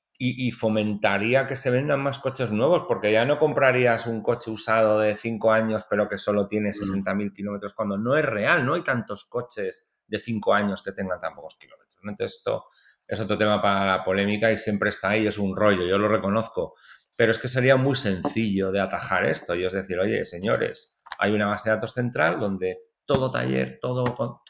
fomentaría 0.53 1.47
que 1.47 1.55
se 1.55 1.69
vendan 1.69 2.01
más 2.01 2.17
coches 2.17 2.51
nuevos, 2.51 2.85
porque 2.87 3.11
ya 3.11 3.23
no 3.25 3.37
comprarías 3.37 4.07
un 4.07 4.23
coche 4.23 4.49
usado 4.49 4.99
de 4.99 5.15
5 5.15 5.51
años 5.51 5.85
pero 5.87 6.09
que 6.09 6.17
solo 6.17 6.47
tiene 6.47 6.71
60.000 6.71 7.31
kilómetros, 7.31 7.73
cuando 7.75 7.99
no 7.99 8.17
es 8.17 8.25
real, 8.25 8.65
no 8.65 8.73
hay 8.73 8.83
tantos 8.83 9.25
coches 9.25 9.87
de 10.07 10.17
5 10.17 10.53
años 10.53 10.81
que 10.81 10.93
tengan 10.93 11.21
tan 11.21 11.35
pocos 11.35 11.57
kilómetros. 11.57 11.99
Entonces 12.03 12.37
esto 12.37 12.65
es 13.07 13.19
otro 13.19 13.37
tema 13.37 13.61
para 13.61 13.85
la 13.85 14.03
polémica 14.03 14.51
y 14.51 14.57
siempre 14.57 14.89
está 14.89 15.09
ahí, 15.09 15.27
es 15.27 15.37
un 15.37 15.55
rollo, 15.55 15.85
yo 15.85 15.99
lo 15.99 16.07
reconozco 16.07 16.73
pero 17.21 17.33
es 17.33 17.37
que 17.37 17.47
sería 17.47 17.75
muy 17.75 17.95
sencillo 17.95 18.71
de 18.71 18.79
atajar 18.79 19.25
esto 19.27 19.53
y 19.53 19.63
es 19.63 19.73
decir, 19.73 19.99
oye, 19.99 20.25
señores, 20.25 20.95
hay 21.19 21.31
una 21.33 21.45
base 21.45 21.69
de 21.69 21.75
datos 21.75 21.93
central 21.93 22.39
donde 22.39 22.79
todo 23.05 23.29
taller, 23.29 23.77
todo, 23.79 24.41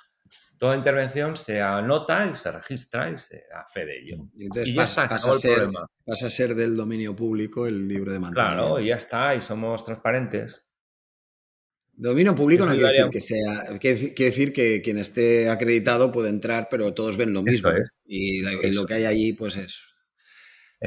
toda 0.57 0.77
intervención 0.77 1.35
se 1.35 1.61
anota 1.61 2.31
y 2.33 2.37
se 2.37 2.49
registra 2.49 3.11
y 3.11 3.17
se 3.17 3.43
da 3.51 3.67
fe 3.73 3.85
de 3.85 3.99
ello. 3.99 4.23
Y, 4.37 4.45
entonces 4.45 4.73
pasa, 4.73 5.03
a 5.03 5.19
ser, 5.19 5.69
pasa, 6.05 6.27
a 6.27 6.29
ser, 6.29 6.55
del 6.55 6.77
dominio 6.77 7.13
público 7.13 7.67
el 7.67 7.89
libro 7.89 8.13
de 8.13 8.19
mantenimiento. 8.19 8.63
Claro, 8.63 8.79
y 8.79 8.87
ya 8.87 8.95
está, 8.95 9.35
y 9.35 9.41
somos 9.41 9.83
transparentes. 9.83 10.65
Dominio 11.91 12.33
público 12.33 12.65
no 12.65 12.71
quiere 12.71 12.87
decir 12.87 13.09
que 13.09 13.19
sea, 13.19 13.77
quiere, 13.81 14.13
decir 14.17 14.53
que 14.53 14.81
quien 14.81 14.97
esté 14.97 15.49
acreditado 15.49 16.09
puede 16.09 16.29
entrar, 16.29 16.69
pero 16.71 16.93
todos 16.93 17.17
ven 17.17 17.33
lo 17.33 17.43
mismo. 17.43 17.69
y, 18.05 18.41
lo 18.71 18.85
que 18.85 18.93
hay 18.93 19.03
allí, 19.03 19.33
pues 19.33 19.57
es 19.57 19.91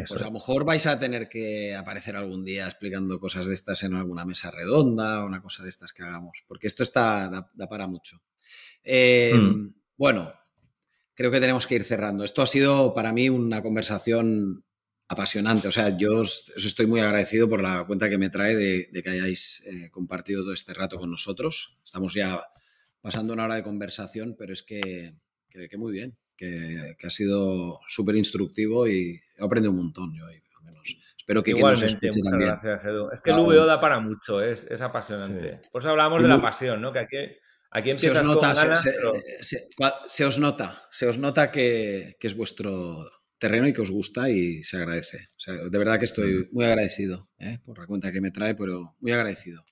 pues 0.08 0.20
a 0.22 0.24
lo 0.24 0.32
mejor 0.32 0.64
vais 0.64 0.86
a 0.86 0.98
tener 0.98 1.28
que 1.28 1.74
aparecer 1.74 2.16
algún 2.16 2.44
día 2.44 2.66
explicando 2.66 3.20
cosas 3.20 3.46
de 3.46 3.54
estas 3.54 3.84
en 3.84 3.94
alguna 3.94 4.24
mesa 4.24 4.50
redonda 4.50 5.22
o 5.22 5.26
una 5.26 5.40
cosa 5.40 5.62
de 5.62 5.68
estas 5.68 5.92
que 5.92 6.02
hagamos, 6.02 6.44
porque 6.48 6.66
esto 6.66 6.82
está, 6.82 7.48
da, 7.54 7.68
para 7.68 7.86
mucho. 7.86 8.20
Em, 8.82 9.40
hmm. 9.40 9.74
Bueno, 9.96 10.34
creo 11.14 11.30
que 11.30 11.40
tenemos 11.40 11.66
que 11.66 11.76
ir 11.76 11.84
cerrando. 11.84 12.24
Esto 12.24 12.42
ha 12.42 12.46
sido 12.46 12.92
para 12.92 13.12
mí 13.12 13.28
una 13.28 13.62
conversación 13.62 14.64
apasionante. 15.06 15.68
O 15.68 15.72
sea, 15.72 15.96
yo 15.96 16.20
os, 16.20 16.52
estoy 16.56 16.86
muy 16.86 17.00
agradecido 17.00 17.48
por 17.48 17.62
la 17.62 17.84
cuenta 17.86 18.10
que 18.10 18.18
me 18.18 18.30
trae 18.30 18.56
de, 18.56 19.02
que 19.02 19.10
hayáis 19.10 19.62
eh, 19.66 19.90
compartido 19.92 20.42
todo 20.42 20.54
este 20.54 20.74
rato 20.74 20.98
con 20.98 21.10
nosotros. 21.10 21.78
Estamos 21.84 22.14
ya 22.14 22.40
pasando 23.00 23.32
una 23.32 23.44
hora 23.44 23.54
de 23.54 23.62
conversación, 23.62 24.34
pero 24.36 24.52
es 24.52 24.64
que 24.64 25.14
muy 25.76 25.92
bien 25.92 26.16
que, 26.36 26.96
ha 27.02 27.10
sido 27.10 27.80
súper 27.86 28.16
instructivo 28.16 28.88
y 28.88 29.20
he 29.38 29.44
aprendido 29.44 29.72
un 29.72 29.78
montón 29.78 30.14
yo, 30.14 30.26
al 30.26 30.64
menos. 30.64 30.96
Espero 31.16 31.42
que 31.42 31.52
quien 31.52 31.66
nos 31.66 31.82
escuche 31.82 32.20
también. 32.22 32.50
Gracias, 32.50 32.84
Edu. 32.84 33.10
Es 33.10 33.20
que 33.20 33.30
el 33.30 33.36
VO 33.36 33.66
da 33.66 33.80
para 33.80 34.00
mucho, 34.00 34.40
es, 34.40 34.64
es 34.70 34.80
apasionante. 34.80 35.60
Por 35.72 35.82
eso 35.82 35.90
hablamos 35.90 36.22
de 36.22 36.28
la 36.28 36.40
pasión, 36.40 36.80
¿no? 36.80 36.92
Que 36.92 36.98
aquí, 37.00 37.16
aquí 37.70 37.90
empiezas 37.90 38.18
se 38.18 38.22
os 38.22 38.26
nota, 38.26 38.48
con 38.48 38.62
ganas, 38.62 38.82
se, 38.82 39.58
se, 40.08 40.24
os 40.24 40.38
nota, 40.38 40.88
se 40.92 41.06
os 41.06 41.18
nota 41.18 41.50
que, 41.50 42.16
que, 42.20 42.26
es 42.26 42.36
vuestro 42.36 43.08
terreno 43.38 43.66
y 43.66 43.72
que 43.72 43.82
os 43.82 43.90
gusta 43.90 44.28
y 44.28 44.62
se 44.64 44.76
agradece. 44.76 45.28
O 45.36 45.40
sea, 45.40 45.54
de 45.54 45.78
verdad 45.78 45.98
que 45.98 46.04
estoy 46.04 46.48
muy 46.52 46.64
agradecido 46.64 47.30
¿eh? 47.38 47.58
por 47.64 47.78
la 47.78 47.86
cuenta 47.86 48.12
que 48.12 48.20
me 48.20 48.30
trae, 48.30 48.54
pero 48.54 48.94
muy 49.00 49.12
agradecido. 49.12 49.64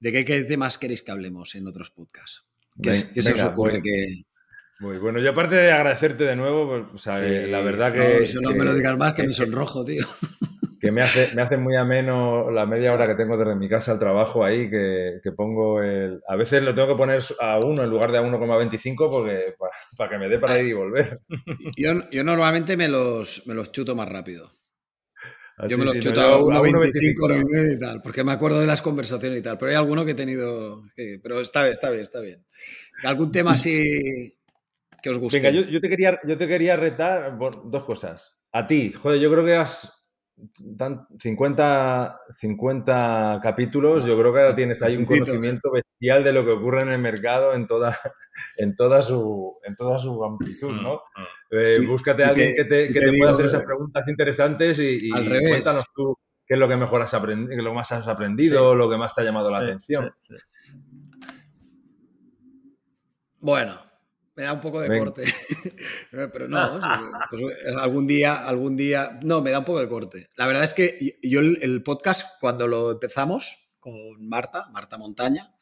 ¿De 0.00 0.12
qué, 0.12 0.24
qué 0.24 0.42
temas 0.42 0.78
queréis 0.78 1.02
que 1.02 1.10
hablemos 1.10 1.54
en 1.54 1.66
otros 1.66 1.90
podcasts? 1.90 2.46
¿Qué, 2.82 2.94
se 2.94 3.32
os 3.32 3.42
ocurre 3.42 3.82
que, 3.82 4.24
muy 4.80 4.96
bueno. 4.98 5.20
Yo 5.20 5.30
aparte 5.30 5.56
de 5.56 5.72
agradecerte 5.72 6.24
de 6.24 6.36
nuevo, 6.36 6.88
pues, 6.90 7.06
la 7.06 7.60
verdad 7.60 7.92
que... 7.92 8.24
No, 8.40 8.50
me 8.50 8.64
lo 8.64 8.74
digas 8.74 8.96
más, 8.96 9.12
que, 9.12 9.26
me 9.26 9.32
sonrojo, 9.32 9.84
tío. 9.84 10.06
Que 10.80 10.90
me 10.90 11.02
hace, 11.02 11.36
me 11.36 11.42
hace 11.42 11.58
muy 11.58 11.76
ameno 11.76 12.50
la 12.50 12.64
media 12.64 12.94
hora 12.94 13.06
que 13.06 13.14
tengo 13.14 13.36
desde 13.36 13.54
mi 13.54 13.68
casa 13.68 13.92
al 13.92 13.98
trabajo 13.98 14.42
ahí, 14.42 14.70
que, 14.70 15.20
pongo 15.36 15.82
el... 15.82 16.22
A 16.26 16.34
veces 16.36 16.62
lo 16.62 16.74
tengo 16.74 16.88
que 16.88 16.94
poner 16.94 17.22
a 17.38 17.60
uno 17.62 17.84
en 17.84 17.90
lugar 17.90 18.10
de 18.10 18.18
a 18.18 18.22
1,25 18.22 19.10
porque 19.10 19.54
para, 19.98 20.10
que 20.10 20.18
me 20.18 20.30
dé 20.30 20.38
para 20.38 20.58
ir 20.58 20.64
y 20.68 20.72
volver. 20.72 21.20
Yo, 21.76 22.24
normalmente 22.24 22.78
me 22.78 22.88
los, 22.88 23.46
me 23.46 23.52
los 23.52 23.70
chuto 23.72 23.94
más 23.94 24.08
rápido. 24.08 24.50
yo 25.68 25.76
me 25.76 25.84
los 25.84 25.98
chuto 25.98 26.22
a 26.22 26.38
1,25 26.40 27.76
y 27.76 27.78
tal, 27.78 28.00
porque 28.00 28.24
me 28.24 28.32
acuerdo 28.32 28.58
de 28.60 28.66
las 28.66 28.80
conversaciones 28.80 29.40
y 29.40 29.42
tal. 29.42 29.58
Pero 29.58 29.72
hay 29.72 29.76
alguno 29.76 30.06
que 30.06 30.12
he 30.12 30.14
tenido... 30.14 30.84
pero 31.22 31.42
está 31.42 31.64
bien, 31.64 31.72
está 31.72 31.90
bien, 31.90 32.00
está 32.00 32.20
bien. 32.22 32.46
¿Algún 33.04 33.30
tema 33.30 33.52
así 33.52 34.39
que 35.02 35.10
os 35.10 35.18
guste. 35.18 35.40
Venga, 35.40 35.50
yo, 35.50 35.80
te, 35.80 35.88
quería, 35.88 36.18
yo 36.26 36.36
te 36.36 36.46
quería 36.46 36.76
retar 36.76 37.38
dos 37.38 37.84
cosas. 37.84 38.36
A 38.52 38.66
ti, 38.66 38.92
joder, 38.92 39.20
yo 39.20 39.30
creo 39.30 39.44
que 39.44 39.56
has 39.56 40.00
50, 41.18 42.20
50 42.40 43.40
capítulos, 43.42 44.04
yo 44.04 44.18
creo 44.18 44.32
que 44.32 44.40
ahora 44.40 44.56
tienes 44.56 44.80
ahí 44.82 44.96
un 44.96 45.04
conocimiento 45.04 45.70
bestial 45.70 46.24
de 46.24 46.32
lo 46.32 46.44
que 46.44 46.52
ocurre 46.52 46.82
en 46.82 46.90
el 46.90 46.98
mercado 46.98 47.54
en 47.54 47.66
toda, 47.66 47.98
en 48.56 48.74
toda, 48.76 49.02
su, 49.02 49.58
en 49.64 49.76
toda 49.76 49.98
su 50.00 50.24
amplitud, 50.24 50.72
¿no? 50.72 50.94
Mm, 50.94 51.20
mm. 51.20 51.26
Eh, 51.52 51.86
búscate 51.86 52.24
a 52.24 52.28
alguien 52.28 52.54
que 52.56 52.64
te, 52.64 52.92
que 52.92 53.00
te, 53.00 53.18
pueda 53.18 53.32
hacer 53.32 53.46
esas 53.46 53.66
preguntas 53.66 54.06
interesantes 54.06 54.78
y, 54.78 55.10
cuéntanos 55.10 55.84
tú 55.94 56.16
qué 56.46 56.54
es 56.54 56.60
lo 56.60 56.68
que 56.68 56.76
mejor 56.76 57.02
has 57.02 57.14
aprendido, 57.14 57.62
lo 57.62 57.74
más 57.74 57.92
has 57.92 58.08
aprendido, 58.08 58.74
lo 58.74 58.88
que 58.88 58.96
más 58.96 59.14
te 59.14 59.20
ha 59.20 59.24
llamado 59.24 59.50
la 59.50 59.58
atención. 59.58 60.12
bueno, 63.40 63.89
me 64.40 64.46
da 64.46 64.54
un 64.54 64.60
poco 64.62 64.80
de 64.80 64.98
corte. 64.98 65.22
Pero 66.10 66.48
no, 66.48 66.80
pues, 67.30 67.42
algún 67.76 68.06
día, 68.06 68.48
algún 68.48 68.74
día. 68.74 69.20
No, 69.22 69.42
me 69.42 69.50
da 69.50 69.58
un 69.58 69.66
poco 69.66 69.80
de 69.80 69.88
corte. 69.88 70.28
La 70.36 70.46
verdad 70.46 70.64
es 70.64 70.72
que 70.72 71.18
yo 71.22 71.40
el, 71.40 71.82
podcast, 71.82 72.40
cuando 72.40 72.66
lo 72.66 72.90
empezamos 72.90 73.58
con 73.78 74.26
Marta, 74.26 74.70
Marta 74.72 74.96
Montaña, 74.96 75.54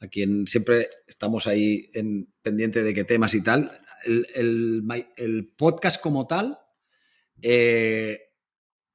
a 0.00 0.08
quien 0.08 0.46
siempre 0.46 0.90
estamos 1.06 1.46
ahí 1.46 1.90
en 1.94 2.30
pendiente 2.42 2.82
de 2.82 2.92
qué 2.92 3.04
temas 3.04 3.32
y 3.32 3.42
tal, 3.42 3.72
el, 4.04 4.84
el, 5.16 5.52
podcast 5.56 6.02
como 6.02 6.26
tal 6.26 6.58
eh, 7.40 8.29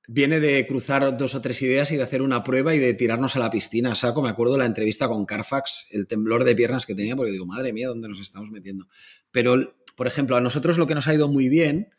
viene 0.07 0.39
de 0.39 0.65
cruzar 0.67 1.17
dos 1.17 1.35
o 1.35 1.41
tres 1.41 1.61
ideas 1.61 1.91
y 1.91 1.97
de 1.97 2.03
hacer 2.03 2.21
una 2.21 2.43
prueba 2.43 2.75
y 2.75 2.79
de 2.79 2.93
tirarnos 2.93 3.35
a 3.35 3.39
la 3.39 3.49
piscina. 3.49 3.95
Saco, 3.95 4.21
me 4.21 4.29
acuerdo 4.29 4.57
la 4.57 4.65
entrevista 4.65 5.07
con 5.07 5.25
Carfax, 5.25 5.87
el 5.91 6.07
temblor 6.07 6.43
de 6.43 6.55
piernas 6.55 6.85
que 6.85 6.95
tenía, 6.95 7.15
porque 7.15 7.31
digo, 7.31 7.45
madre 7.45 7.73
mía, 7.73 7.87
¿dónde 7.87 8.07
nos 8.07 8.19
estamos 8.19 8.51
metiendo? 8.51 8.87
Pero, 9.31 9.75
por 9.95 10.07
ejemplo, 10.07 10.35
a 10.35 10.41
nosotros 10.41 10.77
lo 10.77 10.87
que 10.87 10.95
nos 10.95 11.07
ha 11.07 11.13
ido 11.13 11.27
muy 11.27 11.49
bien 11.49 11.89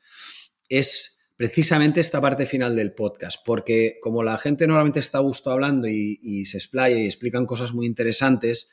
es 0.68 1.16
precisamente 1.36 2.00
esta 2.00 2.20
parte 2.20 2.46
final 2.46 2.76
del 2.76 2.94
podcast, 2.94 3.38
porque 3.44 3.98
como 4.00 4.22
la 4.22 4.38
gente 4.38 4.66
normalmente 4.66 5.00
está 5.00 5.18
a 5.18 5.22
gusto 5.22 5.50
hablando 5.50 5.86
y, 5.86 6.44
se 6.46 6.56
explaya 6.56 6.96
y 6.98 7.06
explican 7.06 7.46
cosas 7.46 7.74
muy 7.74 7.86
interesantes, 7.86 8.68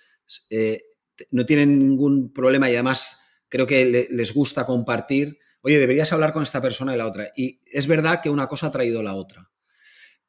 eh, 0.50 0.84
no 1.32 1.46
tienen 1.46 1.78
ningún 1.78 2.32
problema 2.32 2.70
y 2.70 2.74
además 2.74 3.20
creo 3.50 3.68
que 3.68 4.08
les 4.10 4.34
gusta 4.34 4.66
compartir. 4.66 5.38
Oye, 5.66 5.80
deberías 5.80 6.12
hablar 6.12 6.34
con 6.34 6.44
esta 6.44 6.62
persona 6.62 6.94
y 6.94 6.98
la 6.98 7.08
otra. 7.08 7.32
Y 7.36 7.62
es 7.66 7.88
verdad 7.88 8.22
que 8.22 8.30
una 8.30 8.48
cosa 8.48 8.68
ha 8.68 8.72
traído 8.72 9.02
la 9.02 9.16
otra. 9.16 9.50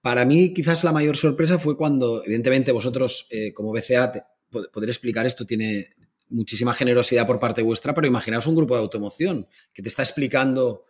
Para 0.01 0.25
mí, 0.25 0.55
quizás 0.55 0.85
la 0.85 0.93
mayor 0.93 1.17
sorpresa 1.17 1.59
fue 1.59 1.77
cuando, 1.77 2.25
evidentemente, 2.25 2.73
vosotros, 2.73 3.27
eh, 3.31 3.53
como 3.53 3.73
BCA, 3.73 4.13
poder 4.73 4.89
explicar 4.89 5.27
esto 5.27 5.45
tiene 5.45 5.97
muchísima 6.29 6.73
generosidad 6.73 7.27
por 7.27 7.41
parte 7.41 7.63
vuestra, 7.63 7.93
pero 7.95 8.07
imaginaos 8.07 8.47
un 8.47 8.55
grupo 8.55 8.75
de 8.75 8.83
automoción 8.83 9.49
que 9.73 9.83
te 9.83 9.89
está 9.89 10.03
explicando 10.03 10.85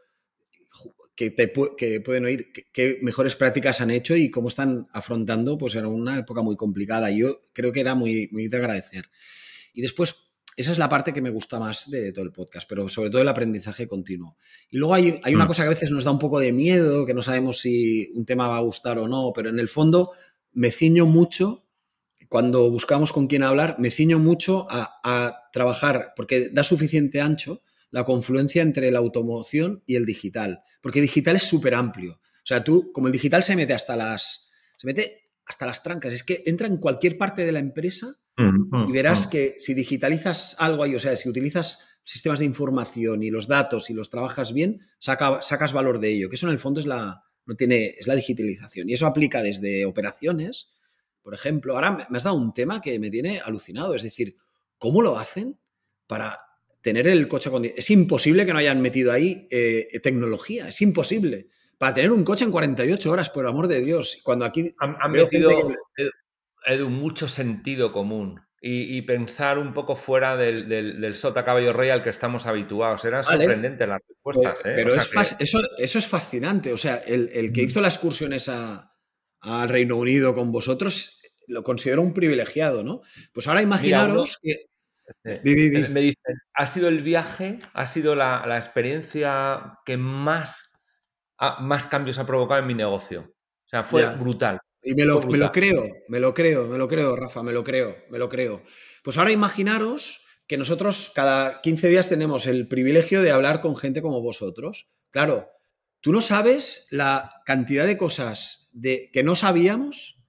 que, 1.15 1.31
te, 1.31 1.53
que 1.77 2.01
pueden 2.01 2.25
oír 2.25 2.53
qué 2.73 2.99
mejores 3.03 3.37
prácticas 3.37 3.81
han 3.81 3.91
hecho 3.91 4.16
y 4.16 4.31
cómo 4.31 4.49
están 4.49 4.89
afrontando 4.93 5.57
pues, 5.57 5.75
en 5.77 5.87
una 5.87 6.19
época 6.19 6.43
muy 6.43 6.57
complicada. 6.57 7.11
Yo 7.11 7.43
creo 7.53 7.73
que 7.73 7.81
era 7.81 7.95
muy, 7.95 8.29
muy 8.33 8.49
de 8.49 8.57
agradecer. 8.57 9.11
Y 9.73 9.83
después, 9.83 10.33
esa 10.56 10.72
es 10.72 10.78
la 10.78 10.89
parte 10.89 11.12
que 11.12 11.22
me 11.22 11.31
gusta 11.31 11.59
más 11.59 11.90
de 11.90 12.12
todo 12.12 12.24
el 12.24 12.32
podcast, 12.32 12.68
pero 12.68 12.89
sobre 12.89 13.10
todo 13.10 13.22
el 13.22 13.28
aprendizaje 13.28 13.89
continuo. 13.89 14.36
Y 14.70 14.78
luego 14.78 14.94
hay, 14.94 15.20
hay 15.22 15.35
una 15.35 15.44
mm. 15.44 15.48
cosa 15.48 15.62
que 15.62 15.66
a 15.66 15.70
veces 15.70 15.90
nos 15.90 16.05
da 16.05 16.10
un 16.10 16.18
poco 16.18 16.40
de 16.40 16.52
miedo, 16.52 17.06
que 17.06 17.14
no 17.14 17.22
sabemos 17.22 17.60
si 17.60 18.10
un 18.14 18.24
tema 18.24 18.48
va 18.48 18.59
a 18.59 18.62
gustar 18.62 18.98
o 18.98 19.09
no, 19.09 19.32
pero 19.35 19.51
en 19.51 19.59
el 19.59 19.68
fondo 19.68 20.12
me 20.52 20.70
ciño 20.70 21.06
mucho, 21.06 21.66
cuando 22.28 22.70
buscamos 22.70 23.12
con 23.12 23.26
quién 23.26 23.43
hablar, 23.43 23.76
me 23.78 23.90
ciño 23.90 24.18
mucho 24.18 24.66
a, 24.70 25.01
a 25.02 25.51
trabajar, 25.52 26.12
porque 26.16 26.51
da 26.51 26.64
suficiente 26.64 27.20
ancho 27.20 27.62
la 27.90 28.05
confluencia 28.05 28.62
entre 28.62 28.90
la 28.90 28.98
automoción 28.98 29.82
y 29.86 29.97
el 29.97 30.06
digital, 30.06 30.62
porque 30.81 31.01
digital 31.01 31.36
es 31.36 31.43
súper 31.43 31.74
amplio. 31.74 32.14
O 32.14 32.47
sea, 32.47 32.62
tú, 32.62 32.90
como 32.93 33.06
el 33.06 33.12
digital 33.12 33.43
se 33.43 33.56
mete 33.56 33.72
hasta 33.72 33.97
las, 33.97 34.51
se 34.76 34.86
mete 34.86 35.24
hasta 35.47 35.66
las 35.66 35.83
trancas, 35.83 36.12
es 36.12 36.23
que 36.23 36.43
entra 36.47 36.66
en 36.66 36.79
cualquier 36.79 37.19
parte 37.19 37.45
de 37.45 37.53
la 37.53 37.59
empresa 37.59 38.16
y 38.37 38.93
verás 38.93 39.29
que 39.29 39.55
si 39.59 39.75
digitalizas 39.75 40.57
algo 40.59 40.83
ahí, 40.83 40.95
o 40.95 40.99
sea, 40.99 41.15
si 41.15 41.29
utilizas 41.29 41.79
sistemas 42.03 42.41
de 42.41 42.45
información 42.45 43.23
y 43.23 43.31
los 43.31 43.47
datos 43.47 43.91
y 43.91 43.95
los 43.95 44.11
trabajas 44.11 44.53
bien, 44.53 44.81
sacas 44.99 45.73
valor 45.73 46.01
de 46.01 46.11
ello, 46.11 46.29
que 46.29 46.35
eso 46.35 46.47
en 46.47 46.53
el 46.53 46.59
fondo 46.59 46.81
es 46.81 46.87
la, 46.87 47.23
no 47.47 47.55
tiene, 47.55 47.95
es 47.97 48.07
la 48.07 48.15
digitalización. 48.16 48.89
Y 48.89 48.95
eso 48.95 49.07
aplica 49.07 49.43
desde 49.43 49.87
operaciones, 49.87 50.69
por 51.23 51.35
ejemplo. 51.35 51.75
Ahora 51.75 52.07
me 52.11 52.16
has 52.16 52.25
dado 52.25 52.37
un 52.37 52.53
tema 52.53 52.81
que 52.81 52.99
me 52.99 53.11
tiene 53.11 53.41
alucinado, 53.41 53.95
es 53.95 54.03
decir, 54.03 54.37
¿cómo 54.79 55.01
lo 55.01 55.19
hacen 55.19 55.59
para 56.07 56.37
tener 56.81 57.07
el 57.07 57.29
coche 57.29 57.51
con... 57.51 57.65
Es 57.65 57.91
imposible 57.91 58.45
que 58.45 58.53
no 58.53 58.59
hayan 58.59 58.83
metido 58.83 59.12
ahí 59.12 59.47
eh, 59.51 60.01
tecnología, 60.03 60.69
es 60.69 60.83
imposible. 60.83 61.49
Para 61.85 61.94
tener 61.97 62.12
un 62.12 62.24
coche 62.24 62.47
en 62.47 62.51
48 62.51 63.11
horas, 63.12 63.28
por 63.28 63.47
amor 63.47 63.69
de 63.69 63.82
Dios. 63.82 64.19
Cuando 64.23 64.47
aquí... 64.47 64.74
Han, 64.78 64.97
metido, 65.12 65.51
Edu, 66.65 66.89
mucho 66.89 67.28
sentido 67.28 67.93
común. 67.93 68.40
Y, 68.59 69.02
pensar 69.02 69.59
un 69.59 69.74
poco 69.74 69.94
fuera 69.94 70.39
del, 70.39 71.15
sota 71.16 71.44
caballo 71.44 71.74
rey 71.74 71.90
al 71.90 72.02
que 72.02 72.09
estamos 72.09 72.47
habituados. 72.47 73.05
Eran 73.05 73.23
sorprendentes 73.23 73.86
las 73.86 74.01
respuestas. 74.09 74.65
¿eh? 74.65 74.73
Pero, 74.74 74.94
eso, 74.94 75.61
eso 75.77 75.98
es 75.98 76.09
fascinante. 76.09 76.73
O 76.73 76.78
sea, 76.78 76.97
el, 76.97 77.52
que 77.52 77.61
hizo 77.61 77.82
las 77.82 77.97
excursiones 77.97 78.48
al 78.48 79.69
Reino 79.69 79.97
Unido 79.97 80.35
con 80.35 80.51
vosotros 80.52 81.20
lo 81.48 81.62
considero 81.62 82.01
un 82.01 82.15
privilegiado, 82.15 82.82
¿no? 82.82 83.02
Pues 83.35 83.47
ahora 83.47 83.61
imaginaros 83.61 84.39
que... 84.40 84.55
Este, 85.23 85.89
me 85.90 86.01
dicen, 86.01 86.39
ha 86.55 86.73
sido 86.73 86.89
el 86.89 87.02
viaje, 87.02 87.59
ha 87.74 87.86
sido 87.86 88.15
la, 88.15 88.56
experiencia 88.56 89.78
que 89.85 89.98
más, 89.98 90.64
más 91.61 91.87
cambios 91.87 92.19
ha 92.19 92.27
provocado 92.27 92.61
en 92.61 92.66
mi 92.66 92.75
negocio. 92.75 93.35
O 93.66 93.69
sea, 93.69 93.85
fue 93.85 94.05
brutal. 94.16 94.61
Y 94.83 94.95
me 94.95 95.05
lo, 95.07 95.19
creo, 95.19 95.89
me 96.09 96.21
lo 96.21 96.35
creo, 96.35 96.66
me 96.66 96.77
lo 96.77 96.87
creo, 96.87 97.16
Rafa, 97.16 97.43
me 97.43 97.53
lo 97.53 97.65
creo, 97.65 97.97
me 98.11 98.19
lo 98.19 98.29
creo. 98.29 98.62
Pues 99.03 99.16
ahora 99.16 99.33
imaginaros 99.33 100.23
que 100.47 100.59
nosotros 100.59 101.11
cada 101.15 101.62
15 101.62 101.89
días 101.89 102.11
tenemos 102.11 102.47
el 102.47 102.69
privilegio 102.69 103.23
de 103.23 103.31
hablar 103.31 103.62
con 103.62 103.77
gente 103.77 104.03
como 104.03 104.21
vosotros. 104.21 104.91
Claro, 105.11 105.49
tú 106.03 106.12
no 106.12 106.21
sabes 106.21 106.87
la 106.91 107.31
cantidad 107.47 107.87
de 107.87 107.97
cosas 107.97 108.69
de, 108.73 109.11
que 109.12 109.23
no 109.23 109.37
sabíamos 109.37 110.23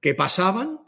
que 0.00 0.14
pasaban, 0.14 0.80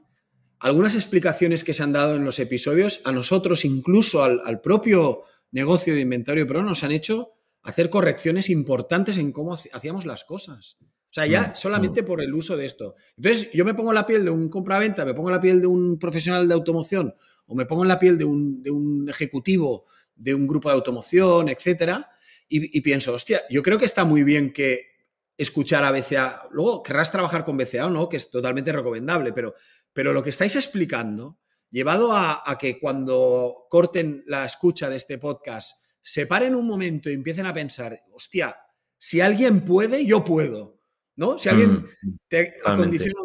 algunas 0.58 0.94
explicaciones 0.94 1.64
que 1.64 1.72
se 1.72 1.82
han 1.82 1.92
dado 1.92 2.16
en 2.16 2.24
los 2.24 2.38
episodios, 2.38 3.00
a 3.04 3.12
nosotros, 3.12 3.64
incluso 3.64 4.22
al, 4.22 4.42
al 4.44 4.60
propio 4.60 5.22
negocio 5.50 5.94
de 5.94 6.00
inventario, 6.00 6.46
pero 6.46 6.62
nos 6.62 6.84
han 6.84 6.92
hecho 6.92 7.33
hacer 7.64 7.90
correcciones 7.90 8.50
importantes 8.50 9.16
en 9.16 9.32
cómo 9.32 9.54
hacíamos 9.54 10.04
las 10.04 10.24
cosas. 10.24 10.76
O 10.80 11.14
sea, 11.14 11.26
ya 11.26 11.48
mm, 11.48 11.54
solamente 11.54 12.02
mm. 12.02 12.04
por 12.04 12.22
el 12.22 12.34
uso 12.34 12.56
de 12.56 12.66
esto. 12.66 12.94
Entonces, 13.16 13.50
yo 13.52 13.64
me 13.64 13.74
pongo 13.74 13.92
la 13.92 14.06
piel 14.06 14.24
de 14.24 14.30
un 14.30 14.48
compraventa, 14.48 15.04
me 15.04 15.14
pongo 15.14 15.30
en 15.30 15.34
la 15.34 15.40
piel 15.40 15.60
de 15.60 15.66
un 15.66 15.98
profesional 15.98 16.46
de 16.46 16.54
automoción 16.54 17.14
o 17.46 17.54
me 17.54 17.66
pongo 17.66 17.82
en 17.82 17.88
la 17.88 17.98
piel 17.98 18.18
de 18.18 18.24
un, 18.24 19.06
ejecutivo 19.08 19.86
de 20.14 20.34
un 20.34 20.46
grupo 20.46 20.68
de 20.68 20.74
automoción, 20.74 21.48
etcétera, 21.48 22.08
y, 22.46 22.80
pienso, 22.82 23.12
hostia, 23.12 23.42
yo 23.50 23.62
creo 23.62 23.78
que 23.78 23.84
está 23.84 24.04
muy 24.04 24.22
bien 24.22 24.52
que 24.52 24.86
escuchar 25.36 25.82
a 25.82 25.90
BCA. 25.90 26.46
Luego, 26.52 26.84
querrás 26.84 27.10
trabajar 27.10 27.44
con 27.44 27.56
BCA 27.56 27.86
o 27.86 27.90
no, 27.90 28.08
que 28.08 28.16
es 28.16 28.30
totalmente 28.30 28.70
recomendable, 28.70 29.32
pero, 29.32 29.54
pero 29.92 30.12
lo 30.12 30.22
que 30.22 30.30
estáis 30.30 30.54
explicando, 30.54 31.40
llevado 31.70 32.12
a, 32.12 32.48
a 32.48 32.58
que 32.58 32.78
cuando 32.78 33.66
corten 33.68 34.22
la 34.26 34.44
escucha 34.44 34.88
de 34.88 34.98
este 34.98 35.18
podcast, 35.18 35.76
se 36.04 36.26
paren 36.26 36.54
un 36.54 36.66
momento 36.66 37.08
y 37.08 37.14
empiecen 37.14 37.46
a 37.46 37.54
pensar, 37.54 37.98
hostia, 38.12 38.54
si 38.98 39.22
alguien 39.22 39.64
puede, 39.64 40.04
yo 40.04 40.22
puedo. 40.22 40.78
¿no? 41.16 41.38
Si 41.38 41.48
alguien, 41.48 41.86
mm, 42.02 42.10
te 42.28 42.54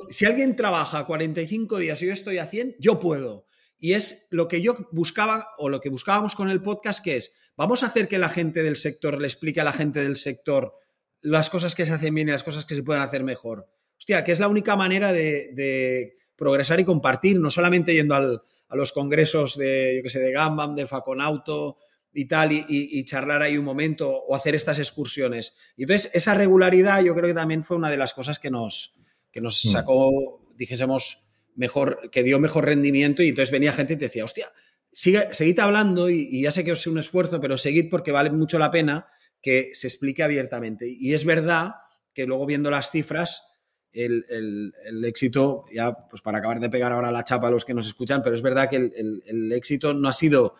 si 0.10 0.26
alguien 0.26 0.56
trabaja 0.56 1.06
45 1.06 1.78
días 1.78 2.02
y 2.02 2.08
yo 2.08 2.14
estoy 2.14 2.38
a 2.38 2.46
100, 2.46 2.78
yo 2.80 3.00
puedo. 3.00 3.48
Y 3.78 3.94
es 3.94 4.28
lo 4.30 4.48
que 4.48 4.62
yo 4.62 4.76
buscaba 4.92 5.50
o 5.58 5.68
lo 5.68 5.82
que 5.82 5.90
buscábamos 5.90 6.36
con 6.36 6.50
el 6.50 6.62
podcast, 6.62 7.04
que 7.04 7.18
es, 7.18 7.34
vamos 7.58 7.84
a 7.84 7.88
hacer 7.88 8.08
que 8.08 8.18
la 8.18 8.30
gente 8.30 8.64
del 8.64 8.78
sector 8.78 9.20
le 9.20 9.28
explique 9.28 9.60
a 9.60 9.66
la 9.66 9.74
gente 9.74 10.02
del 10.02 10.16
sector 10.16 10.74
las 11.22 11.50
cosas 11.50 11.76
que 11.76 11.86
se 11.86 11.94
hacen 11.94 12.16
bien 12.16 12.30
y 12.30 12.32
las 12.32 12.44
cosas 12.44 12.66
que 12.66 12.76
se 12.76 12.84
pueden 12.84 13.02
hacer 13.02 13.24
mejor. 13.24 13.68
Hostia, 13.98 14.24
que 14.24 14.32
es 14.32 14.40
la 14.40 14.48
única 14.48 14.78
manera 14.78 15.12
de, 15.12 16.16
progresar 16.38 16.80
y 16.80 16.86
compartir, 16.86 17.38
no 17.38 17.52
solamente 17.52 17.94
yendo 17.94 18.16
a 18.16 18.76
los 18.76 18.94
congresos 18.94 19.58
de, 19.58 19.98
yo 19.98 20.04
que 20.04 20.10
sé, 20.10 20.20
de 20.20 20.32
Gambam, 20.32 20.74
de 20.74 20.88
Faconauto, 20.88 21.78
y 22.14 22.26
tal, 22.26 22.50
y, 22.52 23.06
charlar 23.06 23.42
ahí 23.42 23.58
un 23.58 23.66
momento 23.66 24.10
o 24.10 24.36
hacer 24.36 24.56
estas 24.56 24.80
excursiones. 24.80 25.54
Y 25.78 25.84
entonces, 25.84 26.12
esa 26.14 26.34
regularidad 26.34 27.04
yo 27.04 27.14
creo 27.14 27.28
que 27.28 27.34
también 27.34 27.64
fue 27.64 27.78
una 27.78 27.90
de 27.90 27.98
las 27.98 28.14
cosas 28.14 28.40
que 28.40 28.50
nos, 28.50 28.96
que 29.32 29.42
nos 29.42 29.64
hmm. 29.64 29.70
sacó, 29.70 30.54
dijésemos, 30.56 31.28
mejor, 31.56 32.10
que 32.12 32.24
dio 32.24 32.40
mejor 32.40 32.66
rendimiento 32.66 33.22
y 33.22 33.30
entonces 33.30 33.52
venía 33.52 33.74
gente 33.74 33.94
y 33.94 33.98
te 33.98 34.06
decía, 34.06 34.26
hostia, 34.26 34.52
sigue, 34.92 35.32
seguid 35.32 35.60
hablando 35.60 36.10
y, 36.10 36.42
ya 36.42 36.52
sé 36.52 36.64
que 36.64 36.72
os 36.72 36.80
es 36.80 36.88
un 36.88 36.98
esfuerzo, 36.98 37.40
pero 37.40 37.58
seguid 37.58 37.90
porque 37.90 38.12
vale 38.12 38.32
mucho 38.32 38.58
la 38.58 38.72
pena 38.72 39.08
que 39.42 39.70
se 39.74 39.88
explique 39.88 40.24
abiertamente. 40.24 40.88
Y 40.90 41.14
es 41.14 41.26
verdad 41.26 41.76
que 42.14 42.26
luego 42.26 42.46
viendo 42.46 42.72
las 42.72 42.90
cifras, 42.90 43.44
el, 43.92 44.74
éxito, 45.06 45.66
ya 45.74 46.08
pues 46.10 46.22
para 46.22 46.40
acabar 46.40 46.60
de 46.60 46.70
pegar 46.70 46.92
ahora 46.92 47.12
la 47.12 47.24
chapa 47.24 47.48
a 47.48 47.52
los 47.52 47.66
que 47.66 47.74
nos 47.74 47.88
escuchan, 47.88 48.22
pero 48.24 48.36
es 48.36 48.42
verdad 48.42 48.70
que 48.70 48.76
el 48.78 49.52
éxito 49.52 49.94
no 49.94 50.10
ha 50.10 50.14
sido 50.14 50.56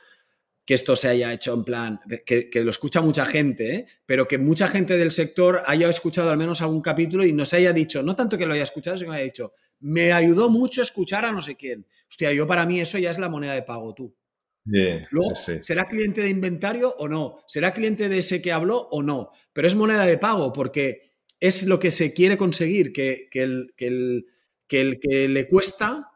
que 0.70 0.76
esto 0.76 0.96
se 0.96 1.08
haya 1.08 1.34
hecho 1.34 1.52
en 1.56 1.64
plan, 1.64 2.00
que, 2.28 2.52
lo 2.64 2.70
escucha 2.70 3.02
mucha 3.02 3.26
gente, 3.26 3.74
¿eh? 3.74 3.88
pero 4.06 4.28
que 4.28 4.38
mucha 4.38 4.68
gente 4.68 4.98
del 5.00 5.10
sector 5.10 5.64
haya 5.66 5.90
escuchado 5.90 6.30
al 6.30 6.38
menos 6.38 6.62
algún 6.62 6.84
capítulo 6.84 7.26
y 7.26 7.34
nos 7.34 7.56
haya 7.56 7.74
dicho, 7.74 8.04
no 8.04 8.16
tanto 8.16 8.38
que 8.38 8.46
lo 8.46 8.54
haya 8.54 8.62
escuchado, 8.62 8.96
sino 8.96 9.10
que 9.10 9.18
haya 9.18 9.26
dicho, 9.26 9.54
me 9.80 10.14
ayudó 10.14 10.52
mucho 10.52 10.84
escuchar 10.84 11.26
a 11.26 11.32
no 11.32 11.42
sé 11.42 11.56
quién. 11.56 11.88
Hostia, 12.08 12.32
yo 12.34 12.46
para 12.46 12.68
mí 12.68 12.80
eso 12.80 13.00
ya 13.00 13.10
es 13.10 13.18
la 13.18 13.30
moneda 13.30 13.54
de 13.54 13.64
pago, 13.64 13.96
tú. 13.96 14.16
Luego, 14.64 15.34
¿será 15.62 15.86
cliente 15.86 16.22
de 16.22 16.30
inventario 16.30 16.94
o 17.00 17.08
no? 17.08 17.40
¿Será 17.48 17.74
cliente 17.74 18.08
de 18.08 18.20
ese 18.20 18.40
que 18.40 18.52
habló 18.52 18.90
o 18.92 19.02
no? 19.02 19.32
Pero 19.54 19.68
es 19.68 19.74
moneda 19.74 20.06
de 20.06 20.20
pago 20.20 20.54
porque 20.54 21.14
es 21.40 21.66
lo 21.66 21.80
que 21.80 21.90
se 21.90 22.14
quiere 22.14 22.38
conseguir, 22.38 22.94
que, 22.94 23.28
el, 23.34 23.74
que, 23.76 23.88
el, 23.88 24.28
que 24.68 24.82
el 24.82 25.00
que 25.00 25.28
le 25.30 25.48
cuesta 25.48 26.09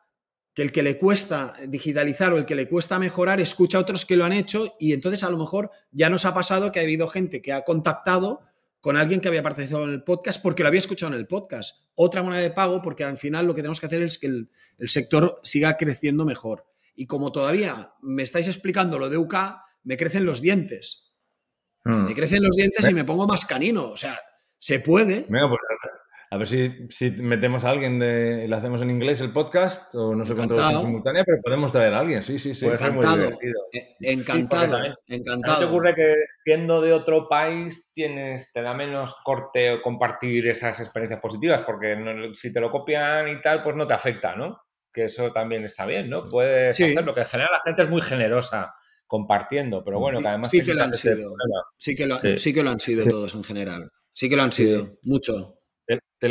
que 0.53 0.61
el 0.61 0.71
que 0.71 0.84
le 0.84 0.97
cuesta 0.97 1.53
digitalizar 1.67 2.34
o 2.34 2.38
el 2.38 2.45
que 2.45 2.55
le 2.55 2.67
cuesta 2.67 2.99
mejorar 2.99 3.39
escucha 3.41 3.77
a 3.77 3.81
otros 3.81 4.05
que 4.05 4.15
lo 4.15 4.25
han 4.25 4.34
hecho 4.34 4.75
y 4.80 4.93
entonces 4.93 5.23
a 5.23 5.30
lo 5.30 5.38
mejor 5.38 5.71
ya 5.91 6.09
nos 6.09 6.25
ha 6.25 6.34
pasado 6.34 6.71
que 6.71 6.80
ha 6.80 6.84
habido 6.84 7.07
gente 7.07 7.41
que 7.41 7.53
ha 7.53 7.63
contactado 7.63 8.41
con 8.80 8.97
alguien 8.97 9.21
que 9.21 9.30
había 9.30 9.41
participado 9.41 9.85
en 9.85 9.91
el 9.91 10.03
podcast 10.03 10.41
porque 10.41 10.61
lo 10.61 10.67
había 10.67 10.80
escuchado 10.80 11.13
en 11.13 11.17
el 11.17 11.25
podcast. 11.25 11.77
Otra 11.95 12.21
moneda 12.21 12.41
de 12.41 12.51
pago 12.51 12.81
porque 12.81 13.05
al 13.05 13.17
final 13.17 13.45
lo 13.47 13.55
que 13.55 13.61
tenemos 13.61 13.80
que 13.80 13.85
hacer 13.85 14.01
es 14.01 14.19
que 14.19 14.27
el, 14.27 14.49
sector 14.88 15.39
siga 15.41 15.77
creciendo 15.77 16.25
mejor. 16.25 16.65
Y 16.93 17.07
como 17.07 17.31
todavía 17.31 17.93
me 18.01 18.23
estáis 18.23 18.47
explicando 18.47 18.99
lo 18.99 19.09
de 19.09 19.17
UK, 19.17 19.35
me 19.85 19.95
crecen 19.95 20.25
los 20.25 20.41
dientes. 20.41 21.13
Hmm. 21.85 22.03
Me 22.03 22.13
crecen 22.13 22.43
los 22.43 22.55
dientes 22.55 22.88
y 22.89 22.93
me 22.93 23.05
pongo 23.05 23.25
más 23.25 23.45
canino. 23.45 23.85
O 23.85 23.97
sea, 23.97 24.19
Se 24.59 24.81
puede. 24.81 25.25
Venga, 25.30 25.47
pues 25.47 25.61
a 26.34 26.38
ver 26.38 26.47
si, 26.47 27.11
metemos 27.11 27.64
a 27.64 27.69
alguien, 27.69 27.99
de, 27.99 28.47
le 28.47 28.55
hacemos 28.55 28.81
en 28.81 28.89
inglés 28.89 29.22
el 29.22 29.31
podcast 29.31 29.93
o 29.93 30.15
no 30.15 30.26
sé 30.26 30.34
cuánto 30.34 30.55
en 30.55 30.81
simultánea, 30.81 31.23
pero 31.23 31.39
podemos 31.43 31.72
traer 31.72 31.93
a 31.93 31.99
alguien, 31.99 32.23
sí, 32.23 32.39
sí, 32.39 32.55
sí. 32.55 32.65
encantado, 32.65 33.30
eh, 33.72 33.95
encantado, 34.01 34.80
encantado. 35.05 35.60
te 35.60 35.65
ocurre 35.65 35.93
que 35.93 36.15
siendo 36.43 36.81
de 36.81 36.91
otro 36.91 37.30
país 37.30 37.91
tienes, 37.93 38.51
te 38.51 38.64
da 38.64 38.73
menos 38.73 39.14
corte 39.23 39.80
compartir 39.84 40.47
esas 40.47 40.80
experiencias 40.80 41.22
positivas, 41.22 41.61
porque 41.68 42.31
si 42.34 42.51
te 42.51 42.60
lo 42.60 42.72
copian 42.72 43.27
y 43.27 43.39
tal, 43.39 43.61
pues 43.61 43.76
no 43.76 43.85
te 43.85 43.93
afecta, 43.93 44.35
¿no? 44.35 44.60
Que 44.91 45.03
eso 45.03 45.31
también 45.31 45.64
está 45.65 45.85
bien, 45.85 46.10
¿no? 46.10 46.26
Puedes 46.26 46.81
hacerlo, 46.81 47.14
que 47.14 47.22
en 47.22 47.27
general 47.27 47.51
la 47.51 47.61
gente 47.64 47.84
es 47.84 47.89
muy 47.89 48.01
generosa 48.01 48.73
compartiendo, 49.05 49.84
pero 49.84 49.99
bueno, 49.99 50.19
que 50.19 50.27
además... 50.30 50.49
Sí 50.49 50.64
que 50.64 50.73
lo 50.73 50.81
han 50.81 50.95
sido, 50.95 51.35
sí 51.77 51.93
que 51.93 52.07
lo, 52.07 52.18
sí. 52.38 52.53
que 52.55 52.64
lo 52.64 52.72
han 52.72 52.80
sido 52.80 53.05
todos 53.05 53.35
en 53.35 53.43
general, 53.43 53.91
sí 54.11 54.27
que 54.27 54.35
lo 54.35 54.41
han 54.41 54.51
sido, 54.51 54.97
mucho. 55.03 55.60
Te, 56.23 56.29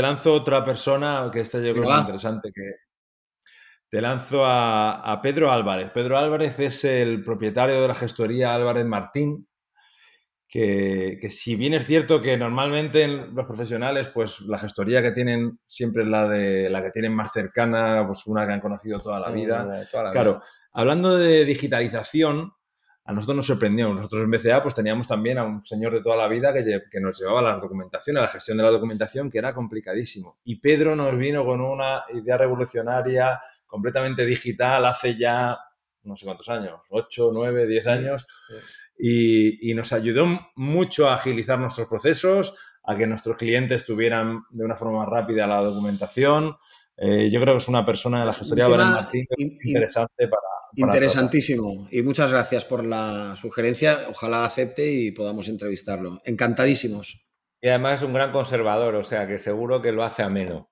lanzo, 0.00 0.34
otra 0.34 0.64
persona 0.64 1.30
que 1.32 1.42
este 1.42 1.64
yo 1.64 1.72
creo 1.72 1.84
que 1.84 1.92
es 1.92 2.00
interesante. 2.00 2.52
Que 2.52 2.74
te 3.88 4.00
lanzo 4.00 4.44
a, 4.44 5.20
Pedro 5.22 5.52
Álvarez. 5.52 5.92
Pedro 5.92 6.18
Álvarez 6.18 6.58
es 6.58 6.84
el 6.84 7.22
propietario 7.22 7.80
de 7.80 7.86
la 7.86 7.94
gestoría 7.94 8.52
Álvarez 8.52 8.86
Martín. 8.86 9.46
Que, 10.48 11.28
si 11.30 11.54
bien 11.54 11.74
es 11.74 11.86
cierto 11.86 12.20
que 12.20 12.36
normalmente 12.36 13.06
los 13.06 13.46
profesionales, 13.46 14.08
pues 14.12 14.40
la 14.40 14.58
gestoría 14.58 15.00
que 15.00 15.12
tienen 15.12 15.60
siempre 15.68 16.02
es 16.02 16.08
la 16.08 16.28
de 16.28 16.68
la 16.70 16.82
que 16.82 16.90
tienen 16.90 17.14
más 17.14 17.32
cercana, 17.32 18.04
pues 18.04 18.26
una 18.26 18.44
que 18.48 18.52
han 18.52 18.60
conocido 18.60 18.98
toda 18.98 19.20
la 19.20 19.30
vida. 19.30 19.86
claro, 20.12 20.40
hablando 20.72 21.16
de 21.18 21.44
digitalización, 21.44 22.52
a 23.04 23.12
nosotros 23.12 23.36
nos 23.36 23.46
sorprendió. 23.46 23.92
Nosotros 23.92 24.24
en 24.24 24.30
BCA 24.30 24.62
pues 24.62 24.74
teníamos 24.74 25.06
también 25.06 25.38
a 25.38 25.44
un 25.44 25.64
señor 25.64 25.92
de 25.92 26.02
toda 26.02 26.16
la 26.16 26.28
vida 26.28 26.52
que, 26.52 26.82
que, 26.90 27.00
nos 27.00 27.18
llevaba 27.18 27.42
la 27.42 27.56
documentación, 27.58 28.16
a 28.16 28.22
la 28.22 28.28
gestión 28.28 28.56
de 28.56 28.62
la 28.62 28.70
documentación, 28.70 29.30
que 29.30 29.38
era 29.38 29.52
complicadísimo. 29.52 30.38
Y 30.44 30.56
Pedro 30.56 30.96
nos 30.96 31.16
vino 31.18 31.44
con 31.44 31.60
una 31.60 32.04
idea 32.14 32.38
revolucionaria, 32.38 33.40
completamente 33.66 34.24
digital, 34.24 34.86
hace 34.86 35.16
ya 35.16 35.58
no 36.04 36.16
sé 36.16 36.24
cuántos 36.24 36.48
años, 36.48 36.80
8, 36.90 37.30
9, 37.32 37.66
10 37.66 37.86
años, 37.88 38.26
Y, 38.96 39.70
y, 39.70 39.74
nos 39.74 39.92
ayudó 39.92 40.26
mucho 40.54 41.08
a 41.08 41.14
agilizar 41.14 41.58
nuestros 41.58 41.88
procesos, 41.88 42.54
a 42.84 42.96
que 42.96 43.08
nuestros 43.08 43.36
clientes 43.36 43.84
tuvieran 43.84 44.44
de 44.50 44.64
una 44.64 44.76
forma 44.76 45.00
más 45.00 45.08
rápida 45.08 45.48
la 45.48 45.60
documentación. 45.60 46.56
Eh, 46.96 47.28
yo 47.30 47.40
creo 47.40 47.54
que 47.54 47.62
es 47.62 47.68
una 47.68 47.84
persona 47.84 48.20
de 48.20 48.26
la 48.26 48.34
gestoría 48.34 48.66
de 48.66 48.76
Martín 48.76 49.26
interesante 49.38 50.28
para, 50.28 50.42
Interesantísimo. 50.76 51.86
Y 51.90 52.02
muchas 52.02 52.32
gracias 52.32 52.64
por 52.64 52.84
la 52.84 53.34
sugerencia. 53.36 54.06
Ojalá 54.08 54.44
acepte 54.44 54.90
y 54.90 55.12
podamos 55.12 55.48
entrevistarlo. 55.48 56.20
Encantadísimos. 56.24 57.24
Y 57.60 57.68
además 57.68 58.00
es 58.00 58.06
un 58.06 58.12
gran 58.12 58.32
conservador, 58.32 58.94
o 58.96 59.04
sea 59.04 59.26
que 59.26 59.38
seguro 59.38 59.80
que 59.80 59.92
lo 59.92 60.04
hace 60.04 60.22
ameno. 60.22 60.70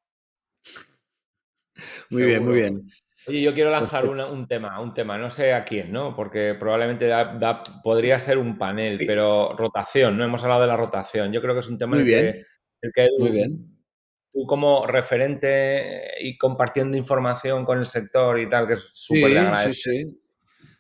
Muy 2.11 2.25
bien, 2.25 2.45
muy 2.45 2.55
bien. 2.55 2.83
Oye, 3.27 3.41
yo 3.41 3.55
quiero 3.55 3.71
pues 3.71 3.81
lanzar 3.81 4.09
un 4.09 4.49
tema, 4.49 4.81
un 4.81 4.93
tema, 4.93 5.17
no 5.17 5.31
sé 5.31 5.53
a 5.53 5.65
quién, 5.65 5.93
¿no? 5.93 6.15
Porque 6.15 6.55
probablemente 6.55 7.11
podría 7.83 8.19
ser 8.19 8.37
un 8.37 8.59
panel, 8.59 8.99
pero 9.07 9.57
rotación, 9.57 10.19
no 10.19 10.25
hemos 10.25 10.43
hablado 10.43 10.63
de 10.63 10.67
la 10.67 10.77
rotación. 10.77 11.33
Yo 11.33 11.41
creo 11.41 11.55
que 11.55 11.61
es 11.61 11.69
un 11.69 11.79
tema 11.79 11.97
muy 11.97 12.05
bien. 12.05 12.45
muy 13.19 13.31
bien 13.31 13.72
tú 14.33 14.47
como 14.47 14.87
referente 14.87 16.13
y 16.21 16.39
compartiendo 16.39 16.97
información 16.97 17.65
con 17.65 17.79
el 17.79 17.87
sector 17.87 18.41
y 18.41 18.49
tal, 18.49 18.67
que 18.67 18.75
es 18.75 18.89
súper 18.93 19.33
sí, 19.33 19.73
Sí, 19.73 19.75
sí. 19.75 20.19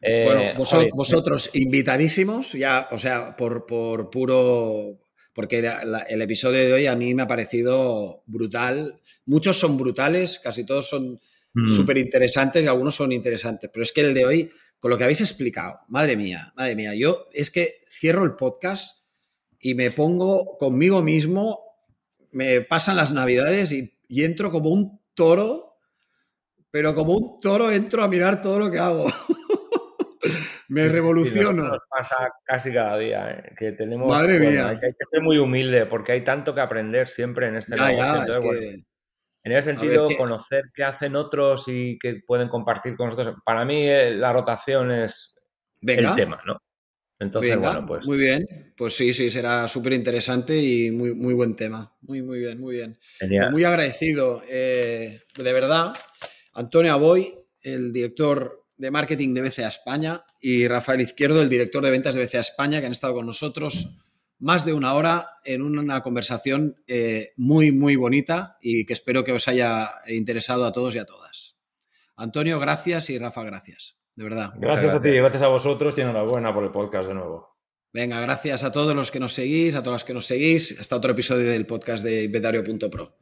Eh, 0.00 0.24
bueno, 0.24 0.94
vosotros, 0.94 1.50
invitadísimos, 1.52 2.52
ya, 2.52 2.88
o 2.90 2.98
sea, 2.98 3.36
por, 3.36 3.66
por 3.66 4.10
puro. 4.10 4.98
Porque 5.34 5.64
el 6.10 6.20
episodio 6.20 6.58
de 6.58 6.72
hoy 6.74 6.86
a 6.86 6.96
mí 6.96 7.14
me 7.14 7.22
ha 7.22 7.26
parecido 7.26 8.22
brutal. 8.26 9.00
Muchos 9.24 9.58
son 9.58 9.78
brutales, 9.78 10.38
casi 10.38 10.64
todos 10.64 10.88
son 10.88 11.20
mm. 11.54 11.68
súper 11.68 11.96
interesantes 11.98 12.64
y 12.64 12.66
algunos 12.66 12.96
son 12.96 13.12
interesantes. 13.12 13.70
Pero 13.72 13.82
es 13.82 13.92
que 13.92 14.02
el 14.02 14.12
de 14.12 14.26
hoy, 14.26 14.50
con 14.78 14.90
lo 14.90 14.98
que 14.98 15.04
habéis 15.04 15.22
explicado, 15.22 15.80
madre 15.88 16.18
mía, 16.18 16.52
madre 16.54 16.76
mía, 16.76 16.94
yo 16.94 17.28
es 17.32 17.50
que 17.50 17.76
cierro 17.88 18.24
el 18.24 18.34
podcast 18.34 19.06
y 19.58 19.74
me 19.74 19.90
pongo 19.90 20.58
conmigo 20.58 21.02
mismo 21.02 21.71
me 22.32 22.62
pasan 22.62 22.96
las 22.96 23.12
navidades 23.12 23.72
y, 23.72 23.92
entro 24.08 24.50
como 24.50 24.70
un 24.70 25.00
toro, 25.14 25.78
pero 26.70 26.94
como 26.94 27.14
un 27.14 27.40
toro 27.40 27.70
entro 27.70 28.02
a 28.02 28.08
mirar 28.08 28.40
todo 28.40 28.58
lo 28.58 28.70
que 28.70 28.78
hago. 28.78 29.06
me 30.68 30.88
revoluciono. 30.88 31.64
nos 31.64 31.82
pasa 31.88 32.32
casi 32.44 32.72
cada 32.72 32.98
día, 32.98 33.30
¿eh? 33.30 33.54
que 33.56 33.72
tenemos... 33.72 34.08
Madre 34.08 34.38
mía. 34.38 34.68
Hay, 34.68 34.80
que 34.80 34.92
ser 35.10 35.22
muy 35.22 35.38
humilde 35.38 35.86
porque 35.86 36.12
hay 36.12 36.24
tanto 36.24 36.54
que 36.54 36.60
aprender 36.60 37.08
siempre 37.08 37.48
en 37.48 37.56
este 37.56 37.74
en 39.44 39.52
ese 39.52 39.74
sentido, 39.74 40.06
conocer 40.16 40.66
qué 40.72 40.84
hacen 40.84 41.16
otros 41.16 41.64
y 41.66 41.98
que 41.98 42.20
pueden 42.24 42.48
compartir 42.48 42.96
con 42.96 43.08
nosotros. 43.08 43.36
Para 43.44 43.64
mí 43.64 43.88
eh, 43.88 44.12
la 44.12 44.32
rotación 44.32 44.92
es 44.92 45.34
el 45.80 46.14
tema, 46.14 46.40
¿no? 46.46 46.60
Entonces, 47.22 47.56
bueno, 47.56 47.86
pues. 47.86 48.04
Muy 48.04 48.18
bien, 48.18 48.72
pues 48.76 48.96
sí, 48.96 49.14
sí, 49.14 49.30
será 49.30 49.68
súper 49.68 49.92
interesante 49.92 50.60
y 50.60 50.90
muy, 50.90 51.14
muy 51.14 51.34
buen 51.34 51.54
tema. 51.54 51.94
Muy, 52.02 52.22
muy 52.22 52.40
bien, 52.40 52.60
muy 52.60 52.74
bien. 52.76 52.98
Pues 53.18 53.50
muy 53.50 53.64
agradecido, 53.64 54.42
eh, 54.48 55.20
de 55.36 55.52
verdad. 55.52 55.92
Antonio 56.52 56.92
Aboy, 56.92 57.34
el 57.62 57.92
director 57.92 58.66
de 58.76 58.90
marketing 58.90 59.34
de 59.34 59.42
BCA 59.42 59.68
España, 59.68 60.24
y 60.40 60.66
Rafael 60.66 61.00
Izquierdo, 61.00 61.40
el 61.40 61.48
director 61.48 61.84
de 61.84 61.90
ventas 61.90 62.14
de 62.14 62.24
BCA 62.24 62.40
España, 62.40 62.80
que 62.80 62.86
han 62.86 62.92
estado 62.92 63.14
con 63.14 63.26
nosotros 63.26 63.88
más 64.38 64.64
de 64.64 64.72
una 64.72 64.94
hora 64.94 65.38
en 65.44 65.62
una 65.62 66.00
conversación 66.02 66.82
eh, 66.88 67.32
muy, 67.36 67.70
muy 67.70 67.94
bonita 67.94 68.58
y 68.60 68.84
que 68.84 68.92
espero 68.92 69.22
que 69.22 69.30
os 69.30 69.46
haya 69.46 69.88
interesado 70.08 70.66
a 70.66 70.72
todos 70.72 70.96
y 70.96 70.98
a 70.98 71.04
todas. 71.04 71.56
Antonio, 72.16 72.58
gracias 72.58 73.08
y 73.10 73.18
Rafa, 73.18 73.44
gracias 73.44 74.01
de 74.14 74.24
verdad. 74.24 74.52
Gracias, 74.56 74.94
a 74.94 75.02
ti, 75.02 75.10
gracias 75.10 75.42
a 75.42 75.48
vosotros 75.48 75.96
y 75.96 76.00
enhorabuena 76.00 76.52
por 76.52 76.64
el 76.64 76.70
podcast 76.70 77.08
de 77.08 77.14
nuevo. 77.14 77.56
Venga, 77.92 78.20
gracias 78.20 78.64
a 78.64 78.72
todos 78.72 78.94
los 78.94 79.10
que 79.10 79.20
nos 79.20 79.34
seguís, 79.34 79.74
a 79.74 79.82
todos 79.82 79.96
los 79.96 80.04
que 80.04 80.14
nos 80.14 80.26
seguís. 80.26 80.78
Hasta 80.80 80.96
otro 80.96 81.12
episodio 81.12 81.50
del 81.50 81.66
podcast 81.66 82.04
de 82.04 82.24
inventario.pro. 82.24 83.21